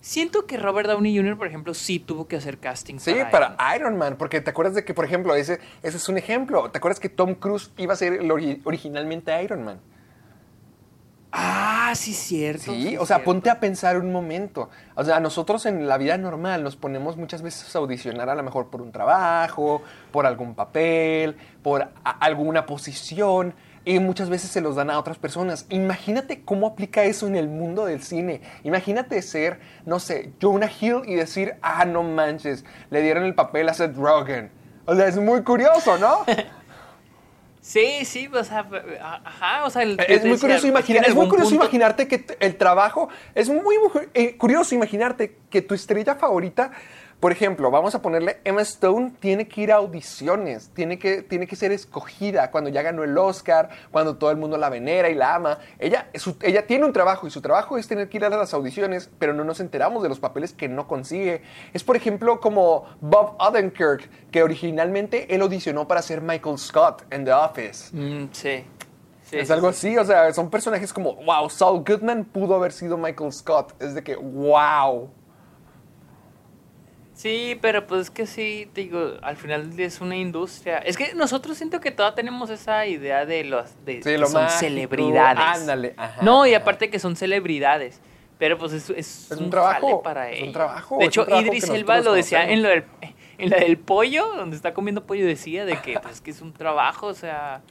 Siento 0.00 0.44
que 0.46 0.58
Robert 0.58 0.88
Downey 0.88 1.16
Jr., 1.16 1.38
por 1.38 1.46
ejemplo, 1.46 1.72
sí 1.72 1.98
tuvo 1.98 2.28
que 2.28 2.36
hacer 2.36 2.58
casting. 2.58 2.98
Sí, 2.98 3.12
Iron 3.12 3.30
para 3.30 3.48
Man. 3.50 3.76
Iron 3.76 3.96
Man, 3.96 4.16
porque 4.18 4.42
te 4.42 4.50
acuerdas 4.50 4.74
de 4.74 4.84
que, 4.84 4.92
por 4.92 5.06
ejemplo, 5.06 5.34
ese, 5.34 5.60
ese 5.82 5.96
es 5.96 6.08
un 6.10 6.18
ejemplo. 6.18 6.70
¿Te 6.70 6.76
acuerdas 6.76 7.00
que 7.00 7.08
Tom 7.08 7.34
Cruise 7.34 7.70
iba 7.78 7.94
a 7.94 7.96
ser 7.96 8.20
originalmente 8.64 9.42
Iron 9.42 9.64
Man? 9.64 9.80
Ah, 11.36 11.92
sí, 11.96 12.12
cierto. 12.12 12.72
Sí, 12.72 12.96
o 12.96 13.04
sea, 13.04 13.16
cierto. 13.16 13.24
ponte 13.24 13.50
a 13.50 13.58
pensar 13.58 13.98
un 13.98 14.12
momento. 14.12 14.70
O 14.94 15.02
sea, 15.02 15.18
nosotros 15.18 15.66
en 15.66 15.88
la 15.88 15.98
vida 15.98 16.16
normal 16.16 16.62
nos 16.62 16.76
ponemos 16.76 17.16
muchas 17.16 17.42
veces 17.42 17.74
a 17.74 17.80
audicionar 17.80 18.28
a 18.28 18.36
lo 18.36 18.44
mejor 18.44 18.68
por 18.68 18.80
un 18.80 18.92
trabajo, 18.92 19.82
por 20.12 20.26
algún 20.26 20.54
papel, 20.54 21.36
por 21.60 21.88
alguna 22.04 22.66
posición. 22.66 23.52
Y 23.84 23.98
muchas 23.98 24.30
veces 24.30 24.50
se 24.50 24.60
los 24.60 24.76
dan 24.76 24.90
a 24.90 24.98
otras 24.98 25.18
personas. 25.18 25.66
Imagínate 25.70 26.44
cómo 26.44 26.68
aplica 26.68 27.02
eso 27.02 27.26
en 27.26 27.34
el 27.34 27.48
mundo 27.48 27.84
del 27.84 28.00
cine. 28.00 28.40
Imagínate 28.62 29.20
ser, 29.20 29.58
no 29.86 29.98
sé, 29.98 30.32
Jonah 30.40 30.70
Hill 30.80 31.02
y 31.04 31.16
decir, 31.16 31.56
ah, 31.62 31.84
no 31.84 32.04
manches, 32.04 32.64
le 32.90 33.02
dieron 33.02 33.24
el 33.24 33.34
papel 33.34 33.68
a 33.68 33.74
Seth 33.74 33.96
Rogen. 33.96 34.52
O 34.86 34.94
sea, 34.94 35.08
es 35.08 35.16
muy 35.16 35.42
curioso, 35.42 35.98
¿no? 35.98 36.18
Sí, 37.66 38.04
sí, 38.04 38.28
o 38.30 38.44
sea, 38.44 38.68
ajá, 39.24 39.64
o 39.64 39.70
sea, 39.70 39.84
el- 39.84 39.98
Es 40.06 40.22
muy 40.22 40.38
curioso, 40.38 40.66
imaginar, 40.66 41.08
es 41.08 41.14
muy 41.14 41.28
curioso 41.28 41.48
punto- 41.48 41.64
imaginarte 41.64 42.06
que 42.06 42.26
el 42.40 42.56
trabajo, 42.56 43.08
es 43.34 43.48
muy 43.48 43.78
mu- 43.78 44.00
eh, 44.12 44.36
curioso 44.36 44.74
imaginarte 44.74 45.38
que 45.48 45.62
tu 45.62 45.72
estrella 45.72 46.14
favorita, 46.14 46.72
por 47.24 47.32
ejemplo, 47.32 47.70
vamos 47.70 47.94
a 47.94 48.02
ponerle 48.02 48.36
Emma 48.44 48.60
Stone, 48.60 49.14
tiene 49.18 49.48
que 49.48 49.62
ir 49.62 49.72
a 49.72 49.76
audiciones, 49.76 50.68
tiene 50.74 50.98
que, 50.98 51.22
tiene 51.22 51.46
que 51.46 51.56
ser 51.56 51.72
escogida 51.72 52.50
cuando 52.50 52.68
ya 52.68 52.82
ganó 52.82 53.02
el 53.02 53.16
Oscar, 53.16 53.70
cuando 53.90 54.18
todo 54.18 54.30
el 54.30 54.36
mundo 54.36 54.58
la 54.58 54.68
venera 54.68 55.08
y 55.08 55.14
la 55.14 55.34
ama. 55.36 55.58
Ella, 55.78 56.10
su- 56.16 56.36
ella 56.42 56.66
tiene 56.66 56.84
un 56.84 56.92
trabajo 56.92 57.26
y 57.26 57.30
su 57.30 57.40
trabajo 57.40 57.78
es 57.78 57.88
tener 57.88 58.10
que 58.10 58.18
ir 58.18 58.26
a 58.26 58.28
las 58.28 58.52
audiciones, 58.52 59.08
pero 59.18 59.32
no 59.32 59.42
nos 59.42 59.60
enteramos 59.60 60.02
de 60.02 60.10
los 60.10 60.20
papeles 60.20 60.52
que 60.52 60.68
no 60.68 60.86
consigue. 60.86 61.40
Es, 61.72 61.82
por 61.82 61.96
ejemplo, 61.96 62.40
como 62.40 62.84
Bob 63.00 63.36
Odenkirk, 63.38 64.30
que 64.30 64.42
originalmente 64.42 65.34
él 65.34 65.40
audicionó 65.40 65.88
para 65.88 66.02
ser 66.02 66.20
Michael 66.20 66.58
Scott 66.58 67.04
en 67.08 67.24
The 67.24 67.32
Office. 67.32 67.96
Mm, 67.96 68.28
sí. 68.32 68.64
Sí, 69.22 69.38
Es 69.38 69.50
algo 69.50 69.72
sí. 69.72 69.88
así, 69.88 69.96
o 69.96 70.04
sea, 70.04 70.30
son 70.34 70.50
personajes 70.50 70.92
como, 70.92 71.14
wow, 71.24 71.48
Saul 71.48 71.82
Goodman 71.88 72.26
pudo 72.26 72.54
haber 72.56 72.72
sido 72.72 72.98
Michael 72.98 73.32
Scott. 73.32 73.72
Es 73.82 73.94
de 73.94 74.04
que, 74.04 74.14
wow. 74.14 75.08
Sí, 77.14 77.56
pero 77.62 77.86
pues 77.86 78.02
es 78.02 78.10
que 78.10 78.26
sí, 78.26 78.68
te 78.72 78.80
digo, 78.82 79.12
al 79.22 79.36
final 79.36 79.78
es 79.78 80.00
una 80.00 80.16
industria. 80.16 80.78
Es 80.78 80.96
que 80.96 81.14
nosotros 81.14 81.56
siento 81.56 81.80
que 81.80 81.92
todavía 81.92 82.16
tenemos 82.16 82.50
esa 82.50 82.86
idea 82.86 83.24
de 83.24 83.44
los 83.44 83.70
de 83.84 83.94
Sí, 83.98 84.00
que 84.02 84.18
lo 84.18 84.26
son 84.26 84.42
mágico, 84.42 84.58
celebridades. 84.60 85.60
ándale, 85.60 85.94
ajá, 85.96 86.22
no, 86.22 86.44
y 86.44 86.54
ajá. 86.54 86.62
aparte 86.62 86.90
que 86.90 86.98
son 86.98 87.14
celebridades. 87.16 88.00
Pero 88.36 88.58
pues 88.58 88.72
es, 88.72 88.90
es, 88.90 89.30
Es 89.30 89.38
un 89.38 89.48
trabajo, 89.48 89.80
jale 89.86 90.00
para 90.02 90.30
es 90.32 90.42
un 90.42 90.52
trabajo, 90.52 90.98
De 90.98 91.04
es 91.04 91.08
hecho, 91.08 91.20
un 91.20 91.26
trabajo 91.28 91.46
Idris 91.46 91.68
Elba 91.68 92.00
lo 92.00 92.12
decía 92.14 92.50
en 92.50 92.62
lo, 92.64 92.68
del, 92.68 92.82
conocemos. 92.82 93.14
en 93.38 93.50
la 93.50 93.56
del 93.58 93.78
pollo, 93.78 94.26
donde 94.34 94.56
está 94.56 94.74
comiendo 94.74 95.04
pollo, 95.06 95.24
decía 95.24 95.64
de 95.64 95.76
que 95.80 96.00
pues 96.00 96.20
que 96.20 96.32
es 96.32 96.42
un 96.42 96.52
trabajo, 96.52 97.06
o 97.06 97.14
sea, 97.14 97.62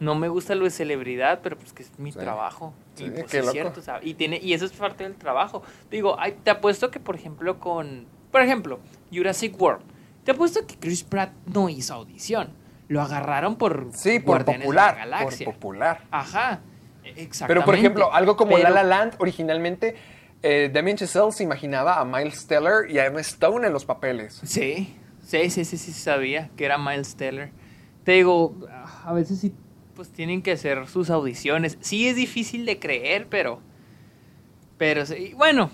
no 0.00 0.16
me 0.16 0.26
gusta 0.28 0.56
lo 0.56 0.64
de 0.64 0.70
celebridad, 0.70 1.40
pero 1.44 1.56
pues 1.56 1.72
que 1.72 1.84
es 1.84 1.96
mi 1.96 2.10
Sí. 2.10 2.18
trabajo. 2.18 2.74
Sí, 2.96 3.04
y 3.04 3.10
pues 3.10 3.32
es 3.32 3.40
loco. 3.42 3.52
cierto, 3.52 3.80
o 3.80 3.82
sea, 3.84 4.00
y 4.02 4.14
tiene 4.14 4.40
y 4.42 4.52
eso 4.52 4.64
es 4.64 4.72
parte 4.72 5.04
del 5.04 5.14
trabajo. 5.14 5.62
Digo, 5.92 6.16
ay, 6.18 6.36
te 6.42 6.50
apuesto 6.50 6.90
que 6.90 6.98
por 6.98 7.14
ejemplo 7.14 7.60
con 7.60 8.06
por 8.30 8.42
ejemplo, 8.42 8.80
Jurassic 9.12 9.60
World. 9.60 9.82
Te 10.24 10.32
apuesto 10.32 10.66
que 10.66 10.76
Chris 10.76 11.02
Pratt 11.02 11.32
no 11.46 11.68
hizo 11.68 11.94
audición. 11.94 12.50
Lo 12.88 13.00
agarraron 13.02 13.56
por 13.56 13.88
Sí, 13.92 14.18
por 14.20 14.44
popular, 14.44 14.94
de 14.94 15.00
la 15.00 15.18
Galaxia. 15.18 15.44
por 15.46 15.54
popular. 15.54 16.00
Ajá. 16.10 16.60
Exactamente. 17.04 17.46
Pero, 17.48 17.64
por 17.64 17.74
ejemplo, 17.74 18.12
algo 18.12 18.36
como 18.36 18.52
Pero- 18.56 18.64
La 18.64 18.70
La 18.70 18.82
Land, 18.82 19.14
originalmente, 19.18 19.94
eh, 20.42 20.70
Damien 20.72 20.96
Chazelle 20.96 21.32
se 21.32 21.42
imaginaba 21.44 21.98
a 22.00 22.04
Miles 22.04 22.46
Teller 22.46 22.90
y 22.90 22.98
a 22.98 23.06
Emma 23.06 23.20
Stone 23.20 23.66
en 23.66 23.72
los 23.72 23.84
papeles. 23.84 24.40
Sí, 24.44 24.94
sí, 25.24 25.50
sí, 25.50 25.64
sí, 25.64 25.76
sí, 25.78 25.92
sabía 25.92 26.50
que 26.56 26.64
era 26.64 26.78
Miles 26.78 27.16
Teller. 27.16 27.50
Te 28.04 28.12
digo, 28.12 28.54
a 29.04 29.12
veces 29.12 29.40
sí, 29.40 29.52
pues 29.94 30.10
tienen 30.10 30.42
que 30.42 30.52
hacer 30.52 30.86
sus 30.88 31.10
audiciones. 31.10 31.78
Sí 31.80 32.08
es 32.08 32.16
difícil 32.16 32.64
de 32.66 32.78
creer, 32.78 33.26
pero... 33.28 33.60
Pero, 34.78 35.04
sí, 35.04 35.34
bueno, 35.36 35.70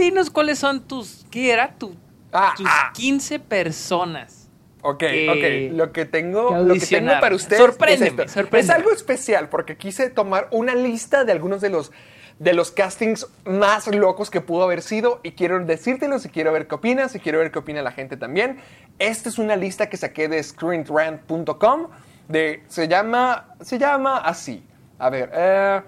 dinos 0.00 0.30
cuáles 0.30 0.58
son 0.58 0.80
tus... 0.80 1.24
¿Qué 1.30 1.52
era? 1.52 1.74
Tu, 1.78 1.94
Ah, 2.32 2.54
tus 2.56 2.66
ah. 2.68 2.92
15 2.94 3.38
personas. 3.40 4.48
Ok, 4.82 4.98
que- 4.98 5.68
ok. 5.70 5.76
Lo 5.76 5.92
que 5.92 6.04
tengo, 6.06 6.56
lo 6.56 6.74
que 6.74 6.80
tengo 6.80 7.12
para 7.20 7.34
ustedes 7.34 7.60
Sorpréndeme, 7.60 8.24
es, 8.24 8.32
sorpréndeme. 8.32 8.60
es 8.60 8.70
algo 8.70 8.90
especial 8.92 9.48
porque 9.48 9.76
quise 9.76 10.08
tomar 10.10 10.48
una 10.52 10.74
lista 10.74 11.24
de 11.24 11.32
algunos 11.32 11.60
de 11.60 11.70
los 11.70 11.92
de 12.38 12.54
los 12.54 12.70
castings 12.70 13.26
más 13.44 13.86
locos 13.94 14.30
que 14.30 14.40
pudo 14.40 14.62
haber 14.62 14.80
sido 14.80 15.20
y 15.22 15.32
quiero 15.32 15.62
decírtelos 15.62 16.24
y 16.24 16.30
quiero 16.30 16.52
ver 16.52 16.66
qué 16.68 16.76
opinas 16.76 17.14
y 17.14 17.20
quiero 17.20 17.38
ver 17.40 17.50
qué 17.50 17.58
opina 17.58 17.82
la 17.82 17.92
gente 17.92 18.16
también. 18.16 18.58
Esta 18.98 19.28
es 19.28 19.36
una 19.38 19.56
lista 19.56 19.90
que 19.90 19.98
saqué 19.98 20.26
de 20.28 20.42
screenrant.com 20.42 21.88
de 22.28 22.62
se 22.68 22.88
llama 22.88 23.48
se 23.60 23.78
llama 23.78 24.16
así. 24.18 24.62
A 24.98 25.10
ver, 25.10 25.30
eh, 25.34 25.82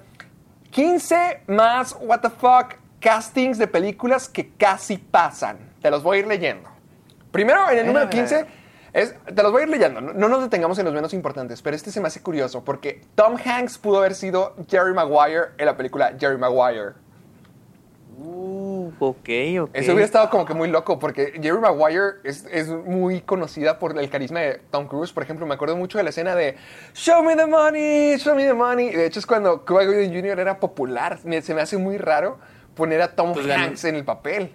15 0.70 1.42
más 1.46 1.96
what 2.00 2.20
the 2.20 2.28
fuck 2.30 2.74
castings 3.02 3.58
de 3.58 3.66
películas 3.66 4.28
que 4.28 4.50
casi 4.50 4.96
pasan. 4.96 5.58
Te 5.82 5.90
los 5.90 6.02
voy 6.02 6.18
a 6.18 6.20
ir 6.20 6.26
leyendo. 6.26 6.70
Primero, 7.32 7.68
en 7.68 7.78
el 7.80 7.86
número 7.86 8.08
15, 8.08 8.46
es, 8.92 9.14
te 9.24 9.42
los 9.42 9.50
voy 9.50 9.62
a 9.62 9.64
ir 9.64 9.70
leyendo. 9.70 10.00
No, 10.00 10.12
no 10.12 10.28
nos 10.28 10.42
detengamos 10.42 10.78
en 10.78 10.84
los 10.84 10.94
menos 10.94 11.12
importantes, 11.12 11.60
pero 11.60 11.74
este 11.74 11.90
se 11.90 12.00
me 12.00 12.06
hace 12.06 12.22
curioso 12.22 12.64
porque 12.64 13.02
Tom 13.14 13.36
Hanks 13.44 13.76
pudo 13.78 13.98
haber 13.98 14.14
sido 14.14 14.54
Jerry 14.70 14.94
Maguire 14.94 15.48
en 15.58 15.66
la 15.66 15.76
película 15.76 16.14
Jerry 16.18 16.38
Maguire. 16.38 16.92
Uh, 18.18 18.92
ok, 19.00 19.28
ok. 19.62 19.70
Eso 19.72 19.92
hubiera 19.92 20.04
estado 20.04 20.30
como 20.30 20.44
que 20.44 20.54
muy 20.54 20.68
loco 20.68 20.98
porque 20.98 21.32
Jerry 21.42 21.58
Maguire 21.58 22.20
es, 22.22 22.46
es 22.52 22.68
muy 22.68 23.22
conocida 23.22 23.80
por 23.80 23.98
el 23.98 24.10
carisma 24.10 24.40
de 24.40 24.60
Tom 24.70 24.86
Cruise. 24.86 25.12
Por 25.12 25.24
ejemplo, 25.24 25.44
me 25.44 25.54
acuerdo 25.54 25.76
mucho 25.76 25.98
de 25.98 26.04
la 26.04 26.10
escena 26.10 26.36
de 26.36 26.56
Show 26.94 27.24
me 27.24 27.34
the 27.34 27.46
money, 27.46 28.16
show 28.18 28.36
me 28.36 28.44
the 28.44 28.54
money. 28.54 28.90
De 28.90 29.06
hecho, 29.06 29.18
es 29.18 29.26
cuando 29.26 29.64
Cuba 29.64 29.84
Gooding 29.84 30.12
Jr. 30.12 30.38
era 30.38 30.60
popular. 30.60 31.18
Se 31.18 31.54
me 31.54 31.62
hace 31.62 31.78
muy 31.78 31.98
raro 31.98 32.38
poner 32.74 33.02
a 33.02 33.14
Tom 33.14 33.32
Pues 33.32 33.46
ganó. 33.46 33.64
Hanks 33.64 33.84
en 33.84 33.96
el 33.96 34.04
papel. 34.04 34.54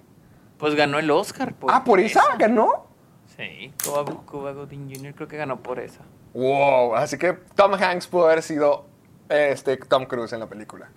Pues 0.57 0.76
ganó 0.76 0.99
el 0.99 1.09
Oscar. 1.11 1.53
Por 1.53 1.72
ah, 1.72 1.84
¿por 1.84 1.99
esa 1.99 2.22
ganó? 2.38 2.88
Sí, 3.36 3.72
Cuba, 3.84 4.03
Cuba 4.26 4.51
Gooding 4.51 4.89
Jr. 4.93 5.13
creo 5.13 5.28
que 5.28 5.38
ganó 5.38 5.61
por 5.61 5.80
esa. 5.80 6.01
Wow, 6.34 6.95
así 6.95 7.18
que 7.18 7.34
Tom 7.55 7.74
Hanks 7.74 8.07
pudo 8.07 8.26
haber 8.26 8.41
sido 8.41 8.86
este 9.30 9.78
Tom 9.78 10.05
Cruise 10.05 10.34
en 10.34 10.39
la 10.39 10.47
película. 10.47 10.89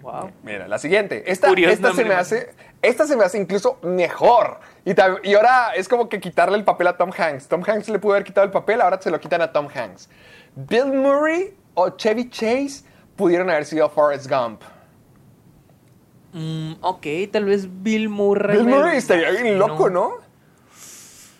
Wow. 0.00 0.30
Mira, 0.42 0.68
la 0.68 0.78
siguiente. 0.78 1.30
Esta, 1.30 1.48
Curioso 1.48 1.74
esta 1.74 1.92
se 1.92 2.04
me 2.04 2.14
hace, 2.14 2.54
esta 2.82 3.06
se 3.06 3.16
me 3.16 3.24
hace 3.24 3.38
incluso 3.38 3.78
mejor. 3.82 4.60
Y 4.84 5.34
ahora 5.34 5.72
es 5.74 5.88
como 5.88 6.08
que 6.08 6.20
quitarle 6.20 6.56
el 6.56 6.64
papel 6.64 6.86
a 6.86 6.96
Tom 6.96 7.10
Hanks. 7.16 7.48
Tom 7.48 7.62
Hanks 7.66 7.88
le 7.88 7.98
pudo 7.98 8.12
haber 8.12 8.24
quitado 8.24 8.44
el 8.44 8.52
papel, 8.52 8.80
ahora 8.80 9.00
se 9.00 9.10
lo 9.10 9.20
quitan 9.20 9.42
a 9.42 9.52
Tom 9.52 9.68
Hanks. 9.74 10.08
Bill 10.54 10.92
Murray 10.92 11.54
o 11.74 11.90
Chevy 11.90 12.30
Chase 12.30 12.84
pudieron 13.16 13.50
haber 13.50 13.64
sido 13.64 13.88
Forrest 13.90 14.28
Gump. 14.30 14.62
Mm, 16.32 16.72
ok, 16.80 17.06
tal 17.32 17.44
vez 17.46 17.68
Bill 17.82 18.08
Murray. 18.08 18.58
Bill 18.58 18.66
me 18.66 18.76
Murray 18.76 18.96
estaría 18.98 19.30
bien 19.30 19.58
loco, 19.58 19.88
¿no? 19.90 20.12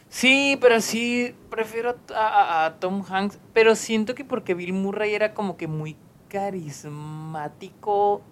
Sí, 0.08 0.58
pero 0.60 0.80
sí, 0.80 1.34
prefiero 1.50 1.94
a, 2.14 2.26
a- 2.26 2.66
a 2.66 2.74
Tom 2.80 3.04
Hanks. 3.08 3.38
Pero 3.52 3.74
siento 3.76 4.14
que 4.14 4.24
porque 4.24 4.54
Bill 4.54 4.72
Murray 4.72 5.14
era 5.14 5.34
como 5.34 5.56
que 5.56 5.66
muy 5.68 5.96
carismático 6.28 8.22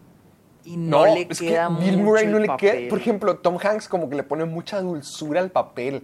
y 0.65 0.77
no, 0.77 1.05
le 1.05 1.27
es 1.31 1.39
queda 1.39 1.69
que 1.69 1.75
Bill 1.75 1.93
mucho 1.99 2.05
Murray 2.05 2.25
el 2.27 2.33
no 2.33 2.39
le 2.39 2.47
queda. 2.47 2.57
papel. 2.57 2.89
Por 2.89 2.99
ejemplo, 2.99 3.37
Tom 3.39 3.59
Hanks 3.63 3.89
como 3.89 4.09
que 4.09 4.17
le 4.17 4.23
pone 4.23 4.45
mucha 4.47 4.81
dulzura 4.81 5.41
al 5.41 5.51
papel. 5.51 6.03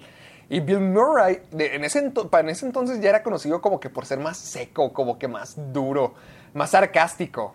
Y 0.48 0.60
Bill 0.60 0.80
Murray, 0.80 1.40
de- 1.50 1.74
en, 1.74 1.84
ese 1.84 1.98
en 2.00 2.48
ese 2.48 2.66
entonces 2.66 3.00
ya 3.00 3.08
era 3.08 3.22
conocido 3.22 3.60
como 3.62 3.80
que 3.80 3.88
por 3.88 4.04
ser 4.04 4.18
más 4.20 4.36
seco, 4.36 4.92
como 4.92 5.18
que 5.18 5.26
más 5.26 5.56
duro, 5.72 6.14
más 6.52 6.70
sarcástico, 6.70 7.54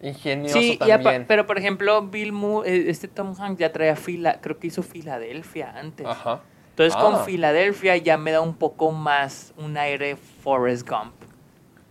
ingenioso 0.00 0.58
Sí, 0.58 0.76
también. 0.78 1.24
pero 1.26 1.46
por 1.46 1.58
ejemplo, 1.58 2.02
Bill 2.02 2.32
Mu- 2.32 2.62
eh, 2.64 2.88
este 2.88 3.08
Tom 3.08 3.34
Hanks 3.38 3.58
ya 3.58 3.72
traía 3.72 3.96
fila, 3.96 4.40
creo 4.40 4.58
que 4.58 4.68
hizo 4.68 4.82
Filadelfia 4.82 5.72
antes. 5.76 6.06
Ajá. 6.06 6.40
Entonces 6.70 6.94
Ah. 6.96 7.02
con 7.02 7.24
Filadelfia 7.24 7.96
ya 7.96 8.16
me 8.16 8.30
da 8.30 8.40
un 8.40 8.54
poco 8.54 8.92
más 8.92 9.52
un 9.56 9.76
aire 9.76 10.16
Forrest 10.16 10.88
Gump. 10.88 11.12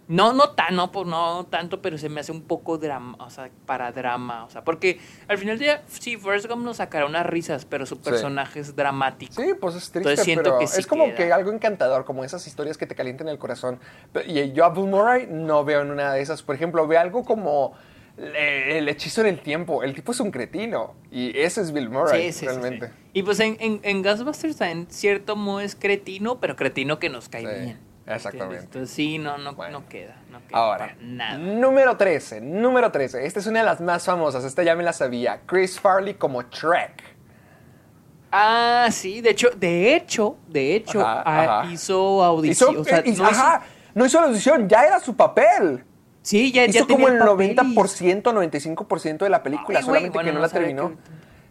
No, 0.09 0.31
no 0.31 0.51
tan, 0.51 0.73
no, 0.77 0.89
no 1.03 1.45
tanto, 1.49 1.81
pero 1.81 1.97
se 1.97 2.07
me 2.07 2.21
hace 2.21 2.31
un 2.31 2.41
poco 2.43 2.77
drama, 2.77 3.17
o 3.19 3.29
sea, 3.29 3.49
para 3.65 3.91
drama, 3.91 4.45
o 4.45 4.49
sea, 4.49 4.63
porque 4.63 5.01
al 5.27 5.37
final 5.37 5.57
del 5.59 5.65
día, 5.67 5.83
sí, 5.87 6.15
Forrest 6.15 6.47
Gump 6.47 6.63
nos 6.63 6.77
sacará 6.77 7.05
unas 7.05 7.25
risas, 7.25 7.65
pero 7.65 7.85
su 7.85 7.99
personaje 7.99 8.61
es 8.61 8.73
dramático. 8.73 9.33
Sí, 9.33 9.53
pues 9.59 9.75
es 9.75 9.81
triste, 9.91 9.97
Entonces 10.11 10.23
siento 10.23 10.43
pero 10.43 10.59
que 10.59 10.67
sí 10.67 10.79
es 10.79 10.87
como 10.87 11.07
queda. 11.07 11.15
que 11.17 11.33
algo 11.33 11.51
encantador, 11.51 12.05
como 12.05 12.23
esas 12.23 12.47
historias 12.47 12.77
que 12.77 12.85
te 12.87 12.95
calientan 12.95 13.27
el 13.27 13.37
corazón. 13.37 13.81
Y 14.25 14.53
yo 14.53 14.63
a 14.63 14.69
Bill 14.69 14.85
Murray 14.85 15.27
no 15.29 15.65
veo 15.65 15.81
en 15.81 15.91
una 15.91 16.13
de 16.13 16.21
esas. 16.21 16.41
Por 16.41 16.55
ejemplo, 16.55 16.87
veo 16.87 17.01
algo 17.01 17.25
como 17.25 17.73
el 18.17 18.89
hechizo 18.89 19.21
del 19.23 19.39
tiempo. 19.39 19.83
El 19.83 19.93
tipo 19.93 20.11
es 20.11 20.19
un 20.19 20.31
cretino 20.31 20.95
y 21.11 21.37
ese 21.37 21.61
es 21.61 21.71
Bill 21.71 21.89
Murray, 21.89 22.31
Sí, 22.33 22.39
sí, 22.39 22.45
realmente. 22.47 22.87
sí. 22.87 22.93
Y 23.13 23.23
pues 23.23 23.39
en, 23.39 23.57
en, 23.59 23.79
en 23.83 24.01
Ghostbusters 24.03 24.59
en 24.61 24.87
cierto 24.89 25.35
modo 25.35 25.59
es 25.61 25.75
cretino, 25.75 26.39
pero 26.39 26.55
cretino 26.55 26.99
que 26.99 27.09
nos 27.09 27.29
cae 27.29 27.41
Sí, 27.41 27.47
bien. 27.47 27.79
exactamente. 28.07 28.37
¿entiendes? 28.45 28.63
Entonces 28.63 28.89
sí, 28.95 29.17
no, 29.19 29.37
no, 29.37 29.53
Bueno. 29.53 29.81
no 29.81 29.89
queda. 29.89 30.15
No 30.31 30.39
queda 30.47 30.57
Ahora, 30.59 30.87
para 30.87 30.95
nada. 31.01 31.37
número 31.37 31.95
13, 31.97 32.41
número 32.41 32.91
13. 32.91 33.25
Esta 33.25 33.39
es 33.39 33.47
una 33.47 33.59
de 33.59 33.65
las 33.65 33.81
más 33.81 34.05
famosas, 34.05 34.43
esta 34.43 34.63
ya 34.63 34.75
me 34.75 34.83
la 34.83 34.93
sabía. 34.93 35.41
Chris 35.45 35.79
Farley 35.79 36.15
como 36.15 36.41
Shrek. 36.43 37.03
Ah, 38.31 38.89
sí, 38.91 39.21
de 39.21 39.29
hecho, 39.29 39.49
de 39.55 39.95
hecho, 39.95 40.37
de 40.47 40.75
hecho, 40.75 40.99
Ajá, 41.01 41.23
ah, 41.25 41.59
ajá. 41.61 41.71
hizo 41.71 42.23
audición. 42.23 42.71
Hizo- 42.73 42.81
o 42.81 42.83
sea, 42.83 42.99
eh, 42.99 43.03
hizo- 43.05 43.23
no 43.23 43.29
hizo- 43.31 43.39
ajá, 43.41 43.61
no 43.95 44.05
hizo 44.05 44.19
la 44.21 44.27
audición, 44.27 44.67
ya 44.67 44.83
era 44.85 44.99
su 44.99 45.15
papel. 45.15 45.83
Sí, 46.27 46.51
ya, 46.51 46.65
ya 46.65 46.79
Hizo 46.81 46.87
como 46.87 47.05
tenía 47.07 47.21
el 47.23 47.25
papel 47.29 47.51
y- 47.51 47.55
90%, 47.55 48.33
95% 48.33 49.23
de 49.23 49.29
la 49.29 49.43
película, 49.43 49.79
Ay, 49.79 49.85
solamente 49.85 50.13
bueno, 50.13 50.27
que 50.27 50.33
no, 50.33 50.39
no 50.39 50.45
la 50.45 50.51
terminó. 50.51 50.89
que- 50.89 50.95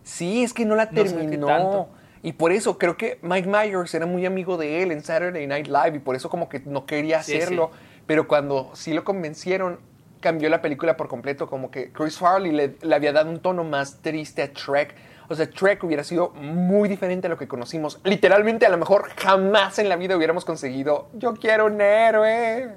Sí, 0.03 0.43
es 0.43 0.53
que 0.53 0.67
no 0.67 0.75
la 0.77 0.85
No 0.85 0.91
terminó. 1.03 1.89
y 2.23 2.33
por 2.33 2.53
eso 2.53 2.77
creo 2.77 2.99
que 2.99 3.19
Mike 3.23 3.49
Myers 3.49 3.95
era 3.95 4.05
muy 4.05 4.27
amigo 4.27 4.59
de 4.59 4.83
él 4.83 4.93
en 4.93 5.03
Saturday 5.03 5.47
Night 5.47 5.67
Live 5.69 5.97
y 5.97 5.99
por 6.01 6.15
eso 6.15 6.29
como 6.29 6.51
que 6.51 6.61
no 6.61 6.85
quería 6.85 7.23
Sí, 7.23 7.37
hacerlo. 7.39 7.71
Pero 8.07 8.29
cuando 8.29 8.71
sí 8.75 8.93
lo 8.93 9.03
convencieron, 9.03 9.79
cambió 10.21 10.51
la 10.51 10.61
película 10.61 10.95
por 10.99 11.09
completo. 11.09 11.49
Como 11.49 11.71
que 11.71 11.91
Chris 11.93 12.19
Farley 12.19 12.53
le, 12.53 12.75
le 12.83 12.95
había 12.95 13.13
dado 13.15 13.31
un 13.31 13.41
tono 13.41 13.65
más 13.65 14.03
triste 14.03 14.43
a 14.43 14.53
Trek. 14.53 14.95
O 15.29 15.35
sea, 15.35 15.49
Trek 15.49 15.83
hubiera 15.85 16.05
sido 16.05 16.31
muy 16.35 16.89
diferente 16.91 17.29
a 17.29 17.31
lo 17.31 17.39
que 17.39 17.49
conocimos. 17.49 17.99
Literalmente, 18.05 18.67
a 18.67 18.69
lo 18.69 18.77
mejor 18.77 19.09
jamás 19.17 19.79
en 19.79 19.89
la 19.89 19.97
vida 19.97 20.17
hubiéramos 20.19 20.45
conseguido 20.45 21.09
Yo 21.15 21.35
quiero 21.35 21.65
un 21.65 21.81
héroe. 21.81 22.69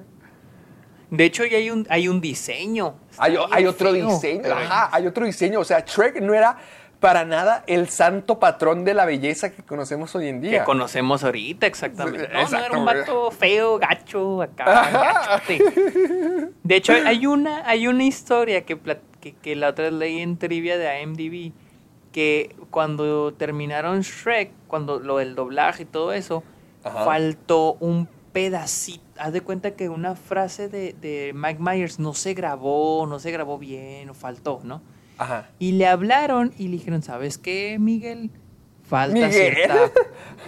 De 1.12 1.26
hecho, 1.26 1.46
ya 1.46 1.58
hay 1.58 1.72
un, 1.72 1.88
hay 1.90 2.08
un 2.08 2.22
diseño. 2.22 2.96
Hay, 3.18 3.36
otro 3.66 3.92
feo, 3.92 4.08
diseño, 4.10 4.44
ajá, 4.54 4.90
hay 4.92 5.08
otro 5.08 5.26
diseño. 5.26 5.60
O 5.60 5.64
sea, 5.64 5.84
Trek 5.84 6.22
no 6.22 6.34
era 6.34 6.58
para 7.00 7.26
nada 7.26 7.64
el 7.66 7.90
santo 7.90 8.40
patrón 8.40 8.84
de 8.84 8.94
la 8.94 9.06
belleza 9.06 9.52
que 9.52 9.64
conocemos 9.64 10.14
hoy 10.16 10.28
en 10.28 10.42
Que 10.42 10.50
día. 10.50 10.64
conocemos 10.66 11.24
ahorita, 11.24 11.66
exactamente. 11.66 12.28
No, 12.28 12.48
no 12.50 12.58
era 12.58 12.78
un 12.78 12.86
vato 12.86 13.32
feo, 13.32 13.80
gacho, 13.80 14.42
acá. 14.42 15.42
De 16.64 16.76
hecho, 16.76 16.94
hay 16.94 17.26
una, 17.26 17.68
hay 17.68 17.88
una 17.88 18.04
historia 18.04 18.66
que, 18.66 18.78
que, 19.22 19.34
que 19.34 19.56
la 19.56 19.70
otra 19.70 19.86
vez 19.86 19.94
leí 19.94 20.20
en 20.20 20.38
trivia 20.38 20.78
de 20.78 21.02
IMDb, 21.02 21.54
que 22.12 22.56
cuando 22.70 23.34
terminaron 23.34 24.02
Shrek, 24.02 24.52
cuando 24.68 25.00
lo 25.00 25.18
del 25.18 25.36
doblaje 25.36 25.84
y 25.84 25.86
todo 25.86 26.12
eso, 26.14 26.44
Ajá. 26.84 27.06
faltó 27.06 27.74
un 27.80 28.08
pedacito. 28.32 29.04
Haz 29.18 29.34
de 29.34 29.42
cuenta 29.42 29.72
que 29.72 29.90
una 29.90 30.16
frase 30.16 30.70
de, 30.70 30.94
de 30.94 31.32
Mike 31.36 31.62
Myers 31.62 32.00
no 32.00 32.14
se 32.14 32.34
grabó, 32.34 33.06
no 33.08 33.20
se 33.20 33.32
grabó 33.32 33.58
bien, 33.58 34.10
o 34.10 34.14
faltó, 34.14 34.62
¿no? 34.64 34.82
Ajá. 35.18 35.50
Y 35.60 35.74
le 35.74 35.88
hablaron 35.88 36.54
y 36.58 36.66
le 36.68 36.78
dijeron, 36.78 37.02
¿sabes 37.02 37.38
qué, 37.38 37.78
Miguel? 37.80 38.32
Falta, 38.84 39.14
Miguel. 39.14 39.58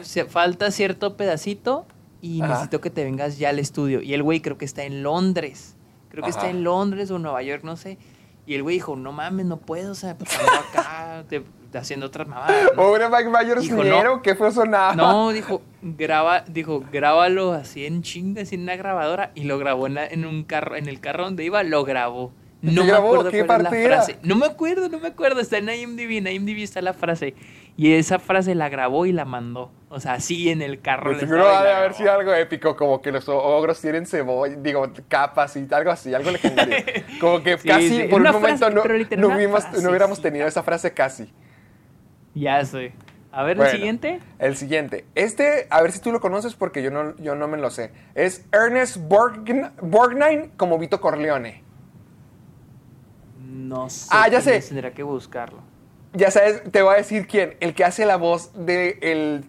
Cierta, 0.01 0.29
falta 0.29 0.71
cierto 0.71 1.17
pedacito 1.17 1.85
y 2.21 2.41
Ajá. 2.41 2.53
necesito 2.53 2.81
que 2.81 2.89
te 2.89 3.03
vengas 3.03 3.37
ya 3.37 3.49
al 3.49 3.59
estudio. 3.59 4.01
Y 4.01 4.13
el 4.13 4.23
güey 4.23 4.41
creo 4.41 4.57
que 4.57 4.65
está 4.65 4.83
en 4.83 5.03
Londres. 5.03 5.75
Creo 6.09 6.23
que 6.23 6.29
está 6.29 6.49
en 6.49 6.63
Londres 6.63 7.09
o 7.11 7.19
Nueva 7.19 7.41
York, 7.41 7.63
no 7.63 7.77
sé. 7.77 7.97
Y 8.45 8.55
el 8.55 8.63
güey 8.63 8.75
dijo, 8.75 8.95
no 8.95 9.11
mames, 9.11 9.45
no 9.45 9.57
puedo, 9.57 9.91
o 9.91 9.95
sea, 9.95 10.17
pues 10.17 10.37
ando 10.37 10.51
acá 10.51 11.23
de 11.29 11.43
haciendo 11.79 12.05
otras 12.07 12.27
mamadas. 12.27 12.63
¿no? 12.75 12.81
Pobre 12.81 13.07
Mike 13.09 13.29
Myers 13.29 13.61
Dijo, 13.61 13.83
no. 13.83 14.21
¿qué 14.21 14.35
fue 14.35 14.51
sonaba? 14.51 14.95
No, 14.95 15.31
dijo, 15.31 15.61
graba, 15.81 16.43
dijo, 16.47 16.83
grábalo 16.91 17.53
así 17.53 17.85
en 17.85 18.01
chinga, 18.03 18.41
así 18.43 18.55
en 18.55 18.61
una 18.63 18.75
grabadora, 18.75 19.31
y 19.35 19.43
lo 19.43 19.57
grabó 19.57 19.87
en, 19.87 19.95
la- 19.95 20.07
en 20.07 20.25
un 20.25 20.43
carro, 20.43 20.75
en 20.75 20.87
el 20.87 20.99
carro 20.99 21.25
donde 21.25 21.43
iba, 21.43 21.63
lo 21.63 21.83
grabó. 21.83 22.31
¿Y 22.63 22.67
No 22.67 22.83
me 22.83 22.89
grabó? 22.89 23.07
acuerdo 23.13 23.31
¿Qué 23.31 23.43
cuál 23.45 23.57
es 23.59 23.63
la 23.63 23.69
parte 23.69 23.83
era? 23.83 23.95
frase. 24.03 24.19
No 24.21 24.35
me 24.35 24.45
acuerdo, 24.45 24.87
no 24.87 24.99
me 24.99 25.07
acuerdo. 25.07 25.39
Está 25.41 25.57
en 25.57 25.69
IMDb, 25.69 26.17
en 26.17 26.27
IMDb 26.27 26.59
está 26.61 26.79
la 26.83 26.93
frase. 26.93 27.33
Y 27.75 27.93
esa 27.93 28.19
frase 28.19 28.53
la 28.53 28.69
grabó 28.69 29.07
y 29.07 29.11
la 29.11 29.25
mandó. 29.25 29.71
O 29.89 29.99
sea, 29.99 30.13
así 30.13 30.49
en 30.51 30.61
el 30.61 30.79
carro. 30.79 31.17
Seguro 31.17 31.47
de 31.47 31.53
la 31.63 31.77
haber 31.79 31.95
sido 31.95 32.11
algo 32.13 32.31
épico, 32.35 32.75
como 32.75 33.01
que 33.01 33.11
los 33.11 33.27
ogros 33.29 33.81
tienen 33.81 34.05
cebolla, 34.05 34.55
digo, 34.57 34.87
capas 35.07 35.55
y 35.55 35.65
algo 35.71 35.89
así, 35.89 36.13
algo 36.13 36.29
legendario. 36.29 36.75
Como 37.19 37.41
que 37.41 37.57
Sí, 37.57 37.67
casi 37.67 37.89
sí. 37.89 38.03
por 38.09 38.21
un 38.21 38.27
momento 38.31 38.69
frase, 38.69 38.75
no, 39.17 39.27
no 39.27 39.35
hubiéramos, 39.35 39.63
no 39.81 39.89
hubiéramos 39.89 40.21
tenido 40.21 40.47
esa 40.47 40.61
frase 40.61 40.93
casi. 40.93 41.33
Ya 42.33 42.63
sé. 42.65 42.93
A 43.33 43.43
ver, 43.43 43.55
Bueno, 43.57 43.71
el 43.71 43.77
siguiente. 43.77 44.19
El 44.39 44.57
siguiente. 44.57 45.05
Este, 45.15 45.67
a 45.69 45.81
ver 45.81 45.91
si 45.93 45.99
tú 45.99 46.11
lo 46.11 46.19
conoces 46.19 46.53
porque 46.55 46.83
yo 46.83 46.91
no, 46.91 47.15
yo 47.17 47.35
no 47.35 47.47
me 47.47 47.57
lo 47.57 47.69
sé. 47.69 47.91
Es 48.13 48.45
Ernest 48.51 48.97
Borgn- 48.97 49.71
Borgnine 49.81 50.51
como 50.57 50.77
Vito 50.77 50.99
Corleone. 50.99 51.63
No 53.47 53.89
sé. 53.89 54.07
Ah, 54.11 54.27
ya 54.27 54.41
sé. 54.41 54.59
Tendrá 54.61 54.91
que 54.91 55.03
buscarlo. 55.03 55.59
Ya 56.13 56.29
sabes, 56.29 56.61
te 56.71 56.81
voy 56.81 56.93
a 56.95 56.97
decir 56.97 57.25
quién. 57.25 57.55
El 57.61 57.73
que 57.73 57.85
hace 57.85 58.05
la 58.05 58.17
voz 58.17 58.51
de 58.53 58.97
el, 59.01 59.45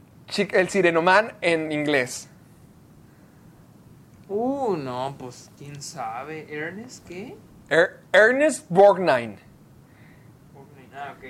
el 0.53 0.69
Sirenoman 0.69 1.33
en 1.41 1.73
inglés. 1.73 2.29
Uh, 4.29 4.77
no, 4.77 5.17
pues 5.19 5.51
quién 5.59 5.83
sabe. 5.83 6.47
¿Ernest 6.55 7.07
qué? 7.07 7.37
Er- 7.69 8.01
Ernest 8.13 8.67
Borgnine. 8.71 9.37
Ah, 10.95 11.15
ok. 11.19 11.25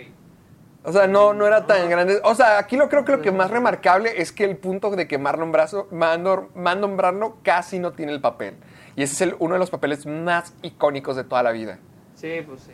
O 0.84 0.90
sea, 0.92 1.06
no, 1.06 1.32
no 1.32 1.46
era 1.46 1.66
tan 1.66 1.88
grande. 1.88 2.20
O 2.24 2.34
sea, 2.34 2.58
aquí 2.58 2.76
lo 2.76 2.88
creo 2.88 3.04
que 3.04 3.12
lo 3.12 3.22
que 3.22 3.30
más 3.30 3.50
remarcable 3.50 4.20
es 4.20 4.32
que 4.32 4.44
el 4.44 4.56
punto 4.56 4.90
de 4.90 5.06
que 5.06 5.16
Marlon 5.16 5.52
Brazo, 5.52 5.86
Marlon, 5.92 6.48
Marlon 6.56 6.96
Brando 6.96 7.38
casi 7.44 7.78
no 7.78 7.92
tiene 7.92 8.10
el 8.12 8.20
papel. 8.20 8.56
Y 8.96 9.04
ese 9.04 9.14
es 9.14 9.20
el- 9.20 9.36
uno 9.38 9.54
de 9.54 9.60
los 9.60 9.70
papeles 9.70 10.06
más 10.06 10.54
icónicos 10.62 11.14
de 11.16 11.22
toda 11.24 11.42
la 11.44 11.52
vida. 11.52 11.78
Sí, 12.16 12.42
pues 12.46 12.62
sí. 12.62 12.72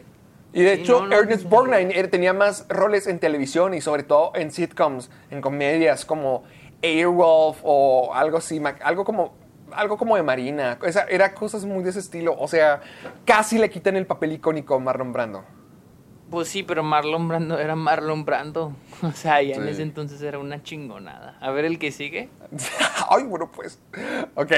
Y 0.55 0.63
de 0.63 0.77
Sí, 0.77 0.83
hecho, 0.83 1.01
no, 1.01 1.09
no, 1.09 1.17
Ernest 1.17 1.45
no. 1.45 1.51
Borgnine 1.51 2.09
tenía 2.09 2.33
más 2.33 2.65
roles 2.71 3.07
en 3.07 3.19
televisión 3.19 3.75
y 3.75 3.83
sobre 3.83 4.03
todo 4.05 4.33
en 4.35 4.51
sitcoms, 4.51 5.11
en 5.31 5.43
comedias 5.43 6.07
como 6.07 6.45
Airwolf 6.83 7.59
o 7.63 8.15
algo 8.15 8.39
así, 8.39 8.61
algo 8.83 9.05
como, 9.05 9.35
algo 9.73 9.99
como 9.99 10.17
de 10.17 10.23
Marina. 10.23 10.79
Esa- 10.83 11.05
era 11.05 11.35
cosas 11.35 11.67
muy 11.67 11.85
de 11.85 11.91
ese 11.91 11.99
estilo. 11.99 12.35
O 12.39 12.49
sea, 12.49 12.81
casi 13.27 13.59
le 13.59 13.69
quitan 13.69 13.97
el 13.97 14.07
papel 14.07 14.33
icónico 14.33 14.75
a 14.77 14.79
Marlon 14.79 15.13
Brando. 15.13 15.45
Pues 16.31 16.49
sí, 16.49 16.63
pero 16.63 16.83
Marlon 16.83 17.27
Brando 17.29 17.59
era 17.59 17.75
Marlon 17.75 18.25
Brando. 18.25 18.73
O 19.03 19.13
sea, 19.13 19.41
ya 19.43 19.55
en 19.55 19.69
ese 19.69 19.83
entonces 19.83 20.21
era 20.23 20.39
una 20.41 20.63
chingonada. 20.63 21.39
A 21.41 21.51
ver 21.51 21.65
el 21.65 21.79
que 21.79 21.93
sigue. 21.93 22.29
Ay, 23.11 23.23
bueno, 23.25 23.51
pues. 23.51 23.79
Ok, 24.35 24.53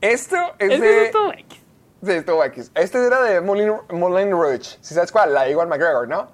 esto 0.00 0.36
es 0.58 0.72
Es 0.72 0.80
de... 0.80 1.04
es 1.04 1.10
todo 1.12 1.32
X. 1.32 1.60
Sí, 2.02 2.10
estuvo 2.10 2.44
X. 2.44 2.70
Este 2.74 3.06
era 3.06 3.22
de 3.22 3.40
Moulin, 3.40 3.72
Moulin 3.90 4.30
Rouge. 4.32 4.76
Si 4.80 4.94
sabes 4.94 5.10
cuál, 5.12 5.32
la 5.32 5.44
de 5.44 5.52
Iwan 5.52 5.68
McGregor, 5.68 6.08
¿no? 6.08 6.26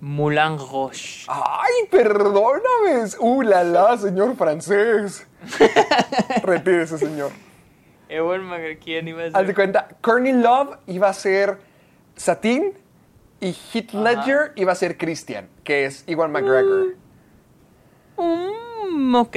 Moulin 0.00 0.58
Rouge. 0.58 1.26
Ay, 1.28 1.86
perdóname. 1.90 3.04
Uh, 3.20 3.42
la 3.42 3.62
la, 3.62 3.96
señor 3.98 4.34
francés. 4.36 5.26
Retírese, 6.42 6.98
señor. 6.98 7.30
Ewan 8.08 8.42
McGregor, 8.42 8.82
¿quién 8.82 9.06
iba 9.08 9.22
a 9.22 9.26
Haz 9.26 9.32
de 9.34 9.46
ser? 9.46 9.54
cuenta, 9.54 9.88
Courtney 10.00 10.32
Love 10.32 10.78
iba 10.86 11.08
a 11.08 11.12
ser 11.14 11.58
Satin 12.16 12.72
y 13.40 13.56
Heath 13.72 13.92
Ledger 13.92 14.52
iba 14.56 14.72
a 14.72 14.74
ser 14.74 14.96
Christian, 14.96 15.48
que 15.64 15.84
es 15.86 16.04
Iwan 16.06 16.32
McGregor. 16.32 16.94
Mm, 18.16 19.14
ok. 19.14 19.36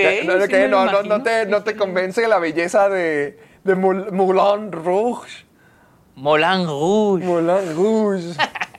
no, 0.69 0.85
no, 0.85 1.01
sí 1.01 1.07
no, 1.09 1.23
te, 1.23 1.45
no 1.45 1.63
te 1.63 1.76
convence 1.76 2.27
la 2.27 2.39
belleza 2.39 2.89
de, 2.89 3.38
de 3.63 3.76
Moul- 3.76 4.11
Moulin 4.11 4.71
Rouge. 4.71 5.45
Moulin 6.15 6.65
Rouge. 6.65 7.26
Moulin 7.26 7.76
Rouge. 7.76 8.35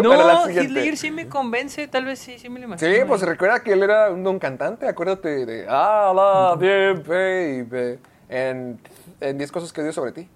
No. 0.00 0.46
Ledger 0.48 0.96
sí 0.96 1.10
me 1.10 1.28
convence. 1.28 1.86
Tal 1.88 2.04
vez 2.04 2.18
sí, 2.18 2.38
sí 2.38 2.48
me 2.48 2.58
lo 2.58 2.66
imagino. 2.66 2.90
Sí, 2.90 3.00
pues 3.06 3.22
recuerda 3.22 3.62
que 3.62 3.72
él 3.72 3.82
era 3.82 4.10
un 4.10 4.38
cantante, 4.38 4.88
acuérdate 4.88 5.44
de 5.44 5.64
I 5.64 6.14
love 6.14 6.60
you, 6.62 7.02
baby, 7.02 7.98
en, 8.28 8.78
en 9.20 9.38
10 9.38 9.52
cosas 9.52 9.72
que 9.72 9.82
odio 9.82 9.92
sobre 9.92 10.12
ti. 10.12 10.28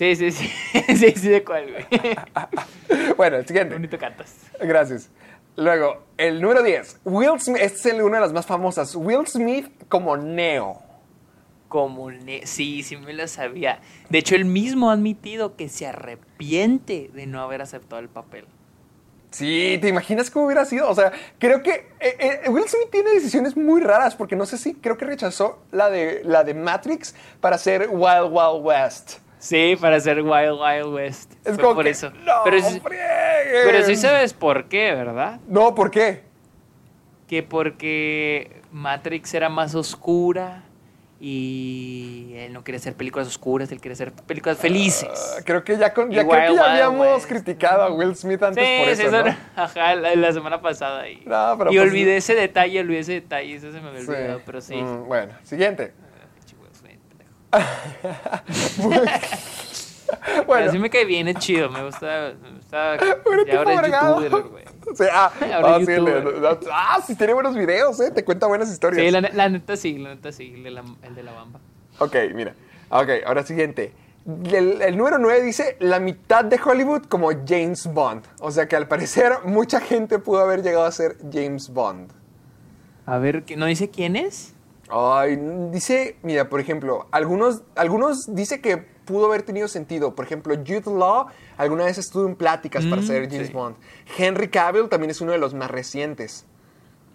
Sí, 0.00 0.16
sí, 0.16 0.32
sí. 0.32 0.50
sí, 0.96 1.12
sí, 1.14 1.28
de 1.28 1.44
cuál, 1.44 1.66
güey. 1.70 1.84
Bueno, 3.18 3.36
el 3.36 3.46
siguiente. 3.46 3.74
bonito 3.74 3.98
cantas. 3.98 4.34
Gracias. 4.58 5.10
Luego, 5.56 6.04
el 6.16 6.40
número 6.40 6.62
10. 6.62 7.00
Will 7.04 7.38
Smith, 7.38 7.60
este 7.60 7.76
es 7.90 7.94
el- 7.94 8.00
una 8.00 8.16
de 8.16 8.22
las 8.22 8.32
más 8.32 8.46
famosas. 8.46 8.96
Will 8.96 9.26
Smith 9.26 9.68
como 9.90 10.16
Neo. 10.16 10.80
Como 11.68 12.10
ne- 12.10 12.46
sí, 12.46 12.82
sí 12.82 12.96
me 12.96 13.12
lo 13.12 13.28
sabía. 13.28 13.80
De 14.08 14.16
hecho, 14.16 14.36
él 14.36 14.46
mismo 14.46 14.88
ha 14.88 14.94
admitido 14.94 15.54
que 15.56 15.68
se 15.68 15.86
arrepiente 15.86 17.10
de 17.12 17.26
no 17.26 17.42
haber 17.42 17.60
aceptado 17.60 18.00
el 18.00 18.08
papel. 18.08 18.46
Sí, 19.32 19.76
¿te 19.82 19.88
imaginas 19.88 20.30
cómo 20.30 20.46
hubiera 20.46 20.64
sido? 20.64 20.88
O 20.88 20.94
sea, 20.94 21.12
creo 21.38 21.62
que 21.62 21.88
eh, 22.00 22.40
eh, 22.44 22.48
Will 22.48 22.64
Smith 22.66 22.88
tiene 22.90 23.10
decisiones 23.10 23.54
muy 23.54 23.82
raras 23.82 24.16
porque 24.16 24.34
no 24.34 24.46
sé 24.46 24.56
si 24.56 24.72
creo 24.76 24.96
que 24.96 25.04
rechazó 25.04 25.62
la 25.72 25.90
de, 25.90 26.22
la 26.24 26.42
de 26.42 26.54
Matrix 26.54 27.14
para 27.42 27.56
hacer 27.56 27.88
Wild 27.90 28.30
Wild 28.32 28.64
West. 28.64 29.18
Sí, 29.40 29.76
para 29.80 29.96
hacer 29.96 30.20
Wild 30.22 30.52
Wild 30.60 30.94
West. 30.94 31.32
Es 31.44 31.54
Fue 31.54 31.62
como 31.64 31.74
por 31.76 31.84
que, 31.84 31.90
eso. 31.90 32.10
No, 32.10 32.32
pero, 32.44 32.60
sí, 32.60 32.78
frieguen". 32.78 33.04
pero 33.64 33.84
sí 33.84 33.96
sabes 33.96 34.32
por 34.34 34.66
qué, 34.68 34.92
¿verdad? 34.94 35.40
No, 35.48 35.74
¿por 35.74 35.90
qué? 35.90 36.22
Que 37.26 37.42
porque 37.42 38.60
Matrix 38.70 39.32
era 39.34 39.48
más 39.48 39.74
oscura 39.74 40.62
y 41.22 42.32
él 42.36 42.52
no 42.52 42.64
quería 42.64 42.78
hacer 42.78 42.94
películas 42.94 43.28
oscuras, 43.28 43.70
él 43.72 43.80
quería 43.80 43.92
hacer 43.94 44.12
películas 44.12 44.58
felices. 44.58 45.08
Ah, 45.38 45.42
Creo 45.44 45.62
que 45.64 45.76
ya, 45.78 45.92
con, 45.94 46.10
ya, 46.10 46.26
creo 46.26 46.30
que 46.30 46.36
Wild 46.48 46.56
ya 46.56 46.62
Wild 46.62 46.72
habíamos 46.82 47.06
West. 47.16 47.28
criticado 47.28 47.82
a 47.82 47.90
Will 47.92 48.14
Smith 48.16 48.42
antes 48.42 48.64
Sí, 48.64 48.72
por 48.84 48.96
sí, 48.96 49.02
eso, 49.02 49.16
eso 49.16 49.24
¿no? 49.28 49.36
ajá, 49.62 49.94
la, 49.96 50.14
la 50.16 50.32
semana 50.32 50.60
pasada. 50.60 51.08
Y, 51.08 51.22
No, 51.26 51.54
pero 51.58 51.72
y 51.72 51.76
pues- 51.76 51.88
olvidé 51.90 52.16
ese 52.16 52.34
detalle, 52.34 52.80
olvidé 52.80 52.98
ese 53.00 53.12
detalle, 53.12 53.54
eso 53.54 53.70
se 53.72 53.80
me 53.80 53.88
había 53.88 54.00
Sí. 54.02 54.10
olvidado, 54.10 54.40
pero 54.44 54.60
sí. 54.60 54.76
Mm, 54.76 55.06
bueno, 55.06 55.32
siguiente. 55.44 55.92
Pinche 56.38 56.56
Will 56.56 56.74
Smith, 56.74 57.00
pendejo. 57.08 57.30
Bueno, 57.50 59.02
Pero 60.46 60.72
sí 60.72 60.78
me 60.78 60.90
cae 60.90 61.04
bien, 61.04 61.28
es 61.28 61.36
chido, 61.36 61.70
me 61.70 61.84
gusta, 61.84 62.32
me 62.42 62.50
gusta, 62.52 62.96
Bueno, 63.24 63.42
y 63.46 63.50
ahora 63.50 63.86
es 63.86 63.92
youtuber, 63.92 64.42
güey. 64.50 64.64
Sí, 64.96 65.04
ah, 65.12 65.30
Ahora 65.54 65.76
ah, 65.76 65.80
sí, 65.84 65.92
youtuber. 65.92 66.24
le- 66.24 66.40
le- 66.40 66.58
ah, 66.72 66.98
sí, 67.06 67.14
tiene 67.14 67.32
buenos 67.32 67.54
videos, 67.54 68.00
¿eh? 68.00 68.10
Te 68.10 68.24
cuenta 68.24 68.46
buenas 68.46 68.70
historias. 68.70 69.04
Sí, 69.04 69.10
la, 69.10 69.20
la 69.20 69.48
neta 69.48 69.76
sí, 69.76 69.98
la 69.98 70.14
neta 70.14 70.32
sí, 70.32 70.52
el 70.56 70.64
de 70.64 70.70
la, 70.70 70.84
el 71.02 71.14
de 71.14 71.22
la 71.22 71.32
bamba. 71.32 71.60
Ok, 71.98 72.16
mira. 72.34 72.54
Ok, 72.88 73.08
ahora 73.26 73.44
siguiente. 73.44 73.92
El, 74.52 74.82
el 74.82 74.96
número 74.96 75.18
9 75.18 75.42
dice 75.42 75.76
la 75.80 76.00
mitad 76.00 76.44
de 76.44 76.58
Hollywood 76.62 77.02
como 77.04 77.30
James 77.46 77.86
Bond. 77.86 78.24
O 78.40 78.50
sea 78.50 78.66
que 78.68 78.76
al 78.76 78.88
parecer 78.88 79.32
mucha 79.44 79.80
gente 79.80 80.18
pudo 80.18 80.40
haber 80.40 80.62
llegado 80.62 80.84
a 80.84 80.92
ser 80.92 81.16
James 81.32 81.68
Bond. 81.70 82.10
A 83.06 83.18
ver, 83.18 83.44
¿no 83.56 83.66
dice 83.66 83.90
quién 83.90 84.16
es? 84.16 84.54
Ay, 84.90 85.38
dice, 85.70 86.16
mira, 86.22 86.48
por 86.48 86.60
ejemplo, 86.60 87.06
algunos, 87.10 87.62
algunos 87.76 88.34
dice 88.34 88.60
que 88.60 88.76
pudo 88.76 89.26
haber 89.26 89.42
tenido 89.42 89.68
sentido. 89.68 90.14
Por 90.14 90.24
ejemplo, 90.24 90.54
Jude 90.56 90.82
Law 90.96 91.26
alguna 91.56 91.84
vez 91.84 91.98
estuvo 91.98 92.26
en 92.28 92.36
pláticas 92.36 92.84
para 92.86 93.02
Mm, 93.02 93.04
ser 93.06 93.30
James 93.30 93.48
sí. 93.48 93.52
Bond. 93.52 93.76
Henry 94.18 94.48
Cavill 94.48 94.88
también 94.88 95.10
es 95.10 95.20
uno 95.20 95.32
de 95.32 95.38
los 95.38 95.54
más 95.54 95.70
recientes. 95.70 96.46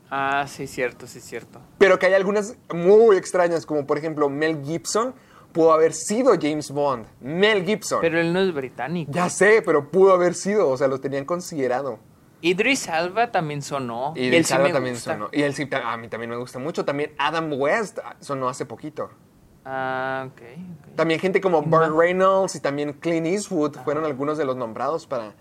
Ah, 0.10 0.45
sí, 0.47 0.68
cierto, 0.68 1.07
sí, 1.07 1.19
cierto. 1.19 1.60
Pero 1.77 1.97
que 1.99 2.06
hay 2.06 2.14
algunas 2.14 2.56
muy 2.73 3.18
extrañas, 3.18 3.65
como 3.65 3.85
por 3.88 3.97
ejemplo 3.97 4.30
Mel 4.30 4.64
Gibson 4.64 5.14
pudo 5.52 5.72
haber 5.73 5.93
sido 5.93 6.34
James 6.39 6.69
Bond. 6.72 7.06
Mel 7.22 7.65
Gibson. 7.65 7.99
Pero 8.02 8.19
él 8.19 8.31
no 8.34 8.39
es 8.41 8.53
británico. 8.53 9.11
Ya 9.14 9.30
sé, 9.30 9.61
pero 9.65 9.89
pudo 9.89 10.14
haber 10.14 10.35
sido, 10.35 10.69
o 10.69 10.77
sea, 10.77 10.88
lo 10.88 10.99
tenían 10.99 11.26
considerado. 11.26 11.99
Idris 12.45 12.88
Alba 12.89 13.31
también 13.31 13.61
sonó. 13.63 14.13
Y, 14.15 14.26
él 14.26 14.31
Del 14.31 14.45
sí 14.45 14.53
también 14.53 14.93
gusta. 14.93 15.13
sonó. 15.13 15.30
Y 15.31 15.41
él 15.41 15.55
sí, 15.55 15.67
a 15.72 15.97
mí 15.97 16.07
también 16.09 16.30
me 16.30 16.35
gusta 16.38 16.59
mucho. 16.59 16.85
También 16.85 17.11
Adam 17.17 17.51
West 17.53 17.97
sonó 18.19 18.47
hace 18.47 18.65
poquito. 18.65 19.09
Ah, 19.65 20.27
ok. 20.27 20.41
También 20.95 21.19
gente 21.19 21.41
como 21.41 21.63
Burt 21.63 21.91
Reynolds 21.97 22.53
y 22.55 22.59
también 22.59 22.93
Clint 22.93 23.26
Eastwood 23.26 23.77
fueron 23.84 24.05
algunos 24.05 24.38
de 24.38 24.45
los 24.45 24.55
nombrados 24.55 25.07
para, 25.07 25.34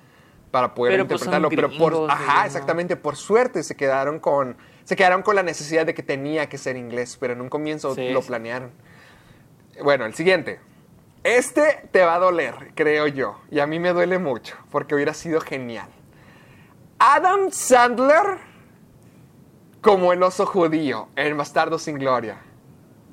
para 0.50 0.74
poder 0.74 0.94
Pero, 0.94 1.06
pues, 1.06 1.26
interpretarlo. 1.26 1.50
pero 1.50 1.76
por, 1.76 2.10
ajá, 2.10 2.46
exactamente, 2.46 2.96
por 2.96 3.16
suerte 3.16 3.62
se 3.62 3.76
quedaron 3.76 4.18
con 4.18 4.56
se 4.84 4.96
quedaron 4.96 5.22
con 5.22 5.36
la 5.36 5.42
necesidad 5.42 5.84
de 5.84 5.92
que 5.92 6.02
tenía 6.02 6.48
que 6.48 6.56
ser 6.56 6.76
inglés, 6.76 7.18
pero 7.20 7.34
en 7.34 7.42
un 7.42 7.50
comienzo 7.50 7.94
Sí, 7.94 8.10
lo 8.10 8.22
planearon. 8.22 8.70
Bueno, 9.82 10.06
el 10.06 10.14
siguiente. 10.14 10.58
Este 11.22 11.86
te 11.90 12.02
va 12.02 12.14
a 12.14 12.18
doler, 12.18 12.72
creo 12.74 13.06
yo, 13.06 13.40
y 13.50 13.60
a 13.60 13.66
mí 13.66 13.78
me 13.78 13.92
duele 13.92 14.18
mucho 14.18 14.56
porque 14.70 14.94
hubiera 14.94 15.12
sido 15.12 15.40
genial. 15.40 15.88
Adam 16.98 17.50
Sandler 17.50 18.38
como 19.80 20.12
el 20.12 20.22
oso 20.22 20.46
judío, 20.46 21.08
el 21.14 21.34
bastardo 21.34 21.78
sin 21.78 21.98
gloria. 21.98 22.40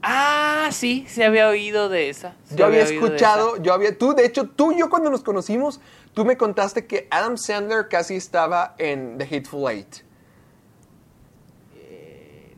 Ah, 0.01 0.69
sí, 0.71 1.05
se 1.07 1.25
había 1.25 1.49
oído 1.49 1.89
de 1.89 2.09
esa. 2.09 2.35
se 2.43 2.55
Yo 2.55 2.65
había 2.65 2.83
escuchado, 2.83 3.57
yo 3.57 3.73
había, 3.73 3.97
tú, 3.97 4.13
de 4.13 4.25
hecho, 4.25 4.47
tú 4.47 4.71
y 4.71 4.79
yo 4.79 4.89
cuando 4.89 5.09
nos 5.09 5.21
conocimos, 5.21 5.79
tú 6.13 6.25
me 6.25 6.37
contaste 6.37 6.87
que 6.87 7.07
Adam 7.11 7.37
Sandler 7.37 7.87
casi 7.87 8.15
estaba 8.15 8.75
en 8.77 9.17
The 9.17 9.25
Hateful 9.25 9.69
Eight. 9.69 9.97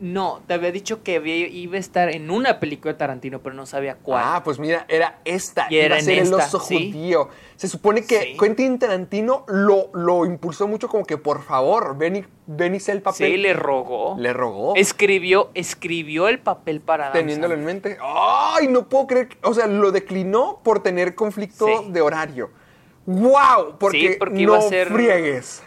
No, 0.03 0.41
te 0.45 0.53
había 0.55 0.73
dicho 0.73 1.01
que 1.01 1.15
había- 1.15 1.47
iba 1.47 1.77
a 1.77 1.80
estar 1.80 2.09
en 2.09 2.30
una 2.30 2.59
película 2.59 2.91
de 2.91 2.97
Tarantino, 2.99 3.39
pero 3.39 3.55
no 3.55 3.65
sabía 3.65 3.95
cuál. 3.95 4.21
Ah, 4.25 4.41
pues 4.43 4.59
mira, 4.59 4.85
era 4.89 5.21
esta, 5.23 5.67
Y 5.69 5.75
iba 5.77 5.85
era 5.85 5.95
a 5.95 5.99
en 5.99 6.03
ser 6.05 6.13
el 6.17 6.23
esta, 6.25 6.35
oso 6.35 6.59
sí. 6.59 6.91
judío. 6.91 7.30
Se 7.55 7.69
supone 7.69 8.03
que 8.05 8.19
Sí. 8.19 8.38
Quentin 8.38 8.77
Tarantino 8.80 9.45
lo, 9.47 9.89
lo 9.93 10.25
impulsó 10.25 10.67
mucho 10.67 10.89
como 10.89 11.05
que, 11.05 11.17
por 11.17 11.41
favor, 11.43 11.97
ven 11.97 12.17
y, 12.17 12.25
ven 12.47 12.75
y 12.75 12.81
sé 12.81 12.91
el 12.91 13.01
papel. 13.01 13.31
sí, 13.31 13.38
le 13.38 13.53
rogó. 13.53 14.17
Le 14.19 14.34
rogó, 14.34 14.75
Escribió, 14.75 15.51
escribió 15.53 16.27
el 16.27 16.39
papel 16.39 16.81
para 16.81 17.05
Adam 17.05 17.13
teniéndolo 17.13 17.53
en 17.53 17.63
mente. 17.63 17.97
¡Ay, 18.01 18.67
no 18.67 18.89
puedo 18.89 19.07
creer! 19.07 19.30
que- 19.30 19.38
o 19.43 19.53
sea, 19.53 19.67
lo 19.67 19.93
declinó 19.93 20.59
por 20.65 20.84
tener 20.84 21.15
conflicto 21.15 21.65
Sí. 21.65 21.73
de 21.91 22.01
horario. 22.01 22.49
¡Wow! 23.05 23.77
Porque, 23.80 24.17
porque 24.19 24.41
iba 24.41 24.57
no 24.57 24.65
a 24.65 24.67
ser- 24.69 24.89
friegues. 24.91 25.63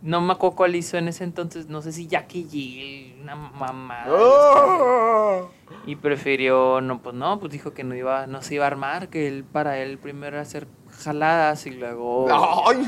No 0.00 0.20
me 0.20 0.32
acuerdo 0.32 0.56
cuál 0.56 0.76
hizo 0.76 0.96
en 0.96 1.08
ese 1.08 1.24
entonces, 1.24 1.68
no 1.68 1.82
sé 1.82 1.92
si 1.92 2.06
Jackie 2.06 2.46
Jill, 2.48 3.20
una 3.20 3.34
mamá. 3.34 4.04
¡Oh! 4.08 5.50
Y 5.86 5.96
prefirió, 5.96 6.80
no, 6.80 7.02
pues 7.02 7.16
no, 7.16 7.40
pues 7.40 7.52
dijo 7.52 7.72
que 7.74 7.82
no 7.82 7.96
iba, 7.96 8.26
no 8.26 8.40
se 8.42 8.54
iba 8.54 8.64
a 8.64 8.68
armar, 8.68 9.08
que 9.08 9.26
él 9.26 9.44
para 9.44 9.78
él 9.78 9.98
primero 9.98 10.36
era 10.36 10.42
hacer 10.42 10.68
jaladas 11.02 11.66
y 11.66 11.70
luego 11.70 12.26
¡Ay! 12.30 12.84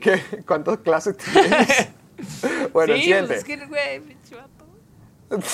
¿Qué? 0.00 0.20
¿Cuántas 0.46 0.78
clases 0.78 1.16
tienes? 1.16 1.90
bueno, 2.72 2.94
sí, 2.94 3.00
siguiente. 3.00 3.26
pues 3.26 3.38
es 3.38 3.44
que, 3.44 3.66
güey, 3.66 4.00
pinche 4.00 4.36
vato. 4.36 4.66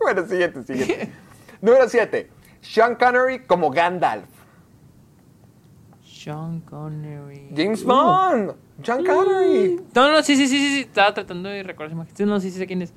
Bueno, 0.00 0.24
siguiente, 0.26 0.62
siguiente. 0.62 1.12
Número 1.60 1.88
7. 1.88 2.30
Sean 2.60 2.94
Connery 2.94 3.40
como 3.40 3.68
Gandalf. 3.68 4.28
Sean 6.04 6.60
Connery. 6.60 7.50
James 7.56 7.82
Uh. 7.84 8.54
Sean 8.82 9.04
Connery. 9.04 9.80
No, 9.94 10.12
no, 10.12 10.22
sí, 10.22 10.36
sí, 10.36 10.46
sí, 10.48 10.58
sí, 10.58 10.80
estaba 10.80 11.12
tratando 11.14 11.48
de 11.48 11.62
recordar 11.62 11.90
su 11.90 11.96
imagen. 11.96 12.28
No, 12.28 12.40
sí, 12.40 12.50
sí 12.50 12.58
sé 12.58 12.66
quién 12.66 12.82
es. 12.82 12.92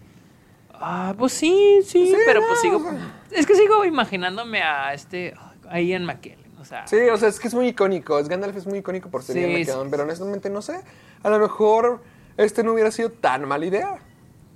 Ah, 0.74 1.14
pues 1.18 1.34
sí, 1.34 1.80
sí, 1.86 2.08
Sí, 2.08 2.16
pero 2.26 2.42
no, 2.42 2.48
pues 2.48 2.60
sigo. 2.62 2.78
o 2.78 2.82
sea. 2.82 3.22
Es 3.32 3.46
que 3.46 3.56
sigo 3.56 3.86
imaginándome 3.86 4.62
a 4.62 4.94
este. 4.94 5.34
A 5.70 5.80
Ian 5.80 6.06
McKellen. 6.06 6.52
O 6.60 6.66
sea. 6.66 6.86
Sí, 6.88 6.98
o 7.12 7.18
sea, 7.18 7.30
es 7.30 7.40
que 7.40 7.48
es 7.48 7.54
muy 7.54 7.68
icónico. 7.68 8.20
Es 8.20 8.28
Gandalf 8.28 8.56
es 8.58 8.66
muy 8.68 8.80
icónico 8.80 9.10
por 9.10 9.24
ser 9.24 9.36
Sí, 9.36 9.42
Ian 9.42 9.52
McKellen, 9.60 9.84
sí. 9.84 9.88
pero 9.92 10.04
honestamente 10.04 10.50
no 10.50 10.62
sé. 10.62 10.82
A 11.24 11.30
lo 11.30 11.40
mejor 11.40 12.02
este 12.38 12.64
no 12.64 12.74
hubiera 12.74 12.92
sido 12.92 13.10
tan 13.12 13.48
mala 13.48 13.66
idea. 13.66 13.98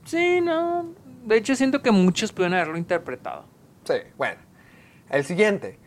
Sí, 0.06 0.42
no. 0.42 0.94
De 1.26 1.38
hecho, 1.38 1.56
siento 1.56 1.82
que 1.82 1.90
muchos 1.92 2.32
pudieron 2.32 2.54
haberlo 2.56 2.78
interpretado. 2.78 3.46
Sí, 3.84 3.96
bueno. 4.18 4.38
El 5.10 5.26
siguiente. 5.26 5.80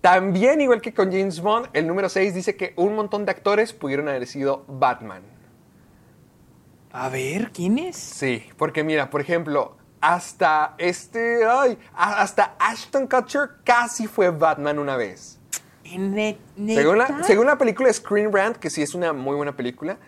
También, 0.00 0.60
igual 0.60 0.80
que 0.80 0.94
con 0.94 1.10
James 1.10 1.40
Bond, 1.40 1.68
el 1.72 1.86
número 1.86 2.08
6 2.08 2.34
dice 2.34 2.56
que 2.56 2.72
un 2.76 2.94
montón 2.94 3.24
de 3.24 3.32
actores 3.32 3.72
pudieron 3.72 4.08
haber 4.08 4.26
sido 4.26 4.64
Batman. 4.68 5.22
A 6.92 7.08
ver, 7.08 7.50
¿quién 7.52 7.78
es? 7.78 7.96
Sí, 7.96 8.44
porque 8.56 8.84
mira, 8.84 9.10
por 9.10 9.20
ejemplo, 9.20 9.76
hasta 10.00 10.74
este, 10.78 11.44
ay, 11.44 11.78
hasta 11.94 12.54
Ashton 12.58 13.06
Kutcher 13.08 13.50
casi 13.64 14.06
fue 14.06 14.30
Batman 14.30 14.78
una 14.78 14.96
vez. 14.96 15.38
Según 15.84 16.98
la, 16.98 17.24
según 17.24 17.46
la 17.46 17.58
película 17.58 17.92
Screen 17.92 18.32
Rant, 18.32 18.56
que 18.56 18.70
sí 18.70 18.82
es 18.82 18.94
una 18.94 19.12
muy 19.12 19.34
buena 19.34 19.56
película, 19.56 19.98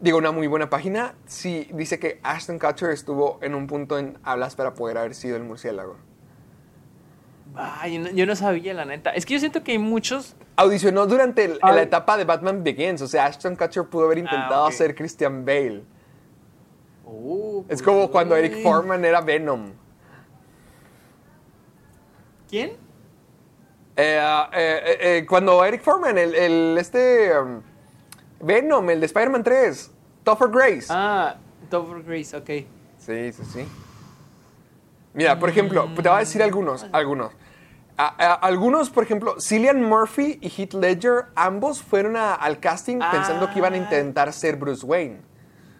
digo, 0.00 0.18
una 0.18 0.32
muy 0.32 0.46
buena 0.46 0.70
página, 0.70 1.14
sí 1.26 1.68
dice 1.72 1.98
que 1.98 2.20
Ashton 2.22 2.58
Kutcher 2.58 2.90
estuvo 2.90 3.38
en 3.42 3.54
un 3.54 3.66
punto 3.66 3.98
en 3.98 4.18
hablas 4.22 4.56
para 4.56 4.74
poder 4.74 4.98
haber 4.98 5.14
sido 5.14 5.36
el 5.36 5.44
murciélago. 5.44 5.96
Ay, 7.56 7.94
yo 7.94 8.00
no, 8.00 8.10
yo 8.10 8.26
no 8.26 8.36
sabía, 8.36 8.74
la 8.74 8.84
neta. 8.84 9.10
Es 9.10 9.24
que 9.24 9.34
yo 9.34 9.40
siento 9.40 9.62
que 9.64 9.72
hay 9.72 9.78
muchos. 9.78 10.36
Audicionó 10.56 11.06
durante 11.06 11.44
el- 11.44 11.58
la 11.62 11.82
etapa 11.82 12.16
de 12.16 12.24
Batman 12.24 12.62
Begins, 12.62 13.00
o 13.02 13.08
sea, 13.08 13.26
Ashton 13.26 13.56
Kutcher 13.56 13.84
pudo 13.84 14.04
haber 14.06 14.18
intentado 14.18 14.64
Ah, 14.64 14.68
ok. 14.68 14.72
ser 14.72 14.94
Christian 14.94 15.44
Bale. 15.44 15.82
Uh, 17.04 17.60
Es 17.60 17.66
pues, 17.66 17.82
como 17.82 18.10
cuando 18.10 18.36
Eric. 18.36 18.62
Foreman 18.62 19.04
era 19.04 19.20
Venom. 19.20 19.72
¿Quién? 22.48 22.70
Eh, 23.96 24.18
eh, 24.18 24.48
eh, 24.52 24.98
eh, 25.18 25.26
cuando 25.26 25.64
Eric 25.64 25.82
Foreman, 25.82 26.18
el, 26.18 26.34
el- 26.34 26.76
este 26.78 27.30
um, 27.38 27.62
Venom, 28.40 28.90
el 28.90 29.00
de 29.00 29.06
Spider-Man 29.06 29.42
3, 29.42 29.90
Topher 30.22 30.48
Grace. 30.48 30.86
Ah, 30.90 31.36
Topher 31.70 32.02
Grace, 32.02 32.36
ok. 32.36 32.46
Sí, 32.98 33.32
sí, 33.32 33.42
sí. 33.52 33.66
Mira, 35.14 35.38
por 35.38 35.48
ejemplo, 35.48 35.88
te 35.94 36.02
voy 36.08 36.16
a 36.16 36.18
decir 36.18 36.42
algunos, 36.42 36.86
algunos. 36.92 37.32
A- 37.98 38.14
a- 38.18 38.34
algunos, 38.34 38.90
por 38.90 39.04
ejemplo, 39.04 39.36
Cillian 39.40 39.82
Murphy 39.82 40.38
y 40.42 40.48
Heath 40.48 40.74
Ledger, 40.74 41.26
ambos 41.34 41.82
fueron 41.82 42.16
a- 42.16 42.34
al 42.34 42.60
casting 42.60 42.98
pensando 42.98 43.50
que 43.50 43.58
iban 43.58 43.72
a 43.72 43.76
Ah. 43.76 43.80
intentar 43.80 44.32
ser 44.34 44.56
Bruce 44.56 44.84
Wayne. 44.84 45.20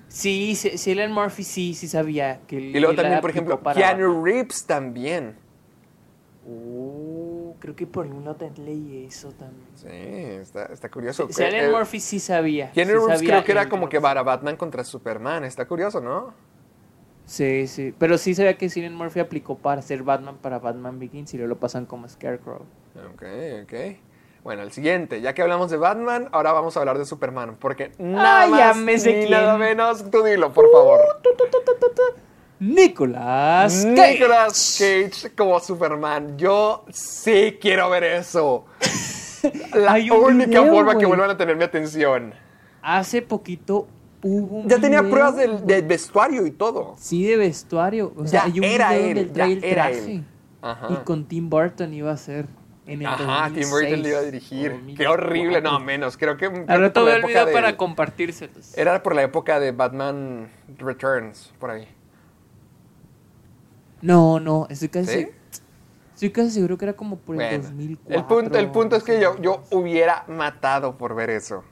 Sí, 0.08 0.56
Ellen 0.86 1.12
Murphy 1.12 1.42
sí, 1.44 1.74
sí 1.74 1.88
sabía 1.88 2.40
que 2.46 2.56
Y 2.56 2.80
luego 2.80 2.94
también, 2.94 3.20
por 3.20 3.30
ejemplo, 3.30 3.60
para- 3.60 3.76
Keanu 3.78 4.24
Reeves 4.24 4.64
también. 4.64 5.36
Uh, 6.46 7.54
creo 7.58 7.74
que 7.74 7.86
por 7.86 8.06
te 8.36 8.50
leí 8.62 9.04
eso 9.06 9.32
también. 9.32 9.66
Sí, 9.74 9.88
está, 10.40 10.66
está 10.66 10.88
curioso. 10.88 11.28
Ellen 11.38 11.66
Eh, 11.66 11.70
Murphy 11.70 11.98
sí 12.00 12.20
sabía. 12.20 12.70
Keanu 12.70 12.92
sí 12.92 12.96
Reeves 12.98 13.14
sabía 13.18 13.30
creo 13.30 13.44
que 13.44 13.52
era 13.52 13.68
como 13.68 13.88
que 13.88 14.00
para 14.00 14.22
Batman 14.22 14.56
contra 14.56 14.84
Superman. 14.84 15.44
Está 15.44 15.66
curioso, 15.66 16.00
¿no? 16.00 16.32
Sí, 17.26 17.66
sí. 17.66 17.92
Pero 17.98 18.16
sí 18.18 18.34
sabía 18.34 18.56
que 18.56 18.70
Cillian 18.70 18.94
Murphy 18.94 19.20
aplicó 19.20 19.56
para 19.58 19.82
ser 19.82 20.02
Batman 20.04 20.36
para 20.40 20.58
Batman 20.60 20.98
Begins 20.98 21.34
y 21.34 21.36
luego 21.36 21.50
lo 21.50 21.58
pasan 21.58 21.84
como 21.84 22.08
Scarecrow. 22.08 22.62
Ok, 23.12 23.22
ok. 23.64 23.74
Bueno, 24.44 24.62
el 24.62 24.70
siguiente. 24.70 25.20
Ya 25.20 25.34
que 25.34 25.42
hablamos 25.42 25.70
de 25.72 25.76
Batman, 25.76 26.28
ahora 26.30 26.52
vamos 26.52 26.76
a 26.76 26.80
hablar 26.80 26.98
de 26.98 27.04
Superman. 27.04 27.56
Porque 27.58 27.90
nada 27.98 28.44
Ah, 28.70 28.74
más 28.74 28.76
ni 28.76 28.94
quién. 29.12 29.30
nada 29.30 29.58
menos. 29.58 30.08
Tú 30.08 30.22
dilo, 30.22 30.52
por 30.52 30.70
favor. 30.70 31.00
Nicolas 32.58 33.84
Cage. 33.94 34.12
Nicolas 34.14 34.78
Cage 34.78 35.34
como 35.36 35.60
Superman. 35.60 36.38
Yo 36.38 36.84
sí 36.90 37.58
quiero 37.60 37.90
ver 37.90 38.04
eso. 38.04 38.64
La 39.74 39.94
única 39.94 40.60
video, 40.60 40.72
forma 40.72 40.96
que 40.96 41.06
vuelvan 41.06 41.30
a 41.30 41.36
tener 41.36 41.56
mi 41.56 41.64
atención. 41.64 42.32
Hace 42.82 43.20
poquito 43.22 43.88
hubo 44.22 44.62
Ya 44.66 44.78
tenía 44.78 45.00
video, 45.02 45.10
pruebas 45.12 45.36
del, 45.36 45.82
vestuario 45.82 46.46
y 46.46 46.50
todo. 46.50 46.94
Sí, 46.98 47.24
de 47.24 47.36
vestuario. 47.36 48.12
O 48.16 48.26
sea, 48.26 48.46
Ya 48.48 48.60
un 48.60 48.64
era 48.64 48.90
video 48.92 49.06
él, 49.10 49.26
donde 49.32 49.52
el 49.52 49.64
era 49.64 49.82
traje. 49.84 50.12
él. 50.14 50.24
Ajá. 50.62 50.88
Y 50.90 50.94
con 51.04 51.26
Tim 51.26 51.48
Burton 51.50 51.92
iba 51.94 52.10
a 52.12 52.16
ser 52.16 52.46
en 52.86 53.00
el 53.02 53.06
Ajá, 53.06 53.50
Tim 53.52 53.68
Burton 53.70 54.02
le 54.02 54.08
iba 54.08 54.18
a 54.18 54.22
dirigir. 54.22 54.70
2006, 54.72 54.98
Qué 54.98 55.06
horrible. 55.08 55.60
No, 55.60 55.72
2004. 55.72 55.84
menos. 55.86 56.16
Creo 56.16 56.36
que. 56.36 56.46
la 56.66 56.76
veo 56.78 57.16
el 57.16 57.22
video 57.24 57.46
de- 57.46 57.52
para 57.52 57.76
compartírselos. 57.76 58.76
Era 58.76 59.02
por 59.02 59.14
la 59.14 59.22
época 59.22 59.60
de 59.60 59.72
Batman 59.72 60.48
Returns, 60.78 61.52
por 61.58 61.70
ahí. 61.70 61.86
No, 64.02 64.38
no, 64.40 64.66
estoy 64.70 64.88
casi. 64.88 65.12
¿Sí? 65.24 65.28
Estoy 66.14 66.30
casi 66.30 66.50
seguro 66.50 66.78
que 66.78 66.84
era 66.86 66.94
como 66.94 67.16
por 67.18 67.34
el 67.36 67.42
Bueno, 67.48 67.64
2004. 67.64 68.16
el 68.16 68.24
punto, 68.24 68.58
el 68.58 68.70
punto 68.70 68.96
es 68.96 69.02
que 69.02 69.20
yo, 69.20 69.40
yo 69.40 69.62
hubiera 69.70 70.24
matado 70.28 70.96
por 70.96 71.14
ver 71.14 71.28
eso. 71.30 71.62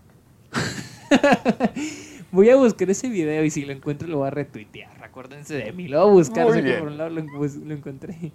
Voy 2.35 2.51
a 2.51 2.57
buscar 2.57 2.91
ese 2.91 3.09
video 3.09 3.45
y 3.45 3.51
si 3.51 3.65
lo 3.65 3.73
encuentro 3.73 4.09
lo 4.09 4.19
voy 4.19 4.27
a 4.27 4.31
retuitear. 4.31 5.05
Acuérdense 5.05 5.55
de 5.55 5.73
mí. 5.73 5.87
Lo 5.87 6.01
voy 6.01 6.09
a 6.09 6.13
buscar. 6.15 6.45
Muy 6.47 6.55
sé 6.55 6.63
que 6.63 6.69
bien. 6.69 6.79
por 6.81 6.89
un 6.89 6.99
lado 6.99 7.11
lo, 7.11 7.21
encontré. 7.73 8.33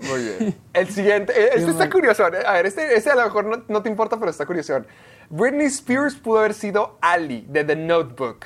Muy 0.00 0.24
bien. 0.24 0.56
El 0.72 0.88
siguiente, 0.88 1.32
eh, 1.32 1.50
este 1.54 1.70
está 1.70 1.88
curioso. 1.88 2.24
A 2.24 2.30
ver, 2.30 2.66
este, 2.66 2.96
este 2.96 3.10
a 3.10 3.14
lo 3.14 3.22
mejor 3.22 3.44
no, 3.44 3.62
no 3.68 3.80
te 3.80 3.88
importa, 3.88 4.18
pero 4.18 4.28
está 4.28 4.44
curioso. 4.44 4.84
Britney 5.30 5.66
Spears 5.66 6.16
pudo 6.16 6.40
haber 6.40 6.52
sido 6.52 6.98
Ali 7.00 7.46
de 7.48 7.62
The 7.62 7.76
Notebook. 7.76 8.44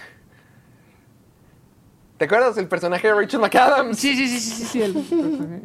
¿Te 2.19 2.27
acuerdas 2.27 2.57
del 2.57 2.69
personaje 2.69 3.09
de 3.09 3.15
Rachel 3.15 3.41
McAdams? 3.41 3.99
Sí, 3.99 4.15
sí, 4.15 4.29
sí, 4.29 4.41
sí, 4.41 4.53
sí. 4.57 4.65
sí 4.67 4.83
el 4.83 4.93
personaje. 4.93 5.63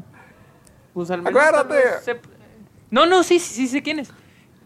Pues 0.94 1.12
al 1.12 1.22
menos. 1.22 1.42
Acuérdate. 1.42 2.22
No, 2.90 3.06
no, 3.06 3.24
sí, 3.24 3.40
sí, 3.40 3.56
sí 3.56 3.68
sé 3.68 3.84
quién 3.84 4.00
es. 4.00 4.10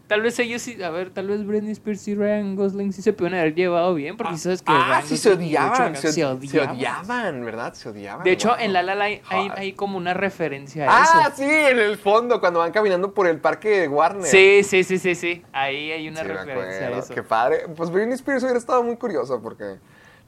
Tal 0.06 0.22
vez 0.22 0.38
ellos 0.38 0.62
sí, 0.62 0.80
a 0.84 0.90
ver, 0.90 1.10
tal 1.10 1.26
vez 1.26 1.44
Britney 1.44 1.72
Spears 1.72 2.06
y 2.06 2.14
Ryan 2.14 2.54
Gosling 2.54 2.92
sí 2.92 3.02
se 3.02 3.12
pueden 3.12 3.34
haber 3.34 3.56
llevado 3.56 3.92
bien, 3.92 4.16
porque 4.16 4.36
sabes 4.38 4.62
que 4.62 4.70
Ah, 4.72 5.02
sí, 5.04 5.16
se 5.16 5.32
odiaban. 5.32 5.96
Se, 5.96 6.08
odiaban. 6.24 7.44
¿verdad? 7.44 7.74
Se 7.74 7.88
odiaban. 7.88 8.22
De 8.22 8.30
hecho, 8.30 8.50
Wow. 8.50 8.56
en 8.60 8.72
La 8.72 8.82
La 8.84 9.02
hay, 9.02 9.20
Hot. 9.24 9.58
hay 9.58 9.72
como 9.72 9.96
una 9.98 10.14
referencia 10.14 10.88
a 10.88 11.00
Ah, 11.02 11.22
eso. 11.26 11.36
sí, 11.38 11.42
en 11.44 11.80
el 11.80 11.96
fondo, 11.98 12.38
cuando 12.38 12.60
van 12.60 12.70
caminando 12.70 13.12
por 13.12 13.26
el 13.26 13.40
parque 13.40 13.80
de 13.80 13.88
Warner. 13.88 14.26
Sí, 14.30 14.62
sí, 14.62 14.84
sí, 14.84 14.98
sí, 14.98 15.16
sí. 15.16 15.42
Ahí 15.52 15.90
hay 15.90 16.08
una 16.08 16.20
Sí, 16.22 16.28
referencia 16.28 16.86
a 16.86 16.98
eso. 17.00 17.12
Qué 17.12 17.22
padre. 17.24 17.66
Pues 17.76 17.90
Britney 17.90 18.14
Spears 18.14 18.44
hubiera 18.44 18.58
estado 18.60 18.84
muy 18.84 18.96
curioso 18.96 19.42
porque, 19.42 19.78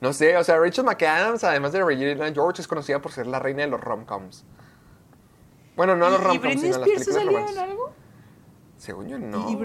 no 0.00 0.12
sé, 0.12 0.36
o 0.36 0.42
sea, 0.42 0.58
Rachel 0.58 0.86
McAdams, 0.86 1.44
además 1.44 1.70
de 1.70 1.84
Regina 1.84 2.32
George, 2.34 2.60
es 2.62 2.66
conocida 2.66 3.00
por 3.00 3.12
ser 3.12 3.28
la 3.28 3.38
reina 3.38 3.62
de 3.62 3.68
los 3.68 3.80
rom-coms. 3.80 4.44
Bueno, 5.76 5.94
no 5.94 6.10
los 6.10 6.18
¿Y- 6.18 6.22
¿Y 6.22 6.26
rom-coms, 6.26 6.60
sino 6.62 6.78
las 6.78 6.88
Spears 6.88 7.06
películas 7.16 7.56
algo? 7.56 7.92
Según 8.78 9.08
yo, 9.08 9.18
no. 9.18 9.50
¿Y 9.50 9.56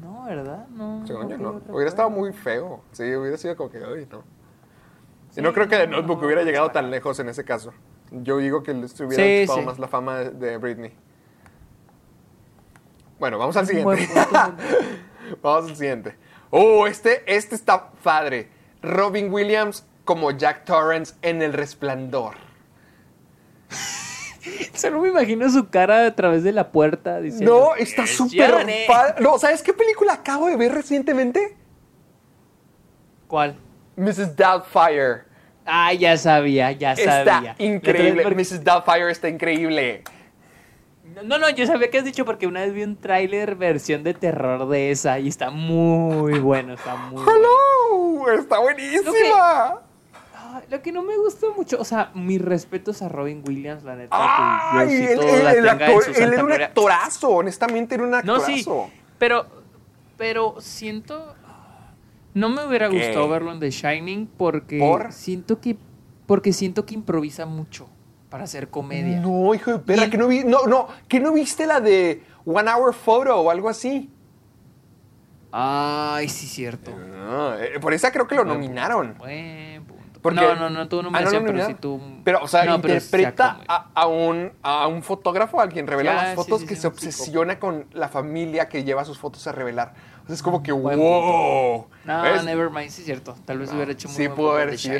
No, 0.00 0.24
¿verdad? 0.24 0.66
No. 0.68 1.06
Según 1.06 1.28
yo, 1.28 1.38
no. 1.38 1.62
Hubiera 1.68 1.88
estado 1.88 2.10
muy 2.10 2.32
feo. 2.32 2.82
Sí, 2.92 3.14
hubiera 3.14 3.36
sido 3.36 3.56
como 3.56 3.70
que, 3.70 3.78
ay, 3.78 4.06
no. 4.10 4.22
Y 5.36 5.40
no 5.40 5.52
creo 5.52 5.68
que 5.68 5.76
The 5.76 5.86
Notebook 5.86 6.22
hubiera 6.22 6.42
llegado 6.42 6.70
tan 6.70 6.90
lejos 6.90 7.18
en 7.20 7.28
ese 7.28 7.44
caso. 7.44 7.72
Yo 8.10 8.38
digo 8.38 8.62
que 8.62 8.74
les 8.74 8.98
hubiera 9.00 9.22
Sí, 9.22 9.42
chupado 9.46 9.60
sí. 9.60 9.66
más 9.66 9.78
la 9.78 9.88
fama 9.88 10.18
de, 10.18 10.56
Britney. 10.58 10.92
Bueno, 13.18 13.38
vamos 13.38 13.56
al 13.56 13.66
siguiente. 13.66 14.08
vamos 15.42 15.70
al 15.70 15.76
siguiente. 15.76 16.16
Oh, 16.50 16.86
este, 16.86 17.22
este 17.26 17.54
está 17.54 17.90
padre. 17.90 18.48
Robin 18.82 19.32
Williams 19.32 19.86
como 20.04 20.30
Jack 20.30 20.64
Torrance 20.64 21.14
en 21.22 21.42
El 21.42 21.52
Resplandor. 21.52 22.34
Solo 24.74 25.00
me 25.00 25.08
imagino 25.08 25.48
su 25.50 25.68
cara 25.68 26.06
a 26.06 26.14
través 26.14 26.42
de 26.44 26.52
la 26.52 26.70
puerta 26.70 27.20
diciendo. 27.20 27.70
No, 27.70 27.74
está 27.76 28.04
"Es 28.04 28.16
súper 28.16 28.50
Johnny". 28.50 28.84
padre. 28.86 29.14
No, 29.22 29.38
¿sabes 29.38 29.62
qué 29.62 29.72
película 29.72 30.14
acabo 30.14 30.46
de 30.48 30.56
ver 30.56 30.72
recientemente? 30.72 31.56
¿Cuál? 33.26 33.56
Mrs. 33.96 34.36
Doubtfire. 34.36 35.22
Ah, 35.66 35.92
ya 35.94 36.16
sabía, 36.18 36.72
ya 36.72 36.92
Está 36.92 37.24
sabía. 37.24 37.54
increíble. 37.58 38.22
Porque- 38.22 38.36
Mrs. 38.36 38.62
Doubtfire 38.64 39.10
está 39.10 39.28
increíble. 39.28 40.02
No, 41.22 41.38
no, 41.38 41.48
yo 41.50 41.66
sabía 41.66 41.90
que 41.90 41.98
has 41.98 42.04
dicho 42.04 42.24
porque 42.24 42.46
una 42.46 42.60
vez 42.62 42.72
vi 42.74 42.82
un 42.82 42.96
tráiler 42.96 43.54
versión 43.54 44.02
de 44.02 44.14
terror 44.14 44.68
de 44.68 44.90
esa 44.90 45.18
y 45.20 45.28
está 45.28 45.50
muy 45.50 46.38
bueno, 46.40 46.74
está 46.74 46.96
muy 46.96 47.22
bueno. 47.24 47.30
¡Hello! 47.30 48.32
Está 48.32 48.58
buenísima. 48.58 49.80
Ah, 50.56 50.62
Lo 50.70 50.80
que 50.82 50.92
no 50.92 51.02
me 51.02 51.16
gusta 51.16 51.48
mucho, 51.56 51.80
o 51.80 51.84
sea, 51.84 52.12
mis 52.14 52.40
respetos 52.40 53.02
a 53.02 53.08
Robin 53.08 53.42
Williams, 53.44 53.82
la 53.82 53.96
neta. 53.96 54.16
¡Ay! 54.72 54.86
que 54.88 55.12
él, 55.14 55.20
él- 55.20 55.44
la 55.44 55.52
el 55.52 55.68
actor- 55.68 56.04
él 56.14 56.32
era 56.32 56.44
un 56.44 56.52
actorazo, 56.52 57.28
honestamente 57.30 57.96
era 57.96 58.04
un 58.04 58.10
No, 58.10 58.16
actorazo. 58.18 58.46
sí, 58.46 58.64
pero, 59.18 59.46
pero 60.16 60.54
siento, 60.60 61.34
no 62.34 62.50
me 62.50 62.64
hubiera 62.66 62.88
¿Qué? 62.88 62.98
gustado 62.98 63.28
verlo 63.28 63.50
en 63.50 63.58
The 63.58 63.70
Shining 63.72 64.28
porque 64.36 64.78
¿Por? 64.78 65.12
siento 65.12 65.60
que, 65.60 65.76
porque 66.26 66.52
siento 66.52 66.86
que 66.86 66.94
improvisa 66.94 67.46
mucho 67.46 67.88
para 68.30 68.44
hacer 68.44 68.68
comedia. 68.68 69.18
No, 69.20 69.52
hijo 69.54 69.72
de 69.72 69.78
perra, 69.80 70.08
que 70.08 70.16
no 70.18 70.28
vi, 70.28 70.44
no, 70.44 70.66
no, 70.68 70.86
que 71.08 71.18
no 71.18 71.32
viste 71.32 71.66
la 71.66 71.80
de 71.80 72.22
One 72.44 72.70
Hour 72.70 72.94
Photo 72.94 73.40
o 73.40 73.50
algo 73.50 73.68
así. 73.68 74.08
Ay, 75.56 76.28
sí, 76.28 76.46
cierto. 76.48 76.90
No, 76.96 77.54
eh, 77.56 77.78
por 77.80 77.92
esa 77.94 78.10
creo 78.10 78.26
que 78.26 78.34
lo 78.34 78.44
nominaron. 78.44 79.14
Buen 79.18 79.18
punto. 79.18 79.73
Porque- 80.24 80.40
no, 80.40 80.54
no, 80.56 80.70
no 80.70 80.88
tuvo 80.88 81.00
Ah, 81.00 81.02
¿no 81.02 81.10
nominación, 81.10 81.44
pero 81.44 81.66
sí 81.66 81.74
tuvo. 81.74 82.00
Pero, 82.24 82.38
o 82.42 82.48
sea, 82.48 82.64
No, 82.64 82.70
sí 82.72 82.76
interpreta 82.76 83.58
a, 83.68 83.90
a 83.92 84.06
un, 84.06 84.52
a 84.62 84.86
un 84.86 85.02
fotógrafo, 85.02 85.60
a 85.60 85.68
quien 85.68 85.86
revela 85.86 86.14
Ya, 86.14 86.22
las 86.22 86.34
fotos, 86.34 86.62
sí, 86.62 86.66
que 86.66 86.76
se 86.76 86.86
un 86.86 86.94
obsesiona 86.94 87.58
con 87.60 87.84
la 87.92 88.08
familia 88.08 88.66
que 88.70 88.84
lleva 88.84 89.04
sus 89.04 89.18
fotos 89.18 89.46
a 89.46 89.52
revelar. 89.52 89.92
O 90.22 90.26
sea, 90.28 90.34
es 90.34 90.42
como 90.42 90.62
que, 90.62 90.72
Buen 90.72 90.98
wow. 90.98 91.88
No, 92.06 92.22
¿Ves? 92.22 92.42
never 92.42 92.70
mind, 92.70 92.88
sí 92.88 93.02
es 93.02 93.04
cierto. 93.04 93.34
Tal 93.44 93.58
vez 93.58 93.70
hubiera 93.70 93.92
hecho 93.92 94.08
muy 94.08 94.16
Sí, 94.16 94.28
pudo 94.30 94.52
haber 94.52 94.78
sido. 94.78 94.98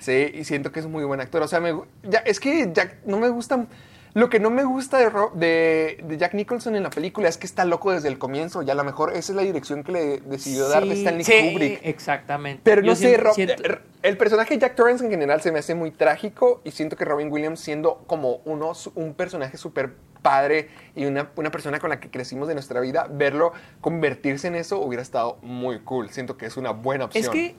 Sí, 0.00 0.30
y 0.34 0.44
siento 0.44 0.70
que 0.70 0.80
es 0.80 0.86
muy 0.86 1.02
buen 1.04 1.22
actor. 1.22 1.40
O 1.40 1.48
sea, 1.48 1.60
me 1.60 1.74
ya, 2.02 2.18
es 2.18 2.38
que 2.38 2.70
Jack, 2.70 2.98
no 3.06 3.18
me 3.18 3.30
gusta. 3.30 3.64
Lo 4.14 4.30
que 4.30 4.40
no 4.40 4.50
me 4.50 4.64
gusta 4.64 4.98
de, 4.98 5.10
Ro- 5.10 5.32
de, 5.34 6.02
de 6.02 6.16
Jack 6.18 6.34
Nicholson 6.34 6.74
en 6.76 6.82
la 6.82 6.90
película 6.90 7.28
es 7.28 7.36
que 7.36 7.46
está 7.46 7.64
loco 7.64 7.92
desde 7.92 8.08
el 8.08 8.18
comienzo. 8.18 8.62
Y 8.62 8.70
a 8.70 8.74
lo 8.74 8.82
mejor 8.84 9.10
esa 9.10 9.32
es 9.32 9.36
la 9.36 9.42
dirección 9.42 9.84
que 9.84 9.92
le 9.92 10.18
decidió 10.20 10.68
darle 10.68 10.94
Sí, 10.94 11.00
Stanley 11.02 11.24
sí, 11.24 11.50
Kubrick. 11.52 11.80
exactamente. 11.84 12.60
Pero 12.64 12.80
no 12.82 12.88
Yo 12.88 12.96
sé, 12.96 13.02
siento- 13.08 13.22
Ro- 13.24 13.34
siento- 13.34 13.62
eh, 13.64 13.78
el 14.02 14.16
personaje 14.16 14.54
de 14.54 14.60
Jack 14.60 14.74
Torrance 14.74 15.04
en 15.04 15.10
general 15.10 15.40
se 15.40 15.52
me 15.52 15.58
hace 15.58 15.74
muy 15.74 15.90
trágico 15.90 16.60
y 16.64 16.70
siento 16.70 16.96
que 16.96 17.04
Robin 17.04 17.30
Williams 17.30 17.60
siendo 17.60 17.98
como 18.06 18.36
uno, 18.44 18.72
un 18.94 19.14
personaje 19.14 19.56
súper 19.56 19.92
padre 20.22 20.68
y 20.96 21.04
una, 21.04 21.30
una 21.36 21.50
persona 21.50 21.78
con 21.78 21.90
la 21.90 22.00
que 22.00 22.10
crecimos 22.10 22.48
de 22.48 22.54
nuestra 22.54 22.80
vida, 22.80 23.06
verlo 23.10 23.52
convertirse 23.80 24.48
en 24.48 24.56
eso 24.56 24.80
hubiera 24.80 25.02
estado 25.02 25.38
muy 25.42 25.80
cool. 25.80 26.10
Siento 26.10 26.36
que 26.36 26.46
es 26.46 26.56
una 26.56 26.70
buena 26.70 27.04
opción. 27.04 27.24
Es 27.24 27.28
que 27.30 27.54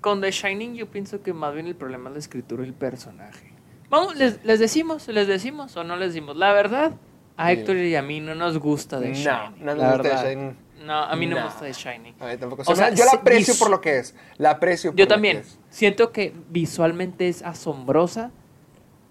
con 0.00 0.20
The 0.20 0.30
Shining 0.30 0.74
yo 0.74 0.88
pienso 0.88 1.22
que 1.22 1.32
más 1.32 1.52
bien 1.54 1.66
el 1.66 1.74
problema 1.74 2.10
es 2.10 2.12
la 2.14 2.18
escritura 2.20 2.62
del 2.62 2.74
personaje. 2.74 3.52
Vamos, 3.90 4.16
les, 4.16 4.44
les 4.44 4.58
decimos, 4.58 5.06
les 5.08 5.26
decimos 5.28 5.76
o 5.76 5.84
no 5.84 5.96
les 5.96 6.08
decimos. 6.14 6.36
La 6.36 6.52
verdad, 6.52 6.92
a. 7.36 7.52
Héctor 7.52 7.76
y 7.76 7.94
a 7.96 8.02
mí 8.02 8.20
no 8.20 8.34
nos 8.34 8.58
gusta 8.58 8.98
No, 8.98 9.06
Shining. 9.06 9.24
no 9.64 9.74
nos 9.74 9.78
la 9.78 9.92
gusta 9.92 10.02
verdad. 10.02 10.24
Shining. 10.30 10.56
No, 10.84 10.94
a 11.02 11.16
mí 11.16 11.26
no, 11.26 11.34
No. 11.36 11.40
me 11.42 11.46
gusta 11.48 11.64
The 11.64 11.72
Shining. 11.72 12.14
A 12.20 12.26
mí 12.26 12.36
tampoco. 12.36 12.62
O 12.66 12.76
sea, 12.76 12.90
yo 12.90 13.04
la 13.04 13.12
aprecio 13.12 13.54
por 13.58 13.70
lo 13.70 13.80
que 13.80 13.98
es. 13.98 14.14
La 14.38 14.50
aprecio 14.50 14.90
por 14.92 14.98
Yo 14.98 15.04
lo 15.04 15.08
que 15.08 15.14
también. 15.14 15.36
es. 15.38 15.58
Siento 15.70 16.12
que 16.12 16.34
visualmente 16.50 17.28
es 17.28 17.42
asombrosa, 17.42 18.30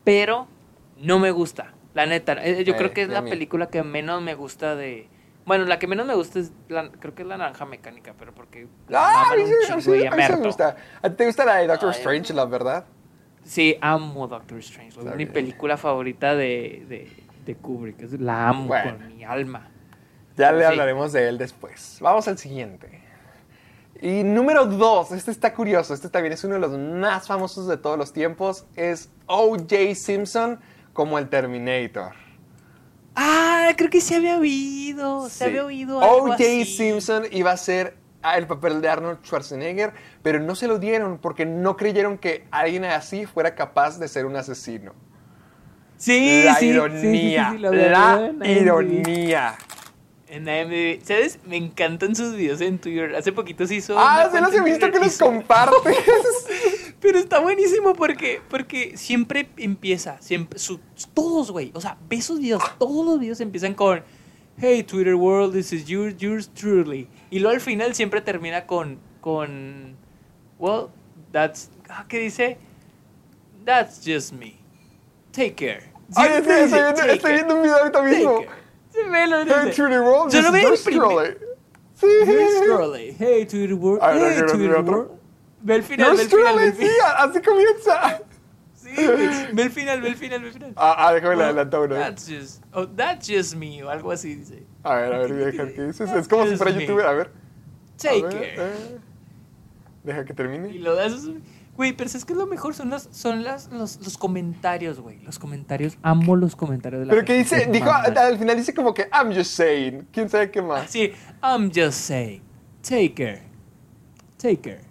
pero 0.03 0.47
no 0.97 1.19
me 1.19 1.31
gusta. 1.31 1.73
La 1.93 2.05
neta, 2.05 2.33
eh, 2.45 2.63
yo 2.63 2.73
Eh, 2.73 2.77
creo 2.77 2.93
que 2.93 3.03
es 3.03 3.09
la 3.09 3.21
mí. 3.21 3.29
película 3.29 3.67
que 3.67 3.81
menos 3.83 4.21
me 4.21 4.35
gusta 4.35 4.75
de... 4.75 5.07
Bueno, 5.45 5.65
la 5.65 5.79
que 5.79 5.87
menos 5.87 6.05
me 6.05 6.13
gusta 6.15 6.39
es, 6.39 6.51
la- 6.69 6.89
creo 6.91 7.13
que 7.15 7.21
es 7.21 7.27
La 7.27 7.37
Naranja 7.37 7.65
Mecánica, 7.65 8.13
pero 8.17 8.33
porque... 8.33 8.67
Ah, 8.93 9.29
a 9.31 9.35
mí 9.35 9.43
sí, 9.45 9.81
sí, 9.81 9.89
me 9.91 10.35
gusta. 10.37 10.75
¿A 11.01 11.09
ti 11.09 11.15
te 11.15 11.25
gusta 11.25 11.45
la 11.45 11.55
de 11.57 11.67
Doctor 11.67 11.91
Strange, 11.91 12.33
la 12.33 12.45
verdad? 12.45 12.85
Sí, 13.45 13.77
amo 13.79 14.27
Doctor 14.27 14.57
Strange. 14.59 14.99
Es 14.99 15.15
mi 15.15 15.25
película 15.27 15.77
favorita 15.77 16.35
de, 16.35 16.83
de, 16.89 17.09
de 17.45 17.55
Kubrick. 17.55 17.97
La 18.19 18.49
amo 18.49 18.65
Bueno. 18.67 18.97
con 18.97 19.07
mi 19.15 19.23
alma. 19.23 19.69
Ya 20.35 20.51
le 20.51 20.59
Sí. 20.59 20.65
hablaremos 20.65 21.13
de 21.13 21.29
él 21.29 21.37
después. 21.37 21.99
Vamos 22.01 22.27
al 22.27 22.37
siguiente. 22.37 23.01
Y 24.01 24.23
número 24.23 24.65
dos, 24.65 25.11
este 25.13 25.31
está 25.31 25.53
curioso, 25.53 25.93
este 25.93 26.09
también 26.09 26.33
es 26.33 26.43
uno 26.43 26.55
de 26.55 26.59
los 26.59 26.77
más 26.77 27.27
famosos 27.27 27.65
de 27.67 27.77
todos 27.77 27.97
los 27.97 28.11
tiempos, 28.11 28.65
es 28.75 29.09
O.J. 29.27 29.95
Simpson 29.95 30.59
como 30.91 31.17
el 31.17 31.29
Terminator. 31.29 32.11
Ah, 33.15 33.71
creo 33.77 33.89
que 33.89 34.01
se 34.01 34.15
había 34.15 34.37
oído. 34.37 35.29
Se 35.29 35.37
Sí. 35.37 35.43
había 35.45 35.65
oído 35.65 35.99
O.J. 35.99 36.37
Simpson 36.65 37.23
iba 37.31 37.51
a 37.51 37.57
ser 37.57 37.95
el 38.33 38.47
papel 38.47 38.81
de 38.81 38.89
Arnold 38.89 39.19
Schwarzenegger, 39.23 39.93
pero 40.21 40.39
no 40.39 40.55
se 40.55 40.67
lo 40.67 40.79
dieron 40.79 41.17
porque 41.19 41.45
no 41.45 41.77
creyeron 41.77 42.17
que 42.17 42.45
alguien 42.51 42.85
así 42.85 43.25
fuera 43.25 43.55
capaz 43.55 43.99
de 43.99 44.07
ser 44.07 44.25
un 44.25 44.35
asesino. 44.35 44.93
Sí, 45.97 46.43
la 46.43 46.55
sí, 46.55 46.59
sí, 46.59 46.65
sí, 46.65 46.73
ironía, 46.73 47.49
sí, 47.51 47.55
sí, 47.55 47.61
la 47.61 48.31
ironía. 48.43 49.55
En. 50.27 50.45
¿Sabes? 51.05 51.39
Me 51.45 51.55
encantan 51.55 52.15
sus 52.15 52.35
videos 52.35 52.59
en 52.59 52.79
Twitter. 52.79 53.15
Hace 53.15 53.31
poquito 53.31 53.65
se 53.65 53.75
hizo. 53.75 53.97
Ah, 53.97 54.27
cuenta 54.29 54.49
los 54.49 54.59
he 54.59 54.63
visto 54.63 54.91
que 54.91 54.99
los 54.99 55.17
compartes. 55.17 55.97
Pero 56.99 57.19
está 57.19 57.39
buenísimo 57.39 57.93
porque, 57.93 58.41
porque 58.49 58.97
siempre 58.97 59.49
empieza, 59.57 60.19
siempre, 60.21 60.57
su- 60.57 60.79
todos, 61.13 61.51
güey, 61.51 61.71
o 61.75 61.81
sea, 61.81 61.97
ve 62.09 62.19
sus 62.21 62.39
videos, 62.39 62.63
todos 62.79 63.05
los 63.05 63.19
videos 63.19 63.39
empiezan 63.41 63.75
con, 63.75 64.03
hey 64.57 64.83
Twitter 64.83 65.17
world, 65.17 65.53
this 65.53 65.71
is 65.73 65.89
yours, 65.89 66.15
yours 66.19 66.49
truly. 66.55 67.07
Y 67.31 67.39
luego 67.39 67.55
al 67.55 67.61
final 67.61 67.93
siempre 67.93 68.21
termina 68.21 68.65
con, 68.65 68.99
con, 69.21 69.95
well, 70.59 70.91
that's, 71.31 71.69
ah, 71.89 72.05
¿qué 72.07 72.19
dice? 72.19 72.57
That's 73.65 73.99
just 74.03 74.33
me. 74.33 74.59
Take 75.31 75.55
care. 75.55 75.83
Ay, 76.15 76.29
estoy, 76.37 76.53
estoy 76.53 76.81
viendo, 76.81 77.01
estoy 77.01 77.19
care. 77.19 77.33
viendo 77.33 77.55
un 77.55 77.61
video 77.63 77.77
ahorita 77.77 78.01
mismo. 78.03 78.39
care. 78.41 78.49
Sí, 78.91 78.99
velo, 79.09 79.37
Hey, 79.43 79.65
dice. 79.65 79.75
Trudy 79.75 79.97
World, 79.97 80.31
this 80.31 80.45
Solo 80.45 80.57
is 80.57 80.63
yours 80.63 80.83
truly. 80.83 81.35
Sí. 81.95 82.07
Yours 82.25 82.65
truly. 82.65 83.11
Hey 83.17 83.45
Twitter 83.45 83.75
world, 83.75 84.01
hey 84.03 84.19
¿quieres 84.19 84.41
ver 84.41 84.49
Twitter 84.51 84.81
world. 84.81 85.19
Ve 85.61 85.75
el 85.75 85.83
final, 85.83 86.15
ve 86.15 86.21
el 86.21 86.29
final, 86.29 86.73
sí, 86.77 86.87
así 87.17 87.41
comienza. 87.41 88.21
Ve 88.95 89.63
el 89.63 89.69
final, 89.71 90.01
ve 90.01 90.09
el 90.09 90.15
final, 90.15 90.41
ve 90.41 90.47
el 90.47 90.53
final. 90.53 90.73
Ah, 90.75 90.95
ah, 91.07 91.13
déjame 91.13 91.35
le 91.35 91.43
adelanto 91.43 91.81
uno. 91.83 91.95
That's 91.95 92.27
just, 92.27 92.63
oh, 92.73 92.87
that's 92.87 93.27
just 93.27 93.55
me, 93.55 93.83
o 93.83 93.89
algo 93.89 94.11
así 94.11 94.35
dice. 94.35 94.63
A 94.83 94.95
ver, 94.95 95.13
a 95.13 95.17
ver, 95.19 95.33
deja 95.33 95.67
que 95.73 95.83
dices. 95.87 96.09
Es 96.11 96.27
como 96.27 96.45
si 96.47 96.55
fuera 96.55 96.71
youtuber. 96.77 97.05
A 97.05 97.11
ver. 97.13 97.27
A 97.27 97.97
Take 97.97 98.21
ver, 98.23 98.31
care. 98.31 98.55
eh. 98.57 98.97
Deja 100.03 100.25
que 100.25 100.33
Y 100.33 100.35
termine. 100.35 100.73
lo 100.75 100.95
das. 100.95 101.27
Güey, 101.75 101.91
pero 101.91 102.09
¿sabes 102.09 102.23
qué 102.23 102.31
es 102.33 102.39
lo 102.39 102.47
mejor? 102.47 102.73
Son, 102.73 102.89
las, 102.89 103.09
son 103.11 103.43
las, 103.43 103.69
los, 103.71 103.97
los 104.01 104.17
comentarios, 104.17 105.01
güey. 105.01 105.19
Los 105.23 105.39
comentarios. 105.39 105.97
Amo 106.03 106.37
los 106.37 106.55
comentarios 106.55 107.01
de 107.01 107.05
la 107.07 107.11
Pero 107.11 107.25
que 107.25 107.33
dice, 107.33 107.67
dijo, 107.69 107.91
al 107.91 108.37
final 108.39 108.55
dice 108.55 108.73
como 108.73 108.93
que 108.93 109.09
I'm 109.11 109.33
just 109.35 109.51
saying. 109.51 110.07
¿Quién 110.13 110.29
sabe 110.29 110.51
qué 110.51 110.61
más? 110.61 110.89
Sí, 110.89 111.11
I'm 111.43 111.69
just 111.73 111.99
saying. 111.99 112.41
Take 112.81 113.13
care. 113.13 113.43
Take 114.37 114.61
care. 114.61 114.81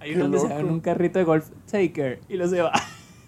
Ahí 0.00 0.14
donde 0.14 0.38
se 0.38 0.44
loco. 0.44 0.54
hagan 0.54 0.70
un 0.70 0.80
carrito 0.80 1.18
de 1.20 1.24
golf. 1.24 1.50
Take 1.70 1.92
care. 1.92 2.20
Y 2.28 2.36
lo 2.36 2.48
se 2.48 2.60
va. 2.62 2.72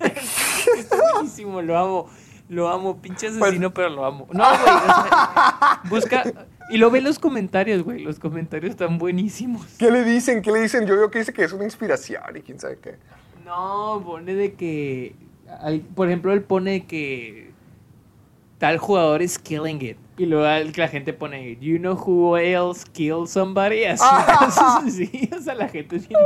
Está 0.78 0.96
buenísimo, 1.12 1.62
lo 1.62 1.78
amo. 1.78 2.10
Lo 2.48 2.68
amo, 2.68 3.00
pinche 3.02 3.28
Pues 3.28 3.42
asesino, 3.42 3.74
pero 3.74 3.88
lo 3.90 4.04
amo. 4.04 4.28
No, 4.32 4.44
güey. 4.44 4.60
o 4.60 4.86
sea, 4.86 5.80
busca. 5.90 6.24
Y 6.70 6.78
lo 6.78 6.90
ve 6.90 6.98
en 6.98 7.04
los 7.04 7.18
comentarios, 7.18 7.82
güey. 7.82 8.02
Los 8.02 8.18
comentarios 8.18 8.70
están 8.70 8.98
buenísimos. 8.98 9.66
¿Qué 9.78 9.90
le 9.90 10.04
dicen? 10.04 10.42
¿Qué 10.42 10.52
le 10.52 10.60
dicen? 10.60 10.86
Yo 10.86 10.96
veo 10.96 11.10
que 11.10 11.20
dice 11.20 11.32
que 11.32 11.44
es 11.44 11.52
una 11.52 11.64
inspiración 11.64 12.36
y 12.36 12.40
quién 12.42 12.60
sabe 12.60 12.78
qué. 12.80 12.96
No, 13.44 14.02
pone 14.04 14.34
de 14.34 14.54
que. 14.54 15.14
por 15.94 16.08
ejemplo, 16.08 16.32
él 16.32 16.42
pone 16.42 16.86
que. 16.86 17.52
Tal 18.58 18.78
jugador 18.78 19.20
es 19.20 19.38
killing 19.38 19.82
it. 19.82 19.98
Y 20.18 20.24
luego 20.24 20.70
la 20.76 20.88
gente 20.88 21.12
pone, 21.12 21.56
¿Do 21.56 21.66
you 21.66 21.78
know 21.78 21.94
who 21.94 22.38
else 22.38 22.84
killed 22.94 23.28
somebody? 23.28 23.84
Así, 23.84 24.02
cosas 24.38 24.84
así. 24.84 25.30
O 25.36 25.40
sea, 25.42 25.54
la 25.54 25.68
gente 25.68 25.96
es 25.96 26.08
bien. 26.08 26.18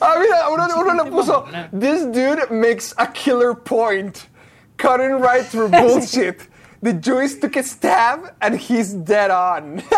Ah, 0.00 0.16
mira, 0.20 0.50
uno, 0.50 0.66
uno 0.78 1.04
le 1.04 1.10
puso. 1.10 1.46
This 1.72 2.04
dude 2.12 2.50
makes 2.50 2.92
a 2.98 3.10
killer 3.10 3.54
point. 3.54 4.28
Cutting 4.76 5.18
right 5.22 5.46
through 5.46 5.70
bullshit. 5.70 6.46
The 6.82 6.92
Jewish 6.92 7.40
took 7.40 7.56
a 7.56 7.62
stab 7.62 8.34
and 8.42 8.54
he's 8.54 8.92
dead 8.92 9.30
on. 9.30 9.82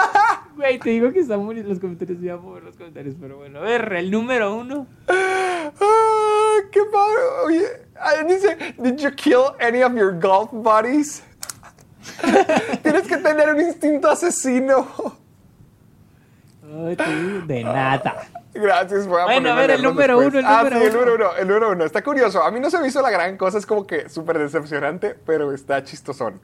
Güey, 0.59 0.79
te 0.81 0.91
digo 0.91 1.13
que 1.13 1.21
están 1.21 1.45
bonitos 1.47 1.69
los 1.69 1.79
comentarios. 1.79 2.19
Voy 2.21 2.31
a 2.31 2.37
mover 2.37 2.63
los 2.65 2.77
comentarios, 2.77 3.15
pero 3.21 3.37
bueno. 3.37 3.61
A 3.61 3.63
ver, 3.63 3.93
el 3.93 4.11
número 4.11 4.57
uno. 4.57 4.89
Ah, 5.09 6.57
¡Qué 6.73 6.81
padre! 6.93 7.23
Oye, 7.47 7.65
ah, 8.01 8.25
dice, 8.27 8.57
Did 8.77 8.99
you 8.99 9.11
kill 9.13 9.55
any 9.61 9.83
of 9.83 9.95
your 9.95 10.13
golf 10.13 10.51
buddies? 10.53 11.23
Tienes 12.83 13.07
que 13.07 13.17
tener 13.19 13.49
un 13.55 13.61
instinto 13.61 14.11
asesino. 14.11 14.87
Ay, 16.87 16.97
tú, 16.97 17.47
de 17.47 17.65
nada. 17.65 18.27
Gracias, 18.53 19.07
voy 19.07 19.21
a 19.21 19.25
Bueno, 19.25 19.51
a 19.53 19.55
ver, 19.55 19.71
el 19.71 19.83
leerlos 19.83 19.93
número 19.95 20.21
después. 20.21 20.35
uno, 20.35 20.39
el 20.41 20.47
ah, 20.47 20.63
número 20.65 20.79
sí, 20.81 20.85
el 20.87 20.91
uno. 20.97 21.01
número 21.07 21.15
uno, 21.29 21.37
el 21.37 21.49
número 21.49 21.71
uno. 21.73 21.85
Está 21.85 22.03
curioso. 22.03 22.43
A 22.43 22.51
mí 22.51 22.61
no 22.61 22.71
se 22.71 22.79
me 22.79 22.89
hizo 22.89 23.01
la 23.01 23.11
gran 23.11 23.37
cosa, 23.37 23.59
es 23.59 23.67
como 23.67 23.87
que 23.87 24.09
súper 24.09 24.39
decepcionante, 24.39 25.15
pero 25.15 25.53
está 25.53 25.83
chistosón. 25.85 26.41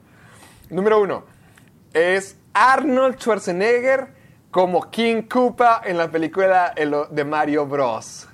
Número 0.69 0.99
uno 0.99 1.25
es 1.93 2.37
Arnold 2.53 3.17
Schwarzenegger 3.19 4.07
como 4.51 4.89
King 4.89 5.23
Koopa 5.23 5.81
en 5.85 5.97
la 5.97 6.09
película 6.09 6.73
el- 6.75 6.95
de 7.11 7.23
Mario 7.25 7.65
Bros. 7.67 8.27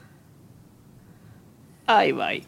Ay, 1.87 2.11
bye. 2.11 2.45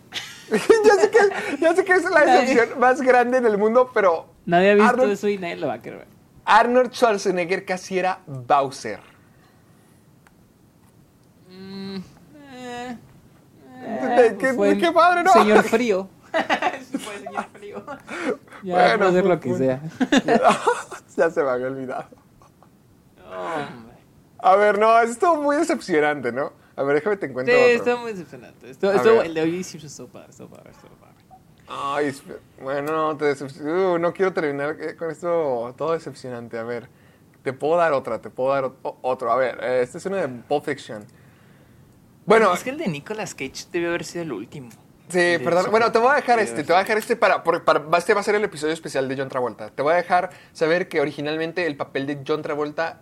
ya, 0.52 0.96
sé 0.96 1.10
que, 1.10 1.58
ya 1.60 1.76
sé 1.76 1.84
que 1.84 1.94
es 1.94 2.04
la 2.10 2.22
decepción 2.26 2.80
más 2.80 3.02
grande 3.02 3.38
en 3.40 3.46
el 3.46 3.58
mundo, 3.58 3.90
pero 3.94 4.28
Nadie 4.46 4.72
ha 4.72 4.76
visto 4.76 4.90
Arnold, 4.90 5.12
eso 5.12 5.28
y 5.30 5.38
nadie 5.38 5.56
lo 5.58 5.68
va 5.68 5.74
a 5.76 5.82
querer 5.82 6.00
ver. 6.00 6.08
Arnold 6.46 6.92
Schwarzenegger 6.94 7.64
casi 7.66 7.98
era 8.00 8.20
Bowser. 8.28 9.00
Eh, 11.50 12.98
Eh, 13.86 14.36
qué- 14.40 14.54
fue 14.54 14.78
qué 14.78 14.92
padre, 14.92 15.24
¿no? 15.24 15.32
Señor 15.34 15.64
frío. 15.70 16.08
Sí, 16.90 16.98
fue 16.98 17.18
señor 17.20 17.46
frío. 17.54 17.84
Ya 18.64 18.76
Bueno, 18.76 18.98
puedo 18.98 19.10
hacer 19.10 19.26
lo 19.26 19.40
que 19.42 19.58
sea. 19.58 19.82
ya 21.18 21.30
se 21.30 21.44
me 21.44 21.50
había 21.50 21.68
olvidado. 21.68 22.08
Hombre. 23.30 23.94
A 24.40 24.56
ver, 24.56 24.80
no, 24.80 24.98
esto 25.02 25.36
muy 25.36 25.58
decepcionante, 25.58 26.32
¿no? 26.32 26.54
A 26.78 26.84
ver, 26.84 26.96
déjame 26.96 27.18
te 27.18 27.26
Sí, 27.26 27.30
encuentro 27.32 27.54
otro. 27.56 27.68
está 27.68 27.96
muy 27.98 28.12
decepcionante. 28.14 28.70
Esto, 28.70 28.90
esto, 28.94 29.22
el 29.22 29.34
de 29.34 29.42
hoy 29.42 29.64
sí 29.66 29.78
estuvo 29.84 30.08
padre, 30.08 30.30
estuvo 30.30 30.48
padre, 30.48 30.72
estuvo 30.72 30.92
padre. 30.96 31.03
Ay, 31.68 32.14
bueno, 32.62 32.92
no, 32.92 33.18
te 33.18 33.32
uh, 33.32 33.98
no 33.98 34.14
quiero 34.14 34.34
terminar 34.34 34.76
eh, 34.80 34.96
con 34.96 35.10
esto 35.10 35.74
todo 35.78 35.94
decepcionante. 35.94 36.58
A 36.58 36.64
ver, 36.64 36.90
te 37.42 37.54
puedo 37.54 37.78
dar 37.78 37.94
otra, 37.94 38.20
te 38.20 38.30
puedo 38.30 38.54
dar 38.54 38.72
otro. 39.02 39.32
A 39.32 39.36
ver, 39.38 39.64
este 39.64 39.98
es 39.98 40.06
uno 40.06 40.18
de 40.18 40.28
Pulp 40.28 40.66
Fiction. 40.66 41.06
Bueno, 42.26 42.54
es 42.54 42.64
que 42.64 42.70
el 42.70 42.78
de 42.78 42.88
Nicolas 42.88 43.34
Cage 43.34 43.66
debió 43.72 43.90
haber 43.90 44.04
sido 44.04 44.24
el 44.24 44.32
último. 44.32 44.70
sí, 45.10 45.38
perdón. 45.44 45.68
Bueno, 45.72 45.92
te 45.92 46.00
voy 46.00 46.12
a 46.12 46.16
dejar 46.16 46.40
este, 46.40 46.64
te 46.64 46.72
voy 46.72 46.80
a 46.80 46.84
dejar 46.84 46.98
este 46.98 47.16
para, 47.16 47.44
para, 47.44 47.98
este 47.98 48.14
va 48.14 48.22
a 48.22 48.24
ser 48.24 48.36
el 48.36 48.44
episodio 48.44 48.74
especial 48.74 49.08
de 49.08 49.18
John 49.18 49.30
Travolta. 49.30 49.70
Te 49.70 49.82
voy 49.82 49.94
a 49.94 49.98
dejar 49.98 50.30
saber 50.54 50.88
que 50.88 51.02
originalmente 51.02 51.66
el 51.66 51.76
papel 51.76 52.06
de 52.08 52.20
John 52.26 52.42
Travolta 52.42 53.02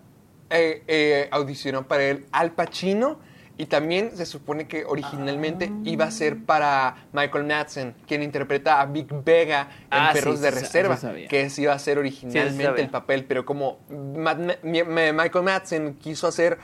eh, 0.50 0.84
eh, 0.88 1.30
audicionó 1.32 1.88
para 1.88 2.04
él 2.04 2.26
Al 2.32 2.52
Pacino 2.52 3.20
y 3.58 3.66
también 3.68 4.16
se 4.16 4.26
supone 4.26 4.68
que 4.68 4.86
originalmente 4.86 5.72
iba 5.84 6.06
a 6.06 6.12
ser 6.12 6.46
para 6.46 7.08
Michael 7.14 7.46
Madsen, 7.46 7.96
quien 8.08 8.24
interpreta 8.24 8.82
a 8.82 8.86
Big 8.86 9.08
Vega 9.24 9.70
en 9.84 9.88
Ah, 9.92 10.10
Perros 10.14 10.38
sí, 10.38 10.42
de 10.42 10.52
Reserva, 10.52 10.98
sí 10.98 11.28
que 11.30 11.42
ese 11.42 11.64
iba 11.64 11.74
a 11.74 11.80
ser 11.80 11.98
originalmente 12.00 12.82
el 12.82 12.90
papel, 12.90 13.26
pero 13.26 13.46
como 13.46 13.80
Michael 14.64 15.44
Madsen 15.44 15.96
quiso 15.96 16.28
hacer 16.28 16.58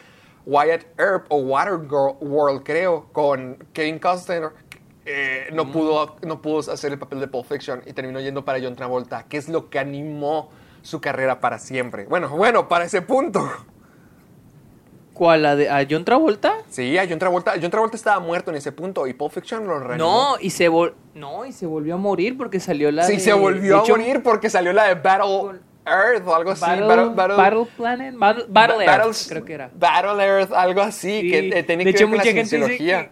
Wyatt 0.46 0.86
Earp 0.98 1.26
o 1.30 1.38
Waterworld, 1.38 2.64
creo, 2.64 3.10
con 3.12 3.58
Kevin 3.74 4.00
Costner, 4.00 4.52
eh, 5.06 5.50
no, 5.54 5.72
pudo, 5.72 6.16
no 6.24 6.42
pudo 6.42 6.72
hacer 6.72 6.92
el 6.92 7.00
papel 7.00 7.20
de 7.20 7.28
Pulp 7.28 7.46
Fiction 7.46 7.82
y 7.86 7.94
terminó 7.94 8.20
yendo 8.20 8.44
para 8.44 8.60
John 8.62 8.76
Travolta, 8.76 9.24
que 9.24 9.38
es 9.38 9.50
lo 9.50 9.70
que 9.70 9.80
animó 9.80 10.50
su 10.82 11.02
carrera 11.02 11.40
para 11.40 11.60
siempre. 11.60 12.06
Bueno, 12.06 12.30
bueno, 12.30 12.68
para 12.68 12.86
ese 12.86 13.02
punto. 13.02 13.50
¿Cuál? 15.18 15.42
¿La 15.42 15.56
de 15.56 15.68
a 15.70 15.86
John 15.90 16.06
Travolta? 16.06 16.54
Sí, 16.70 16.96
a 16.98 17.08
John 17.10 17.18
Travolta, 17.18 17.54
John 17.60 17.72
Travolta 17.72 17.96
estaba 17.98 18.20
muerto 18.20 18.52
en 18.52 18.58
ese 18.58 18.72
punto 18.72 19.08
y 19.08 19.14
Pulp 19.14 19.34
Fiction 19.34 19.66
lo 19.66 19.80
reanimó. 19.80 20.08
No, 20.08 20.36
y 20.40 20.52
se 20.52 20.68
vol 20.68 20.94
no, 21.16 21.44
y 21.46 21.52
se 21.52 21.66
volvió 21.66 21.96
a 21.96 21.98
morir 21.98 22.38
porque 22.38 22.60
salió 22.60 22.92
la 22.92 23.04
Sí, 23.06 23.14
de- 23.14 23.20
se 23.20 23.34
volvió 23.34 23.78
a 23.78 23.80
hecho, 23.82 23.98
morir 23.98 24.22
porque 24.22 24.50
salió 24.52 24.74
la 24.74 24.84
de 24.84 24.94
Battle 24.94 25.60
Earth 25.88 26.28
o 26.28 26.36
algo 26.36 26.52
así. 26.52 26.62
Battle, 26.62 26.86
Battle, 26.86 27.06
Battle- 27.16 27.36
Battle 27.36 27.66
Planet, 27.78 28.16
Battle, 28.16 28.46
Battle 28.48 28.86
Earth, 28.86 28.88
Battles- 29.06 29.28
creo 29.30 29.44
que 29.46 29.54
era. 29.54 29.72
Battle 29.74 30.24
Earth, 30.24 30.54
algo 30.54 30.82
así, 30.82 31.22
Sí, 31.22 31.32
que 31.32 31.40
eh, 31.50 31.64
tiene 31.64 31.84
de 31.86 31.92
que 31.92 31.98
hecho, 31.98 32.06
ver 32.06 32.10
con 32.10 32.18
la 32.18 32.24
mucha 32.24 32.34
gente 32.36 32.58
dice 32.58 33.10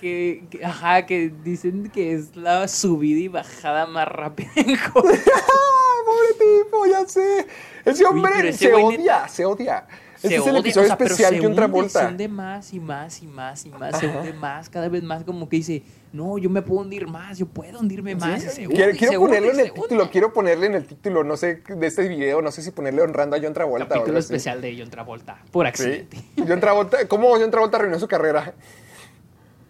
que, 0.00 0.44
que- 0.50 0.64
ajá, 0.64 1.04
que 1.06 1.30
dicen 1.44 1.90
que 1.90 2.14
es 2.14 2.34
la 2.34 2.66
subida 2.68 3.20
y 3.20 3.28
bajada 3.28 3.86
más 3.86 4.08
rápida 4.08 4.50
en. 4.56 4.70
¡Ah, 4.76 4.90
pobre 4.94 6.34
tipo! 6.38 6.86
Ya 6.86 7.06
sé. 7.06 7.46
Ese 7.84 8.04
hombre 8.04 8.32
pero 8.34 8.48
ese 8.48 8.58
se 8.58 8.72
odia, 8.74 9.28
se 9.28 9.44
odia. 9.44 9.86
Este 10.22 10.28
Se 10.28 10.34
es 10.36 10.42
el 10.46 10.50
odia, 10.52 10.60
episodio 10.60 10.84
o 10.92 10.96
sea, 10.96 11.06
especial 11.06 11.34
John 11.36 11.44
hunde, 11.46 11.56
Travolta. 11.56 12.00
Se 12.00 12.06
hunde 12.08 12.28
más 12.28 12.74
y 12.74 12.80
más 12.80 13.22
y 13.22 13.26
más 13.26 13.64
y 13.64 13.70
más, 13.70 13.98
se 13.98 14.06
hunde 14.06 14.32
más, 14.34 14.68
cada 14.68 14.88
vez 14.90 15.02
más 15.02 15.24
como 15.24 15.48
que 15.48 15.56
dice, 15.56 15.82
no, 16.12 16.36
yo 16.36 16.50
me 16.50 16.60
puedo 16.60 16.82
hundir 16.82 17.06
más, 17.06 17.38
yo 17.38 17.46
puedo 17.46 17.78
hundirme 17.80 18.14
más. 18.14 18.44
y 18.44 18.48
se 18.50 18.62
hunde, 18.66 18.74
quiero 18.76 18.90
y 18.92 18.96
quiero 18.98 19.12
se 19.12 19.18
hunde, 19.18 19.28
ponerlo 19.38 19.50
en 19.52 19.60
el 19.60 19.70
hunde. 19.70 19.80
título, 19.82 20.10
quiero 20.10 20.32
ponerle 20.34 20.66
en 20.66 20.74
el 20.74 20.84
título, 20.86 21.24
no 21.24 21.38
sé, 21.38 21.62
de 21.66 21.86
este 21.86 22.06
video, 22.06 22.42
no 22.42 22.50
sé 22.52 22.60
si 22.62 22.70
ponerle 22.70 23.00
honrando 23.00 23.34
a 23.36 23.40
John 23.42 23.54
Travolta 23.54 23.84
o 23.86 23.88
Capítulo 23.88 24.06
algo 24.08 24.18
así. 24.18 24.26
especial 24.34 24.60
de 24.60 24.76
John 24.78 24.90
Travolta, 24.90 25.38
por 25.50 25.64
Sí. 25.64 25.68
accidente. 25.70 26.18
John 26.46 26.60
Travolta, 26.60 27.08
¿cómo 27.08 27.30
John 27.30 27.50
Travolta 27.50 27.78
arruinó 27.78 27.98
su 27.98 28.06
carrera? 28.08 28.52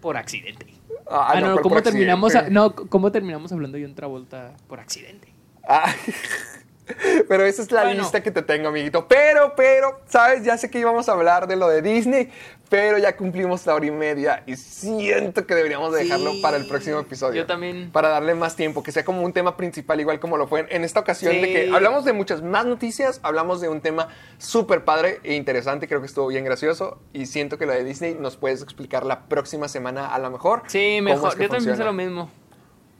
Por 0.01 0.17
accidente. 0.17 0.65
Ah, 1.09 1.31
Ah, 1.33 1.39
no, 1.39 1.47
pero 1.51 1.61
¿cómo 1.61 1.81
terminamos, 1.81 2.35
a- 2.35 2.49
no, 2.49 2.73
¿cómo 2.75 3.11
terminamos 3.11 3.51
hablando 3.53 3.77
de 3.77 3.85
John 3.85 3.95
Travolta 3.95 4.53
por 4.67 4.79
accidente? 4.81 5.29
Ah, 5.67 5.93
pero 7.27 7.45
esa 7.45 7.61
es 7.61 7.71
la 7.71 7.83
Bueno. 7.83 8.01
lista 8.01 8.21
que 8.21 8.31
te 8.31 8.41
tengo, 8.41 8.69
amiguito. 8.69 9.07
Pero, 9.07 9.53
pero, 9.55 9.99
¿sabes? 10.07 10.43
Ya 10.43 10.57
sé 10.57 10.69
que 10.69 10.79
íbamos 10.79 11.09
a 11.09 11.13
hablar 11.13 11.47
de 11.47 11.55
lo 11.55 11.67
de 11.67 11.81
Disney, 11.81 12.29
pero 12.69 12.97
ya 12.97 13.17
cumplimos 13.17 13.65
la 13.65 13.75
hora 13.75 13.85
y 13.85 13.91
media 13.91 14.43
y 14.45 14.55
siento 14.55 15.45
que 15.45 15.55
deberíamos 15.55 15.91
de 15.93 16.03
dejarlo 16.03 16.31
Sí, 16.31 16.41
para 16.41 16.55
el 16.57 16.67
próximo 16.67 16.99
episodio. 16.99 17.41
yo 17.41 17.45
también. 17.45 17.91
Para 17.91 18.07
darle 18.09 18.33
más 18.33 18.55
tiempo, 18.55 18.81
que 18.83 18.91
sea 18.93 19.03
como 19.03 19.23
un 19.23 19.33
tema 19.33 19.57
principal, 19.57 19.99
igual 19.99 20.19
como 20.21 20.37
lo 20.37 20.47
fue 20.47 20.61
en, 20.61 20.67
en 20.69 20.83
esta 20.85 20.99
ocasión, 21.01 21.33
de 21.41 21.51
que 21.51 21.71
hablamos 21.73 22.05
de 22.05 22.13
muchas 22.13 22.41
más 22.41 22.65
noticias, 22.65 23.19
hablamos 23.23 23.59
de 23.61 23.67
un 23.69 23.81
tema 23.81 24.07
súper 24.37 24.85
padre 24.85 25.19
e 25.23 25.35
interesante, 25.35 25.87
creo 25.87 25.99
que 25.99 26.07
estuvo 26.07 26.27
bien 26.27 26.45
gracioso 26.45 26.99
y 27.13 27.25
siento 27.25 27.57
que 27.57 27.65
lo 27.65 27.73
de 27.73 27.83
Disney 27.83 28.15
nos 28.17 28.37
puedes 28.37 28.61
explicar 28.61 29.05
la 29.05 29.21
próxima 29.25 29.67
semana 29.67 30.07
a 30.13 30.19
lo 30.19 30.31
mejor. 30.31 30.63
Sí, 30.67 30.99
mejor. 31.01 31.29
es 31.29 31.35
que 31.35 31.43
yo 31.43 31.49
también 31.49 31.49
pienso 31.49 31.83
funciona. 31.83 31.85
lo 31.85 31.93
mismo. 31.93 32.31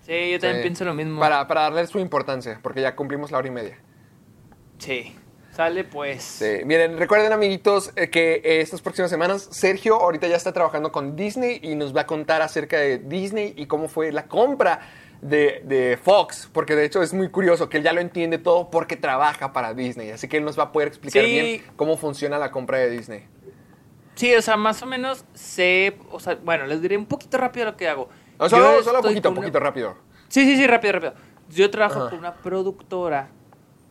Sí, 0.06 0.32
yo 0.32 0.40
también 0.40 0.57
Sí. 0.57 0.61
pienso 0.64 0.86
lo 0.86 0.94
mismo. 0.94 1.19
Para, 1.19 1.48
para 1.48 1.61
darle 1.61 1.86
su 1.88 1.99
importancia, 1.99 2.60
porque 2.61 2.82
ya 2.82 2.95
cumplimos 2.95 3.32
la 3.32 3.38
hora 3.38 3.48
y 3.48 3.52
media. 3.52 3.78
Sí. 4.80 5.15
Sale 5.52 5.84
pues. 5.84 6.23
Sí, 6.23 6.61
miren, 6.65 6.98
recuerden 6.98 7.34
amiguitos 7.34 7.91
eh, 7.98 8.10
que 8.10 8.36
eh, 8.36 8.61
estas 8.61 8.82
próximas 8.82 9.11
semanas 9.11 9.49
Sergio 9.52 9.95
ahorita 9.95 10.28
ya 10.28 10.38
está 10.38 10.53
trabajando 10.53 10.94
con 10.94 11.18
Disney 11.18 11.60
y 11.61 11.76
nos 11.76 11.94
va 11.95 12.02
a 12.02 12.06
contar 12.07 12.41
acerca 12.41 12.78
de 12.78 12.99
Disney 12.99 13.53
y 13.57 13.65
cómo 13.65 13.90
fue 13.90 14.14
la 14.14 14.28
compra 14.28 14.80
de, 15.22 15.61
de 15.65 15.99
Fox, 16.02 16.49
porque 16.53 16.73
de 16.76 16.86
hecho 16.86 17.03
es 17.03 17.14
muy 17.14 17.30
curioso 17.30 17.68
que 17.68 17.78
él 17.78 17.84
ya 17.84 17.91
lo 17.91 17.99
entiende 17.99 18.38
todo 18.38 18.72
porque 18.72 18.95
trabaja 18.95 19.52
para 19.52 19.73
Disney, 19.73 20.10
así 20.11 20.28
que 20.30 20.38
él 20.38 20.45
nos 20.45 20.57
va 20.57 20.64
a 20.64 20.72
poder 20.72 20.88
explicar 20.88 21.23
Sí. 21.26 21.30
bien 21.32 21.64
cómo 21.76 21.98
funciona 21.98 22.40
la 22.40 22.49
compra 22.49 22.78
de 22.80 22.90
Disney. 22.90 23.26
Sí, 24.15 24.34
o 24.34 24.41
sea, 24.41 24.56
más 24.56 24.82
o 24.82 24.86
menos 24.86 25.26
sé, 25.34 25.98
o 26.11 26.19
sea, 26.22 26.36
bueno, 26.44 26.65
les 26.65 26.82
diré 26.82 26.95
un 26.98 27.06
poquito 27.06 27.38
rápido 27.38 27.65
lo 27.65 27.76
que 27.78 27.88
hago. 27.90 28.10
O 28.43 28.49
solo, 28.49 28.77
Yo 28.77 28.84
solo 28.84 28.97
estoy 28.99 29.11
poquito, 29.13 29.30
una- 29.30 29.39
poquito 29.39 29.59
rápido. 29.59 29.95
Sí, 30.30 30.43
sí, 30.45 30.55
sí, 30.57 30.65
rápido, 30.68 30.93
rápido. 30.93 31.13
Yo 31.49 31.69
trabajo 31.69 31.99
Ajá. 32.01 32.09
con 32.09 32.19
una 32.19 32.34
productora 32.35 33.30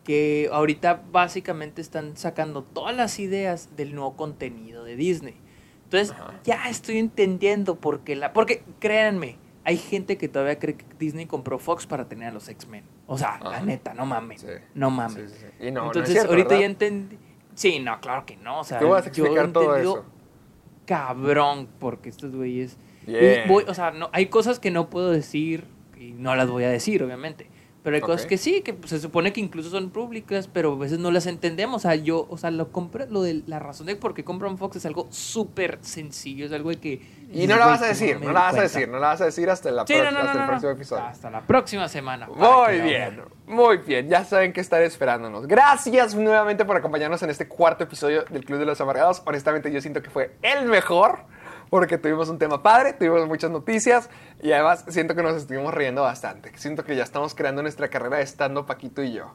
que 0.04 0.48
ahorita 0.52 1.02
básicamente 1.12 1.80
están 1.80 2.16
sacando 2.16 2.62
todas 2.64 2.96
las 2.96 3.18
ideas 3.20 3.76
del 3.76 3.94
nuevo 3.94 4.16
contenido 4.16 4.82
de 4.84 4.96
Disney. 4.96 5.36
Entonces, 5.84 6.14
ya 6.44 6.68
estoy 6.68 6.98
entendiendo 6.98 7.76
por 7.76 8.00
qué 8.00 8.16
la... 8.16 8.32
Porque, 8.32 8.64
créanme, 8.80 9.36
hay 9.64 9.76
gente 9.76 10.16
que 10.18 10.28
todavía 10.28 10.58
cree 10.58 10.76
que 10.76 10.84
Disney 10.98 11.26
compró 11.26 11.58
Fox 11.58 11.86
para 11.86 12.08
tener 12.08 12.28
a 12.28 12.32
los 12.32 12.48
X-Men. 12.48 12.84
O 13.06 13.18
sea, 13.18 13.38
la 13.42 13.60
neta, 13.60 13.92
no 13.94 14.06
mames. 14.06 14.40
Sí. 14.40 14.46
No 14.74 14.90
mames. 14.90 15.30
Sí, 15.32 15.36
sí, 15.38 15.46
sí. 15.58 15.66
Y 15.66 15.70
no, 15.70 15.80
no 15.80 15.90
es 15.90 15.96
Entonces, 15.96 16.12
cierto, 16.14 16.30
ahorita 16.30 16.48
¿verdad? 16.48 16.60
ya 16.60 16.66
entendí... 16.66 17.18
Sí, 17.54 17.78
no, 17.80 18.00
claro 18.00 18.24
que 18.24 18.36
no. 18.36 18.60
O 18.60 18.64
sea, 18.64 18.78
Tú 18.78 18.88
vas 18.88 19.06
a 19.06 19.10
yo 19.12 19.24
he 19.24 19.26
explicar 19.28 19.52
todo 19.52 19.64
entendido 19.76 19.98
eso. 19.98 20.04
cabrón 20.86 21.68
porque 21.78 22.08
estos 22.08 22.34
güeyes... 22.34 22.76
Bien. 23.06 23.42
Y 23.44 23.48
voy- 23.48 23.64
o 23.66 23.74
sea, 23.74 23.90
no, 23.90 24.08
hay 24.12 24.26
cosas 24.26 24.58
que 24.58 24.70
no 24.70 24.90
puedo 24.90 25.10
decir 25.10 25.64
y 25.98 26.12
no 26.12 26.34
las 26.34 26.48
voy 26.48 26.64
a 26.64 26.70
decir, 26.70 27.02
obviamente. 27.02 27.48
Pero 27.82 27.96
hay 27.96 28.02
cosas 28.02 28.24
Ok. 28.24 28.28
que 28.28 28.36
sí, 28.36 28.60
que 28.60 28.76
se 28.84 29.00
supone 29.00 29.32
que 29.32 29.40
incluso 29.40 29.70
son 29.70 29.88
públicas, 29.88 30.50
pero 30.52 30.74
a 30.74 30.76
veces 30.76 30.98
no 30.98 31.10
las 31.10 31.24
entendemos. 31.24 31.76
O 31.76 31.88
sea, 31.88 31.94
yo, 31.94 32.26
o 32.28 32.36
sea, 32.36 32.50
lo 32.50 32.70
compra, 32.72 33.06
lo 33.06 33.22
de 33.22 33.40
la 33.46 33.58
razón 33.58 33.86
de 33.86 33.96
por 33.96 34.12
qué 34.12 34.22
compran 34.22 34.58
Fox 34.58 34.76
es 34.76 34.84
algo 34.84 35.06
súper 35.08 35.78
sencillo, 35.80 36.44
es 36.44 36.52
algo 36.52 36.68
de 36.68 36.76
que... 36.76 37.00
Y 37.32 37.46
no 37.46 37.56
la 37.56 37.64
vas 37.64 37.76
a 37.78 37.84
¿cómo 37.84 37.88
decir, 37.88 38.14
no 38.16 38.20
di 38.20 38.26
la 38.26 38.32
vas 38.32 38.54
a 38.56 38.60
decir, 38.62 38.86
no 38.86 38.98
la 38.98 39.06
vas 39.06 39.20
a 39.22 39.24
decir 39.24 39.48
hasta, 39.48 39.70
la 39.70 39.86
Sí, 39.86 39.94
no, 39.94 40.10
no, 40.10 40.18
hasta 40.18 40.24
no, 40.24 40.30
el 40.32 40.38
no, 40.40 40.46
próximo 40.48 40.70
no. 40.72 40.76
episodio. 40.76 41.04
Hasta 41.04 41.30
la 41.30 41.40
próxima 41.40 41.88
semana. 41.88 42.28
Muy 42.28 42.80
bien, 42.82 43.22
muy 43.46 43.78
bien. 43.78 44.10
Ya 44.10 44.24
saben 44.24 44.52
que 44.52 44.60
estar 44.60 44.82
esperándonos. 44.82 45.46
Gracias 45.46 46.14
nuevamente 46.14 46.66
por 46.66 46.76
acompañarnos 46.76 47.22
en 47.22 47.30
este 47.30 47.48
cuarto 47.48 47.84
episodio 47.84 48.24
del 48.24 48.44
Club 48.44 48.58
de 48.58 48.66
los 48.66 48.78
Amargados. 48.82 49.22
Honestamente, 49.24 49.72
yo 49.72 49.80
siento 49.80 50.02
que 50.02 50.10
fue 50.10 50.32
el 50.42 50.66
mejor 50.66 51.20
porque 51.70 51.96
tuvimos 51.98 52.28
un 52.28 52.38
tema 52.38 52.62
padre, 52.62 52.92
tuvimos 52.92 53.26
muchas 53.28 53.50
noticias 53.50 54.10
y 54.42 54.52
además 54.52 54.84
siento 54.88 55.14
que 55.14 55.22
nos 55.22 55.36
estuvimos 55.36 55.72
riendo 55.72 56.02
bastante. 56.02 56.52
Siento 56.56 56.84
que 56.84 56.96
ya 56.96 57.04
estamos 57.04 57.34
creando 57.34 57.62
nuestra 57.62 57.88
carrera 57.88 58.16
de 58.18 58.24
estando 58.24 58.66
Paquito 58.66 59.02
y 59.02 59.12
yo. 59.12 59.32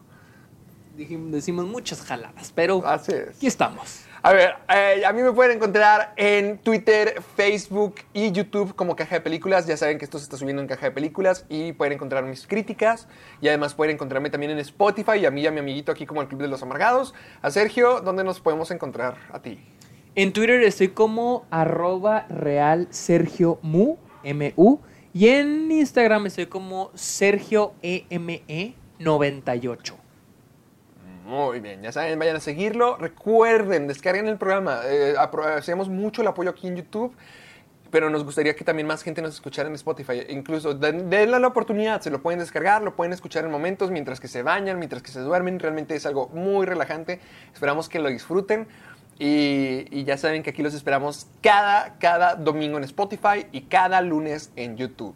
Dijimos- 0.98 1.32
decimos 1.32 1.66
muchas 1.66 2.02
jaladas, 2.04 2.52
pero 2.56 2.86
Así 2.86 3.12
es. 3.14 3.30
aquí 3.38 3.48
estamos. 3.48 4.02
A 4.24 4.34
ver, 4.34 4.56
eh, 4.74 5.04
a 5.06 5.14
mí 5.14 5.22
me 5.22 5.32
pueden 5.34 5.58
encontrar 5.58 6.14
en 6.16 6.58
Twitter, 6.58 7.22
Facebook 7.36 7.96
y 8.12 8.32
YouTube 8.32 8.74
como 8.76 8.96
Caja 8.96 9.16
de 9.16 9.22
Películas. 9.22 9.68
Ya 9.68 9.78
saben 9.78 10.00
que 10.00 10.06
esto 10.06 10.18
se 10.18 10.24
está 10.24 10.36
subiendo 10.38 10.64
en 10.64 10.68
Caja 10.68 10.88
de 10.88 10.92
Películas 10.92 11.46
y 11.48 11.74
pueden 11.74 11.94
encontrar 11.94 12.24
mis 12.24 12.48
críticas. 12.48 13.08
Y 13.40 13.50
además 13.50 13.76
pueden 13.76 13.96
encontrarme 13.96 14.32
también 14.32 14.52
en 14.52 14.58
Spotify 14.60 15.18
y 15.20 15.26
a 15.28 15.32
mí 15.32 15.42
y 15.42 15.48
a 15.48 15.52
mi 15.52 15.60
amiguito 15.60 15.92
aquí 15.92 16.08
como 16.08 16.22
el 16.24 16.28
Club 16.28 16.42
de 16.42 16.48
los 16.48 16.64
Amargados. 16.64 17.14
A 17.44 17.52
Sergio, 17.52 18.02
¿dónde 18.02 18.24
nos 18.24 18.40
podemos 18.40 18.72
encontrar 18.72 19.16
a 19.32 19.42
ti? 19.44 19.64
En 20.16 20.32
Twitter 20.32 20.62
estoy 20.64 20.90
como 20.90 21.46
arroba 21.52 22.26
real 22.30 22.88
Mu, 23.62 23.98
M-U. 24.24 24.80
Y 25.14 25.28
en 25.28 25.70
Instagram 25.72 26.26
estoy 26.28 26.46
como 26.46 26.92
Sergio 26.94 27.74
E 27.82 28.06
EME 28.10 28.76
98. 29.00 29.98
Muy 31.26 31.60
bien, 31.60 31.82
ya 31.82 31.92
saben, 31.92 32.18
vayan 32.20 32.38
a 32.38 32.40
seguirlo. 32.40 32.98
Recuerden, 32.98 33.88
descarguen 33.88 34.28
el 34.28 34.38
programa. 34.38 34.82
Eh, 34.86 35.16
apreciamos 35.18 35.90
mucho 35.90 36.22
el 36.22 36.28
apoyo 36.30 36.50
aquí 36.52 36.68
en 36.68 36.78
YouTube. 36.78 37.14
Pero 37.92 38.10
nos 38.10 38.26
gustaría 38.26 38.56
que 38.56 38.66
también 38.66 38.88
más 38.88 39.04
gente 39.04 39.22
nos 39.22 39.36
escuchara 39.36 39.70
en 39.70 39.76
Spotify. 39.76 40.24
Incluso 40.30 40.74
den- 40.74 41.10
denle 41.10 41.40
la 41.40 41.48
oportunidad, 41.48 42.02
se 42.02 42.10
lo 42.10 42.22
pueden 42.22 42.40
descargar, 42.40 42.82
lo 42.82 42.96
pueden 42.96 43.14
escuchar 43.14 43.46
en 43.46 43.52
momentos 43.52 43.90
mientras 43.90 44.20
que 44.20 44.28
se 44.28 44.44
bañan, 44.44 44.80
mientras 44.80 45.02
que 45.02 45.12
se 45.12 45.20
duermen. 45.22 45.60
Realmente 45.60 45.96
es 45.96 46.06
algo 46.06 46.28
muy 46.30 46.66
relajante. 46.66 47.20
Esperamos 47.54 47.88
que 47.88 48.00
lo 48.00 48.10
disfruten. 48.10 48.68
Y, 49.18 49.86
y 49.98 50.04
ya 50.04 50.18
saben 50.18 50.44
que 50.44 50.50
aquí 50.50 50.62
los 50.62 50.74
esperamos 50.74 51.28
cada, 51.42 51.98
cada 52.00 52.36
domingo 52.36 52.78
en 52.78 52.84
Spotify 52.84 53.46
y 53.54 53.62
cada 53.62 54.02
lunes 54.02 54.52
en 54.58 54.76
YouTube. 54.76 55.16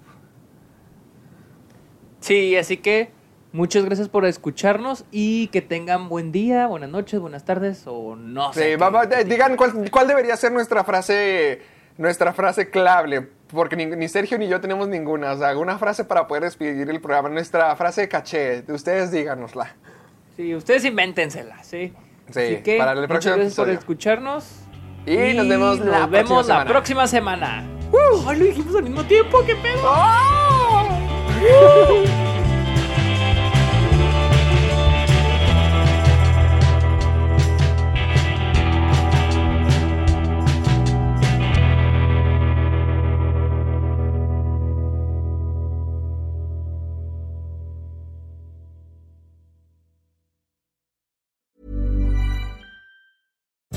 Sí, 2.22 2.56
así 2.58 2.78
que 2.78 3.12
muchas 3.52 3.86
gracias 3.86 4.10
por 4.10 4.26
escucharnos 4.26 5.06
y 5.12 5.48
que 5.48 5.62
tengan 5.62 6.10
buen 6.10 6.32
día, 6.32 6.68
buenas 6.68 6.90
noches, 6.90 7.20
buenas 7.20 7.46
tardes 7.46 7.84
o 7.88 8.16
no 8.16 8.54
sé. 8.54 8.74
Sí, 8.74 8.84
qué- 9.10 9.24
digan 9.26 9.56
cuál, 9.56 9.90
cuál 9.90 10.08
debería 10.08 10.36
ser 10.38 10.52
nuestra 10.52 10.84
frase, 10.84 11.62
nuestra 11.98 12.34
frase 12.34 12.70
clave, 12.70 13.30
porque 13.48 13.76
ni, 13.76 13.86
ni 13.86 14.08
Sergio 14.10 14.38
ni 14.38 14.48
yo 14.48 14.60
tenemos 14.62 14.88
ninguna. 14.90 15.32
O 15.34 15.38
sea, 15.38 15.50
alguna 15.50 15.78
frase 15.78 16.04
para 16.04 16.28
poder 16.28 16.44
despedir 16.44 16.90
el 16.90 17.02
programa. 17.02 17.30
Nuestra 17.30 17.76
frase 17.76 18.08
caché, 18.08 18.64
ustedes 18.70 19.12
díganosla. 19.12 19.76
Sí, 20.36 20.56
ustedes 20.56 20.86
invéntensela, 20.86 21.62
¿sí? 21.64 21.94
Sí, 22.32 22.40
Así 22.40 22.58
que 22.64 22.78
para 22.78 22.92
el 22.94 23.08
próximo 23.08 23.36
muchas 23.36 23.36
gracias 23.36 23.56
por 23.56 23.68
episodio. 23.70 23.74
escucharnos. 23.80 24.46
Y 25.06 25.34
nos 25.34 25.48
vemos 25.48 25.80
la 25.80 25.86
nos 25.86 25.92
próxima 25.94 26.08
vemos 26.08 26.38
la 26.48 26.54
semana. 26.54 26.70
próxima 26.70 27.08
semana. 27.08 27.64
Ay, 28.28 28.38
lo 28.40 28.46
dijimos 28.46 28.76
al 28.76 28.84
mismo 28.84 29.04
tiempo, 29.06 29.44
qué 29.46 29.56
pedo. 29.56 29.82
¡Oh! 29.84 30.88